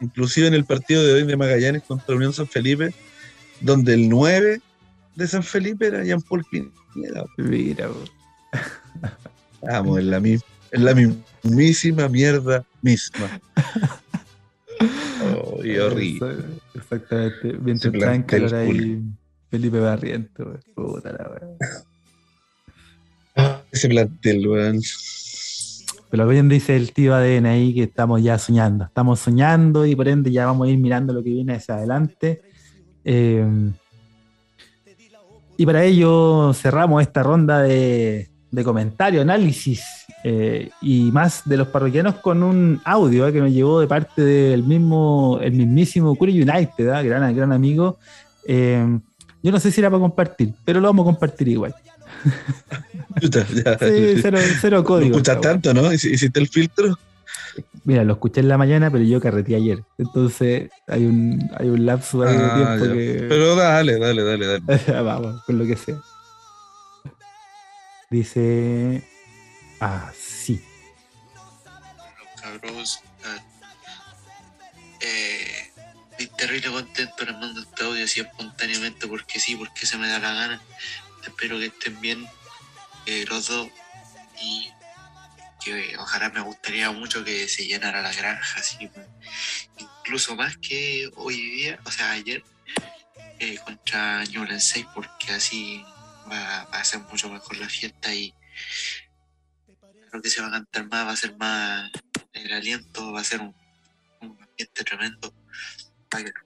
inclusive 0.00 0.46
en 0.46 0.54
el 0.54 0.64
partido 0.64 1.04
de 1.04 1.14
hoy 1.14 1.24
de 1.24 1.36
Magallanes 1.36 1.82
contra 1.82 2.14
Unión 2.14 2.32
San 2.32 2.46
Felipe, 2.46 2.94
donde 3.60 3.94
el 3.94 4.08
9 4.08 4.60
de 5.16 5.26
San 5.26 5.42
Felipe 5.42 5.86
era 5.86 6.04
Jean 6.04 6.22
Paul 6.22 6.44
Pineda. 6.50 7.24
Mira, 7.36 7.88
Vamos, 9.62 9.98
en 9.98 10.10
la, 10.10 10.16
en 10.18 10.84
la 10.84 10.94
mismísima 10.94 12.08
mierda 12.08 12.64
misma. 12.80 13.40
Oh, 15.36 15.58
horrible. 15.58 16.36
Exactamente. 16.74 17.52
Mientras 17.60 17.94
está 17.94 18.14
en 18.14 18.22
calor 18.22 18.54
ahí 18.54 19.02
Felipe 19.50 19.80
Barriento, 19.80 20.58
puta 20.74 21.12
la 21.12 21.30
Ese 23.70 23.88
plantel, 23.88 24.48
weón. 24.48 24.80
Pero 26.10 26.28
bien 26.28 26.48
dice 26.48 26.76
el 26.76 26.92
tío 26.92 27.14
ADN 27.14 27.46
ahí 27.46 27.74
que 27.74 27.84
estamos 27.84 28.22
ya 28.22 28.38
soñando. 28.38 28.84
Estamos 28.84 29.20
soñando 29.20 29.86
y 29.86 29.94
por 29.94 30.08
ende 30.08 30.30
ya 30.30 30.46
vamos 30.46 30.68
a 30.68 30.70
ir 30.70 30.78
mirando 30.78 31.12
lo 31.12 31.22
que 31.22 31.30
viene 31.30 31.54
hacia 31.54 31.76
adelante. 31.76 32.42
Eh, 33.04 33.72
y 35.56 35.66
para 35.66 35.84
ello 35.84 36.52
cerramos 36.54 37.02
esta 37.02 37.22
ronda 37.22 37.62
de, 37.62 38.31
de 38.52 38.62
comentario, 38.62 39.22
análisis 39.22 39.82
eh, 40.22 40.70
y 40.82 41.10
más 41.10 41.42
de 41.46 41.56
los 41.56 41.68
parroquianos 41.68 42.16
con 42.16 42.42
un 42.42 42.80
audio 42.84 43.26
eh, 43.26 43.32
que 43.32 43.40
nos 43.40 43.50
llegó 43.50 43.80
de 43.80 43.86
parte 43.86 44.22
del 44.22 44.62
mismo, 44.62 45.40
el 45.42 45.52
mismísimo 45.52 46.14
Curry 46.14 46.42
United, 46.42 46.86
¿eh? 46.86 47.02
gran, 47.02 47.34
gran 47.34 47.52
amigo. 47.52 47.98
yo 48.46 49.50
no 49.50 49.58
sé 49.58 49.72
si 49.72 49.80
era 49.80 49.90
para 49.90 50.00
compartir, 50.00 50.52
pero 50.64 50.80
lo 50.80 50.88
vamos 50.88 51.04
a 51.04 51.06
compartir 51.06 51.48
igual. 51.48 51.74
sí, 53.20 54.22
cero, 54.60 54.84
código. 54.84 55.10
No 55.10 55.16
escuchas 55.16 55.40
tanto, 55.40 55.72
¿no? 55.72 55.90
¿Hiciste 55.90 56.38
el 56.38 56.48
filtro? 56.48 56.96
Mira, 57.84 58.04
lo 58.04 58.12
escuché 58.12 58.40
en 58.40 58.48
la 58.48 58.58
mañana, 58.58 58.90
pero 58.90 59.02
yo 59.02 59.20
carreteé 59.20 59.56
ayer. 59.56 59.82
Entonces 59.98 60.70
hay 60.86 61.06
un, 61.06 61.50
hay 61.56 61.68
un 61.68 61.84
lapso 61.84 62.22
ahí 62.22 62.36
de 62.36 62.44
ah, 62.44 62.76
tiempo 62.78 62.94
que. 62.94 63.26
Pero 63.28 63.56
dale, 63.56 63.98
dale, 63.98 64.22
dale, 64.22 64.46
dale. 64.46 65.02
Vamos, 65.02 65.42
con 65.44 65.58
lo 65.58 65.64
que 65.64 65.76
sea. 65.76 65.96
Dice. 68.12 69.02
Ah, 69.80 70.12
sí. 70.14 70.62
Cabros. 72.38 73.00
Ah, 73.24 73.42
eh, 75.00 75.72
estoy 76.10 76.26
terrible 76.36 76.72
contento, 76.72 77.24
les 77.24 77.34
mando 77.38 77.62
este 77.62 77.84
audio 77.84 78.04
así 78.04 78.20
espontáneamente 78.20 79.06
porque 79.06 79.40
sí, 79.40 79.56
porque 79.56 79.86
se 79.86 79.96
me 79.96 80.08
da 80.08 80.18
la 80.18 80.34
gana. 80.34 80.62
Espero 81.26 81.58
que 81.58 81.66
estén 81.66 81.98
bien 82.02 82.26
eh, 83.06 83.24
los 83.30 83.48
dos 83.48 83.68
y 84.42 84.70
que 85.64 85.96
ojalá 85.96 86.28
me 86.28 86.42
gustaría 86.42 86.90
mucho 86.90 87.24
que 87.24 87.48
se 87.48 87.64
llenara 87.64 88.02
la 88.02 88.12
granja, 88.12 88.60
así, 88.60 88.90
incluso 89.78 90.36
más 90.36 90.58
que 90.58 91.10
hoy 91.16 91.36
día, 91.36 91.80
o 91.86 91.90
sea, 91.90 92.10
ayer, 92.10 92.44
eh, 93.38 93.56
contra 93.64 94.22
6, 94.26 94.86
porque 94.94 95.32
así 95.32 95.82
va, 96.30 96.62
a 96.62 96.84
ser 96.84 97.00
mucho 97.00 97.28
mejor 97.28 97.56
la 97.56 97.68
fiesta 97.68 98.14
y 98.14 98.34
creo 100.10 100.22
que 100.22 100.30
se 100.30 100.42
va 100.42 100.48
a 100.48 100.52
cantar 100.52 100.88
más, 100.88 101.06
va 101.06 101.12
a 101.12 101.16
ser 101.16 101.36
más 101.36 101.90
el 102.32 102.52
aliento, 102.52 103.12
va 103.12 103.20
a 103.20 103.24
ser 103.24 103.40
un, 103.40 103.54
ambiente 104.20 104.84
tremendo 104.84 105.34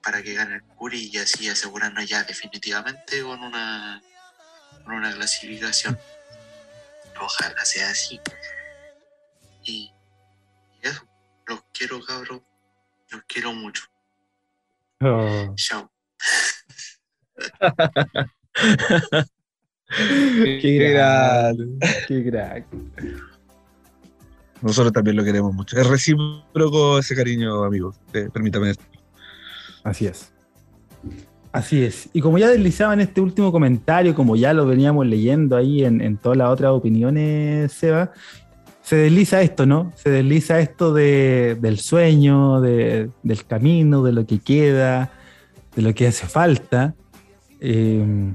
para 0.01 0.23
que, 0.23 0.35
gane 0.35 0.57
el 0.57 0.63
Curi 0.63 1.11
y 1.13 1.19
así 1.19 1.49
asegurarnos 1.49 2.09
ya 2.09 2.23
definitivamente 2.23 3.23
con 3.23 3.43
una, 3.43 4.01
con 4.85 4.95
una 4.95 5.13
clasificación. 5.13 5.99
Ojalá 7.21 7.65
sea 7.65 7.91
así. 7.91 8.21
Y, 9.65 9.93
eso, 10.81 11.05
los 11.47 11.65
quiero, 11.73 12.01
cabrón. 12.05 12.45
Los 13.11 13.23
quiero 13.27 13.53
mucho. 13.53 13.85
Oh. 15.01 15.53
Chao. 15.57 15.91
qué 19.89 20.91
gran, 20.91 21.57
qué 22.09 22.23
gran. 22.23 22.65
Nosotros 24.63 24.93
también 24.93 25.17
lo 25.17 25.25
queremos 25.25 25.55
mucho. 25.55 25.79
Es 25.79 25.87
recíproco 25.87 26.99
ese 26.99 27.15
cariño, 27.15 27.65
amigos. 27.65 27.97
Permítame 28.33 28.71
esto. 28.71 28.85
Así 29.85 30.07
es. 30.07 30.33
Así 31.53 31.85
es. 31.85 32.09
Y 32.13 32.21
como 32.21 32.39
ya 32.39 32.49
deslizaba 32.49 32.95
en 32.95 33.01
este 33.01 33.21
último 33.21 33.53
comentario, 33.53 34.15
como 34.15 34.37
ya 34.37 34.53
lo 34.53 34.67
veníamos 34.67 35.07
leyendo 35.07 35.57
ahí 35.57 35.85
en, 35.85 36.01
en 36.01 36.17
todas 36.17 36.37
las 36.37 36.51
otras 36.51 36.73
opiniones, 36.73 37.73
Seba, 37.73 38.13
se 38.83 38.97
desliza 38.97 39.41
esto, 39.43 39.67
¿no? 39.67 39.93
Se 39.97 40.11
desliza 40.11 40.61
esto 40.61 40.93
de, 40.93 41.57
del 41.61 41.79
sueño, 41.79 42.61
de, 42.61 43.11
del 43.23 43.45
camino, 43.47 44.03
de 44.03 44.13
lo 44.13 44.27
que 44.27 44.39
queda, 44.39 45.11
de 45.75 45.83
lo 45.83 45.95
que 45.95 46.07
hace 46.07 46.27
falta. 46.27 46.95
Eh, 47.61 48.33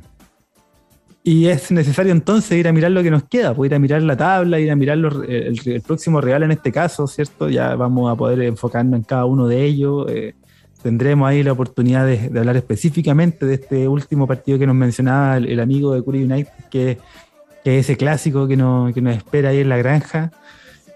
y 1.23 1.47
es 1.47 1.71
necesario 1.71 2.11
entonces 2.11 2.57
ir 2.57 2.67
a 2.67 2.71
mirar 2.71 2.91
lo 2.91 3.03
que 3.03 3.11
nos 3.11 3.23
queda, 3.23 3.53
pues 3.53 3.69
ir 3.69 3.75
a 3.75 3.79
mirar 3.79 4.01
la 4.01 4.17
tabla, 4.17 4.59
ir 4.59 4.71
a 4.71 4.75
mirar 4.75 4.97
el, 4.97 5.81
próximo 5.85 6.19
real 6.19 6.41
en 6.43 6.51
este 6.51 6.71
caso, 6.71 7.05
¿cierto? 7.05 7.47
Ya 7.47 7.75
vamos 7.75 8.11
a 8.11 8.15
poder 8.15 8.41
enfocarnos 8.41 8.97
en 8.97 9.03
cada 9.03 9.25
uno 9.25 9.47
de 9.47 9.63
ellos. 9.63 10.09
Eh, 10.09 10.33
tendremos 10.81 11.29
ahí 11.29 11.43
la 11.43 11.51
oportunidad 11.51 12.07
de, 12.07 12.31
hablar 12.39 12.57
específicamente 12.57 13.45
de 13.45 13.53
este 13.53 13.87
último 13.87 14.25
partido 14.25 14.57
que 14.57 14.65
nos 14.65 14.75
mencionaba 14.75 15.37
el, 15.37 15.59
amigo 15.59 15.93
de 15.93 16.03
Curry 16.03 16.23
United, 16.23 16.51
que, 16.71 16.97
es 17.63 17.85
ese 17.85 17.95
clásico 17.95 18.47
que 18.47 18.55
que 18.55 19.01
nos 19.01 19.15
espera 19.15 19.49
ahí 19.49 19.59
en 19.59 19.69
la 19.69 19.77
granja. 19.77 20.31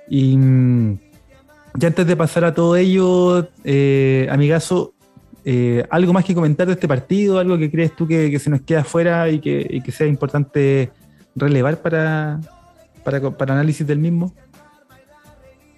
Y 0.10 0.36
mm, 0.38 0.98
ya 1.76 1.90
antes 1.90 2.08
de 2.08 2.16
pasar 2.16 2.46
a 2.46 2.54
todo 2.56 2.76
ello, 2.76 3.48
eh, 3.64 4.28
amigazo, 4.32 4.95
eh, 5.46 5.86
¿algo 5.92 6.12
más 6.12 6.26
que 6.26 6.34
comentar 6.34 6.66
de 6.66 6.74
este 6.74 6.88
partido? 6.88 7.38
¿Algo 7.38 7.56
que 7.60 7.70
crees 7.70 7.96
tú 7.96 8.08
que, 8.08 8.38
se 8.40 8.50
nos 8.50 8.62
queda 8.62 8.84
fuera 8.84 9.30
y 9.30 9.40
que, 9.40 9.84
sea 9.92 10.08
importante 10.08 10.90
relevar 11.36 11.82
para, 11.82 12.42
para, 13.04 13.54
análisis 13.54 13.86
del 13.86 14.00
mismo? 14.00 14.34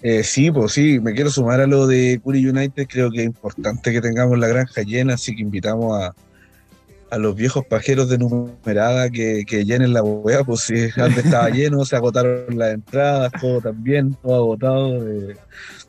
Eh, 0.02 0.24
sí, 0.24 0.50
pues 0.52 0.72
sí, 0.72 1.02
me 1.02 1.14
quiero 1.14 1.30
sumar 1.30 1.60
a 1.60 1.68
lo 1.68 1.86
de 1.86 2.22
Curry 2.24 2.48
United. 2.48 2.88
Creo 2.88 3.12
que 3.12 3.20
es 3.20 3.26
importante 3.26 3.92
que 3.92 4.00
tengamos 4.00 4.40
la 4.40 4.48
granja 4.48 4.84
llena, 4.84 5.16
así 5.16 5.36
que 5.36 5.42
invitamos 5.42 6.02
a, 6.02 6.16
a 7.10 7.18
los 7.18 7.36
viejos 7.36 7.66
pajeros 7.66 8.08
de 8.08 8.20
numerada 8.20 9.10
que, 9.10 9.44
que 9.46 9.66
llenen 9.66 9.92
la 9.92 10.02
hueá, 10.02 10.46
pues 10.46 10.62
si 10.62 10.76
antes 11.02 11.26
estaba 11.26 11.50
lleno, 11.50 11.84
se 11.84 11.98
agotaron 11.98 12.58
las 12.58 12.74
entradas, 12.74 13.34
todo 13.42 13.60
también, 13.60 14.14
todo 14.22 14.36
agotado, 14.36 15.04
de 15.04 15.36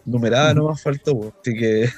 numerada 0.05 0.53
no 0.55 0.65
más 0.65 0.83
faltó, 0.83 1.17
pues. 1.17 1.33
así 1.41 1.55
que 1.55 1.89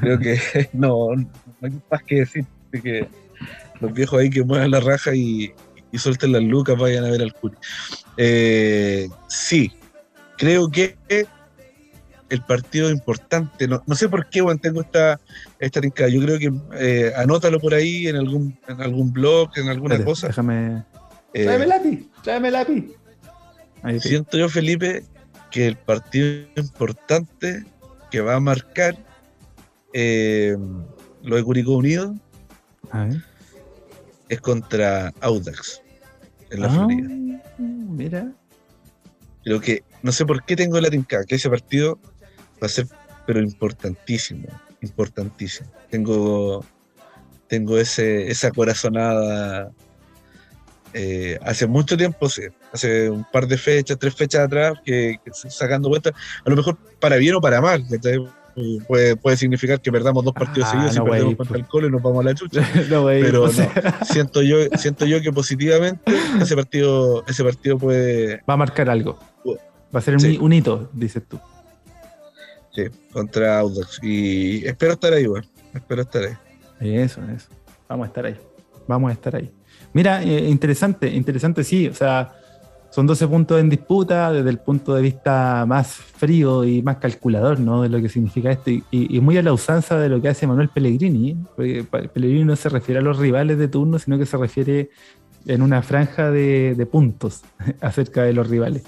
creo 0.00 0.18
que 0.18 0.38
no, 0.72 1.14
no 1.14 1.28
hay 1.62 1.72
más 1.90 2.02
que 2.04 2.16
decir, 2.16 2.44
que 2.70 3.08
los 3.80 3.92
viejos 3.92 4.20
ahí 4.20 4.30
que 4.30 4.42
muevan 4.42 4.70
la 4.70 4.80
raja 4.80 5.14
y, 5.14 5.52
y 5.92 5.98
suelten 5.98 6.32
las 6.32 6.42
lucas 6.42 6.76
vayan 6.78 7.04
a 7.04 7.10
ver 7.10 7.22
al 7.22 7.32
Curi. 7.32 7.56
Eh, 8.16 9.08
sí, 9.28 9.72
creo 10.36 10.70
que 10.70 10.96
el 12.28 12.42
partido 12.42 12.90
importante. 12.90 13.66
No, 13.68 13.82
sé 13.94 14.08
por 14.08 14.28
qué, 14.28 14.40
Juan, 14.40 14.58
tengo 14.58 14.80
esta, 14.80 15.20
esta 15.58 15.80
Yo 15.80 16.20
creo 16.20 16.38
que 16.38 16.52
eh, 16.74 17.12
anótalo 17.16 17.58
por 17.58 17.74
ahí 17.74 18.08
en 18.08 18.16
algún, 18.16 18.58
en 18.68 18.80
algún 18.80 19.12
blog, 19.12 19.50
en 19.56 19.68
alguna 19.68 20.04
cosa. 20.04 20.28
Déjame. 20.28 20.84
Eh, 21.34 21.44
tráeme 21.44 21.66
lápiz, 21.66 22.06
tráeme 22.22 22.50
lápiz. 22.50 22.84
siento 24.00 24.38
yo, 24.38 24.48
Felipe, 24.48 25.04
que 25.50 25.66
el 25.66 25.76
partido 25.76 26.46
importante 26.56 27.64
que 28.10 28.20
va 28.20 28.36
a 28.36 28.40
marcar 28.40 28.96
eh, 29.92 30.56
lo 31.22 31.36
de 31.36 31.44
Curicó 31.44 31.76
Unido 31.76 32.14
es 34.28 34.40
contra 34.40 35.12
Audax 35.20 35.82
en 36.50 36.60
la 36.60 36.66
ah, 36.68 36.70
Florida. 36.70 37.08
Mira. 37.58 38.32
Creo 39.44 39.60
que, 39.60 39.82
no 40.02 40.12
sé 40.12 40.26
por 40.26 40.44
qué 40.44 40.56
tengo 40.56 40.80
la 40.80 40.90
tinca, 40.90 41.24
que 41.24 41.36
ese 41.36 41.48
partido 41.48 41.98
va 42.62 42.66
a 42.66 42.68
ser, 42.68 42.86
pero 43.26 43.40
importantísimo, 43.40 44.48
importantísimo. 44.82 45.70
Tengo, 45.90 46.64
tengo 47.46 47.78
ese, 47.78 48.30
esa 48.30 48.50
corazonada. 48.50 49.70
Eh, 50.94 51.38
hace 51.42 51.66
mucho 51.66 51.96
tiempo, 51.96 52.28
hace 52.72 53.10
un 53.10 53.24
par 53.30 53.46
de 53.46 53.58
fechas, 53.58 53.98
tres 53.98 54.14
fechas 54.14 54.42
atrás, 54.42 54.74
que, 54.84 55.18
sacando 55.32 55.88
vueltas, 55.88 56.14
a 56.44 56.50
lo 56.50 56.56
mejor 56.56 56.76
para 56.98 57.16
bien 57.16 57.34
o 57.34 57.40
para 57.40 57.60
mal, 57.60 57.86
puede, 58.86 59.16
puede 59.16 59.36
significar 59.36 59.80
que 59.80 59.90
perdamos 59.92 60.24
dos 60.24 60.34
partidos 60.34 60.68
ah, 60.68 60.72
seguidos 60.72 60.96
y 60.96 61.00
perdemos 61.00 61.36
contra 61.36 61.56
el 61.56 61.66
Colo 61.66 61.88
y 61.88 61.90
nos 61.90 62.02
vamos 62.02 62.20
a 62.24 62.28
la 62.28 62.34
chucha. 62.34 62.68
pero 62.88 63.46
no, 63.46 64.04
siento 64.04 64.42
yo, 64.42 64.58
siento 64.76 65.06
yo 65.06 65.20
que 65.20 65.32
positivamente 65.32 66.00
ese 66.40 66.54
partido, 66.56 67.24
ese 67.26 67.44
partido 67.44 67.78
puede. 67.78 68.42
Va 68.48 68.54
a 68.54 68.56
marcar 68.56 68.90
algo. 68.90 69.18
Va 69.94 70.00
a 70.00 70.02
ser 70.02 70.16
un 70.16 70.52
hito, 70.52 70.90
dices 70.92 71.22
tú 71.26 71.40
contra 73.12 73.58
Audax. 73.60 74.00
Y 74.02 74.66
espero 74.66 74.92
estar 74.92 75.12
ahí, 75.12 75.26
bueno. 75.26 75.46
Espero 75.74 76.02
estar 76.02 76.22
ahí. 76.24 76.96
Eso, 76.96 77.20
eso. 77.34 77.48
Vamos 77.88 78.04
a 78.04 78.08
estar 78.08 78.26
ahí. 78.26 78.36
Vamos 78.86 79.10
a 79.10 79.12
estar 79.12 79.36
ahí. 79.36 79.50
Mira, 79.92 80.22
eh, 80.22 80.48
interesante, 80.48 81.08
interesante, 81.08 81.64
sí. 81.64 81.88
O 81.88 81.94
sea, 81.94 82.32
son 82.90 83.06
12 83.06 83.28
puntos 83.28 83.60
en 83.60 83.68
disputa 83.68 84.32
desde 84.32 84.48
el 84.50 84.58
punto 84.58 84.94
de 84.94 85.02
vista 85.02 85.64
más 85.66 85.88
frío 85.88 86.64
y 86.64 86.82
más 86.82 86.96
calculador, 86.96 87.60
¿no? 87.60 87.82
De 87.82 87.88
lo 87.88 88.00
que 88.00 88.08
significa 88.08 88.50
esto. 88.50 88.70
Y, 88.70 89.20
muy 89.20 89.36
a 89.36 89.42
la 89.42 89.52
usanza 89.52 89.98
de 89.98 90.08
lo 90.08 90.20
que 90.22 90.28
hace 90.28 90.46
Manuel 90.46 90.68
Pellegrini. 90.68 91.36
¿eh? 91.58 91.84
Pellegrini 92.12 92.44
no 92.44 92.56
se 92.56 92.68
refiere 92.68 93.00
a 93.00 93.02
los 93.02 93.18
rivales 93.18 93.58
de 93.58 93.68
turno, 93.68 93.98
sino 93.98 94.18
que 94.18 94.26
se 94.26 94.36
refiere 94.36 94.90
en 95.46 95.62
una 95.62 95.82
franja 95.82 96.30
de 96.30 96.88
puntos 96.90 97.42
acerca 97.80 98.22
de 98.22 98.32
los 98.32 98.48
rivales. 98.48 98.84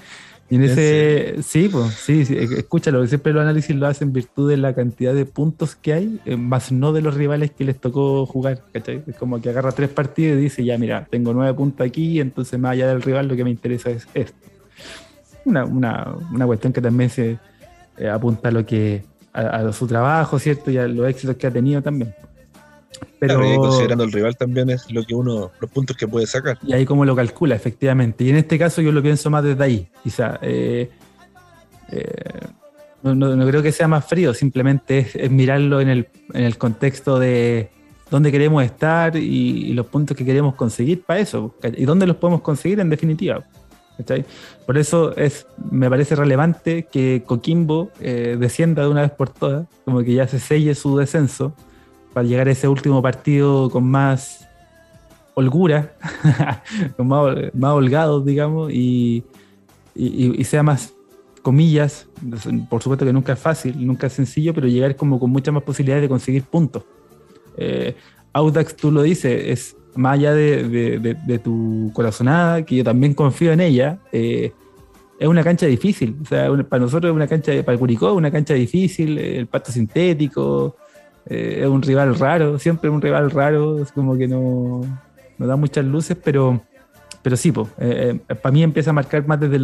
Y 0.50 0.56
en 0.56 0.64
ese, 0.64 1.36
sí, 1.44 1.68
pues, 1.68 1.94
sí, 1.94 2.24
sí, 2.24 2.36
escúchalo, 2.36 3.06
siempre 3.06 3.32
los 3.32 3.42
análisis 3.42 3.74
lo 3.76 3.86
hacen 3.86 4.08
en 4.08 4.14
virtud 4.14 4.50
de 4.50 4.56
la 4.56 4.74
cantidad 4.74 5.14
de 5.14 5.24
puntos 5.24 5.76
que 5.76 5.92
hay, 5.92 6.20
eh, 6.24 6.36
más 6.36 6.72
no 6.72 6.92
de 6.92 7.02
los 7.02 7.14
rivales 7.14 7.52
que 7.52 7.64
les 7.64 7.78
tocó 7.78 8.26
jugar, 8.26 8.60
¿cachai? 8.72 9.04
Es 9.06 9.16
como 9.16 9.40
que 9.40 9.48
agarra 9.48 9.70
tres 9.70 9.90
partidos 9.90 10.38
y 10.38 10.42
dice, 10.42 10.64
ya, 10.64 10.76
mira, 10.76 11.06
tengo 11.08 11.32
nueve 11.32 11.54
puntos 11.54 11.86
aquí, 11.86 12.18
entonces 12.18 12.58
más 12.58 12.72
allá 12.72 12.88
del 12.88 13.00
rival 13.00 13.28
lo 13.28 13.36
que 13.36 13.44
me 13.44 13.50
interesa 13.50 13.90
es 13.90 14.08
esto. 14.12 14.36
Una, 15.44 15.64
una, 15.64 16.16
una 16.32 16.46
cuestión 16.46 16.72
que 16.72 16.80
también 16.80 17.10
se 17.10 17.38
eh, 17.96 18.08
apunta 18.08 18.48
a 18.48 18.52
lo 18.52 18.66
que, 18.66 19.04
a, 19.32 19.72
su 19.72 19.86
trabajo, 19.86 20.40
¿cierto? 20.40 20.72
Y 20.72 20.78
a 20.78 20.88
los 20.88 21.08
éxitos 21.08 21.36
que 21.36 21.46
ha 21.46 21.52
tenido 21.52 21.80
también. 21.80 22.12
Pero 23.18 23.40
considerando 23.58 24.04
el 24.04 24.12
rival 24.12 24.36
también 24.36 24.70
es 24.70 24.90
lo 24.90 25.04
que 25.04 25.14
uno, 25.14 25.50
los 25.60 25.70
puntos 25.70 25.96
que 25.96 26.08
puede 26.08 26.26
sacar. 26.26 26.58
Y 26.62 26.72
ahí 26.72 26.84
como 26.84 27.04
lo 27.04 27.14
calcula, 27.14 27.54
efectivamente. 27.54 28.24
Y 28.24 28.30
en 28.30 28.36
este 28.36 28.58
caso 28.58 28.82
yo 28.82 28.92
lo 28.92 29.02
pienso 29.02 29.30
más 29.30 29.44
desde 29.44 29.62
ahí. 29.62 29.88
Quizá 30.02 30.38
eh, 30.42 30.90
eh, 31.90 32.40
no, 33.02 33.46
creo 33.46 33.62
que 33.62 33.72
sea 33.72 33.88
más 33.88 34.04
frío, 34.04 34.34
simplemente 34.34 35.10
es, 35.14 35.30
mirarlo 35.30 35.80
en 35.80 35.88
el, 35.88 36.08
en 36.34 36.44
el, 36.44 36.58
contexto 36.58 37.18
de 37.18 37.70
dónde 38.10 38.30
queremos 38.30 38.62
estar 38.62 39.16
y, 39.16 39.72
los 39.72 39.86
puntos 39.86 40.16
que 40.16 40.24
queremos 40.24 40.54
conseguir 40.54 41.02
para 41.02 41.20
eso. 41.20 41.54
¿Y 41.76 41.84
dónde 41.84 42.06
los 42.06 42.16
podemos 42.16 42.42
conseguir 42.42 42.80
en 42.80 42.90
definitiva? 42.90 43.44
Por 44.66 44.78
eso 44.78 45.16
es, 45.16 45.46
me 45.70 45.90
parece 45.90 46.14
relevante 46.14 46.86
que 46.90 47.22
Coquimbo 47.26 47.90
eh, 48.00 48.36
descienda 48.38 48.82
de 48.82 48.88
una 48.88 49.02
vez 49.02 49.10
por 49.10 49.30
todas, 49.30 49.66
como 49.84 50.02
que 50.02 50.14
ya 50.14 50.26
se 50.26 50.38
selle 50.38 50.74
su 50.74 50.96
descenso, 50.96 51.54
para 52.12 52.26
llegar 52.26 52.48
a 52.48 52.52
ese 52.52 52.68
último 52.68 53.02
partido 53.02 53.70
con 53.70 53.88
más 53.88 54.48
holgura, 55.34 55.94
con 56.96 57.08
más, 57.08 57.36
más 57.54 57.72
holgados, 57.72 58.24
digamos, 58.24 58.72
y, 58.72 59.24
y, 59.94 60.44
sea 60.44 60.62
más, 60.62 60.92
comillas, 61.42 62.06
por 62.68 62.82
supuesto 62.82 63.04
que 63.04 63.12
nunca 63.12 63.32
es 63.32 63.38
fácil, 63.38 63.86
nunca 63.86 64.06
es 64.06 64.12
sencillo, 64.12 64.52
pero 64.54 64.66
llegar 64.66 64.96
como 64.96 65.18
con 65.18 65.30
muchas 65.30 65.54
más 65.54 65.62
posibilidades 65.62 66.02
de 66.02 66.08
conseguir 66.08 66.42
puntos. 66.44 66.84
Eh, 67.56 67.94
Audax, 68.32 68.76
tú 68.76 68.90
lo 68.90 69.02
dices, 69.02 69.44
es 69.46 69.76
más 69.96 70.14
allá 70.14 70.34
de, 70.34 71.40
tu 71.42 71.90
corazonada, 71.94 72.64
que 72.64 72.76
yo 72.76 72.84
también 72.84 73.14
confío 73.14 73.52
en 73.52 73.60
ella, 73.60 73.98
eh, 74.12 74.52
es 75.18 75.28
una 75.28 75.44
cancha 75.44 75.66
difícil. 75.66 76.16
O 76.22 76.24
sea, 76.24 76.50
para 76.64 76.80
nosotros 76.80 77.10
es 77.10 77.14
una 77.14 77.26
cancha, 77.26 77.52
para 77.62 77.76
Curicó, 77.76 78.14
una 78.14 78.30
cancha 78.30 78.54
difícil, 78.54 79.18
el 79.18 79.46
pasto 79.46 79.70
sintético, 79.70 80.76
eh, 81.30 81.60
es 81.62 81.68
un 81.68 81.80
rival 81.80 82.18
raro, 82.18 82.58
siempre 82.58 82.90
un 82.90 83.00
rival 83.00 83.30
raro, 83.30 83.82
es 83.82 83.92
como 83.92 84.18
que 84.18 84.28
no, 84.28 84.82
no 85.38 85.46
da 85.46 85.56
muchas 85.56 85.84
luces, 85.84 86.16
pero, 86.22 86.60
pero 87.22 87.36
sí, 87.36 87.52
para 87.52 88.52
mí 88.52 88.62
empieza 88.62 88.90
a 88.90 88.92
marcar 88.92 89.26
más 89.26 89.40
desde, 89.40 89.58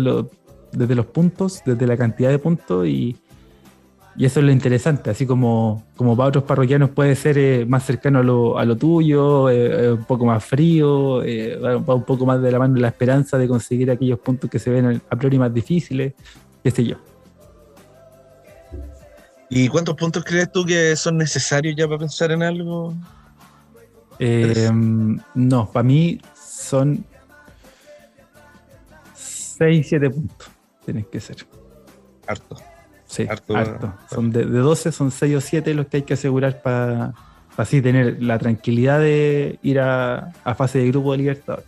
desde 0.73 0.95
los 0.95 1.07
puntos, 1.07 1.63
desde 1.67 1.87
la 1.87 1.97
cantidad 1.97 2.31
de 2.31 2.39
puntos 2.39 2.87
y 2.87 3.17
y 4.19 4.25
eso 4.25 4.41
es 4.41 4.47
lo 4.47 4.53
interesante, 4.53 5.11
así 5.11 5.27
como, 5.27 5.85
como 5.95 6.17
para 6.17 6.31
otros 6.31 6.45
parroquianos 6.45 6.91
puede 6.91 7.15
ser 7.15 7.37
eh, 7.37 7.67
más 7.67 7.85
cercano 7.85 8.21
a 8.21 8.23
lo, 8.23 8.59
a 8.59 8.65
lo 8.65 8.77
tuyo, 8.77 9.51
eh, 9.51 9.87
eh, 9.87 9.93
un 9.93 10.05
poco 10.05 10.25
más 10.25 10.43
frío, 10.43 11.19
va 11.63 11.95
un 11.95 12.05
poco 12.05 12.25
más 12.25 12.41
de 12.41 12.51
la 12.51 12.59
mano 12.59 12.77
la 12.77 12.89
esperanza 12.89 13.37
de 13.37 13.47
conseguir 13.47 13.91
aquellos 13.91 14.19
puntos 14.19 14.49
que 14.49 14.59
se 14.59 14.71
ven 14.71 15.03
a 15.09 15.17
priori 15.17 15.39
más 15.39 15.53
difíciles, 15.53 16.15
qué 16.63 16.71
sé 16.71 16.85
yo. 16.85 16.97
¿Y 19.49 19.69
cuántos 19.69 19.95
puntos 19.95 20.25
crees 20.25 20.51
tú 20.51 20.65
que 20.65 20.97
son 20.97 21.17
necesarios 21.19 21.75
ya 21.77 21.87
para 21.87 21.99
pensar 21.99 22.33
en 22.33 22.43
algo? 22.43 22.95
no, 25.35 25.71
para 25.71 25.83
mí 25.83 26.21
son 26.35 27.05
6, 29.15 29.87
7 29.89 30.11
puntos, 30.11 30.49
tienen 30.85 31.05
que 31.05 31.21
ser. 31.21 31.37
Harto. 32.27 32.57
Sí, 33.07 33.27
harto. 33.29 33.55
Son 34.11 34.31
de, 34.33 34.45
12, 34.45 34.93
son 34.93 35.11
6 35.11 35.37
o 35.37 35.41
7 35.41 35.75
los 35.75 35.87
que 35.87 35.99
hay 35.99 36.03
que 36.03 36.15
asegurar 36.15 36.61
para 36.61 37.15
así 37.57 37.81
tener 37.81 38.23
la 38.23 38.39
tranquilidad 38.39 39.01
de 39.01 39.59
ir 39.63 39.81
a, 39.81 40.33
fase 40.57 40.81
de 40.81 40.89
grupo 40.89 41.13
de 41.13 41.19
libertad. 41.19 41.61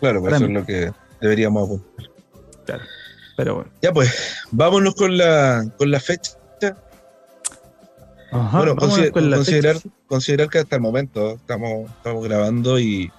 Claro, 0.00 0.20
pues 0.20 0.34
eso 0.34 0.44
es 0.44 0.50
lo 0.50 0.64
que 0.64 0.92
deberíamos 1.20 1.64
apuntar. 1.64 2.06
Claro, 2.64 2.84
pero 3.36 3.56
bueno. 3.56 3.70
Ya 3.82 3.92
pues, 3.92 4.36
vámonos 4.50 4.94
con 4.94 5.16
la, 5.16 5.70
con 5.76 5.90
la 5.90 6.00
fecha. 6.00 6.32
bueno, 8.52 8.74
considerar, 8.76 9.76
considerar 10.06 10.48
que 10.48 10.58
hasta 10.58 10.76
el 10.76 10.82
momento 10.82 11.34
estamos, 11.34 11.90
estamos 11.90 12.24
grabando 12.24 12.78
y 12.78 13.12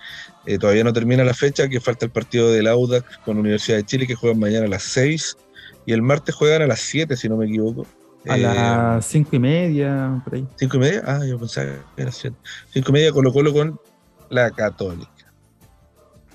eh, 0.45 0.57
todavía 0.57 0.83
no 0.83 0.91
termina 0.91 1.23
la 1.23 1.33
fecha, 1.33 1.69
que 1.69 1.79
falta 1.79 2.05
el 2.05 2.11
partido 2.11 2.51
del 2.51 2.67
Audax 2.67 3.17
con 3.19 3.37
Universidad 3.37 3.77
de 3.77 3.85
Chile 3.85 4.07
que 4.07 4.15
juegan 4.15 4.39
mañana 4.39 4.65
a 4.65 4.69
las 4.69 4.83
6 4.83 5.37
y 5.85 5.93
el 5.93 6.01
martes 6.01 6.35
juegan 6.35 6.63
a 6.63 6.67
las 6.67 6.79
7, 6.81 7.15
si 7.15 7.29
no 7.29 7.37
me 7.37 7.45
equivoco. 7.45 7.85
A 8.27 8.35
las 8.35 9.05
5 9.05 9.29
y 9.35 9.39
media, 9.39 10.21
por 10.23 10.35
ahí. 10.35 10.47
¿5 10.59 10.75
y 10.75 10.79
media? 10.79 11.03
Ah, 11.05 11.21
yo 11.25 11.39
pensaba 11.39 11.67
que 11.95 12.01
era 12.01 12.11
7. 12.11 12.35
5 12.73 12.89
y 12.89 12.91
media 12.91 13.11
Colo 13.11 13.31
Colo 13.31 13.53
con 13.53 13.79
la 14.29 14.49
Católica. 14.51 15.11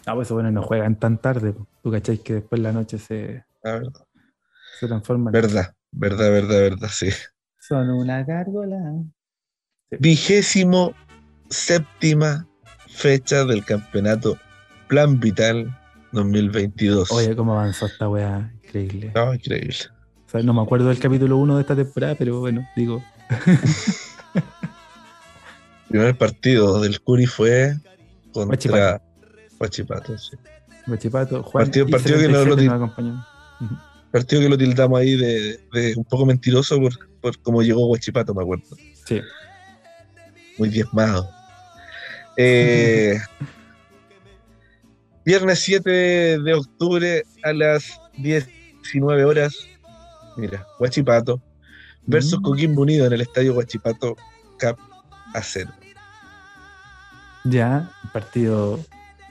Ah, 0.06 0.14
pues 0.14 0.30
bueno, 0.30 0.50
no 0.50 0.62
juegan 0.62 0.96
tan 0.98 1.18
tarde. 1.18 1.54
Tú 1.82 1.90
cacháis 1.90 2.20
que 2.20 2.34
después 2.34 2.60
la 2.60 2.72
noche 2.72 2.98
se, 2.98 3.44
verdad. 3.62 4.06
se 4.78 4.86
transforma. 4.86 5.30
Verdad, 5.30 5.74
verdad, 5.90 6.30
verdad, 6.30 6.60
verdad, 6.60 6.88
sí. 6.90 7.08
Son 7.60 7.88
una 7.90 8.24
gárgola. 8.24 8.76
Vigésimo 10.00 10.94
séptima 11.48 12.46
fecha 12.88 13.44
del 13.44 13.64
campeonato 13.64 14.36
Plan 14.88 15.20
Vital 15.20 15.78
2022. 16.12 17.10
Oye, 17.12 17.36
cómo 17.36 17.52
avanzó 17.52 17.86
esta 17.86 18.08
weá. 18.08 18.52
Increíble. 18.64 19.12
No, 19.14 19.34
increíble. 19.34 19.76
no 20.42 20.54
me 20.54 20.62
acuerdo 20.62 20.88
del 20.88 20.98
capítulo 20.98 21.36
1 21.38 21.56
de 21.56 21.60
esta 21.62 21.76
temporada, 21.76 22.14
pero 22.14 22.40
bueno, 22.40 22.66
digo. 22.76 23.02
el 24.34 24.42
primer 25.88 26.16
partido 26.16 26.80
del 26.80 27.00
Curi 27.00 27.26
fue 27.26 27.76
contra 28.32 29.00
Huachipato. 29.58 30.18
sí. 30.18 30.36
Huachipato, 30.86 31.42
Juan 31.44 31.64
partido, 31.64 31.86
partido 31.86 32.18
que 32.18 32.28
lo, 32.28 32.56
partido 34.10 34.42
que 34.42 34.48
lo 34.48 34.58
tildamos 34.58 35.00
ahí 35.00 35.16
de, 35.16 35.60
de, 35.72 35.94
un 35.96 36.04
poco 36.04 36.26
mentiroso 36.26 36.78
por, 36.78 36.92
por 37.20 37.38
cómo 37.42 37.62
llegó 37.62 37.86
Huachipato, 37.86 38.34
me 38.34 38.42
acuerdo. 38.42 38.76
Sí. 39.06 39.20
Muy 40.58 40.68
diezmado. 40.68 41.28
Eh, 42.36 43.18
viernes 45.24 45.60
7 45.60 45.90
de 46.38 46.54
octubre 46.54 47.22
a 47.42 47.52
las 47.52 48.00
10 48.18 48.62
19 48.82 49.24
horas, 49.24 49.56
mira, 50.36 50.66
Huachipato 50.78 51.40
versus 52.04 52.40
mm. 52.40 52.42
Coquimbo 52.42 52.82
Unido 52.82 53.06
en 53.06 53.12
el 53.12 53.20
estadio 53.20 53.54
Huachipato 53.54 54.16
Cap 54.58 54.78
a 55.34 55.42
cero. 55.42 55.70
Ya, 57.44 57.90
un 58.04 58.10
partido 58.10 58.78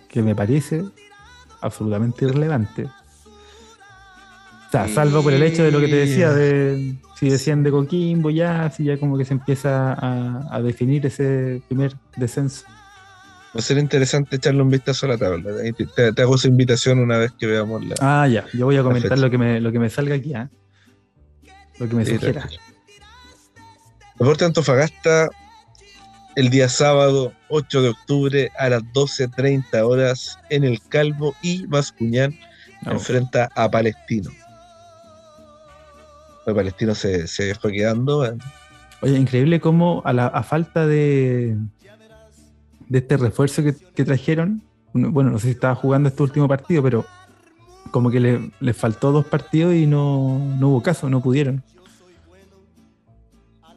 que 0.09 0.21
me 0.21 0.35
parece 0.35 0.83
absolutamente 1.61 2.25
irrelevante. 2.25 2.89
O 4.71 4.73
sea, 4.73 4.87
salvo 4.87 5.21
por 5.21 5.33
el 5.33 5.43
hecho 5.43 5.63
de 5.63 5.71
lo 5.71 5.81
que 5.81 5.89
te 5.89 5.97
decía, 5.97 6.31
de 6.31 6.95
si 7.19 7.29
decían 7.29 7.61
de 7.61 7.71
Coquimbo 7.71 8.29
ya, 8.29 8.71
si 8.71 8.85
ya 8.85 8.97
como 8.97 9.17
que 9.17 9.25
se 9.25 9.33
empieza 9.33 9.91
a, 9.91 10.47
a 10.49 10.61
definir 10.61 11.05
ese 11.05 11.61
primer 11.67 11.93
descenso. 12.15 12.63
Va 13.53 13.59
a 13.59 13.61
ser 13.61 13.79
interesante 13.79 14.37
echarle 14.37 14.61
un 14.61 14.69
vistazo 14.69 15.07
a 15.07 15.09
la 15.09 15.17
tabla. 15.17 15.43
Te, 15.93 16.21
hago 16.21 16.35
esa 16.35 16.47
invitación 16.47 16.99
una 16.99 17.17
vez 17.17 17.33
que 17.33 17.47
veamos 17.47 17.83
la. 17.83 17.95
Ah, 17.99 18.25
ya. 18.29 18.45
Yo 18.53 18.65
voy 18.65 18.77
a 18.77 18.83
comentar 18.83 19.19
lo 19.19 19.29
que, 19.29 19.37
me, 19.37 19.59
lo 19.59 19.73
que 19.73 19.79
me 19.79 19.89
salga 19.89 20.15
aquí, 20.15 20.33
¿eh? 20.33 20.47
Lo 21.77 21.89
que 21.89 21.95
me 21.95 22.05
sugiera. 22.05 22.47
Deporte 24.17 24.45
Antofagasta, 24.45 25.27
el 26.37 26.49
día 26.49 26.69
sábado 26.69 27.33
8 27.49 27.81
de 27.81 27.89
octubre 27.89 28.51
a 28.57 28.69
las 28.69 28.83
12.30 28.83 29.81
horas 29.85 30.39
en 30.49 30.63
el 30.63 30.79
Calvo 30.87 31.35
y 31.41 31.65
Bascuñán 31.65 32.39
enfrenta 32.85 33.49
a 33.55 33.69
Palestino. 33.69 34.31
El 36.45 36.55
Palestino 36.55 36.95
se, 36.95 37.27
se 37.27 37.53
fue 37.55 37.71
quedando. 37.71 38.23
Oye, 39.01 39.17
increíble 39.17 39.59
cómo 39.59 40.01
a, 40.05 40.13
la, 40.13 40.27
a 40.27 40.43
falta 40.43 40.85
de, 40.87 41.57
de 42.91 42.99
este 42.99 43.15
refuerzo 43.15 43.63
que, 43.63 44.03
trajeron. 44.03 44.61
Bueno, 44.91 45.31
no 45.31 45.39
sé 45.39 45.45
si 45.45 45.51
estaba 45.51 45.75
jugando 45.75 46.09
este 46.09 46.21
último 46.23 46.45
partido, 46.47 46.83
pero 46.83 47.05
como 47.89 48.11
que 48.11 48.19
le, 48.19 48.73
faltó 48.73 49.13
dos 49.13 49.25
partidos 49.25 49.73
y 49.75 49.87
no, 49.87 50.35
hubo 50.61 50.83
caso, 50.83 51.09
no 51.09 51.21
pudieron. 51.21 51.63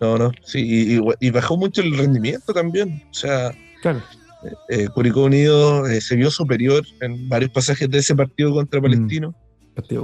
No, 0.00 0.18
no, 0.18 0.32
sí, 0.42 1.00
y, 1.20 1.30
bajó 1.30 1.56
mucho 1.56 1.80
el 1.80 1.96
rendimiento 1.96 2.52
también. 2.52 3.04
O 3.08 3.14
sea, 3.14 3.52
claro. 3.80 4.02
Eh, 4.42 4.54
eh, 4.68 4.88
Curicó 4.88 5.22
Unido 5.22 5.86
eh, 5.86 6.00
se 6.00 6.16
vio 6.16 6.30
superior 6.32 6.84
en 7.00 7.28
varios 7.28 7.52
pasajes 7.52 7.88
de 7.88 7.98
ese 7.98 8.16
partido 8.16 8.52
contra 8.52 8.80
mm. 8.80 8.82
Palestino. 8.82 9.34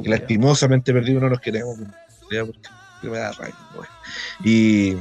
lastimosamente 0.04 0.92
perdió, 0.92 1.18
no 1.18 1.30
nos 1.30 1.40
queremos. 1.40 1.78
Porque 2.30 3.10
me 3.10 3.18
da 3.18 3.32
Y 4.44 4.96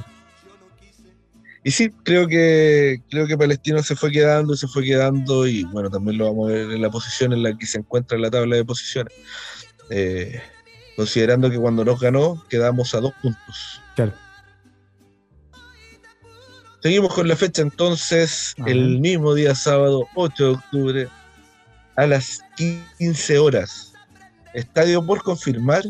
y 1.63 1.71
sí, 1.71 1.91
creo 2.03 2.27
que, 2.27 3.01
creo 3.09 3.27
que 3.27 3.37
Palestino 3.37 3.83
se 3.83 3.95
fue 3.95 4.11
quedando, 4.11 4.55
se 4.55 4.67
fue 4.67 4.83
quedando, 4.83 5.45
y 5.45 5.63
bueno, 5.65 5.89
también 5.89 6.17
lo 6.17 6.25
vamos 6.25 6.49
a 6.49 6.53
ver 6.53 6.71
en 6.71 6.81
la 6.81 6.89
posición 6.89 7.33
en 7.33 7.43
la 7.43 7.57
que 7.57 7.65
se 7.65 7.79
encuentra 7.79 8.15
en 8.15 8.21
la 8.21 8.31
tabla 8.31 8.55
de 8.55 8.63
posiciones. 8.65 9.13
Eh, 9.89 10.41
considerando 10.95 11.49
que 11.49 11.57
cuando 11.57 11.83
nos 11.83 11.99
ganó, 11.99 12.43
quedamos 12.49 12.95
a 12.95 13.01
dos 13.01 13.13
puntos. 13.21 13.81
Claro. 13.95 14.13
Seguimos 16.81 17.13
con 17.13 17.27
la 17.27 17.35
fecha 17.35 17.61
entonces, 17.61 18.55
el 18.65 18.99
mismo 18.99 19.33
día 19.33 19.53
sábado, 19.53 20.07
8 20.15 20.45
de 20.45 20.51
octubre, 20.51 21.07
a 21.97 22.07
las 22.07 22.39
15 22.55 23.37
horas. 23.37 23.93
Estadio 24.53 25.05
por 25.05 25.21
confirmar, 25.23 25.83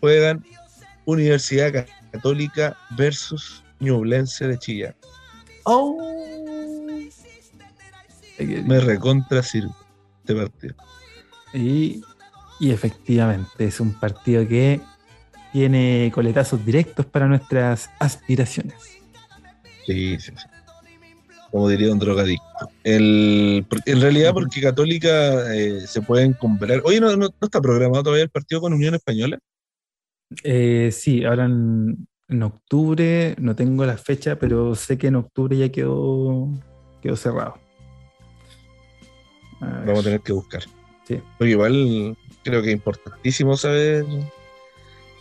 juegan 0.00 0.44
Universidad 1.08 1.86
Católica 2.12 2.76
versus 2.90 3.64
Ñublense 3.80 4.46
de 4.46 4.58
Chillán. 4.58 4.94
Oh. 5.64 5.96
Me 8.38 8.78
recontra 8.78 9.42
sirve 9.42 9.70
este 10.20 10.34
partido. 10.34 10.74
Y, 11.54 12.02
efectivamente 12.60 13.64
es 13.64 13.80
un 13.80 13.98
partido 13.98 14.46
que 14.46 14.82
tiene 15.50 16.12
coletazos 16.14 16.64
directos 16.64 17.06
para 17.06 17.26
nuestras 17.26 17.88
aspiraciones. 17.98 18.76
Sí, 19.86 20.18
sí, 20.20 20.32
sí. 20.36 20.46
como 21.50 21.70
diría 21.70 21.90
un 21.90 21.98
drogadicto. 21.98 22.44
El, 22.84 23.66
en 23.86 24.00
realidad, 24.02 24.34
porque 24.34 24.60
Católica 24.60 25.54
eh, 25.54 25.86
se 25.86 26.02
pueden 26.02 26.34
comprar. 26.34 26.82
Oye, 26.84 27.00
¿no, 27.00 27.16
¿no, 27.16 27.30
está 27.40 27.62
programado 27.62 28.02
todavía 28.02 28.24
el 28.24 28.30
partido 28.30 28.60
con 28.60 28.74
Unión 28.74 28.94
Española? 28.94 29.38
Eh, 30.44 30.90
sí, 30.92 31.24
ahora 31.24 31.46
en, 31.46 32.08
octubre, 32.42 33.34
no 33.38 33.56
tengo 33.56 33.84
la 33.86 33.96
fecha, 33.96 34.38
pero 34.38 34.74
sé 34.74 34.98
que 34.98 35.06
en 35.06 35.16
octubre 35.16 35.56
ya 35.56 35.70
quedó, 35.70 36.48
quedó 37.00 37.16
cerrado. 37.16 37.54
Vamos 39.60 40.00
a 40.00 40.02
tener 40.02 40.20
que 40.20 40.32
buscar. 40.32 40.62
Sí. 41.04 41.20
Porque 41.38 41.52
igual 41.52 42.16
creo 42.44 42.62
que 42.62 42.68
es 42.68 42.74
importantísimo 42.74 43.56
saber 43.56 44.04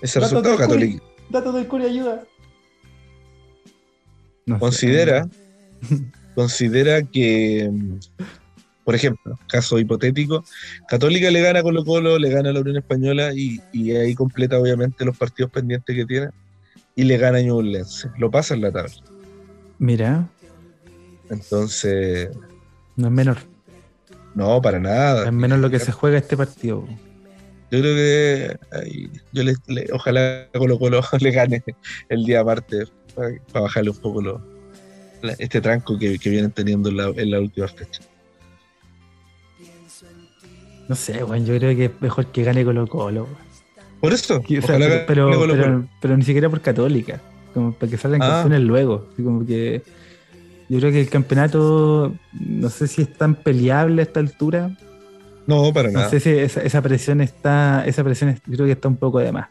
ese 0.01 0.19
resultado 0.19 0.57
católico. 0.57 1.03
Datos 1.29 1.55
del 1.55 1.67
Curi 1.67 1.85
ayuda. 1.85 2.23
considera, 4.59 5.27
considera 6.35 7.03
que, 7.03 7.71
por 8.87 8.95
ejemplo, 8.95 9.37
caso 9.49 9.77
hipotético, 9.79 10.45
Católica 10.87 11.29
le 11.29 11.41
gana 11.41 11.59
a 11.59 11.61
Colo 11.61 11.83
Colo, 11.83 12.17
le 12.17 12.29
gana 12.29 12.51
a 12.51 12.53
la 12.53 12.61
Unión 12.61 12.77
Española 12.77 13.33
y, 13.33 13.59
ahí 13.91 14.15
completa 14.15 14.57
obviamente 14.57 15.03
los 15.03 15.17
partidos 15.17 15.51
pendientes 15.51 15.93
que 15.93 16.05
tiene 16.05 16.29
y 16.95 17.03
le 17.03 17.17
gana 17.17 17.39
a 17.39 17.41
Ñublense. 17.41 18.07
Lo 18.17 18.31
pasa 18.31 18.53
en 18.53 18.61
la 18.61 18.71
tabla. 18.71 18.93
Mira. 19.77 20.29
Entonces. 21.29 22.29
No 22.95 23.07
es 23.07 23.13
menor. 23.13 23.39
No, 24.33 24.61
para 24.61 24.79
nada. 24.79 25.25
Es 25.25 25.33
menos 25.33 25.59
lo 25.59 25.69
que 25.69 25.79
se 25.79 25.91
juega 25.91 26.19
este 26.19 26.37
partido. 26.37 26.87
Yo 27.69 27.81
creo 27.81 27.93
que 27.93 28.57
yo 29.33 29.43
le, 29.43 29.55
ojalá 29.91 30.47
Colo 30.53 30.79
Colo 30.79 31.01
le 31.19 31.31
gane 31.31 31.61
el 32.07 32.23
día 32.23 32.41
martes 32.41 32.93
para, 33.13 33.35
bajarle 33.51 33.89
un 33.89 33.97
poco 33.97 34.21
lo, 34.21 34.41
este 35.39 35.59
tranco 35.59 35.99
que, 35.99 36.17
vienen 36.23 36.51
teniendo 36.51 36.87
en 36.87 36.95
la, 36.95 37.07
en 37.17 37.31
la, 37.31 37.41
última 37.41 37.67
fecha. 37.67 38.01
No 40.87 40.95
sé, 40.95 41.23
bueno, 41.23 41.45
yo 41.45 41.57
creo 41.57 41.75
que 41.75 41.85
es 41.85 41.91
mejor 42.01 42.27
que 42.27 42.43
gane 42.43 42.63
Colo 42.63 42.87
Colo. 42.87 43.27
Por 43.99 44.13
eso, 44.13 44.41
pero, 45.07 45.87
pero, 45.99 46.17
ni 46.17 46.23
siquiera 46.23 46.49
por 46.49 46.61
Católica, 46.61 47.19
como 47.53 47.73
para 47.73 47.89
que 47.89 47.97
salgan 47.97 48.21
ah. 48.21 48.27
campeones 48.27 48.61
luego. 48.61 49.07
como 49.15 49.45
que 49.45 49.81
yo 50.69 50.79
creo 50.79 50.91
que 50.91 51.01
el 51.01 51.09
campeonato, 51.09 52.13
no 52.33 52.69
sé 52.69 52.87
si 52.87 53.01
es 53.01 53.13
tan 53.13 53.35
peleable 53.35 54.01
a 54.01 54.05
esta 54.05 54.19
altura, 54.19 54.71
no, 55.47 55.71
para 55.73 55.89
nada. 55.89 56.05
No 56.05 56.11
sé 56.11 56.19
si 56.19 56.29
esa, 56.29 56.81
presión 56.81 57.21
está, 57.21 57.83
esa 57.85 58.03
presión 58.03 58.37
creo 58.45 58.65
que 58.65 58.73
está 58.73 58.89
un 58.89 58.97
poco 58.97 59.19
de 59.19 59.31
más. 59.31 59.47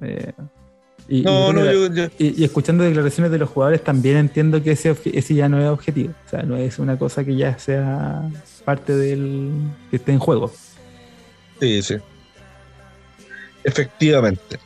Eh, 0.00 0.32
y, 1.06 1.22
no, 1.22 1.52
no, 1.52 1.70
yo, 1.70 2.06
Y, 2.18 2.42
escuchando 2.42 2.84
declaraciones 2.84 3.30
de 3.30 3.38
los 3.38 3.50
jugadores 3.50 3.84
también 3.84 4.16
entiendo 4.16 4.62
que 4.62 4.72
ese, 4.72 4.96
ese 5.12 5.34
ya 5.34 5.50
no 5.50 5.60
es 5.60 5.68
objetivo. 5.68 6.14
O 6.26 6.30
sea, 6.30 6.42
no 6.44 6.56
es 6.56 6.78
una 6.78 6.98
cosa 6.98 7.24
que 7.24 7.36
ya 7.36 7.58
sea 7.58 8.22
parte 8.70 8.94
del 8.94 9.50
que 9.90 9.96
esté 9.96 10.12
en 10.12 10.20
juego. 10.20 10.52
Sí, 11.58 11.82
sí. 11.82 11.96
Efectivamente. 13.64 14.60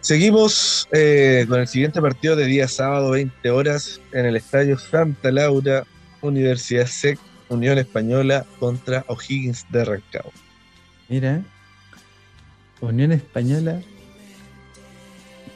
Seguimos 0.00 0.88
eh, 0.92 1.44
con 1.46 1.60
el 1.60 1.68
siguiente 1.68 2.00
partido 2.00 2.36
de 2.36 2.46
día 2.46 2.66
sábado, 2.68 3.10
20 3.10 3.50
horas, 3.50 4.00
en 4.12 4.24
el 4.24 4.34
Estadio 4.34 4.78
Santa 4.78 5.30
Laura, 5.30 5.84
Universidad 6.22 6.86
SEC 6.86 7.18
Unión 7.50 7.76
Española 7.76 8.46
contra 8.58 9.04
O'Higgins 9.08 9.66
de 9.68 9.84
Rancagua. 9.84 10.32
Mira, 11.10 11.42
Unión 12.80 13.12
Española 13.12 13.82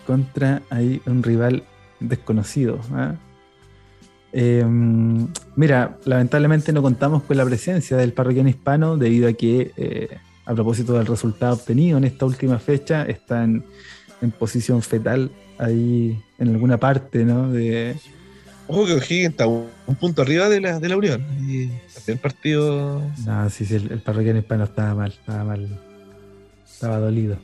contra 0.06 0.60
ahí 0.68 1.00
un 1.06 1.22
rival 1.22 1.64
desconocido. 2.00 2.80
¿ah? 2.92 3.14
Em, 4.32 5.27
mira, 5.57 5.98
lamentablemente 6.05 6.73
no 6.73 6.82
contamos 6.82 7.23
con 7.24 7.36
la 7.36 7.44
presencia 7.44 7.97
del 7.97 8.12
parroquiano 8.12 8.48
hispano 8.48 8.97
debido 8.97 9.28
a 9.28 9.32
que, 9.32 9.73
eh, 9.77 10.19
a 10.44 10.55
propósito 10.55 10.94
del 10.94 11.07
resultado 11.07 11.55
obtenido 11.55 11.98
en 11.98 12.05
esta 12.05 12.27
última 12.27 12.59
fecha, 12.59 13.05
está 13.05 13.44
en, 13.44 13.65
posición 14.39 14.82
fetal 14.82 15.31
ahí 15.59 16.23
en 16.39 16.48
alguna 16.48 16.77
parte 16.77 17.24
¿no? 17.24 17.51
de, 17.51 17.97
Ojo 18.69 18.86
que 18.86 18.93
O'Higgins 18.93 19.31
está 19.31 19.48
un, 19.48 19.69
punto 19.98 20.23
arriba 20.23 20.48
de 20.48 20.61
la, 20.61 20.78
de 20.78 20.89
la 20.89 20.97
Unión. 20.97 21.27
Y 21.40 21.70
el 22.07 22.19
partido. 22.19 23.02
No, 23.27 23.51
sí, 23.51 23.65
sí, 23.65 23.74
el, 23.74 23.90
el 23.90 24.01
parroquiano 24.01 24.39
hispano 24.39 24.65
estaba 24.65 24.94
mal, 24.94 25.11
estaba 25.11 25.43
mal. 25.43 25.69
Estaba 26.65 26.98
dolido. 26.98 27.36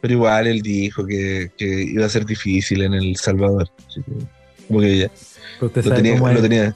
Pero 0.00 0.14
igual 0.14 0.46
él 0.46 0.62
dijo 0.62 1.04
que, 1.04 1.50
que 1.58 1.82
iba 1.82 2.06
a 2.06 2.08
ser 2.08 2.24
difícil 2.24 2.80
en 2.82 2.94
El 2.94 3.16
Salvador. 3.16 3.68
Que 4.78 4.98
ya. 4.98 5.10
Lo 5.60 5.70
tenía, 5.70 6.16
lo, 6.16 6.40
tenía, 6.40 6.74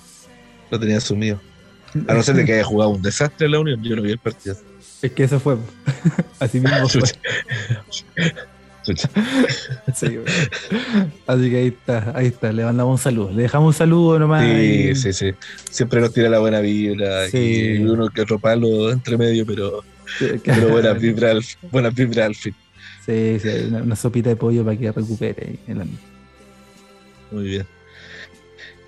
lo 0.71 0.81
tenía 0.81 0.97
asumido. 0.99 1.41
A 2.09 2.15
no 2.15 2.23
ser 2.23 2.35
de 2.35 2.45
que 2.45 2.55
haya 2.55 2.65
jugado 2.65 2.91
un 2.91 3.03
desastre 3.03 3.47
en 3.47 3.53
la 3.53 3.61
Unión, 3.61 3.83
yo 3.83 3.95
no 3.95 4.03
vi 4.03 4.11
el 4.11 4.19
partido. 4.19 4.57
Es 5.01 5.13
que 5.13 5.25
eso 5.25 5.39
fue. 5.39 5.57
Así 6.41 6.61
mismo 6.61 6.89
fue. 6.89 7.03
Así 11.27 11.51
que 11.51 11.57
ahí 11.57 11.69
está, 11.69 12.13
ahí 12.15 12.27
está, 12.27 12.53
le 12.53 12.65
mandamos 12.65 13.01
un 13.01 13.03
saludo. 13.03 13.31
Le 13.31 13.43
dejamos 13.43 13.69
un 13.69 13.75
saludo 13.75 14.19
nomás. 14.19 14.45
Sí, 14.45 14.95
sí, 14.95 15.13
sí. 15.13 15.35
Siempre 15.71 16.01
nos 16.01 16.13
tira 16.13 16.29
la 16.29 16.39
buena 16.39 16.61
vibra 16.61 17.29
y 17.33 17.79
uno 17.79 18.11
que 18.11 18.23
otro 18.23 18.39
palo 18.39 18.91
entre 18.91 19.17
medio, 19.17 19.47
pero, 19.47 19.85
pero 20.45 20.69
buena 20.69 20.93
vibra 20.95 21.31
al, 21.31 21.45
buena 21.71 21.91
vibra 21.91 22.27
al 22.27 22.35
fin. 22.35 22.55
Sí, 23.07 23.39
sí, 23.41 23.49
una, 23.71 23.97
sopita 23.97 24.31
de 24.31 24.37
pollo 24.37 24.65
para 24.65 24.77
que 24.77 24.91
recupere. 24.91 25.59
Muy 27.31 27.45
bien. 27.45 27.67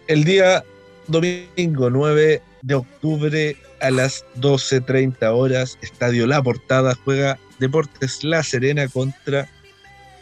El 0.08 0.24
día 0.24 0.64
domingo 1.08 1.90
9 1.90 2.42
de 2.62 2.74
octubre 2.74 3.56
a 3.80 3.90
las 3.90 4.24
12.30 4.40 5.34
horas, 5.34 5.78
Estadio 5.82 6.26
La 6.26 6.42
Portada 6.42 6.96
juega 7.04 7.38
Deportes 7.58 8.22
La 8.22 8.42
Serena 8.42 8.86
contra 8.88 9.48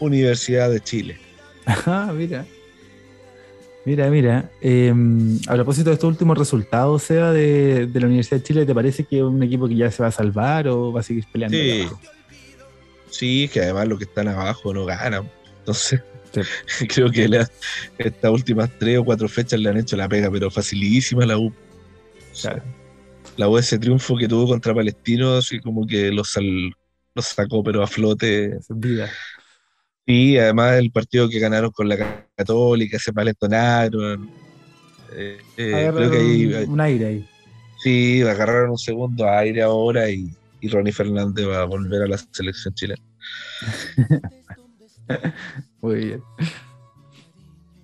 Universidad 0.00 0.70
de 0.70 0.80
Chile. 0.80 1.18
Ajá, 1.66 2.12
mira. 2.12 2.46
Mira, 3.84 4.08
mira. 4.08 4.50
Em, 4.62 5.38
a 5.46 5.54
propósito 5.54 5.90
de 5.90 5.94
estos 5.94 6.08
últimos 6.08 6.38
resultados, 6.38 7.02
Seba, 7.02 7.32
de, 7.32 7.86
de, 7.86 8.00
la 8.00 8.06
Universidad 8.06 8.38
de 8.38 8.42
Chile, 8.42 8.66
¿te 8.66 8.74
parece 8.74 9.04
que 9.04 9.18
es 9.18 9.22
un 9.22 9.42
equipo 9.42 9.68
que 9.68 9.76
ya 9.76 9.90
se 9.90 10.02
va 10.02 10.08
a 10.08 10.12
salvar 10.12 10.66
o 10.68 10.92
va 10.92 11.00
a 11.00 11.02
seguir 11.02 11.24
peleando? 11.30 11.56
Sí. 11.56 11.88
Sí, 13.10 13.50
que 13.52 13.60
además 13.60 13.86
los 13.86 13.98
que 13.98 14.04
están 14.04 14.28
abajo 14.28 14.74
no 14.74 14.84
ganan. 14.86 15.30
Entonces, 15.58 16.02
creo 16.88 17.10
que 17.10 17.28
estas 17.98 18.30
últimas 18.30 18.70
tres 18.78 18.98
o 18.98 19.04
cuatro 19.04 19.28
fechas 19.28 19.60
le 19.60 19.68
han 19.68 19.76
hecho 19.76 19.96
la 19.96 20.08
pega, 20.08 20.30
pero 20.30 20.50
facilísima 20.50 21.26
la 21.26 21.38
U. 21.38 21.52
La 23.36 23.48
U 23.48 23.58
ese 23.58 23.78
triunfo 23.78 24.16
que 24.16 24.28
tuvo 24.28 24.48
contra 24.48 24.74
Palestino, 24.74 25.36
así 25.36 25.58
como 25.60 25.86
que 25.86 26.10
los, 26.10 26.36
los 27.14 27.24
sacó, 27.24 27.62
pero 27.62 27.82
a 27.82 27.86
flote. 27.86 28.58
Sí, 30.06 30.36
además 30.38 30.74
el 30.74 30.90
partido 30.90 31.28
que 31.28 31.38
ganaron 31.38 31.70
con 31.70 31.88
la 31.88 32.26
Católica, 32.36 32.98
se 32.98 33.12
palentonaron. 33.12 34.30
Eh, 35.16 35.38
eh, 35.56 35.90
creo 35.94 36.10
que 36.10 36.16
hay, 36.16 36.64
un 36.66 36.80
aire 36.80 37.06
ahí. 37.06 37.28
Sí, 37.82 38.22
agarraron 38.22 38.70
un 38.70 38.78
segundo 38.78 39.28
aire 39.28 39.62
ahora 39.62 40.10
y, 40.10 40.30
y 40.60 40.68
Ronnie 40.68 40.92
Fernández 40.92 41.46
va 41.46 41.62
a 41.62 41.64
volver 41.64 42.02
a 42.02 42.08
la 42.08 42.18
selección 42.18 42.74
chilena. 42.74 43.02
Muy 45.82 45.96
bien. 45.96 46.22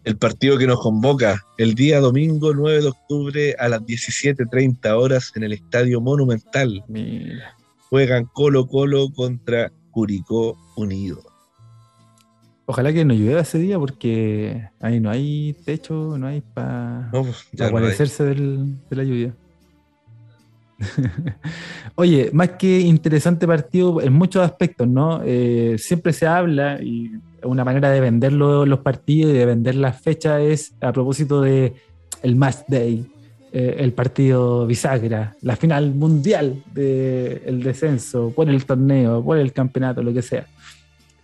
El 0.05 0.17
partido 0.17 0.57
que 0.57 0.67
nos 0.67 0.81
convoca 0.81 1.45
el 1.59 1.75
día 1.75 2.01
domingo 2.01 2.55
9 2.55 2.81
de 2.81 2.89
octubre 2.89 3.57
a 3.59 3.69
las 3.69 3.83
17.30 3.83 4.91
horas 4.93 5.33
en 5.37 5.45
el 5.45 5.53
Estadio 5.53 6.01
Monumental. 6.01 6.85
Juegan 7.91 8.25
Colo 8.33 8.67
Colo 8.67 9.11
contra 9.13 9.71
Curicó 9.91 10.57
Unido. 10.77 11.23
Ojalá 12.65 12.93
que 12.93 13.05
no 13.05 13.15
llueva 13.15 13.41
ese 13.41 13.59
día 13.59 13.79
porque 13.79 14.69
ahí 14.81 15.01
no 15.01 15.11
hay 15.11 15.57
techo, 15.65 16.17
no 16.17 16.29
hay 16.29 16.41
para 16.41 17.11
no, 17.13 17.25
pues, 17.25 17.49
de 17.53 18.97
la 18.97 19.03
lluvia. 19.03 19.35
Oye, 21.95 22.31
más 22.33 22.51
que 22.51 22.81
interesante 22.81 23.47
partido 23.47 24.01
en 24.01 24.13
muchos 24.13 24.43
aspectos, 24.43 24.89
¿no? 24.89 25.21
Eh, 25.25 25.77
siempre 25.79 26.13
se 26.13 26.27
habla 26.27 26.83
y 26.83 27.13
una 27.43 27.65
manera 27.65 27.91
de 27.91 28.01
vender 28.01 28.33
los 28.33 28.79
partidos 28.81 29.33
y 29.33 29.39
de 29.39 29.47
vender 29.47 29.75
las 29.75 30.01
fechas 30.01 30.41
es 30.41 30.75
a 30.81 30.93
propósito 30.93 31.41
de 31.41 31.75
el 32.23 32.37
match 32.37 32.59
day, 32.69 33.07
eh, 33.53 33.77
el 33.79 33.93
partido 33.93 34.67
bisagra, 34.67 35.37
la 35.43 35.57
final 35.57 35.95
mundial 35.95 36.63
del 36.73 37.63
descenso, 37.63 38.33
por 38.35 38.49
el 38.49 38.65
torneo, 38.65 39.25
por 39.25 39.39
el 39.39 39.53
campeonato, 39.53 40.03
lo 40.03 40.13
que 40.13 40.23
sea. 40.23 40.47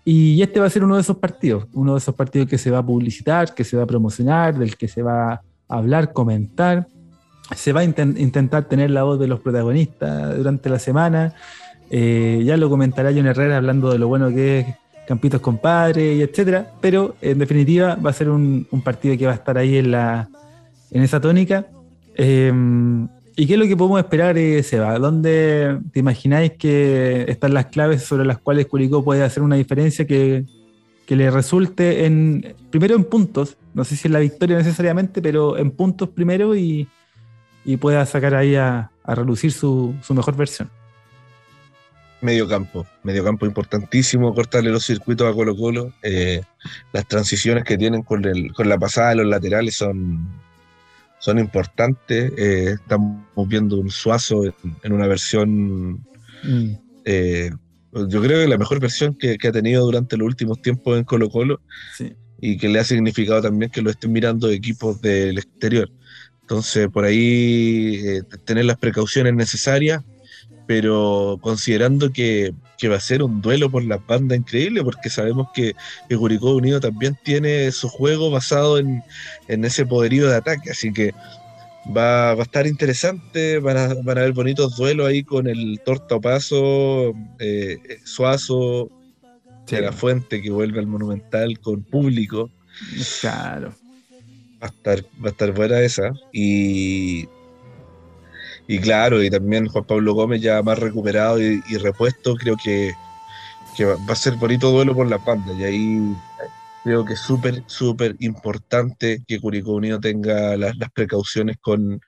Y 0.05 0.41
este 0.41 0.61
va 0.61 0.67
a 0.67 0.71
ser 0.71 0.85
uno 0.85 0.95
de 0.95 1.01
esos 1.01 1.17
partidos, 1.17 1.67
uno 1.73 1.93
de 1.95 1.99
esos 1.99 2.15
partidos 2.15 2.49
que 2.49 2.59
se 2.59 2.71
va 2.71 2.79
a 2.79 2.87
publicitar, 2.87 3.53
que 3.55 3.65
se 3.65 3.77
va 3.77 3.83
a 3.83 3.87
promocionar, 3.87 4.57
del 4.57 4.77
que 4.77 4.89
se 4.89 5.03
va 5.03 5.33
a 5.33 5.43
hablar, 5.69 6.13
comentar. 6.13 6.87
Se 7.55 7.73
va 7.73 7.81
a 7.81 7.85
intentar 7.85 8.65
tener 8.65 8.91
la 8.91 9.05
voz 9.05 9.21
de 9.21 9.29
los 9.29 9.41
protagonistas 9.41 10.37
durante 10.37 10.69
la 10.69 10.79
semana. 10.79 11.35
Eh, 11.91 12.43
ya 12.45 12.57
lo 12.57 12.69
comentará 12.69 13.13
John 13.15 13.27
Herrera 13.27 13.59
hablando 13.59 13.93
de 13.93 13.99
lo 13.99 14.09
bueno 14.09 14.31
que 14.31 14.61
es 14.61 14.67
Campitos 15.07 15.41
Compadre 15.41 16.15
y 16.15 16.23
etcétera. 16.23 16.73
Pero 16.81 17.15
en 17.21 17.39
definitiva 17.39 17.95
va 17.95 18.11
a 18.11 18.13
ser 18.13 18.31
un, 18.31 18.67
partido 18.85 19.17
que 19.17 19.27
va 19.27 19.33
a 19.33 19.37
estar 19.37 19.57
ahí 19.59 19.77
en 19.77 19.93
la, 19.93 20.29
en 20.91 21.03
esa 21.03 21.21
tónica. 21.21 21.67
Em, 22.17 23.09
¿Y 23.39 23.47
qué 23.47 23.53
es 23.53 23.59
lo 23.59 23.67
que 23.67 23.77
podemos 23.77 24.01
esperar, 24.01 24.39
eh, 24.39 24.63
Seba? 24.63 24.99
¿Dónde 24.99 25.79
te 25.93 26.01
imagináis 26.01 26.53
que 26.53 27.27
están 27.29 27.53
las 27.53 27.67
claves 27.67 28.03
sobre 28.03 28.25
las 28.25 28.39
cuales 28.39 28.67
Curicó 28.67 29.05
puede 29.05 29.23
hacer 29.23 29.43
una 29.43 29.57
diferencia 29.57 30.07
que, 30.07 30.45
le 31.09 31.31
resulte 31.31 32.07
en, 32.07 32.57
primero 32.71 32.97
en 32.97 33.05
puntos, 33.05 33.57
no 33.75 33.85
sé 33.85 33.95
si 33.95 34.09
en 34.09 34.15
la 34.15 34.19
victoria 34.19 34.57
necesariamente, 34.57 35.23
pero 35.23 35.57
en 35.57 35.71
puntos 35.71 36.09
primero 36.09 36.57
y, 36.57 36.89
pueda 37.77 38.07
sacar 38.07 38.35
ahí 38.35 38.55
a, 38.55 38.91
relucir 39.05 39.53
su, 39.53 39.95
mejor 40.11 40.37
versión? 40.37 40.71
Medio 42.21 42.49
campo, 42.49 42.87
medio 43.03 43.25
campo 43.25 43.45
importantísimo, 43.47 44.35
cortarle 44.35 44.71
los 44.71 44.85
circuitos 44.85 45.31
a 45.31 45.35
Colo 45.35 45.57
Colo. 45.57 45.93
Eh, 46.03 46.43
las 46.93 47.07
transiciones 47.07 47.65
que 47.65 47.77
tienen 47.77 48.03
con, 48.03 48.23
con 48.55 48.69
la 48.69 48.79
pasada 48.79 49.11
de 49.11 49.17
los 49.17 49.27
laterales 49.27 49.77
son 49.77 50.29
son 51.19 51.39
importantes. 51.39 52.33
Eh, 52.37 52.75
estamos 52.75 53.49
viendo 53.49 53.79
un 53.79 53.91
Suazo 53.91 54.45
en, 54.45 54.93
una 54.93 55.07
versión, 55.07 56.05
mm. 56.45 56.71
eh, 57.05 57.51
yo 58.09 58.23
creo 58.23 58.43
que 58.43 58.49
la 58.49 58.59
mejor 58.59 58.81
versión 58.81 59.17
que, 59.17 59.37
ha 59.43 59.53
tenido 59.53 59.85
durante 59.85 60.17
los 60.17 60.27
últimos 60.27 60.63
tiempos 60.63 60.97
en 60.99 61.05
Colo 61.05 61.29
Colo 61.29 61.61
y 62.41 62.59
que 62.59 62.69
le 62.69 62.79
ha 62.79 62.85
significado 62.85 63.43
también 63.43 63.71
que 63.71 63.83
lo 63.83 63.91
estén 63.91 64.13
mirando 64.13 64.51
equipos 64.51 65.01
del 65.01 65.39
exterior. 65.39 65.91
Entonces, 66.47 66.89
por 66.89 67.05
ahí 67.05 68.01
eh, 68.05 68.23
tener 68.45 68.67
las 68.67 68.79
precauciones 68.79 69.35
necesarias 69.35 70.03
pero 70.67 71.39
considerando 71.41 72.13
que, 72.13 72.53
va 72.89 72.97
a 72.97 73.01
ser 73.01 73.23
un 73.23 73.41
duelo 73.41 73.71
por 73.71 73.85
la 73.85 73.97
banda 73.97 74.37
increíble, 74.37 74.83
porque 74.85 75.09
sabemos 75.09 75.49
que, 75.55 75.75
que 76.09 76.17
Curicó 76.17 76.55
Unido 76.55 76.79
también 76.79 77.19
tiene 77.25 77.73
su 77.73 77.89
juego 77.89 78.31
basado 78.31 78.79
en, 78.79 79.03
ese 79.49 79.87
poderío 79.87 80.29
de 80.29 80.37
ataque, 80.37 80.71
así 80.71 80.93
que 80.93 81.13
va, 81.97 82.33
a 82.33 82.43
estar 82.43 82.67
interesante, 82.67 83.59
van 83.59 83.77
a, 83.77 83.95
van 83.95 84.19
a 84.19 84.21
haber 84.21 84.33
bonitos 84.33 84.77
duelos 84.77 85.07
ahí 85.07 85.25
con 85.25 85.47
el 85.47 85.81
Torta 85.85 86.21
Paso, 86.21 87.15
eh, 87.39 87.79
Suazo, 88.05 88.91
de 89.69 89.81
la 89.81 89.93
Fuente 89.93 90.41
que 90.41 90.51
vuelve 90.51 90.79
al 90.79 90.87
Monumental 90.87 91.59
con 91.59 91.83
público. 91.83 92.51
Claro. 93.21 93.75
A 94.67 94.69
estar, 94.69 95.05
va 95.23 95.29
a 95.29 95.31
estar 95.31 95.53
buena 95.53 95.81
esa. 95.81 96.13
Y 96.33 97.29
y 98.69 98.79
claro, 98.81 99.23
y 99.23 99.31
también 99.31 99.69
Juan 99.69 99.85
Pablo 99.85 100.15
Gómez 100.15 100.41
ya 100.43 100.63
más 100.63 100.79
recuperado 100.79 101.41
y, 101.41 101.61
repuesto, 101.79 102.35
creo 102.35 102.57
que, 102.63 102.93
va 103.85 104.13
a 104.13 104.17
ser 104.17 104.35
bonito 104.37 104.71
duelo 104.71 104.95
por 104.95 105.09
la 105.09 105.19
banda. 105.19 105.53
Y 105.53 105.65
ahí 105.65 106.17
creo 106.83 107.05
que 107.05 107.13
es 107.15 107.21
súper, 107.21 107.63
súper 107.67 108.17
importante 108.21 109.23
que 109.27 109.41
Curicó 109.41 109.73
Unido 109.75 110.01
tenga 110.01 110.57
las, 110.57 110.75
precauciones 110.95 111.59
con, 111.61 112.01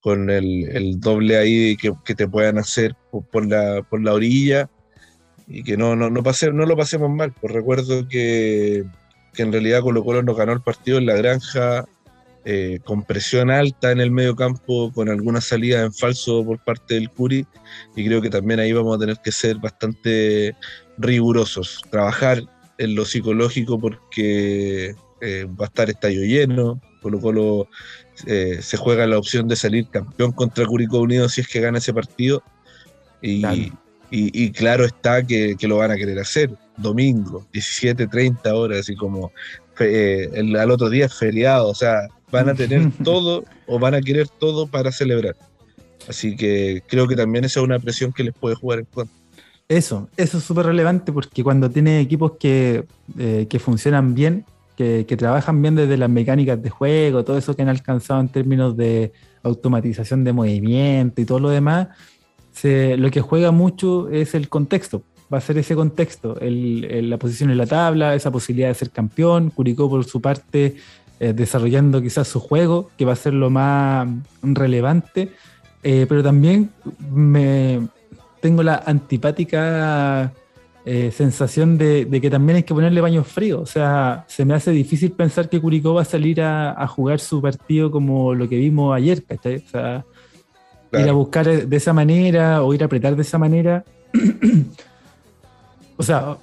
con 0.00 0.28
el, 0.30 1.00
doble 1.00 1.38
ahí 1.38 1.76
que, 1.76 1.92
que, 2.04 2.14
te 2.14 2.28
puedan 2.28 2.58
hacer 2.58 2.94
por, 3.30 3.46
la, 3.46 3.82
por 3.82 4.02
la 4.02 4.12
orilla 4.12 4.68
y 5.46 5.62
que 5.64 5.76
no, 5.76 5.96
no, 5.96 6.10
no, 6.10 6.22
pase, 6.22 6.52
no 6.52 6.66
lo 6.66 6.76
pasemos 6.76 7.10
mal. 7.10 7.32
Pues 7.40 7.52
recuerdo 7.54 8.06
que, 8.06 8.84
que 9.32 9.42
en 9.42 9.52
realidad 9.52 9.80
Colo 9.80 10.04
Colo 10.04 10.22
nos 10.22 10.36
ganó 10.36 10.52
el 10.52 10.62
partido 10.62 10.98
en 10.98 11.06
la 11.06 11.14
granja 11.14 11.86
eh, 12.44 12.80
con 12.82 13.04
presión 13.04 13.52
alta 13.52 13.92
en 13.92 14.00
el 14.00 14.10
medio 14.10 14.34
campo, 14.34 14.90
con 14.92 15.08
algunas 15.08 15.44
salidas 15.44 15.84
en 15.84 15.92
falso 15.92 16.44
por 16.44 16.58
parte 16.58 16.94
del 16.94 17.08
Curi, 17.08 17.46
y 17.94 18.04
creo 18.04 18.20
que 18.20 18.30
también 18.30 18.58
ahí 18.58 18.72
vamos 18.72 18.96
a 18.96 18.98
tener 18.98 19.18
que 19.22 19.30
ser 19.30 19.58
bastante 19.58 20.56
rigurosos, 20.98 21.80
trabajar 21.88 22.42
en 22.78 22.96
lo 22.96 23.04
psicológico 23.04 23.78
porque 23.78 24.96
eh, 25.20 25.46
va 25.48 25.66
a 25.66 25.68
estar 25.68 25.88
estadio 25.88 26.24
lleno, 26.24 26.80
Colo 27.00 27.20
Colo 27.20 27.68
eh, 28.26 28.58
se 28.60 28.76
juega 28.76 29.06
la 29.06 29.18
opción 29.18 29.46
de 29.46 29.54
salir 29.54 29.86
campeón 29.86 30.32
contra 30.32 30.66
Curicó 30.66 30.98
Unido 30.98 31.28
si 31.28 31.42
es 31.42 31.48
que 31.48 31.60
gana 31.60 31.78
ese 31.78 31.94
partido, 31.94 32.42
y 33.20 34.50
claro, 34.50 34.84
está 34.84 35.24
que, 35.24 35.54
que, 35.56 35.68
lo 35.68 35.76
van 35.76 35.92
a 35.92 35.96
querer 35.96 36.18
hacer, 36.18 36.50
domingo, 36.76 37.46
17, 37.52 38.08
30 38.08 38.52
horas, 38.52 38.80
así 38.80 38.96
como 38.96 39.30
el, 39.78 40.56
al 40.56 40.72
otro 40.72 40.90
día 40.90 41.06
es 41.06 41.14
feriado, 41.14 41.68
o 41.68 41.74
sea, 41.74 42.08
van 42.32 42.48
a 42.48 42.54
tener 42.54 42.90
todo 43.04 43.44
o 43.66 43.78
van 43.78 43.94
a 43.94 44.00
querer 44.00 44.26
todo 44.26 44.66
para 44.66 44.90
celebrar. 44.90 45.36
Así 46.08 46.34
que 46.34 46.82
creo 46.88 47.06
que 47.06 47.14
también 47.14 47.44
esa 47.44 47.60
es 47.60 47.64
una 47.64 47.78
presión 47.78 48.12
que 48.12 48.24
les 48.24 48.34
puede 48.34 48.56
jugar 48.56 48.80
en 48.80 48.86
contra. 48.86 49.14
Eso, 49.68 50.08
eso 50.16 50.38
es 50.38 50.44
súper 50.44 50.66
relevante 50.66 51.12
porque 51.12 51.44
cuando 51.44 51.70
tiene 51.70 52.00
equipos 52.00 52.32
que, 52.38 52.84
eh, 53.18 53.46
funcionan 53.60 54.14
bien, 54.14 54.44
que, 54.76 55.04
trabajan 55.16 55.62
bien 55.62 55.76
desde 55.76 55.96
las 55.96 56.10
mecánicas 56.10 56.60
de 56.60 56.68
juego, 56.68 57.24
todo 57.24 57.38
eso 57.38 57.54
que 57.54 57.62
han 57.62 57.68
alcanzado 57.68 58.20
en 58.20 58.28
términos 58.28 58.76
de 58.76 59.12
automatización 59.44 60.24
de 60.24 60.32
movimiento 60.32 61.20
y 61.20 61.24
todo 61.24 61.38
lo 61.38 61.50
demás, 61.50 61.88
lo 62.64 63.10
que 63.10 63.20
juega 63.20 63.52
mucho 63.52 64.08
es 64.10 64.34
el 64.34 64.48
contexto. 64.48 65.04
Va 65.32 65.38
a 65.38 65.40
ser 65.40 65.56
ese 65.56 65.74
contexto, 65.74 66.36
la 66.40 67.16
posición 67.16 67.50
en 67.50 67.58
la 67.58 67.66
tabla, 67.66 68.14
esa 68.14 68.30
posibilidad 68.30 68.68
de 68.68 68.74
ser 68.74 68.90
campeón. 68.90 69.50
Curicó, 69.50 69.88
por 69.88 70.04
su 70.04 70.20
parte, 70.20 70.76
eh, 71.22 71.32
desarrollando 71.32 72.02
quizás 72.02 72.26
su 72.26 72.40
juego, 72.40 72.90
que 72.98 73.04
va 73.04 73.12
a 73.12 73.16
ser 73.16 73.32
lo 73.32 73.48
más 73.48 74.08
relevante, 74.42 75.30
eh, 75.84 76.04
pero 76.08 76.20
también 76.20 76.70
me 77.12 77.86
tengo 78.40 78.64
la 78.64 78.82
antipática 78.84 80.32
eh, 80.84 81.12
sensación 81.12 81.78
de, 81.78 82.08
que 82.20 82.28
también 82.28 82.56
hay 82.56 82.62
que 82.64 82.74
ponerle 82.74 83.00
baños 83.00 83.28
fríos. 83.28 83.60
O 83.62 83.66
sea, 83.66 84.24
se 84.26 84.44
me 84.44 84.54
hace 84.54 84.72
difícil 84.72 85.12
pensar 85.12 85.48
que 85.48 85.60
Curicó 85.60 85.94
va 85.94 86.02
a 86.02 86.04
salir 86.04 86.42
a, 86.42 86.84
jugar 86.88 87.20
su 87.20 87.40
partido 87.40 87.92
como 87.92 88.34
lo 88.34 88.48
que 88.48 88.56
vimos 88.56 88.92
ayer, 88.92 89.22
¿cachai? 89.22 89.58
O 89.64 89.68
sea, 89.68 90.04
ir 90.92 91.08
a 91.08 91.12
buscar 91.12 91.46
de 91.68 91.76
esa 91.76 91.92
manera 91.92 92.64
o 92.64 92.74
ir 92.74 92.82
a 92.82 92.86
apretar 92.86 93.14
de 93.14 93.22
esa 93.22 93.38
manera. 93.38 93.84
o 95.96 96.02
sea, 96.02 96.36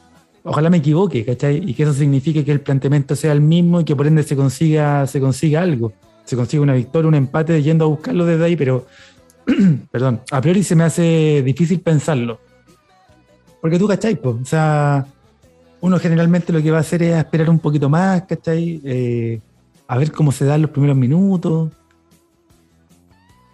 ojalá 0.44 0.70
me 0.70 0.78
equivoque, 0.78 1.26
¿cachai? 1.26 1.58
Y 1.70 1.74
que 1.74 1.84
eso 1.84 1.94
signifique 1.94 2.44
que 2.46 2.52
el 2.52 2.62
planteamiento 2.62 3.16
sea 3.16 3.32
el 3.32 3.42
mismo 3.42 3.82
y 3.82 3.84
que 3.84 3.96
por 3.96 4.08
ende 4.08 4.24
se 4.24 4.36
consiga, 4.36 5.06
se 5.08 5.20
consiga 5.20 5.62
algo. 5.62 5.94
Se 6.26 6.36
consiga 6.36 6.64
una 6.64 6.74
victoria, 6.74 7.08
un 7.08 7.16
empate 7.16 7.62
yendo 7.64 7.86
a 7.86 7.88
buscarlo 7.88 8.26
desde 8.26 8.46
ahí, 8.46 8.56
pero, 8.56 8.86
perdón, 9.92 10.22
a 10.32 10.42
priori 10.42 10.64
se 10.64 10.76
me 10.76 10.84
hace 10.84 11.42
difícil 11.44 11.80
pensarlo. 11.82 12.40
Porque 13.62 13.80
tú, 13.80 13.88
¿cachai? 13.88 14.20
O 14.24 14.46
sea, 14.46 15.06
uno 15.82 16.00
generalmente 16.00 16.54
lo 16.54 16.62
que 16.62 16.72
va 16.72 16.78
a 16.78 16.82
hacer 16.82 17.04
es 17.04 17.16
esperar 17.16 17.50
un 17.50 17.60
poquito 17.60 17.90
más, 17.90 18.24
¿cachai? 18.24 18.82
Eh, 18.84 19.40
a 19.88 19.98
ver 19.98 20.12
cómo 20.12 20.32
se 20.32 20.46
dan 20.46 20.62
los 20.62 20.72
primeros 20.72 20.96
minutos 20.96 21.70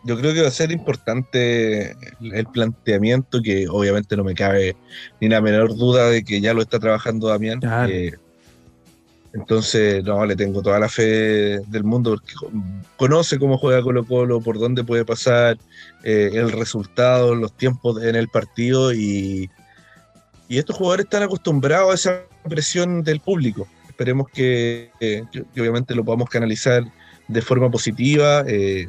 yo 0.05 0.17
creo 0.17 0.33
que 0.33 0.41
va 0.43 0.47
a 0.47 0.51
ser 0.51 0.71
importante 0.71 1.95
el 2.21 2.45
planteamiento, 2.53 3.41
que 3.41 3.67
obviamente 3.67 4.15
no 4.15 4.23
me 4.23 4.35
cabe 4.35 4.75
ni 5.19 5.27
la 5.29 5.41
menor 5.41 5.75
duda 5.75 6.09
de 6.11 6.23
que 6.23 6.39
ya 6.39 6.53
lo 6.53 6.61
está 6.61 6.79
trabajando 6.79 7.27
Damián. 7.27 7.59
Eh, 7.89 8.13
entonces, 9.33 10.03
no, 10.03 10.23
le 10.25 10.35
tengo 10.35 10.61
toda 10.61 10.79
la 10.79 10.89
fe 10.89 11.59
del 11.67 11.83
mundo 11.83 12.11
porque 12.11 12.33
conoce 12.97 13.39
cómo 13.39 13.57
juega 13.57 13.81
Colo 13.81 14.05
Colo, 14.05 14.41
por 14.41 14.59
dónde 14.59 14.83
puede 14.83 15.03
pasar, 15.03 15.57
eh, 16.03 16.29
el 16.33 16.51
resultado, 16.51 17.33
los 17.33 17.51
tiempos 17.57 18.01
en 18.03 18.15
el 18.15 18.29
partido 18.29 18.93
y, 18.93 19.49
y, 20.47 20.57
estos 20.59 20.77
jugadores 20.77 21.05
están 21.05 21.23
acostumbrados 21.23 21.91
a 21.91 21.95
esa 21.95 22.23
presión 22.47 23.03
del 23.03 23.19
público. 23.19 23.67
Esperemos 23.89 24.29
que, 24.29 24.91
obviamente 25.57 25.95
lo 25.95 26.05
podamos 26.05 26.29
canalizar 26.29 26.83
de 27.27 27.41
forma 27.41 27.71
positiva. 27.71 28.43
Eh, 28.47 28.87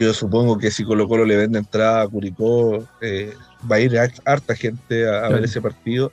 yo 0.00 0.14
supongo 0.14 0.56
que 0.56 0.70
si 0.70 0.82
Colo 0.82 1.06
Colo 1.06 1.26
le 1.26 1.36
vende 1.36 1.58
entrada 1.58 2.00
a 2.00 2.08
Curicó, 2.08 2.88
eh, 3.02 3.34
va 3.70 3.76
a 3.76 3.80
ir 3.80 3.98
harta 4.24 4.56
gente 4.56 5.06
a, 5.06 5.28
ver 5.28 5.44
ese 5.44 5.60
partido. 5.60 6.10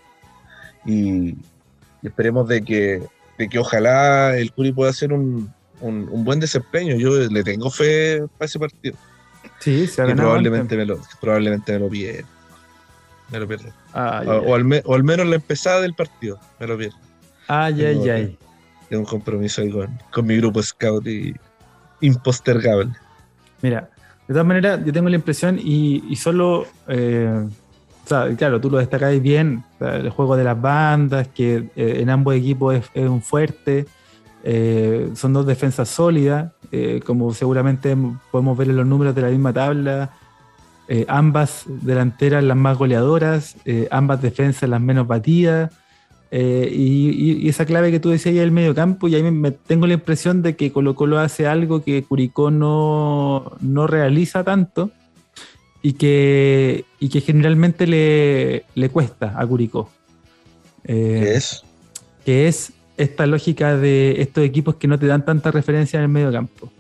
Y, 0.86 1.38
esperemos 2.04 2.50
de 2.50 2.62
que, 2.64 3.02
de 3.38 3.48
que 3.48 3.58
ojalá 3.58 4.38
el 4.38 4.52
Curi 4.52 4.74
pueda 4.74 4.92
hacer 4.92 5.14
un, 5.14 5.54
buen 5.80 6.42
desempeño. 6.42 6.98
Yo 6.98 7.18
le 7.18 7.44
tengo 7.46 7.72
fe 7.72 8.24
para 8.38 8.46
ese 8.46 8.60
partido. 8.60 8.96
Sí, 9.60 9.88
se 9.88 10.02
ha 10.02 10.06
probablemente 10.14 10.76
me, 10.76 10.86
lo, 10.86 11.00
probablemente 11.22 11.72
me 11.72 11.80
lo 11.80 11.90
pierda. 11.90 12.28
Me 13.32 13.40
lo 13.40 13.48
pierda. 13.48 13.74
Ah, 13.94 14.22
o, 14.26 14.54
al 14.54 15.04
menos 15.04 15.26
la 15.28 15.36
empezada 15.36 15.80
del 15.80 15.94
partido. 15.94 16.38
Me 16.60 16.68
lo 16.68 16.78
pierda. 16.78 17.00
Ay, 17.48 17.86
ay, 17.86 18.10
ay. 18.10 18.38
Tengo 18.90 19.04
un 19.04 19.10
compromiso 19.10 19.62
ahí 19.62 19.72
con, 19.72 19.98
con 20.12 20.26
mi 20.26 20.36
grupo 20.36 20.62
Scout 20.62 21.08
y 21.08 21.34
impostergable. 22.02 22.92
Mira, 23.62 23.90
de 24.28 24.34
todas 24.34 24.46
maneras, 24.46 24.82
yo 24.86 24.92
tengo 24.92 25.08
la 25.08 25.16
impresión 25.16 25.58
y, 25.58 26.16
solo, 26.18 26.66
eh, 26.88 27.48
claro, 28.38 28.60
tú 28.60 28.70
lo 28.70 28.78
destacáis 28.78 29.22
bien, 29.22 29.64
el 29.80 30.10
juego 30.10 30.36
de 30.36 30.44
las 30.44 30.60
bandas, 30.60 31.30
que 31.30 31.70
eh, 31.76 31.98
en 32.02 32.10
ambos 32.10 32.36
equipos 32.36 32.76
es, 32.94 33.08
un 33.08 33.22
fuerte, 33.22 33.86
eh, 34.44 35.10
son 35.16 35.32
dos 35.32 35.46
defensas 35.46 35.88
sólidas, 35.88 36.52
como 37.06 37.34
seguramente 37.34 37.96
podemos 38.30 38.58
ver 38.58 38.70
en 38.70 38.76
los 38.76 38.86
números 38.86 39.16
de 39.16 39.22
la 39.22 39.30
misma 39.30 39.54
tabla, 39.54 40.12
ambas 41.08 41.64
delanteras 41.66 42.44
las 42.44 42.58
más 42.58 42.78
goleadoras, 42.78 43.56
ambas 43.90 44.22
defensas 44.22 44.70
las 44.70 44.82
menos 44.82 45.08
batidas. 45.08 45.72
Eh, 46.32 46.70
y, 46.74 47.48
esa 47.48 47.66
clave 47.66 47.92
que 47.92 48.00
tú 48.00 48.10
decías 48.10 48.34
ahí 48.34 48.40
del 48.40 48.52
medio 48.52 48.76
campo, 48.76 49.08
y 49.08 49.16
ahí 49.16 49.24
me, 49.24 49.52
tengo 49.52 49.88
la 49.88 49.94
impresión 49.94 50.42
de 50.42 50.56
que 50.56 50.72
Colo 50.72 50.96
Colo 50.96 51.20
hace 51.20 51.48
algo 51.48 51.84
que 51.84 52.04
Curicó 52.04 52.52
no, 52.52 53.54
no 53.62 53.88
realiza 53.88 54.44
tanto 54.44 54.92
y 55.82 55.94
que, 55.94 56.86
y 57.00 57.10
que 57.10 57.22
generalmente 57.22 57.88
le, 57.88 58.66
le 58.76 58.90
cuesta 58.90 59.34
a 59.38 59.46
Curicó. 59.46 59.90
Eh, 60.84 61.20
¿Qué 61.22 61.36
es? 61.36 61.64
Que 62.26 62.48
es 62.48 62.74
esta 62.98 63.26
lógica 63.26 63.78
de 63.78 64.22
estos 64.22 64.44
equipos 64.44 64.76
que 64.76 64.88
no 64.88 65.00
te 65.00 65.08
dan 65.08 65.24
tanta 65.24 65.52
referencia 65.52 65.98
en 65.98 66.04
el 66.04 66.10
medio 66.10 66.32
campo 66.32 66.72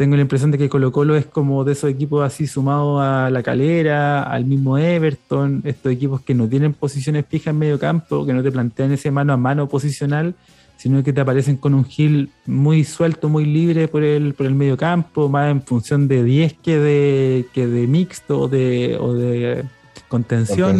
tengo 0.00 0.16
la 0.16 0.22
impresión 0.22 0.50
de 0.50 0.56
que 0.56 0.70
Colo 0.70 0.92
Colo 0.92 1.14
es 1.14 1.26
como 1.26 1.62
de 1.62 1.72
esos 1.72 1.90
equipos 1.90 2.24
así 2.24 2.46
sumados 2.46 3.02
a 3.02 3.28
la 3.28 3.42
calera, 3.42 4.22
al 4.22 4.46
mismo 4.46 4.78
Everton, 4.78 5.60
estos 5.66 5.92
equipos 5.92 6.22
que 6.22 6.32
no 6.32 6.48
tienen 6.48 6.72
posiciones 6.72 7.26
fijas 7.28 7.48
en 7.48 7.58
medio 7.58 7.78
campo, 7.78 8.24
que 8.24 8.32
no 8.32 8.42
te 8.42 8.50
plantean 8.50 8.92
ese 8.92 9.10
mano 9.10 9.34
a 9.34 9.36
mano 9.36 9.68
posicional, 9.68 10.34
sino 10.78 11.04
que 11.04 11.12
te 11.12 11.20
aparecen 11.20 11.58
con 11.58 11.74
un 11.74 11.84
gil 11.84 12.30
muy 12.46 12.82
suelto, 12.84 13.28
muy 13.28 13.44
libre 13.44 13.88
por 13.88 14.02
el, 14.02 14.32
por 14.32 14.46
el 14.46 14.54
medio 14.54 14.78
campo, 14.78 15.28
más 15.28 15.50
en 15.50 15.60
función 15.60 16.08
de 16.08 16.24
10 16.24 16.54
que 16.62 16.78
de, 16.78 17.46
que 17.52 17.66
de 17.66 17.86
mixto 17.86 18.40
o 18.40 18.48
de, 18.48 18.96
o 18.98 19.12
de 19.12 19.66
contención. 20.08 20.78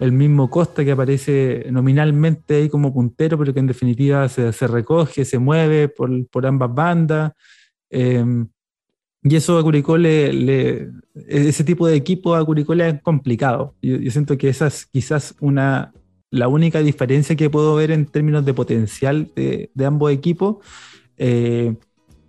El 0.00 0.10
mismo 0.10 0.50
Costa 0.50 0.84
que 0.84 0.90
aparece 0.90 1.68
nominalmente 1.70 2.56
ahí 2.56 2.68
como 2.68 2.92
puntero, 2.92 3.38
pero 3.38 3.54
que 3.54 3.60
en 3.60 3.68
definitiva 3.68 4.28
se, 4.28 4.52
se 4.52 4.66
recoge, 4.66 5.24
se 5.24 5.38
mueve 5.38 5.88
por, 5.88 6.10
por 6.26 6.44
ambas 6.44 6.74
bandas. 6.74 7.34
Em, 7.90 8.48
y 9.22 9.36
eso 9.36 9.58
a 9.58 9.62
Curicó 9.62 9.96
le, 9.96 10.90
ese 11.26 11.64
tipo 11.64 11.86
de 11.86 11.96
equipo 11.96 12.34
a 12.34 12.44
Curicó 12.44 12.74
le 12.74 12.88
es 12.88 13.02
complicado. 13.02 13.74
Yo, 13.82 14.10
siento 14.10 14.38
que 14.38 14.48
esa 14.48 14.68
es 14.68 14.86
quizás 14.86 15.34
una, 15.40 15.92
la 16.30 16.48
única 16.48 16.80
diferencia 16.80 17.36
que 17.36 17.50
puedo 17.50 17.74
ver 17.74 17.90
en 17.90 18.06
términos 18.06 18.44
de 18.44 18.54
potencial 18.54 19.30
de, 19.34 19.70
ambos 19.84 20.12
equipos. 20.12 20.56
Eh, 21.16 21.74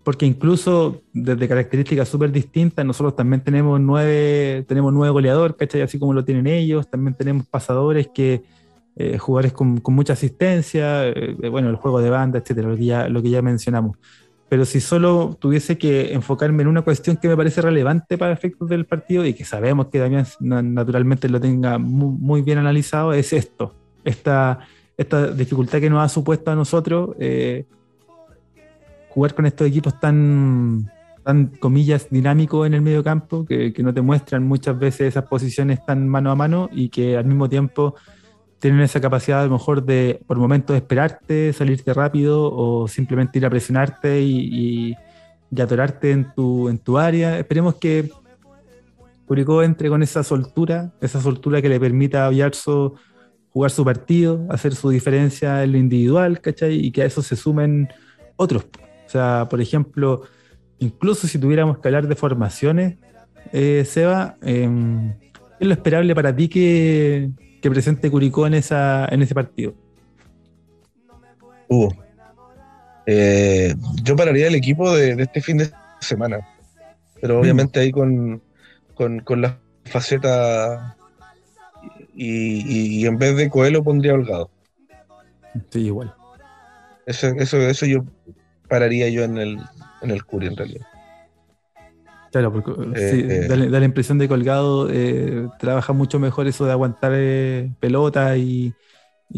porque 0.04 0.26
incluso 0.26 1.04
desde 1.14 1.48
características 1.48 2.10
súper 2.10 2.32
distintas, 2.32 2.84
nosotros 2.84 3.16
también 3.16 3.44
tenemos 3.44 3.80
nueve, 3.80 4.66
tenemos 4.68 4.92
nueve 4.92 5.12
goleadores, 5.12 5.56
¿cachai? 5.56 5.82
Así 5.82 6.00
como 6.00 6.14
lo 6.14 6.26
tienen 6.26 6.48
ellos, 6.48 6.90
también 6.90 7.14
tenemos 7.14 7.46
pasadores 7.46 8.08
que, 8.08 8.42
eh, 8.96 9.18
jugadores 9.20 9.54
con, 9.54 9.82
mucha 9.86 10.14
asistencia, 10.14 11.08
eh, 11.08 11.36
bueno, 11.50 11.70
el 11.70 11.76
juego 11.76 12.02
de 12.02 12.10
banda, 12.10 12.40
etcétera, 12.40 12.70
lo 12.70 12.76
que 12.76 12.86
ya, 12.86 13.08
lo 13.08 13.22
que 13.22 13.30
ya 13.30 13.42
mencionamos 13.42 13.98
pero 14.50 14.66
si 14.66 14.82
solo 14.82 15.38
tuviese 15.40 15.78
que 15.78 16.12
enfocarme 16.12 16.64
en 16.64 16.70
una 16.70 16.82
cuestión 16.82 17.18
que 17.18 17.28
me 17.28 17.38
parece 17.38 17.62
relevante 17.62 18.18
para 18.18 18.34
efectos 18.34 18.68
del 18.68 18.86
partido 18.86 19.24
y 19.24 19.36
que 19.36 19.46
sabemos 19.46 19.88
que 19.88 20.00
Damián 20.00 20.26
naturalmente 20.40 21.30
lo 21.30 21.40
tenga 21.40 21.78
muy, 21.78 22.42
bien 22.42 22.58
analizado, 22.58 23.14
es 23.14 23.32
esto, 23.32 23.76
esta, 24.04 24.60
esta 24.98 25.28
dificultad 25.28 25.80
que 25.80 25.90
nos 25.92 26.04
ha 26.04 26.10
supuesto 26.10 26.50
a 26.50 26.56
nosotros 26.56 27.12
eh, 27.20 27.66
jugar 29.10 29.36
con 29.36 29.46
estos 29.46 29.68
equipos 29.68 30.00
tan, 30.00 30.92
tan, 31.24 31.48
comillas, 31.60 32.08
dinámicos 32.10 32.66
en 32.66 32.74
el 32.74 32.82
medio 32.82 33.04
campo, 33.04 33.46
que, 33.46 33.72
que 33.72 33.84
no 33.84 33.94
te 33.94 34.02
muestran 34.02 34.48
muchas 34.48 34.80
veces 34.80 35.10
esas 35.10 35.26
posiciones 35.26 35.86
tan 35.86 36.10
mano 36.10 36.32
a 36.32 36.36
mano 36.36 36.70
y 36.72 36.90
que 36.90 37.18
al 37.18 37.26
mismo 37.26 37.48
tiempo 37.48 37.94
tienen 38.60 38.82
esa 38.82 39.02
capacidad 39.02 39.42
a 39.42 39.46
lo 39.46 39.52
mejor 39.52 39.84
de 39.84 40.22
por 40.28 40.38
momentos 40.38 40.76
esperarte, 40.76 41.54
salirte 41.54 41.94
rápido 41.94 42.52
o 42.54 42.88
simplemente 42.88 43.40
ir 43.40 43.46
a 43.46 43.50
presionarte 43.50 44.22
y, 44.22 44.96
atorarte 45.58 46.12
en 46.12 46.32
tu, 46.36 46.70
en 46.70 46.78
tu 46.78 46.98
área. 46.98 47.40
Esperemos 47.40 47.76
que 47.76 48.12
Curicó 49.30 49.62
entre 49.62 49.90
con 49.90 50.02
esa 50.02 50.24
soltura, 50.24 50.92
esa 51.02 51.22
soltura 51.22 51.62
que 51.62 51.70
le 51.70 51.80
permita 51.80 52.26
a 52.26 52.30
Villarzo 52.30 52.96
jugar 53.52 53.70
su 53.70 53.86
partido, 53.86 54.48
hacer 54.50 54.74
su 54.74 54.90
diferencia 54.90 55.64
en 55.64 55.74
lo 55.74 55.78
individual, 55.78 56.42
¿cachai? 56.42 56.84
Y 56.84 56.90
que 56.90 57.04
a 57.04 57.06
eso 57.06 57.22
se 57.22 57.36
sumen 57.36 57.90
otros. 58.38 58.66
O 59.06 59.10
sea, 59.10 59.46
por 59.48 59.62
ejemplo, 59.62 60.24
incluso 60.80 61.28
si 61.28 61.38
tuviéramos 61.38 61.78
que 61.78 61.88
hablar 61.88 62.08
de 62.08 62.16
formaciones, 62.16 62.98
eh, 63.54 63.84
Seba, 63.86 64.36
em, 64.42 65.14
¿qué 65.20 65.60
es 65.60 65.68
lo 65.68 65.74
esperable 65.76 66.16
para 66.16 66.36
ti 66.36 66.48
que, 66.50 67.30
que 67.62 67.70
presente 67.70 68.10
Curicó 68.10 68.48
en, 68.48 68.54
esa, 68.54 69.06
en 69.12 69.22
ese 69.22 69.34
partido? 69.34 69.74
Uh, 71.68 71.90
eh, 73.06 73.76
yo 74.04 74.16
pararía 74.16 74.48
el 74.48 74.56
equipo 74.56 74.96
de, 74.96 75.12
este 75.22 75.42
fin 75.42 75.58
de 75.58 75.72
semana, 76.00 76.40
pero 77.20 77.36
mm. 77.36 77.42
obviamente 77.42 77.80
ahí 77.80 77.92
con, 77.92 78.42
con, 78.94 79.42
la 79.42 79.58
faceta 79.86 80.96
y, 82.16 83.06
en 83.06 83.18
vez 83.18 83.36
de 83.36 83.50
Coelho 83.50 83.84
pondría 83.84 84.14
Holgado. 84.14 84.52
Sí, 85.70 85.86
igual. 85.86 86.14
Eso, 87.06 87.28
eso, 87.38 87.58
eso 87.58 87.86
yo 87.86 88.06
pararía 88.68 89.10
yo 89.10 89.24
en 89.24 89.38
el, 89.38 89.60
en 90.02 90.12
el 90.12 90.24
Curi 90.24 90.48
en 90.48 90.58
realidad. 90.58 90.88
Claro, 92.32 92.54
porque 92.54 92.72
eh, 93.00 93.46
eh. 93.46 93.48
da, 93.48 93.80
la 93.80 93.86
impresión 93.86 94.18
de 94.20 94.28
colgado 94.28 94.88
eh, 94.92 95.48
trabaja 95.60 95.94
mucho 95.94 96.20
mejor 96.20 96.48
eso 96.48 96.66
de 96.66 96.72
aguantar 96.72 97.12
pelota 97.80 98.38
y, 98.38 98.74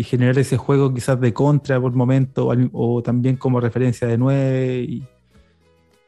generar 0.03 0.37
ese 0.39 0.55
juego 0.55 0.93
quizás 0.93 1.19
de 1.19 1.33
contra 1.33 1.79
por 1.79 1.91
momento 1.93 2.49
o, 2.71 3.03
también 3.03 3.35
como 3.35 3.59
referencia 3.59 4.07
de 4.07 4.17
nueve. 4.17 5.01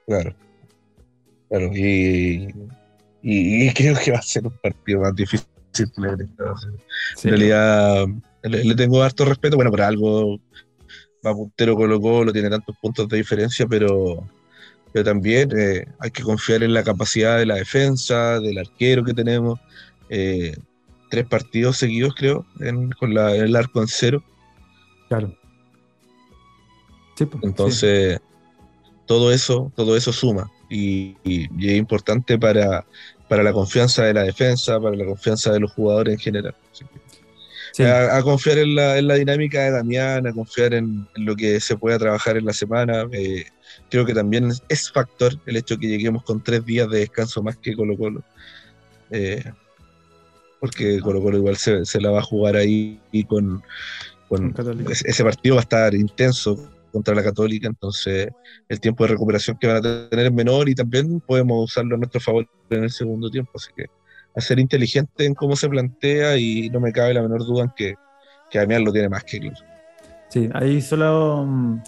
Claro, 0.07 0.33
claro, 1.49 1.69
y, 1.73 2.47
creo 3.73 3.95
que 4.03 4.11
va 4.11 4.19
a 4.19 4.21
ser 4.21 4.45
un 4.47 4.57
partido 4.61 5.01
más 5.01 5.15
difícil. 5.15 5.47
En 5.97 7.29
realidad 7.29 8.05
le, 8.43 8.63
le, 8.63 8.75
tengo 8.75 9.01
harto 9.01 9.25
respeto, 9.25 9.55
bueno, 9.55 9.71
por 9.71 9.81
algo 9.81 10.39
va 11.25 11.33
puntero 11.33 11.75
Colo 11.75 11.99
Colo, 11.99 12.33
tiene 12.33 12.49
tantos 12.49 12.75
puntos 12.81 13.07
de 13.07 13.17
diferencia, 13.17 13.65
pero 13.65 14.27
pero 14.93 15.03
también 15.03 15.49
eh, 15.57 15.87
hay 15.99 16.11
que 16.11 16.21
confiar 16.21 16.61
en 16.63 16.73
la 16.73 16.83
capacidad 16.83 17.39
de 17.39 17.47
la 17.47 17.55
defensa, 17.55 18.39
del 18.39 18.59
arquero 18.59 19.03
que 19.03 19.13
tenemos. 19.13 19.59
Eh, 20.09 20.55
tres 21.09 21.25
partidos 21.25 21.77
seguidos, 21.77 22.13
creo, 22.15 22.45
con 22.99 23.17
el 23.17 23.55
arco 23.55 23.81
en 23.81 23.87
cero. 23.87 24.23
Claro. 25.09 25.35
Pues, 27.17 27.29
Entonces, 27.43 28.19
todo 29.05 29.31
eso, 29.31 29.71
todo 29.75 29.97
eso 29.97 30.13
suma. 30.13 30.51
Y, 30.69 31.15
es 31.23 31.77
importante 31.77 32.37
para, 32.37 32.85
para, 33.27 33.43
la 33.43 33.53
confianza 33.53 34.03
de 34.03 34.13
la 34.13 34.23
defensa, 34.23 34.79
para 34.79 34.95
la 34.95 35.05
confianza 35.05 35.51
de 35.51 35.59
los 35.59 35.71
jugadores 35.73 36.13
en 36.13 36.19
general. 36.19 36.55
A, 37.79 38.21
confiar 38.23 38.59
en 38.59 38.75
la, 38.75 38.97
en 38.97 39.07
la, 39.07 39.15
dinámica 39.15 39.61
de 39.61 39.71
Damián, 39.71 40.27
a 40.27 40.33
confiar 40.33 40.73
en, 40.75 41.07
lo 41.15 41.35
que 41.35 41.59
se 41.59 41.77
pueda 41.77 41.97
trabajar 41.97 42.37
en 42.37 42.45
la 42.45 42.53
semana. 42.53 43.07
Eh, 43.11 43.45
creo 43.89 44.05
que 44.05 44.13
también 44.13 44.51
es 44.69 44.91
factor 44.91 45.33
el 45.45 45.57
hecho 45.57 45.77
que 45.77 45.87
lleguemos 45.87 46.23
con 46.23 46.43
tres 46.43 46.65
días 46.65 46.89
de 46.89 46.99
descanso 46.99 47.43
más 47.43 47.57
que 47.57 47.75
Colo 47.75 47.97
Colo. 47.97 48.23
Eh, 49.11 49.43
porque 50.59 50.99
Colo 50.99 51.21
Colo 51.21 51.37
igual 51.37 51.57
se, 51.57 52.01
la 52.01 52.09
va 52.09 52.19
a 52.19 52.23
jugar 52.23 52.55
ahí 52.55 52.99
y 53.11 53.23
con, 53.25 53.61
ese 54.89 55.23
partido 55.23 55.55
va 55.55 55.61
a 55.61 55.63
estar 55.63 55.93
intenso 55.93 56.69
contra 56.91 57.15
la 57.15 57.23
Católica, 57.23 57.67
entonces 57.67 58.29
el 58.69 58.79
tiempo 58.79 59.03
de 59.03 59.09
recuperación 59.09 59.57
que 59.59 59.67
van 59.67 59.77
a 59.77 60.09
tener 60.09 60.27
es 60.27 60.31
menor 60.31 60.69
y 60.69 60.75
también 60.75 61.19
podemos 61.19 61.71
usarlo 61.71 61.95
a 61.95 61.97
nuestro 61.97 62.21
favor 62.21 62.47
en 62.69 62.83
el 62.83 62.91
segundo 62.91 63.29
tiempo, 63.29 63.51
así 63.55 63.71
que 63.75 63.87
a 64.35 64.41
ser 64.41 64.59
inteligente 64.59 65.25
en 65.25 65.33
cómo 65.33 65.55
se 65.55 65.69
plantea 65.69 66.37
y 66.37 66.69
no 66.69 66.79
me 66.79 66.91
cabe 66.91 67.13
la 67.13 67.21
menor 67.21 67.45
duda 67.45 67.63
en 67.63 67.71
que, 67.75 67.95
que 68.49 68.59
Damián 68.59 68.83
lo 68.83 68.91
tiene 68.91 69.09
más 69.09 69.23
que 69.23 69.39
claro. 69.39 69.57
Sí, 70.29 70.49
ahí 70.53 70.81
solo 70.81 71.45
mm, 71.45 71.81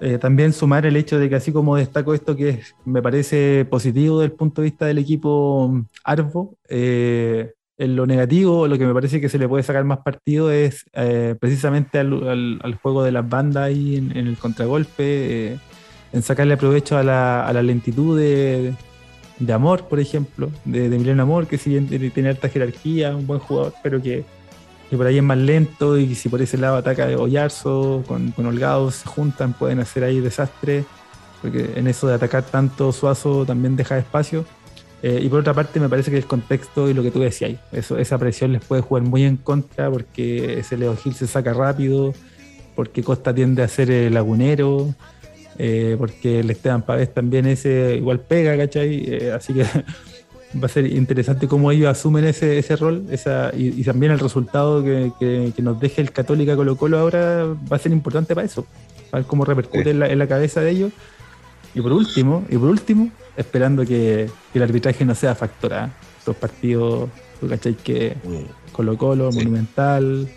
eh, 0.00 0.18
también 0.18 0.52
sumar 0.52 0.86
el 0.86 0.96
hecho 0.96 1.18
de 1.18 1.28
que 1.28 1.36
así 1.36 1.52
como 1.52 1.76
destaco 1.76 2.14
esto 2.14 2.36
que 2.36 2.60
me 2.84 3.00
parece 3.00 3.64
positivo 3.64 4.20
desde 4.20 4.32
el 4.32 4.36
punto 4.36 4.60
de 4.60 4.68
vista 4.68 4.86
del 4.86 4.98
equipo 4.98 5.84
Arvo, 6.02 6.56
eh, 6.68 7.52
en 7.76 7.96
lo 7.96 8.06
negativo, 8.06 8.68
lo 8.68 8.78
que 8.78 8.86
me 8.86 8.94
parece 8.94 9.20
que 9.20 9.28
se 9.28 9.38
le 9.38 9.48
puede 9.48 9.62
sacar 9.62 9.84
más 9.84 9.98
partido 9.98 10.50
es 10.50 10.84
eh, 10.92 11.34
precisamente 11.40 11.98
al, 11.98 12.78
juego 12.82 13.02
de 13.02 13.12
las 13.12 13.28
bandas 13.28 13.64
ahí 13.64 13.96
en, 13.96 14.16
el 14.16 14.36
contragolpe, 14.36 15.58
en 16.12 16.22
sacarle 16.22 16.56
provecho 16.56 16.96
a 16.96 17.02
la, 17.02 17.62
lentitud 17.62 18.18
de, 18.18 18.74
Amor, 19.52 19.88
por 19.88 19.98
ejemplo, 19.98 20.50
de, 20.64 20.88
de 20.88 21.20
Amor, 21.20 21.48
que 21.48 21.58
si 21.58 21.70
bien 21.70 21.88
tiene 22.12 22.28
alta 22.28 22.48
jerarquía, 22.48 23.16
un 23.16 23.26
buen 23.26 23.40
jugador, 23.40 23.74
pero 23.82 24.00
que, 24.00 24.24
por 24.90 25.06
ahí 25.06 25.18
es 25.18 25.22
más 25.22 25.38
lento 25.38 25.98
y 25.98 26.14
si 26.14 26.28
por 26.28 26.40
ese 26.40 26.58
lado 26.58 26.76
ataca 26.76 27.06
Oyarzo 27.18 28.04
con, 28.06 28.30
con 28.30 28.46
Holgado 28.46 28.90
se 28.90 29.06
juntan, 29.06 29.52
pueden 29.52 29.80
hacer 29.80 30.04
ahí 30.04 30.20
desastre, 30.20 30.84
porque 31.42 31.72
en 31.76 31.86
eso 31.88 32.06
de 32.06 32.14
atacar 32.14 32.42
tanto 32.44 32.92
Suazo 32.92 33.44
también 33.44 33.76
deja 33.76 33.98
espacio. 33.98 34.44
Eh, 35.02 35.20
y 35.22 35.28
por 35.28 35.40
otra 35.40 35.52
parte, 35.52 35.78
me 35.80 35.88
parece 35.90 36.10
que 36.10 36.16
el 36.16 36.24
contexto 36.24 36.88
y 36.88 36.94
lo 36.94 37.02
que 37.02 37.10
tú 37.10 37.20
decías, 37.20 37.60
eso, 37.72 37.98
esa 37.98 38.16
presión 38.16 38.52
les 38.52 38.64
puede 38.64 38.80
jugar 38.80 39.02
muy 39.02 39.24
en 39.24 39.36
contra 39.36 39.90
porque 39.90 40.58
ese 40.58 40.78
Leo 40.78 40.96
Gil 40.96 41.14
se 41.14 41.26
saca 41.26 41.52
rápido, 41.52 42.14
porque 42.74 43.02
Costa 43.02 43.34
tiende 43.34 43.62
a 43.62 43.68
ser 43.68 43.90
el 43.90 44.14
lagunero, 44.14 44.94
eh, 45.58 45.96
porque 45.98 46.40
el 46.40 46.50
Esteban 46.50 46.80
Pavés 46.82 47.12
también 47.12 47.46
ese 47.46 47.96
igual 47.96 48.20
pega, 48.20 48.56
¿cachai? 48.56 49.04
Eh, 49.06 49.32
así 49.32 49.52
que 49.52 49.66
va 50.62 50.66
a 50.66 50.68
ser 50.68 50.86
interesante 50.86 51.48
cómo 51.48 51.70
ellos 51.70 51.88
asumen 51.88 52.24
ese, 52.24 52.58
ese 52.58 52.76
rol 52.76 53.04
esa, 53.10 53.50
y, 53.54 53.82
también 53.84 54.12
el 54.12 54.18
resultado 54.18 54.82
que, 54.82 55.12
que, 55.18 55.62
nos 55.62 55.80
deje 55.80 56.02
el 56.02 56.12
Católica 56.12 56.56
Colo 56.56 56.76
Colo 56.76 56.98
ahora 56.98 57.44
va 57.70 57.76
a 57.76 57.78
ser 57.78 57.92
importante 57.92 58.34
para 58.34 58.46
eso, 58.46 58.66
para 59.10 59.22
ver 59.22 59.28
cómo 59.28 59.44
repercute 59.44 59.90
en, 59.90 60.00
la, 60.00 60.08
en, 60.08 60.18
la, 60.18 60.26
cabeza 60.26 60.60
de 60.60 60.70
ellos. 60.70 60.92
Y 61.74 61.80
por 61.80 61.92
último, 61.92 62.44
y 62.48 62.56
por 62.56 62.68
último 62.68 63.10
esperando 63.36 63.84
que, 63.84 64.30
el 64.54 64.62
arbitraje 64.62 65.04
no 65.04 65.14
sea 65.14 65.34
factor. 65.34 65.74
¿ah? 65.74 65.90
Estos 66.18 66.36
partidos, 66.36 67.08
tú 67.40 67.48
cachai 67.48 67.74
que 67.74 68.16
Colo 68.72 68.96
Colo, 68.96 69.30
Monumental, 69.32 70.28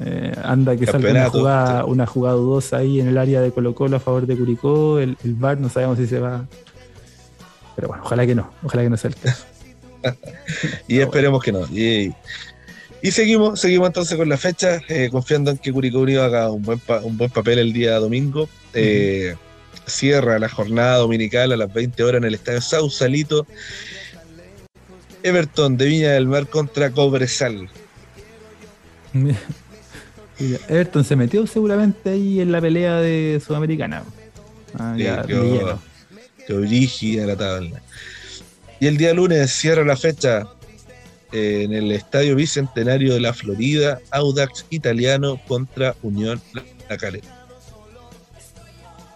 eh, 0.00 0.34
anda 0.44 0.76
que 0.76 0.84
salga 0.86 1.10
una 1.10 1.30
jugada, 1.30 1.84
una 1.86 2.06
jugada 2.06 2.36
dudosa 2.36 2.76
ahí 2.78 3.00
en 3.00 3.08
el 3.08 3.16
área 3.16 3.40
de 3.40 3.50
Colo 3.52 3.74
Colo 3.74 3.96
a 3.96 4.00
favor 4.00 4.26
de 4.26 4.36
Curicó, 4.36 4.98
el, 4.98 5.16
el 5.24 5.34
VAR 5.34 5.58
no 5.58 5.70
sabemos 5.70 5.96
si 5.98 6.06
se 6.06 6.20
va 6.20 6.44
pero 7.76 7.88
bueno, 7.88 8.02
ojalá 8.04 8.26
que 8.26 8.34
no, 8.34 8.52
ojalá 8.64 8.82
que 8.82 8.90
no 8.90 8.96
sea 8.96 9.10
el 9.10 9.16
caso. 9.16 9.44
y 10.88 10.98
esperemos 10.98 11.42
que 11.42 11.52
no. 11.52 11.66
Y, 11.66 12.12
seguimos, 13.10 13.60
seguimos 13.60 13.88
entonces 13.88 14.16
con 14.16 14.28
la 14.28 14.38
fecha, 14.38 14.80
eh, 14.88 15.10
confiando 15.12 15.50
en 15.52 15.58
que 15.58 15.72
Curicó 15.72 16.00
Unido 16.00 16.24
haga 16.24 16.50
un 16.50 16.62
buen, 16.62 16.80
un 17.02 17.16
buen 17.16 17.30
papel 17.30 17.58
el 17.58 17.72
día 17.72 17.96
domingo. 17.98 18.48
Eh, 18.74 19.36
cierra 19.86 20.38
la 20.38 20.48
jornada 20.48 20.96
dominical 20.96 21.52
a 21.52 21.56
las 21.56 21.72
20 21.72 22.02
horas 22.02 22.18
en 22.18 22.24
el 22.24 22.34
estadio 22.34 22.60
Sausalito. 22.60 23.46
Everton 25.22 25.76
de 25.76 25.86
Viña 25.86 26.12
del 26.12 26.26
Mar 26.26 26.48
contra 26.48 26.90
Cobresal. 26.90 27.68
Everton 30.68 31.04
se 31.04 31.16
metió 31.16 31.46
seguramente 31.46 32.10
ahí 32.10 32.40
en 32.40 32.52
la 32.52 32.60
pelea 32.60 33.00
de 33.00 33.40
Sudamericana. 33.44 34.02
Ah, 34.78 34.94
que 36.46 37.26
la 37.26 37.36
tabla. 37.36 37.82
Y 38.80 38.86
el 38.86 38.96
día 38.96 39.14
lunes 39.14 39.50
cierra 39.52 39.84
la 39.84 39.96
fecha 39.96 40.46
eh, 41.32 41.62
en 41.64 41.72
el 41.72 41.90
Estadio 41.92 42.36
Bicentenario 42.36 43.14
de 43.14 43.20
la 43.20 43.32
Florida, 43.32 43.98
Audax 44.10 44.66
Italiano 44.70 45.40
contra 45.48 45.94
Unión 46.02 46.40
La 46.88 46.96
Calera. 46.96 47.26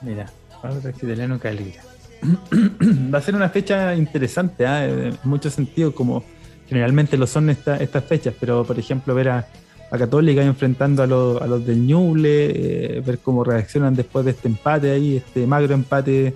Mira, 0.00 0.30
Audax 0.62 1.02
Italiano 1.02 1.38
Calera. 1.38 1.82
Va 3.14 3.18
a 3.18 3.22
ser 3.22 3.34
una 3.34 3.48
fecha 3.48 3.94
interesante, 3.94 4.64
¿eh? 4.64 5.08
en 5.08 5.18
muchos 5.24 5.54
sentidos, 5.54 5.94
como 5.94 6.24
generalmente 6.68 7.16
lo 7.16 7.26
son 7.26 7.50
estas 7.50 8.04
fechas, 8.04 8.34
pero 8.38 8.64
por 8.64 8.78
ejemplo 8.78 9.14
ver 9.14 9.28
a, 9.28 9.48
Católica 9.90 10.40
enfrentando 10.42 11.02
a, 11.02 11.06
a, 11.44 11.46
los 11.48 11.66
del 11.66 11.84
Ñuble, 11.84 12.98
eh, 12.98 13.02
ver 13.04 13.18
cómo 13.18 13.42
reaccionan 13.42 13.96
después 13.96 14.24
de 14.24 14.30
este 14.30 14.46
empate 14.46 14.92
ahí, 14.92 15.16
este 15.16 15.46
magro 15.48 15.74
empate 15.74 16.34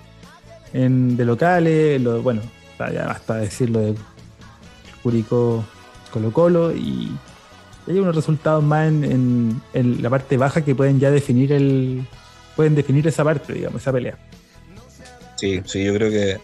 en, 0.74 1.16
de 1.16 1.24
locales, 1.24 2.01
lo, 2.02 2.20
bueno, 2.20 2.42
ya 2.78 3.06
basta 3.06 3.36
decirlo 3.36 3.80
de 3.80 3.94
Curicó 5.02 5.64
Colo 6.12 6.32
Colo 6.32 6.76
y 6.76 7.16
hay 7.86 7.98
unos 7.98 8.16
resultados 8.16 8.62
más 8.62 8.88
en, 8.88 9.62
la 9.72 10.10
parte 10.10 10.36
baja 10.36 10.64
que 10.64 10.74
pueden 10.74 10.98
ya 10.98 11.10
definir 11.10 11.52
el 11.52 12.06
pueden 12.56 12.74
definir 12.74 13.06
esa 13.06 13.24
parte, 13.24 13.52
digamos, 13.52 13.82
esa 13.82 13.92
pelea. 13.92 14.16
Sí, 15.36 15.60
sí, 15.64 15.84
yo 15.84 15.94
creo 15.94 16.10
que 16.10 16.38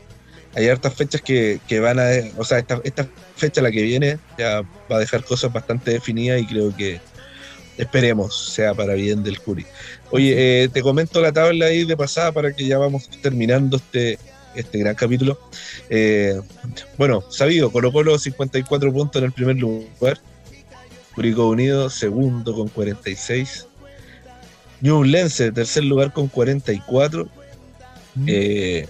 hay 0.55 0.69
hartas 0.69 0.95
fechas 0.95 1.23
que, 1.23 1.61
van 1.81 1.99
a, 2.01 2.09
o 2.37 2.45
sea, 2.45 2.59
esta, 2.59 2.81
esta 2.83 3.07
fecha 3.37 3.63
la 3.63 3.71
que 3.71 3.83
viene 3.83 4.19
ya 4.37 4.63
va 4.91 4.97
a 4.97 4.99
dejar 4.99 5.25
cosas 5.25 5.53
bastante 5.53 5.93
definidas 5.93 6.41
y 6.41 6.47
creo 6.47 6.75
que 6.77 7.01
esperemos 7.79 8.53
sea 8.53 8.75
para 8.75 8.95
bien 8.95 9.23
del 9.23 9.41
Curi. 9.41 9.67
Oye, 10.11 10.65
eh, 10.65 10.69
te 10.69 10.83
comento 10.83 11.21
la 11.21 11.33
tabla 11.33 11.67
ahí 11.67 11.85
de 11.85 11.97
pasada 11.97 12.33
para 12.33 12.53
que 12.55 12.67
ya 12.67 12.79
vamos 12.79 13.09
terminando 13.23 13.77
este, 13.77 14.19
este 14.55 14.79
gran 14.79 14.95
capítulo. 14.95 15.39
Eh, 15.89 16.41
bueno, 16.99 17.25
sabido, 17.31 17.71
Colo 17.71 17.93
Colo 17.93 18.19
54 18.19 18.93
puntos 18.93 19.21
en 19.21 19.27
el 19.27 19.33
primer 19.33 19.57
lugar. 19.57 20.19
Curicó 21.15 21.49
Unido 21.49 21.91
segundo 21.91 22.55
con 22.55 22.69
46. 22.69 23.67
Lense, 24.81 25.53
tercer 25.53 25.85
lugar 25.85 26.13
con 26.13 26.29
44. 26.29 27.29
Mm. 28.15 28.25
Eh, 28.27 28.89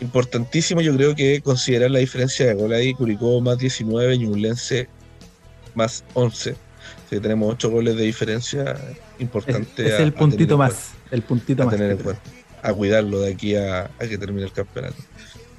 importantísimo 0.00 0.80
yo 0.80 0.94
creo 0.96 1.14
que 1.14 1.40
considerar 1.40 1.90
la 1.90 1.98
diferencia 1.98 2.46
de 2.46 2.54
gol 2.54 2.72
ahí. 2.72 2.94
Curicó 2.94 3.40
más 3.40 3.58
19, 3.58 4.16
Lense 4.18 4.88
más 5.74 6.04
11 6.14 6.54
tenemos 7.20 7.52
ocho 7.52 7.70
goles 7.70 7.96
de 7.96 8.04
diferencia 8.04 8.76
importante. 9.18 9.86
Es, 9.86 10.00
el 10.00 10.12
puntito 10.12 10.56
más, 10.56 10.92
el 11.10 11.22
puntito 11.22 11.62
a 11.62 11.66
más. 11.66 11.74
Tener 11.74 11.92
en 11.92 11.98
cuenta, 11.98 12.22
a 12.62 12.72
cuidarlo 12.72 13.20
de 13.20 13.32
aquí 13.32 13.56
a, 13.56 13.90
que 13.98 14.16
termine 14.16 14.44
el 14.44 14.52
campeonato. 14.52 14.96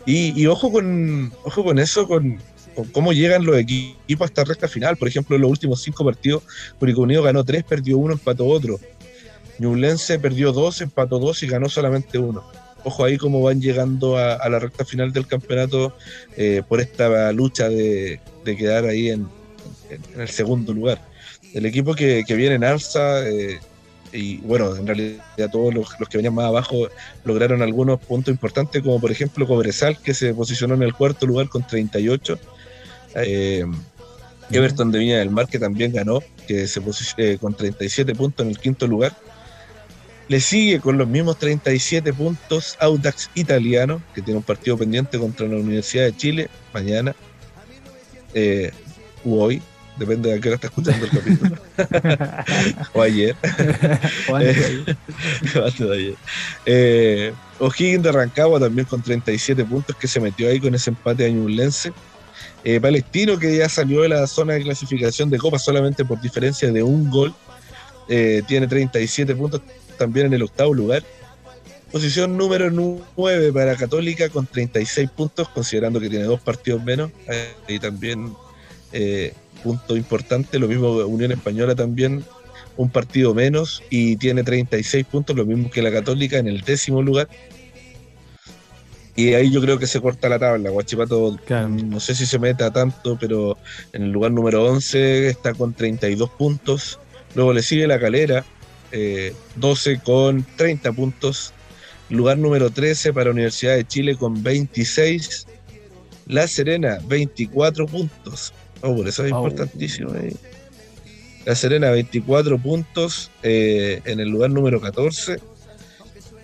Y, 0.05 0.45
ojo 0.47 0.71
con 0.71 1.31
ojo 1.43 1.63
con 1.63 1.79
eso, 1.79 2.07
con, 2.07 2.37
cómo 2.91 3.13
llegan 3.13 3.45
los 3.45 3.57
equipos 3.57 4.21
a 4.21 4.25
esta 4.25 4.43
recta 4.43 4.67
final. 4.67 4.97
Por 4.97 5.07
ejemplo, 5.07 5.35
en 5.35 5.43
los 5.43 5.51
últimos 5.51 5.81
cinco 5.81 6.03
partidos, 6.03 6.43
Curicó 6.79 7.01
Unido 7.01 7.23
ganó 7.23 7.43
tres, 7.43 7.63
perdió 7.63 7.97
uno, 7.97 8.13
empató 8.13 8.45
otro. 8.45 8.79
Ñublense 9.59 10.19
perdió 10.19 10.51
dos, 10.51 10.81
empató 10.81 11.19
dos 11.19 11.43
y 11.43 11.47
ganó 11.47 11.69
solamente 11.69 12.17
uno. 12.17 12.43
Ojo 12.83 13.05
ahí 13.05 13.17
cómo 13.17 13.41
van 13.41 13.61
llegando 13.61 14.17
a, 14.17 14.49
la 14.49 14.59
recta 14.59 14.83
final 14.83 15.13
del 15.13 15.25
campeonato 15.25 15.95
eh, 16.35 16.63
por 16.67 16.81
esta 16.81 17.31
lucha 17.31 17.69
de, 17.69 18.19
quedar 18.43 18.85
ahí 18.85 19.09
en 19.09 19.29
el 20.17 20.27
segundo 20.27 20.73
lugar 20.73 21.12
el 21.53 21.65
equipo 21.65 21.93
que, 21.93 22.23
viene 22.29 22.55
en 22.55 22.63
alza, 22.63 23.27
eh, 23.27 23.59
y 24.11 24.37
bueno, 24.37 24.75
en 24.75 24.87
realidad 24.87 25.23
todos 25.51 25.73
los, 25.73 25.89
que 26.09 26.17
venían 26.17 26.33
más 26.33 26.45
abajo 26.45 26.87
lograron 27.23 27.61
algunos 27.61 27.99
puntos 27.99 28.31
importantes, 28.31 28.81
como 28.81 28.99
por 28.99 29.11
ejemplo 29.11 29.47
Cobresal, 29.47 29.97
que 29.99 30.13
se 30.13 30.33
posicionó 30.33 30.73
en 30.73 30.83
el 30.83 30.93
cuarto 30.93 31.25
lugar 31.25 31.49
con 31.49 31.65
38. 31.65 32.39
Eh, 33.15 33.65
Everton 34.51 34.91
de 34.91 34.99
Viña 34.99 35.19
del 35.19 35.29
Mar, 35.29 35.47
que 35.47 35.57
también 35.57 35.93
ganó, 35.93 36.19
que 36.47 36.67
se 36.67 36.81
posicionó 36.81 37.29
eh, 37.29 37.37
con 37.39 37.53
37 37.53 38.13
puntos 38.13 38.45
en 38.45 38.51
el 38.51 38.59
quinto 38.59 38.87
lugar. 38.87 39.15
Le 40.27 40.39
sigue 40.39 40.79
con 40.79 40.97
los 40.97 41.07
mismos 41.07 41.37
37 41.37 42.13
puntos 42.13 42.77
Audax 42.79 43.29
Italiano, 43.35 44.01
que 44.15 44.21
tiene 44.21 44.37
un 44.37 44.43
partido 44.43 44.77
pendiente 44.77 45.19
contra 45.19 45.47
la 45.47 45.57
Universidad 45.57 46.05
de 46.05 46.17
Chile 46.17 46.49
mañana, 46.73 47.15
u 49.23 49.39
hoy, 49.39 49.61
Depende 49.97 50.29
de 50.29 50.35
a 50.37 50.41
qué 50.41 50.49
hora 50.49 50.55
está 50.55 50.67
escuchando 50.67 51.05
el 51.05 51.11
capítulo. 51.11 51.55
o 52.93 53.01
ayer. 53.01 53.35
o 54.29 54.35
antes 54.35 55.79
de 55.79 55.93
ayer. 55.93 56.15
Eh, 56.65 57.33
O'Higgins 57.59 58.03
de 58.03 58.11
Rancagua 58.11 58.59
también 58.59 58.87
con 58.87 59.01
37 59.01 59.63
puntos 59.65 59.95
que 59.95 60.07
se 60.07 60.19
metió 60.19 60.49
ahí 60.49 60.59
con 60.59 60.73
ese 60.73 60.89
empate 60.89 61.25
a 61.25 61.29
Ñublense. 61.29 61.93
Eh, 62.63 62.79
Palestino 62.79 63.37
que 63.37 63.57
ya 63.57 63.69
salió 63.69 64.01
de 64.01 64.09
la 64.09 64.25
zona 64.25 64.53
de 64.53 64.63
clasificación 64.63 65.29
de 65.29 65.37
Copa 65.37 65.59
solamente 65.59 66.03
por 66.05 66.19
diferencia 66.21 66.71
de 66.71 66.81
un 66.81 67.09
gol. 67.09 67.33
Eh, 68.09 68.41
tiene 68.47 68.67
37 68.67 69.35
puntos 69.35 69.61
también 69.97 70.27
en 70.27 70.33
el 70.33 70.43
octavo 70.43 70.73
lugar. 70.73 71.03
Posición 71.91 72.35
número 72.35 72.71
9 72.71 73.53
para 73.53 73.75
Católica 73.75 74.27
con 74.29 74.47
36 74.47 75.11
puntos, 75.11 75.47
considerando 75.49 75.99
que 75.99 76.09
tiene 76.09 76.25
dos 76.25 76.41
partidos 76.41 76.83
menos. 76.83 77.11
y 77.67 77.77
también 77.77 78.33
eh, 78.91 79.33
punto 79.63 79.95
importante. 79.95 80.59
Lo 80.59 80.67
mismo 80.67 80.91
Unión 81.05 81.31
Española 81.31 81.73
también, 81.73 82.23
un 82.77 82.89
partido 82.89 83.33
menos 83.33 83.81
y 83.89 84.17
tiene 84.17 84.43
36 84.43 85.05
puntos, 85.05 85.35
lo 85.35 85.45
mismo 85.45 85.69
que 85.71 85.81
la 85.81 85.91
Católica 85.91 86.37
en 86.37 86.47
el 86.47 86.61
décimo 86.61 87.01
lugar. 87.01 87.27
Y 89.15 89.33
ahí 89.35 89.51
yo 89.51 89.61
creo 89.61 89.77
que 89.77 89.85
se 89.85 90.01
corta 90.01 90.27
la 90.27 90.39
tabla. 90.39 90.71
Guachipato 90.71 91.37
no 91.49 91.99
sé 91.99 92.15
si 92.15 92.25
se 92.25 92.39
meta 92.39 92.71
tanto, 92.71 93.17
pero 93.19 93.57
en 93.93 94.03
el 94.03 94.11
lugar 94.11 94.31
número 94.31 94.65
11 94.65 95.29
está 95.29 95.53
con 95.53 95.73
32 95.73 96.29
puntos. 96.31 96.99
Luego 97.35 97.53
le 97.53 97.61
sigue 97.61 97.85
la 97.87 97.99
Calera, 97.99 98.43
12 99.55 99.91
eh, 99.91 99.99
con 100.03 100.45
30 100.55 100.91
puntos. 100.93 101.53
Lugar 102.09 102.37
número 102.37 102.69
13 102.69 103.13
para 103.13 103.31
Universidad 103.31 103.75
de 103.75 103.85
Chile 103.85 104.15
con 104.15 104.41
26. 104.41 105.47
La 106.27 106.47
Serena, 106.47 106.97
24 107.05 107.85
puntos. 107.85 108.53
Oh, 108.83 108.93
por 108.97 109.07
eso 109.07 109.25
es 109.25 109.31
oh. 109.31 109.37
importantísimo. 109.37 110.13
Eh. 110.15 110.35
La 111.45 111.55
Serena, 111.55 111.89
24 111.89 112.59
puntos 112.59 113.31
eh, 113.41 114.01
en 114.03 114.19
el 114.19 114.27
lugar 114.27 114.51
número 114.51 114.81
14. 114.81 115.39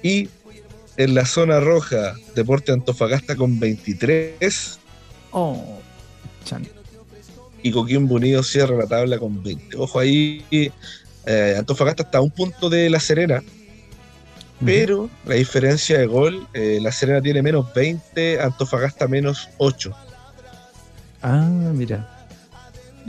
Y 0.01 0.29
en 0.95 1.15
la 1.15 1.25
zona 1.25 1.59
roja, 1.59 2.15
Deporte 2.35 2.71
Antofagasta 2.71 3.35
con 3.35 3.59
23. 3.59 4.79
Oh, 5.31 5.79
Y 7.61 7.71
Coquimbo 7.71 8.15
Unido 8.15 8.41
cierra 8.41 8.77
la 8.77 8.87
tabla 8.87 9.19
con 9.19 9.43
20. 9.43 9.75
Ojo 9.77 9.99
ahí, 9.99 10.43
eh, 10.49 11.55
Antofagasta 11.57 12.03
está 12.03 12.19
a 12.19 12.21
un 12.21 12.31
punto 12.31 12.69
de 12.69 12.89
La 12.89 13.01
Serena. 13.01 13.43
Pero 14.63 15.09
la 15.25 15.35
diferencia 15.35 15.97
de 15.97 16.05
gol, 16.05 16.45
La 16.53 16.91
Serena 16.91 17.21
tiene 17.21 17.41
menos 17.41 17.73
20, 17.73 18.41
Antofagasta 18.41 19.07
menos 19.07 19.47
8. 19.57 19.93
Ah, 21.21 21.47
mira 21.73 22.18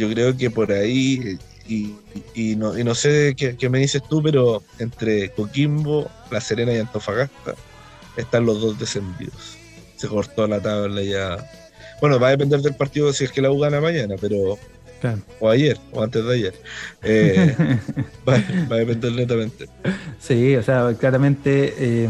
yo 0.01 0.09
creo 0.09 0.35
que 0.35 0.51
por 0.51 0.73
ahí, 0.73 1.39
y, 1.69 2.57
no, 2.57 2.95
sé 2.95 3.37
qué, 3.37 3.69
me 3.69 3.81
dices 3.81 4.03
tú, 4.09 4.23
pero 4.23 4.63
entre 4.79 5.29
Coquimbo, 5.33 6.11
La 6.31 6.41
Serena 6.41 6.73
y 6.73 6.79
Antofagasta 6.79 7.55
están 8.17 8.47
los 8.47 8.63
dos 8.63 8.79
descendidos. 8.79 9.59
Se 9.97 10.09
cortó 10.09 10.47
la 10.47 10.59
tabla 10.59 11.03
ya. 11.03 11.37
Bueno, 12.01 12.19
va 12.19 12.29
a 12.29 12.31
depender 12.31 12.61
del 12.63 12.75
partido 12.75 13.13
si 13.13 13.25
es 13.25 13.31
que 13.31 13.43
la 13.43 13.51
U 13.51 13.59
gana 13.59 13.79
mañana, 13.79 14.15
pero. 14.19 14.59
O 15.39 15.49
ayer, 15.51 15.79
o 15.93 16.03
antes 16.03 16.25
de 16.25 16.35
ayer. 16.35 16.55
Eh, 17.03 17.55
va, 18.29 18.35
a 18.35 18.79
depender 18.79 19.13
netamente. 19.13 19.69
Sí, 20.19 20.57
o 20.57 20.63
sea, 20.63 20.95
claramente 20.99 21.75
eh, 21.79 22.09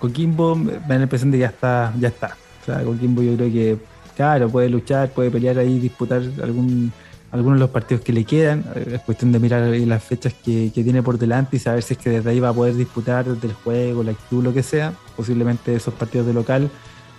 Coquimbo 0.00 0.56
impresión 0.56 1.30
de 1.30 1.38
que 1.38 1.42
ya 1.42 1.48
está, 1.48 1.94
ya 1.98 2.08
está. 2.08 2.36
O 2.62 2.64
sea, 2.66 2.82
Coquimbo 2.82 3.22
yo 3.22 3.36
creo 3.36 3.52
que, 3.52 3.78
claro, 4.16 4.48
puede 4.48 4.68
luchar, 4.68 5.10
puede 5.10 5.30
pelear 5.30 5.58
ahí, 5.58 5.78
disputar 5.78 6.22
algún 6.42 6.92
algunos 7.30 7.58
de 7.58 7.60
los 7.60 7.70
partidos 7.70 8.02
que 8.02 8.12
le 8.12 8.24
quedan. 8.24 8.64
Es 8.90 9.00
cuestión 9.02 9.32
de 9.32 9.38
mirar 9.38 9.62
las 9.62 10.02
fechas 10.02 10.34
que, 10.34 10.70
tiene 10.72 11.02
por 11.02 11.18
delante 11.18 11.56
y 11.56 11.58
saber 11.58 11.82
si 11.82 11.94
es 11.94 11.98
que 11.98 12.10
desde 12.10 12.30
ahí 12.30 12.40
va 12.40 12.50
a 12.50 12.52
poder 12.52 12.74
disputar 12.74 13.24
desde 13.26 13.48
el 13.48 13.54
juego, 13.54 14.02
la 14.02 14.12
actitud, 14.12 14.42
lo 14.42 14.54
que 14.54 14.62
sea. 14.62 14.92
Posiblemente 15.16 15.74
esos 15.74 15.94
partidos 15.94 16.26
de 16.26 16.32
local, 16.32 16.70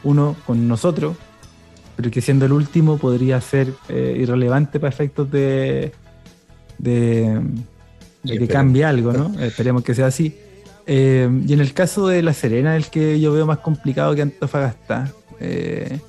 uno 0.04 0.36
con 0.46 0.68
nosotros, 0.68 1.16
pero 1.96 2.10
que 2.12 2.22
siendo 2.22 2.46
el 2.46 2.54
último 2.54 2.98
podría 2.98 3.40
ser 3.42 3.74
eh, 3.90 4.18
irrelevante 4.20 4.80
para 4.80 4.90
efectos 4.90 5.30
de, 5.32 5.92
de, 6.78 7.42
que 8.24 8.48
cambie 8.48 8.86
algo, 8.86 9.14
¿no? 9.14 9.40
Esperemos 9.40 9.84
que 9.84 9.94
sea 9.94 10.08
así. 10.08 10.36
Eh, 10.86 11.30
y 11.46 11.54
en 11.54 11.60
el 11.60 11.74
caso 11.74 12.08
de 12.08 12.24
La 12.24 12.34
Serena, 12.34 12.76
el 12.76 12.90
que 12.90 13.20
yo 13.20 13.34
veo 13.34 13.46
más 13.46 13.58
complicado 13.60 14.16
que 14.16 14.22
Antofagasta, 14.22 15.12
eh, 15.40 16.00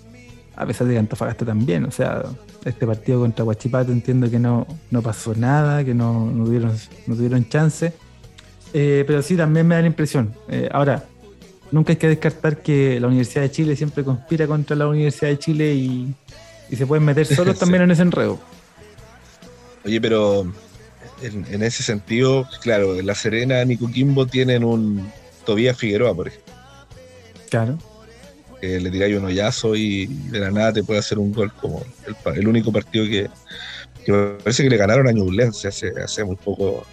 a 0.59 0.67
pesar 0.67 0.89
de 0.89 0.95
que 0.95 0.99
Antofagasta 0.99 1.45
también, 1.47 1.85
o 1.85 1.91
sea, 1.93 2.25
este 2.65 2.85
partido 2.85 3.21
contra 3.21 3.45
Huachipato 3.45 3.93
entiendo 3.93 4.29
que 4.29 4.41
no, 4.41 4.67
no 4.91 5.03
pasó 5.03 5.33
nada, 5.37 5.85
que 5.85 5.95
no, 5.95 6.27
no, 6.33 6.45
tuvieron, 6.45 6.77
no 7.07 7.15
tuvieron 7.15 7.49
chance. 7.49 7.93
Eh, 8.75 9.05
pero 9.07 9.23
sí, 9.23 9.37
también 9.37 9.69
me 9.69 9.77
da 9.77 9.83
la 9.83 9.87
impresión. 9.87 10.35
Eh, 10.49 10.69
ahora, 10.73 11.05
nunca 11.71 11.93
hay 11.93 11.97
que 11.97 12.09
descartar 12.09 12.61
que 12.61 12.99
la 12.99 13.07
Universidad 13.07 13.43
de 13.43 13.53
Chile 13.53 13.77
siempre 13.77 14.03
conspira 14.03 14.49
contra 14.49 14.75
la 14.75 14.89
Universidad 14.89 15.31
de 15.31 15.39
Chile 15.39 15.75
y, 15.75 16.13
se 16.77 16.87
pueden 16.89 17.05
meter 17.05 17.25
solos 17.25 17.57
también 17.61 17.85
en 17.85 17.93
ese 17.93 18.03
enredo. 18.03 18.41
Oye, 19.85 20.01
pero 20.01 20.53
en, 21.23 21.63
ese 21.63 21.85
sentido, 21.85 22.49
claro, 22.63 23.01
La 23.01 23.15
Serena 23.15 23.63
y 23.63 23.77
Coquimbo 23.77 24.27
tienen 24.27 24.65
un 24.65 25.09
Tobías 25.47 25.79
Figueroa, 25.79 26.17
por 26.17 26.27
ejemplo. 26.27 26.53
Claro 27.49 27.79
le 28.61 28.91
tiráis 28.91 29.17
un 29.17 29.25
hoyazo 29.25 29.77
y 29.77 30.07
de 30.07 30.41
la 30.41 30.51
nada 30.51 30.73
te 30.73 30.83
puede 30.83 31.01
hacer 31.01 31.19
un 31.19 31.33
gol 31.33 31.53
como 31.55 31.85
el, 32.35 32.49
único 32.49 32.73
partido 32.73 33.05
que, 33.05 33.29
parece 34.39 34.65
que 34.65 34.71
le 34.71 34.77
ganaron 34.77 35.07
a 35.07 35.13
Ñublense 35.13 35.69
hace, 35.69 35.93
hace 36.03 36.25
muy 36.25 36.37
poco 36.37 36.85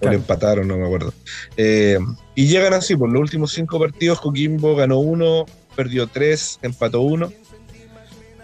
o 0.00 0.08
le 0.08 0.16
empataron, 0.16 0.68
no 0.68 0.76
me 0.76 0.84
acuerdo. 0.84 1.12
Eh, 1.56 1.98
y 2.34 2.46
llegan 2.46 2.74
así, 2.74 2.96
por 2.96 3.10
los 3.10 3.20
últimos 3.20 3.52
cinco 3.52 3.78
partidos, 3.78 4.20
Coquimbo 4.20 4.76
ganó 4.76 4.98
uno, 4.98 5.46
perdió 5.76 6.06
tres, 6.06 6.58
empató 6.62 7.00
uno. 7.00 7.32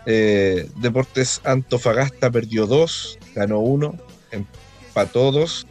Eh, 0.06 0.68
Deportes 0.76 1.40
Antofagasta 1.44 2.30
perdió 2.30 2.66
dos, 2.66 3.18
ganó 3.34 3.60
uno, 3.60 3.94
empató 4.30 5.32
dos. 5.32 5.66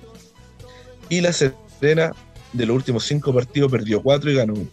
Y 1.10 1.22
La 1.22 1.34
Serena, 1.34 2.12
de 2.54 2.66
los 2.66 2.76
últimos 2.76 3.06
cinco 3.06 3.34
partidos, 3.34 3.72
perdió 3.72 4.02
cuatro 4.02 4.30
y 4.30 4.36
ganó 4.36 4.54
uno. 4.54 4.70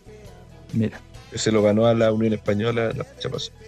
Mira 0.72 1.00
se 1.38 1.52
lo 1.52 1.62
ganó 1.62 1.86
a 1.86 1.94
la 1.94 2.12
Unión 2.12 2.32
Española 2.32 2.92
la 2.94 3.04
fecha 3.04 3.28
pasada. 3.28 3.58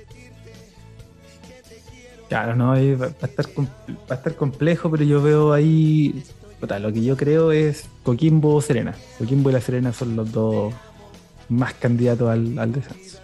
Claro, 2.29 2.55
no, 2.57 2.69
va 2.69 3.07
a, 3.07 3.27
estar, 3.27 3.47
va 3.47 4.11
a 4.11 4.15
estar 4.15 4.35
complejo, 4.35 4.91
pero 4.91 5.03
yo 5.03 5.23
veo 5.23 5.53
ahí, 5.55 6.23
lo 6.61 6.93
que 6.93 7.03
yo 7.03 7.17
creo 7.17 7.53
es 7.53 7.87
Coquimbo 8.03 8.55
o 8.55 8.61
Serena. 8.61 8.95
Coquimbo 9.19 9.49
y 9.49 9.55
la 9.55 9.61
Serena 9.63 9.93
son 9.95 10.15
los 10.15 10.31
dos 10.31 10.75
más 11.49 11.73
candidatos 11.75 12.29
al, 12.29 12.59
al 12.59 12.73
descenso. 12.73 13.19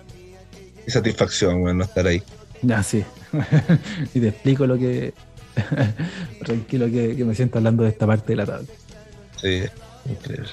Qué 0.84 0.90
satisfacción, 0.90 1.60
bueno, 1.60 1.84
estar 1.84 2.06
ahí. 2.06 2.22
Ya, 2.62 2.82
sí. 2.82 3.04
y 4.14 4.20
te 4.20 4.28
explico 4.28 4.66
lo 4.66 4.78
que. 4.78 5.12
Tranquilo 6.44 6.86
que, 6.86 7.14
que 7.14 7.24
me 7.24 7.34
siento 7.34 7.58
hablando 7.58 7.84
de 7.84 7.90
esta 7.90 8.06
parte 8.06 8.32
de 8.32 8.36
la 8.36 8.46
tabla. 8.46 8.68
Sí, 9.40 9.62
increíble. 10.08 10.48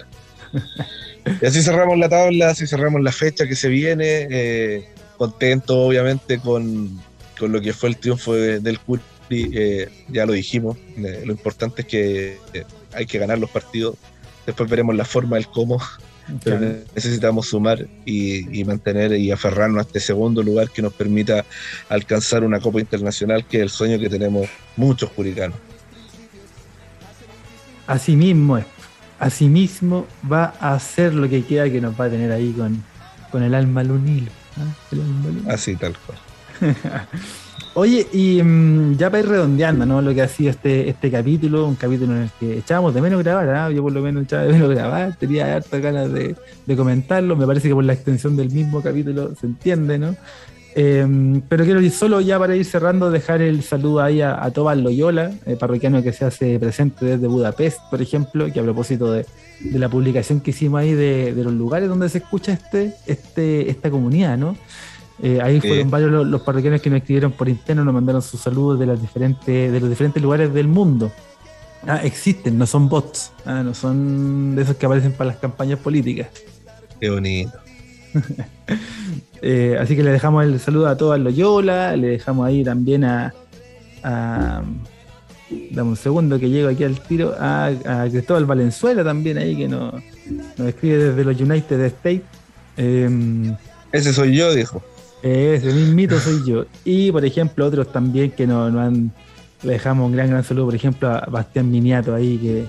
Y 1.41 1.45
así 1.45 1.61
cerramos 1.61 1.98
la 1.98 2.10
tabla, 2.10 2.49
así 2.49 2.68
cerramos 2.68 3.02
la 3.02 3.11
fecha 3.11 3.48
que 3.48 3.56
se 3.56 3.69
viene. 3.69 4.27
Eh, 4.30 4.89
contento, 5.18 5.80
obviamente, 5.81 6.39
con, 6.39 6.99
lo 7.39 7.61
que 7.61 7.73
fue 7.73 7.89
el 7.89 7.98
triunfo 7.98 8.34
del 8.34 8.80
Curi. 8.80 9.02
Eh, 9.31 9.88
ya 10.10 10.26
lo 10.26 10.34
dijimos. 10.34 10.77
Eh, 10.98 11.23
lo 11.26 11.31
importante 11.31 11.84
es 11.84 11.88
que 11.88 12.38
hay 12.93 13.06
que 13.06 13.19
ganar 13.19 13.39
los 13.39 13.49
partidos. 13.49 13.95
Después 14.45 14.69
veremos 14.69 14.95
la 14.95 15.06
forma, 15.06 15.38
el 15.38 15.48
cómo. 15.48 15.80
Pero 16.43 16.60
necesitamos 16.95 17.48
sumar 17.48 17.88
y, 18.06 18.64
mantener 18.64 19.14
y 19.14 19.31
aferrarnos 19.31 19.80
a 19.80 19.81
este 19.81 19.99
segundo 19.99 20.41
lugar 20.43 20.69
que 20.69 20.81
nos 20.81 20.93
permita 20.93 21.45
alcanzar 21.89 22.43
una 22.43 22.60
Copa 22.60 22.80
Internacional, 22.80 23.45
que 23.45 23.57
es 23.57 23.64
el 23.64 23.69
sueño 23.69 23.99
que 23.99 24.10
tenemos 24.10 24.48
muchos 24.77 25.10
curicanos. 25.11 25.57
Así 27.88 28.15
mismo 28.15 28.57
es 28.57 28.65
asimismo 29.22 30.07
va 30.30 30.56
a 30.60 30.73
hacer 30.73 31.14
lo 31.14 31.30
que 31.30 31.45
queda 31.45 31.69
que 31.69 31.80
nos 31.80 31.99
va 31.99 32.06
a 32.06 32.10
tener 32.10 32.31
ahí 32.31 32.52
con, 32.52 32.84
con 33.31 33.43
el 33.43 33.53
alma 33.53 33.81
al 33.81 33.91
unilo. 33.91 34.31
¿ah? 34.57 35.53
Así, 35.53 35.76
tal 35.76 35.95
cual. 36.06 36.18
Oye, 37.76 38.07
y 38.11 38.41
mm, 38.41 38.98
ya 38.98 39.11
para 39.11 39.23
ir 39.23 39.30
redondeando, 39.30 39.85
¿no? 39.85 40.02
Lo 40.02 40.14
que 40.14 40.23
ha 40.23 40.27
sido 40.27 40.49
este, 40.49 40.89
este 40.89 41.11
capítulo, 41.11 41.68
un 41.68 41.76
capítulo 41.76 42.15
en 42.15 42.23
el 42.23 42.30
que 42.39 42.57
echábamos 42.57 42.95
de 42.95 43.02
menos 43.02 43.23
grabar, 43.23 43.48
¿ah? 43.49 43.69
yo 43.69 43.84
por 43.84 43.93
lo 43.93 44.02
menos 44.02 44.23
echaba 44.23 44.43
de 44.43 44.53
menos 44.53 44.69
grabar, 44.72 45.15
tenía 45.15 45.56
hartas 45.56 45.81
ganas 45.81 46.11
de, 46.11 46.35
de 46.65 46.76
comentarlo, 46.76 47.35
me 47.35 47.45
parece 47.45 47.69
que 47.69 47.76
por 47.76 47.85
la 47.85 47.93
extensión 47.93 48.35
del 48.35 48.49
mismo 48.49 48.81
capítulo 48.81 49.35
se 49.39 49.45
entiende, 49.45 49.99
¿no? 49.99 50.15
Em, 50.73 51.41
pero 51.41 51.65
quiero 51.65 51.88
solo 51.89 52.22
ya 52.22 52.39
para 52.39 52.56
ir 52.56 52.64
cerrando, 52.64 53.11
dejar 53.11 53.41
el 53.41 53.61
saludo 53.61 54.02
ahí 54.02 54.22
a, 54.22 54.41
a 54.41 54.52
Tobal 54.52 54.81
Loyola, 54.81 55.31
eh, 55.45 55.57
parroquiano 55.57 56.02
que 56.02 56.14
se 56.14 56.23
hace 56.23 56.57
presente 56.60 57.06
desde 57.06 57.27
Budapest, 57.27 57.80
por 57.89 58.02
ejemplo, 58.02 58.52
que 58.52 58.60
a 58.60 58.64
propósito 58.64 59.11
de, 59.11 59.26
la 59.73 59.89
publicación 59.89 60.39
que 60.39 60.52
hicimos 60.52 60.81
ahí 60.81 60.93
de, 60.93 61.34
los 61.35 61.53
lugares 61.53 61.89
donde 61.89 62.07
se 62.10 62.19
escucha 62.19 62.53
este, 62.53 62.93
este, 63.06 63.69
esta 63.69 63.91
comunidad, 63.91 64.38
¿no? 64.38 64.56
Eh, 65.22 65.39
ahí 65.43 65.60
fueron 65.60 65.91
varios 65.91 66.26
los, 66.26 66.41
parroquianos 66.41 66.81
que 66.81 66.89
nos 66.89 66.98
escribieron 66.98 67.31
por 67.34 67.48
interno, 67.48 67.84
nos 67.84 67.93
mandaron 67.93 68.22
sus 68.22 68.39
saludos 68.39 68.80
de, 68.80 68.88
las 68.88 68.99
diferentes, 68.99 69.72
de 69.72 69.80
los 69.80 69.89
diferentes 69.89 70.23
lugares 70.23 70.53
del 70.53 70.68
mundo. 70.68 71.11
Ah, 71.85 72.02
existen, 72.03 72.57
no 72.57 72.65
son 72.65 72.89
bots, 72.89 73.31
ah, 73.45 73.61
no 73.61 73.73
son 73.73 74.56
de 74.56 74.61
esos 74.61 74.77
que 74.77 74.85
aparecen 74.85 75.11
para 75.11 75.31
las 75.31 75.38
campañas 75.38 75.80
políticas. 75.80 76.30
Qué 76.99 77.10
bonito. 77.10 77.52
Eh, 79.43 79.75
así 79.79 79.95
que 79.95 80.03
le 80.03 80.11
dejamos 80.11 80.43
el 80.43 80.59
saludo 80.59 80.88
a 80.88 80.95
todos 80.95 81.19
Loyola, 81.19 81.95
le 81.95 82.09
dejamos 82.09 82.45
ahí 82.45 82.63
también 82.63 83.03
a, 83.03 83.33
dame 84.03 85.89
un 85.89 85.95
segundo 85.95 86.39
que 86.39 86.47
llego 86.47 86.69
aquí 86.69 86.83
al 86.83 86.99
tiro, 87.01 87.33
a, 87.39 87.71
Cristóbal 88.11 88.45
Valenzuela 88.45 89.03
también 89.03 89.39
ahí 89.39 89.55
que 89.55 89.67
nos, 89.67 89.95
escribe 90.59 91.05
desde 91.05 91.23
los 91.23 91.41
United 91.41 91.81
States. 91.85 92.21
Em, 92.77 93.55
ese 93.91 94.13
soy 94.13 94.35
yo, 94.35 94.53
dijo. 94.53 94.81
Ese 95.21 95.71
mismito 95.73 96.19
soy 96.19 96.43
yo. 96.45 96.65
Y 96.83 97.11
por 97.11 97.25
ejemplo, 97.25 97.65
otros 97.65 97.91
también 97.91 98.31
que 98.31 98.47
nos, 98.47 98.73
han. 98.75 99.11
Le 99.63 99.73
dejamos 99.73 100.07
un 100.07 100.13
gran, 100.13 100.29
gran 100.29 100.43
saludo, 100.43 100.65
por 100.65 100.75
ejemplo, 100.75 101.09
a 101.09 101.25
Bastián 101.29 101.69
Miniato 101.69 102.15
ahí, 102.15 102.38
que, 102.38 102.65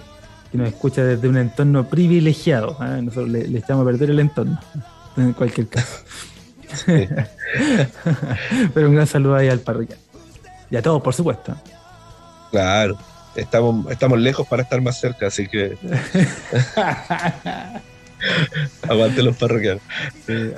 nos 0.56 0.68
escucha 0.68 1.02
desde 1.02 1.28
un 1.28 1.38
entorno 1.38 1.88
privilegiado. 1.88 2.76
¿eh? 2.82 3.00
Nosotros 3.02 3.30
le, 3.30 3.48
le, 3.48 3.58
echamos 3.58 3.82
a 3.82 3.90
perder 3.90 4.10
el 4.10 4.20
entorno, 4.20 4.58
en 5.16 5.32
cualquier 5.32 5.68
caso. 5.68 6.04
Pero 8.74 8.88
un 8.88 8.94
gran 8.94 9.06
saludo 9.06 9.36
ahí 9.36 9.48
al 9.48 9.60
parroquial. 9.60 9.98
Y 10.70 10.76
a 10.76 10.82
todos, 10.82 11.02
por 11.02 11.14
supuesto. 11.14 11.54
Claro, 12.50 12.98
estamos, 13.34 13.90
estamos 13.90 14.18
lejos 14.18 14.46
para 14.46 14.62
estar 14.62 14.80
más 14.80 14.98
cerca, 15.00 15.26
así 15.26 15.46
que. 15.48 15.76
Aguante 18.88 19.22
los 19.22 19.36
parroquianos. 19.36 19.82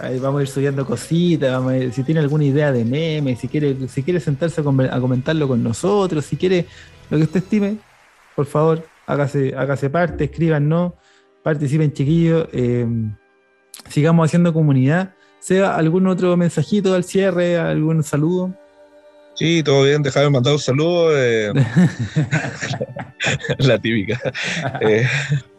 ahí 0.03 0.19
vamos 0.19 0.41
a 0.41 0.43
ir 0.43 0.49
subiendo 0.49 0.85
cositas, 0.85 1.63
si 1.93 2.03
tiene 2.03 2.21
alguna 2.21 2.45
idea 2.45 2.71
de 2.71 2.85
meme, 2.85 3.37
si 3.37 3.49
quiere, 3.49 3.89
si 3.89 4.03
quiere 4.03 4.21
sentarse 4.21 4.61
a, 4.61 4.65
comentarlo 5.01 5.49
con 5.49 5.63
nosotros, 5.63 6.27
si 6.27 6.37
quiere 6.37 6.67
lo 7.11 7.17
que 7.17 7.25
usted 7.25 7.43
estime, 7.43 7.79
por 8.37 8.45
favor, 8.47 8.87
hágase, 9.07 9.55
hágase 9.57 9.89
parte, 9.89 10.25
escríbanos, 10.25 10.93
participen 11.43 11.93
chiquillos, 11.93 12.49
eh, 12.53 12.87
sigamos 13.89 14.27
haciendo 14.27 14.53
comunidad 14.53 15.15
sea 15.41 15.77
algún 15.77 16.07
otro 16.07 16.37
mensajito 16.39 16.95
al 16.95 17.05
cierre, 17.05 17.59
algún 17.59 18.03
saludo. 18.03 18.55
Sí, 19.35 19.63
todo 19.63 19.83
bien, 19.83 20.03
déjame 20.03 20.31
mandar 20.31 20.55
un 20.55 20.59
saludo. 20.59 21.11
Eh, 21.15 21.53
la 23.59 23.79
típica. 23.79 24.19
Eh, 24.81 25.07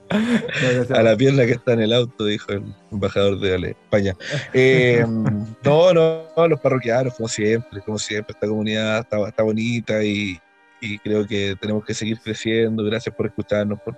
a 0.10 1.02
la 1.02 1.18
pierna 1.18 1.46
que 1.46 1.54
está 1.54 1.74
en 1.74 1.82
el 1.82 1.94
auto, 1.94 2.26
dijo 2.26 2.52
el 2.52 2.64
embajador 2.92 3.40
de 3.40 3.72
España. 3.72 4.16
Eh, 4.54 5.04
no, 5.64 5.94
no, 5.94 6.48
los 6.48 6.60
parroquianos, 6.60 7.16
como 7.16 7.28
siempre, 7.28 7.82
como 7.82 7.98
siempre, 7.98 8.34
esta 8.34 8.48
comunidad 8.48 9.00
está, 9.00 9.44
bonita 9.44 10.04
y, 10.04 10.40
y 10.82 11.00
creo 11.00 11.26
que 11.26 11.56
tenemos 11.60 11.84
que 11.86 11.94
seguir 11.94 12.20
creciendo. 12.20 12.84
Gracias 12.84 13.14
por 13.16 13.28
escucharnos, 13.28 13.80
por, 13.82 13.98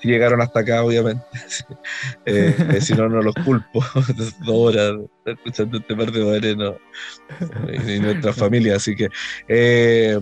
si 0.00 0.08
llegaron 0.08 0.40
hasta 0.40 0.60
acá, 0.60 0.82
obviamente. 0.84 1.22
Eh, 2.24 2.54
eh, 2.74 2.80
si 2.80 2.94
no, 2.94 3.08
no 3.08 3.20
los 3.20 3.34
culpo. 3.44 3.84
Dos 4.44 4.74
horas 4.74 4.92
escuchando 5.24 5.78
este 5.78 5.94
par 5.94 6.12
de 6.12 6.24
moreno 6.24 6.76
y, 7.88 7.98
nuestra 7.98 8.32
familia. 8.32 8.76
Así 8.76 8.94
que, 8.94 9.08
eh, 9.48 10.18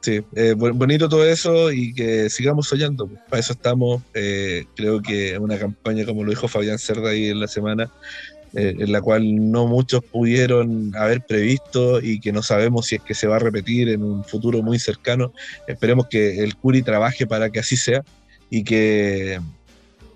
sí, 0.00 0.20
bonito 0.56 1.08
todo 1.08 1.24
eso 1.26 1.72
y 1.72 1.92
que 1.92 2.30
sigamos 2.30 2.68
soñando. 2.68 3.08
Para 3.28 3.40
eso 3.40 3.52
estamos. 3.52 4.02
creo 4.12 5.02
que 5.02 5.38
una 5.38 5.58
campaña, 5.58 6.04
como 6.04 6.24
lo 6.24 6.30
dijo 6.30 6.48
Fabián 6.48 6.78
Cerda 6.78 7.10
ahí 7.10 7.28
en 7.28 7.40
la 7.40 7.48
semana, 7.48 7.90
eh, 8.54 8.74
en 8.78 8.90
la 8.90 9.00
cual 9.00 9.50
no 9.50 9.66
muchos 9.66 10.02
pudieron 10.02 10.92
haber 10.96 11.24
previsto 11.24 12.00
y 12.00 12.18
que 12.18 12.32
no 12.32 12.42
sabemos 12.42 12.86
si 12.86 12.96
es 12.96 13.02
que 13.02 13.14
se 13.14 13.28
va 13.28 13.36
a 13.36 13.38
repetir 13.38 13.88
en 13.88 14.02
un 14.02 14.24
futuro 14.24 14.60
muy 14.62 14.78
cercano. 14.78 15.32
Esperemos 15.68 16.08
que 16.08 16.42
el 16.42 16.56
Curi 16.56 16.82
trabaje 16.82 17.26
para 17.26 17.50
que 17.50 17.60
así 17.60 17.76
sea 17.76 18.02
y 18.50 18.64
que, 18.64 19.40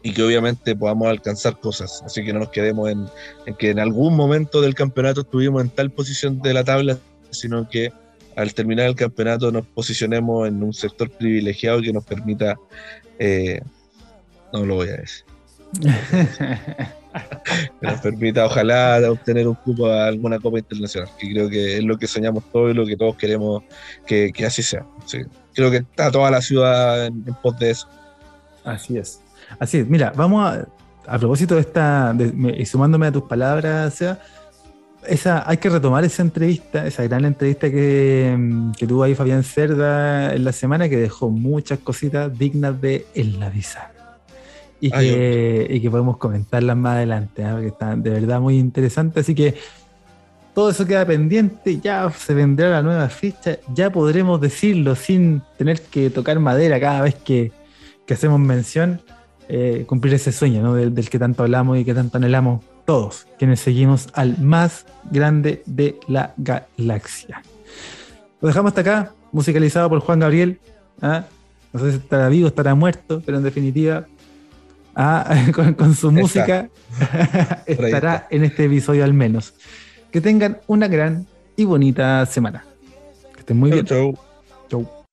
y 0.02 0.12
que 0.12 0.23
obviamente 0.23 0.74
podamos 0.74 1.09
alcanzar 1.09 1.61
cosas. 1.61 2.02
Así 2.05 2.24
que 2.24 2.32
no 2.32 2.40
nos 2.40 2.48
quedemos 2.48 2.90
en, 2.90 3.06
en 3.47 3.55
que 3.55 3.70
en 3.70 3.78
algún 3.78 4.16
momento 4.16 4.61
del 4.61 4.74
campeonato 4.74 5.20
estuvimos 5.20 5.62
en 5.62 5.70
tal 5.70 5.93
posición 5.93 6.43
de 6.43 6.55
la 6.55 6.65
tabla, 6.65 6.98
sino 7.31 7.69
que 7.69 7.93
al 8.35 8.52
terminar 8.52 8.86
el 8.86 8.97
campeonato 8.97 9.52
nos 9.52 9.65
posicionemos 9.65 10.48
en 10.48 10.61
un 10.61 10.74
sector 10.74 11.09
privilegiado 11.09 11.81
que 11.81 11.93
nos 11.93 12.05
permita... 12.05 12.56
Eh, 13.20 13.61
no 14.52 14.65
lo 14.65 14.77
voy 14.77 14.89
a 14.89 14.97
decir. 14.97 15.24
nos 17.81 18.01
permita, 18.01 18.47
ojalá, 18.47 19.01
obtener 19.11 19.47
un 19.49 19.55
cupo 19.55 19.86
a 19.86 20.07
alguna 20.07 20.39
Copa 20.39 20.59
Internacional, 20.59 21.11
que 21.19 21.31
creo 21.31 21.49
que 21.49 21.78
es 21.78 21.85
lo 21.85 21.99
que 21.99 22.07
soñamos 22.07 22.45
todos 22.53 22.70
y 22.70 22.74
lo 22.74 22.86
que 22.86 22.97
todos 22.97 23.16
queremos 23.16 23.62
que, 24.07 24.32
así 24.47 24.62
sea. 24.62 24.85
creo 25.55 25.70
que 25.70 25.78
está 25.78 26.11
toda 26.11 26.31
la 26.31 26.41
ciudad 26.41 27.07
en, 27.07 27.24
pos 27.43 27.59
de 27.59 27.70
eso. 27.70 27.89
Así 28.65 28.99
es. 28.99 29.20
Así 29.59 29.78
es. 29.78 29.89
Mira, 29.89 30.12
vamos 30.16 30.45
a, 30.45 30.66
a 31.07 31.19
propósito 31.19 31.55
de 31.55 31.61
esta, 31.62 32.15
y 32.57 32.66
sumándome 32.66 33.07
a 33.07 33.12
tus 33.12 33.24
palabras, 33.24 33.95
sea, 33.95 34.19
esa, 35.07 35.49
hay 35.49 35.59
que 35.59 35.69
retomar 35.69 36.03
esa 36.05 36.23
entrevista, 36.23 36.86
esa 36.86 37.03
gran 37.05 37.27
entrevista 37.27 37.70
que, 37.70 38.36
que, 38.78 38.86
tuvo 38.86 39.03
ahí 39.03 39.15
Fabián 39.15 39.45
Cerda 39.45 40.35
en 40.35 40.45
la 40.45 40.53
semana, 40.53 40.89
que 40.89 40.97
dejó 40.97 41.28
muchas 41.28 41.78
cositas 41.81 42.36
dignas 42.39 42.81
de 42.81 43.07
enlavizar 43.15 43.94
y, 44.81 44.91
que, 44.91 45.67
y 45.71 45.81
que 45.81 45.91
podemos 45.91 46.17
comentarlas 46.17 46.77
más 46.77 46.97
adelante, 46.97 47.43
¿eh? 47.43 47.57
que 47.61 47.67
están 47.69 48.03
de 48.03 48.11
verdad 48.11 48.41
muy 48.41 48.59
interesantes. 48.59 49.25
Así 49.25 49.35
que 49.35 49.55
todo 50.55 50.71
eso 50.71 50.87
queda 50.87 51.05
pendiente, 51.05 51.81
ya 51.81 52.11
se 52.11 52.35
vendrá 52.35 52.71
la 52.71 52.83
nueva 52.83 53.09
ficha, 53.09 53.59
ya 53.75 53.91
podremos 53.91 54.41
decirlo 54.41 54.95
sin 54.95 55.43
tener 55.59 55.81
que 55.81 56.11
tocar 56.11 56.39
madera 56.39 56.79
cada 56.79 57.03
vez 57.03 57.17
que, 57.17 57.53
que 58.07 58.15
hacemos 58.15 58.39
mención, 58.39 59.01
eh, 59.49 59.85
cumplir 59.87 60.15
ese 60.15 60.33
sueño 60.33 60.63
¿no? 60.63 60.75
del, 60.75 60.95
del, 60.95 61.11
que 61.11 61.19
tanto 61.19 61.43
hablamos 61.43 61.79
y 61.79 61.85
que 61.85 61.93
tanto 61.93 62.19
anhelamos 62.19 62.65
todos, 62.85 63.27
quienes 63.39 63.61
seguimos 63.61 64.09
al 64.15 64.39
más 64.39 64.87
grande 65.11 65.63
de 65.67 65.99
la 66.07 66.35
galaxia. 66.37 67.43
Lo 68.41 68.49
dejamos 68.49 68.71
hasta 68.71 68.83
acá, 68.83 69.13
musicalizado 69.33 69.89
por 69.89 70.01
Juan 70.01 70.21
Gabriel. 70.21 70.61
¿ah? 71.03 71.25
No 71.73 71.81
sé 71.81 71.91
si 71.91 71.97
estará 71.97 72.29
vivo, 72.29 72.47
estará 72.47 72.75
muerto, 72.75 73.23
pero 73.25 73.39
en 73.39 73.45
definitiva 73.45 74.07
Ah, 74.95 75.47
con, 75.77 75.95
su 75.95 76.11
música 76.12 76.69
estará 77.66 78.27
en 78.31 78.45
este 78.45 78.65
episodio 78.65 79.05
al 79.05 79.15
menos. 79.15 79.55
Que 80.11 80.21
tengan 80.21 80.59
una 80.66 80.89
gran 80.89 81.27
y 81.57 81.65
bonita 81.65 82.25
semana. 82.27 82.65
Que 83.35 83.41
estén 83.41 83.59
muy 83.59 83.71
bien. 83.71 83.85
Chau. 83.85 84.16
Chau. 84.69 85.04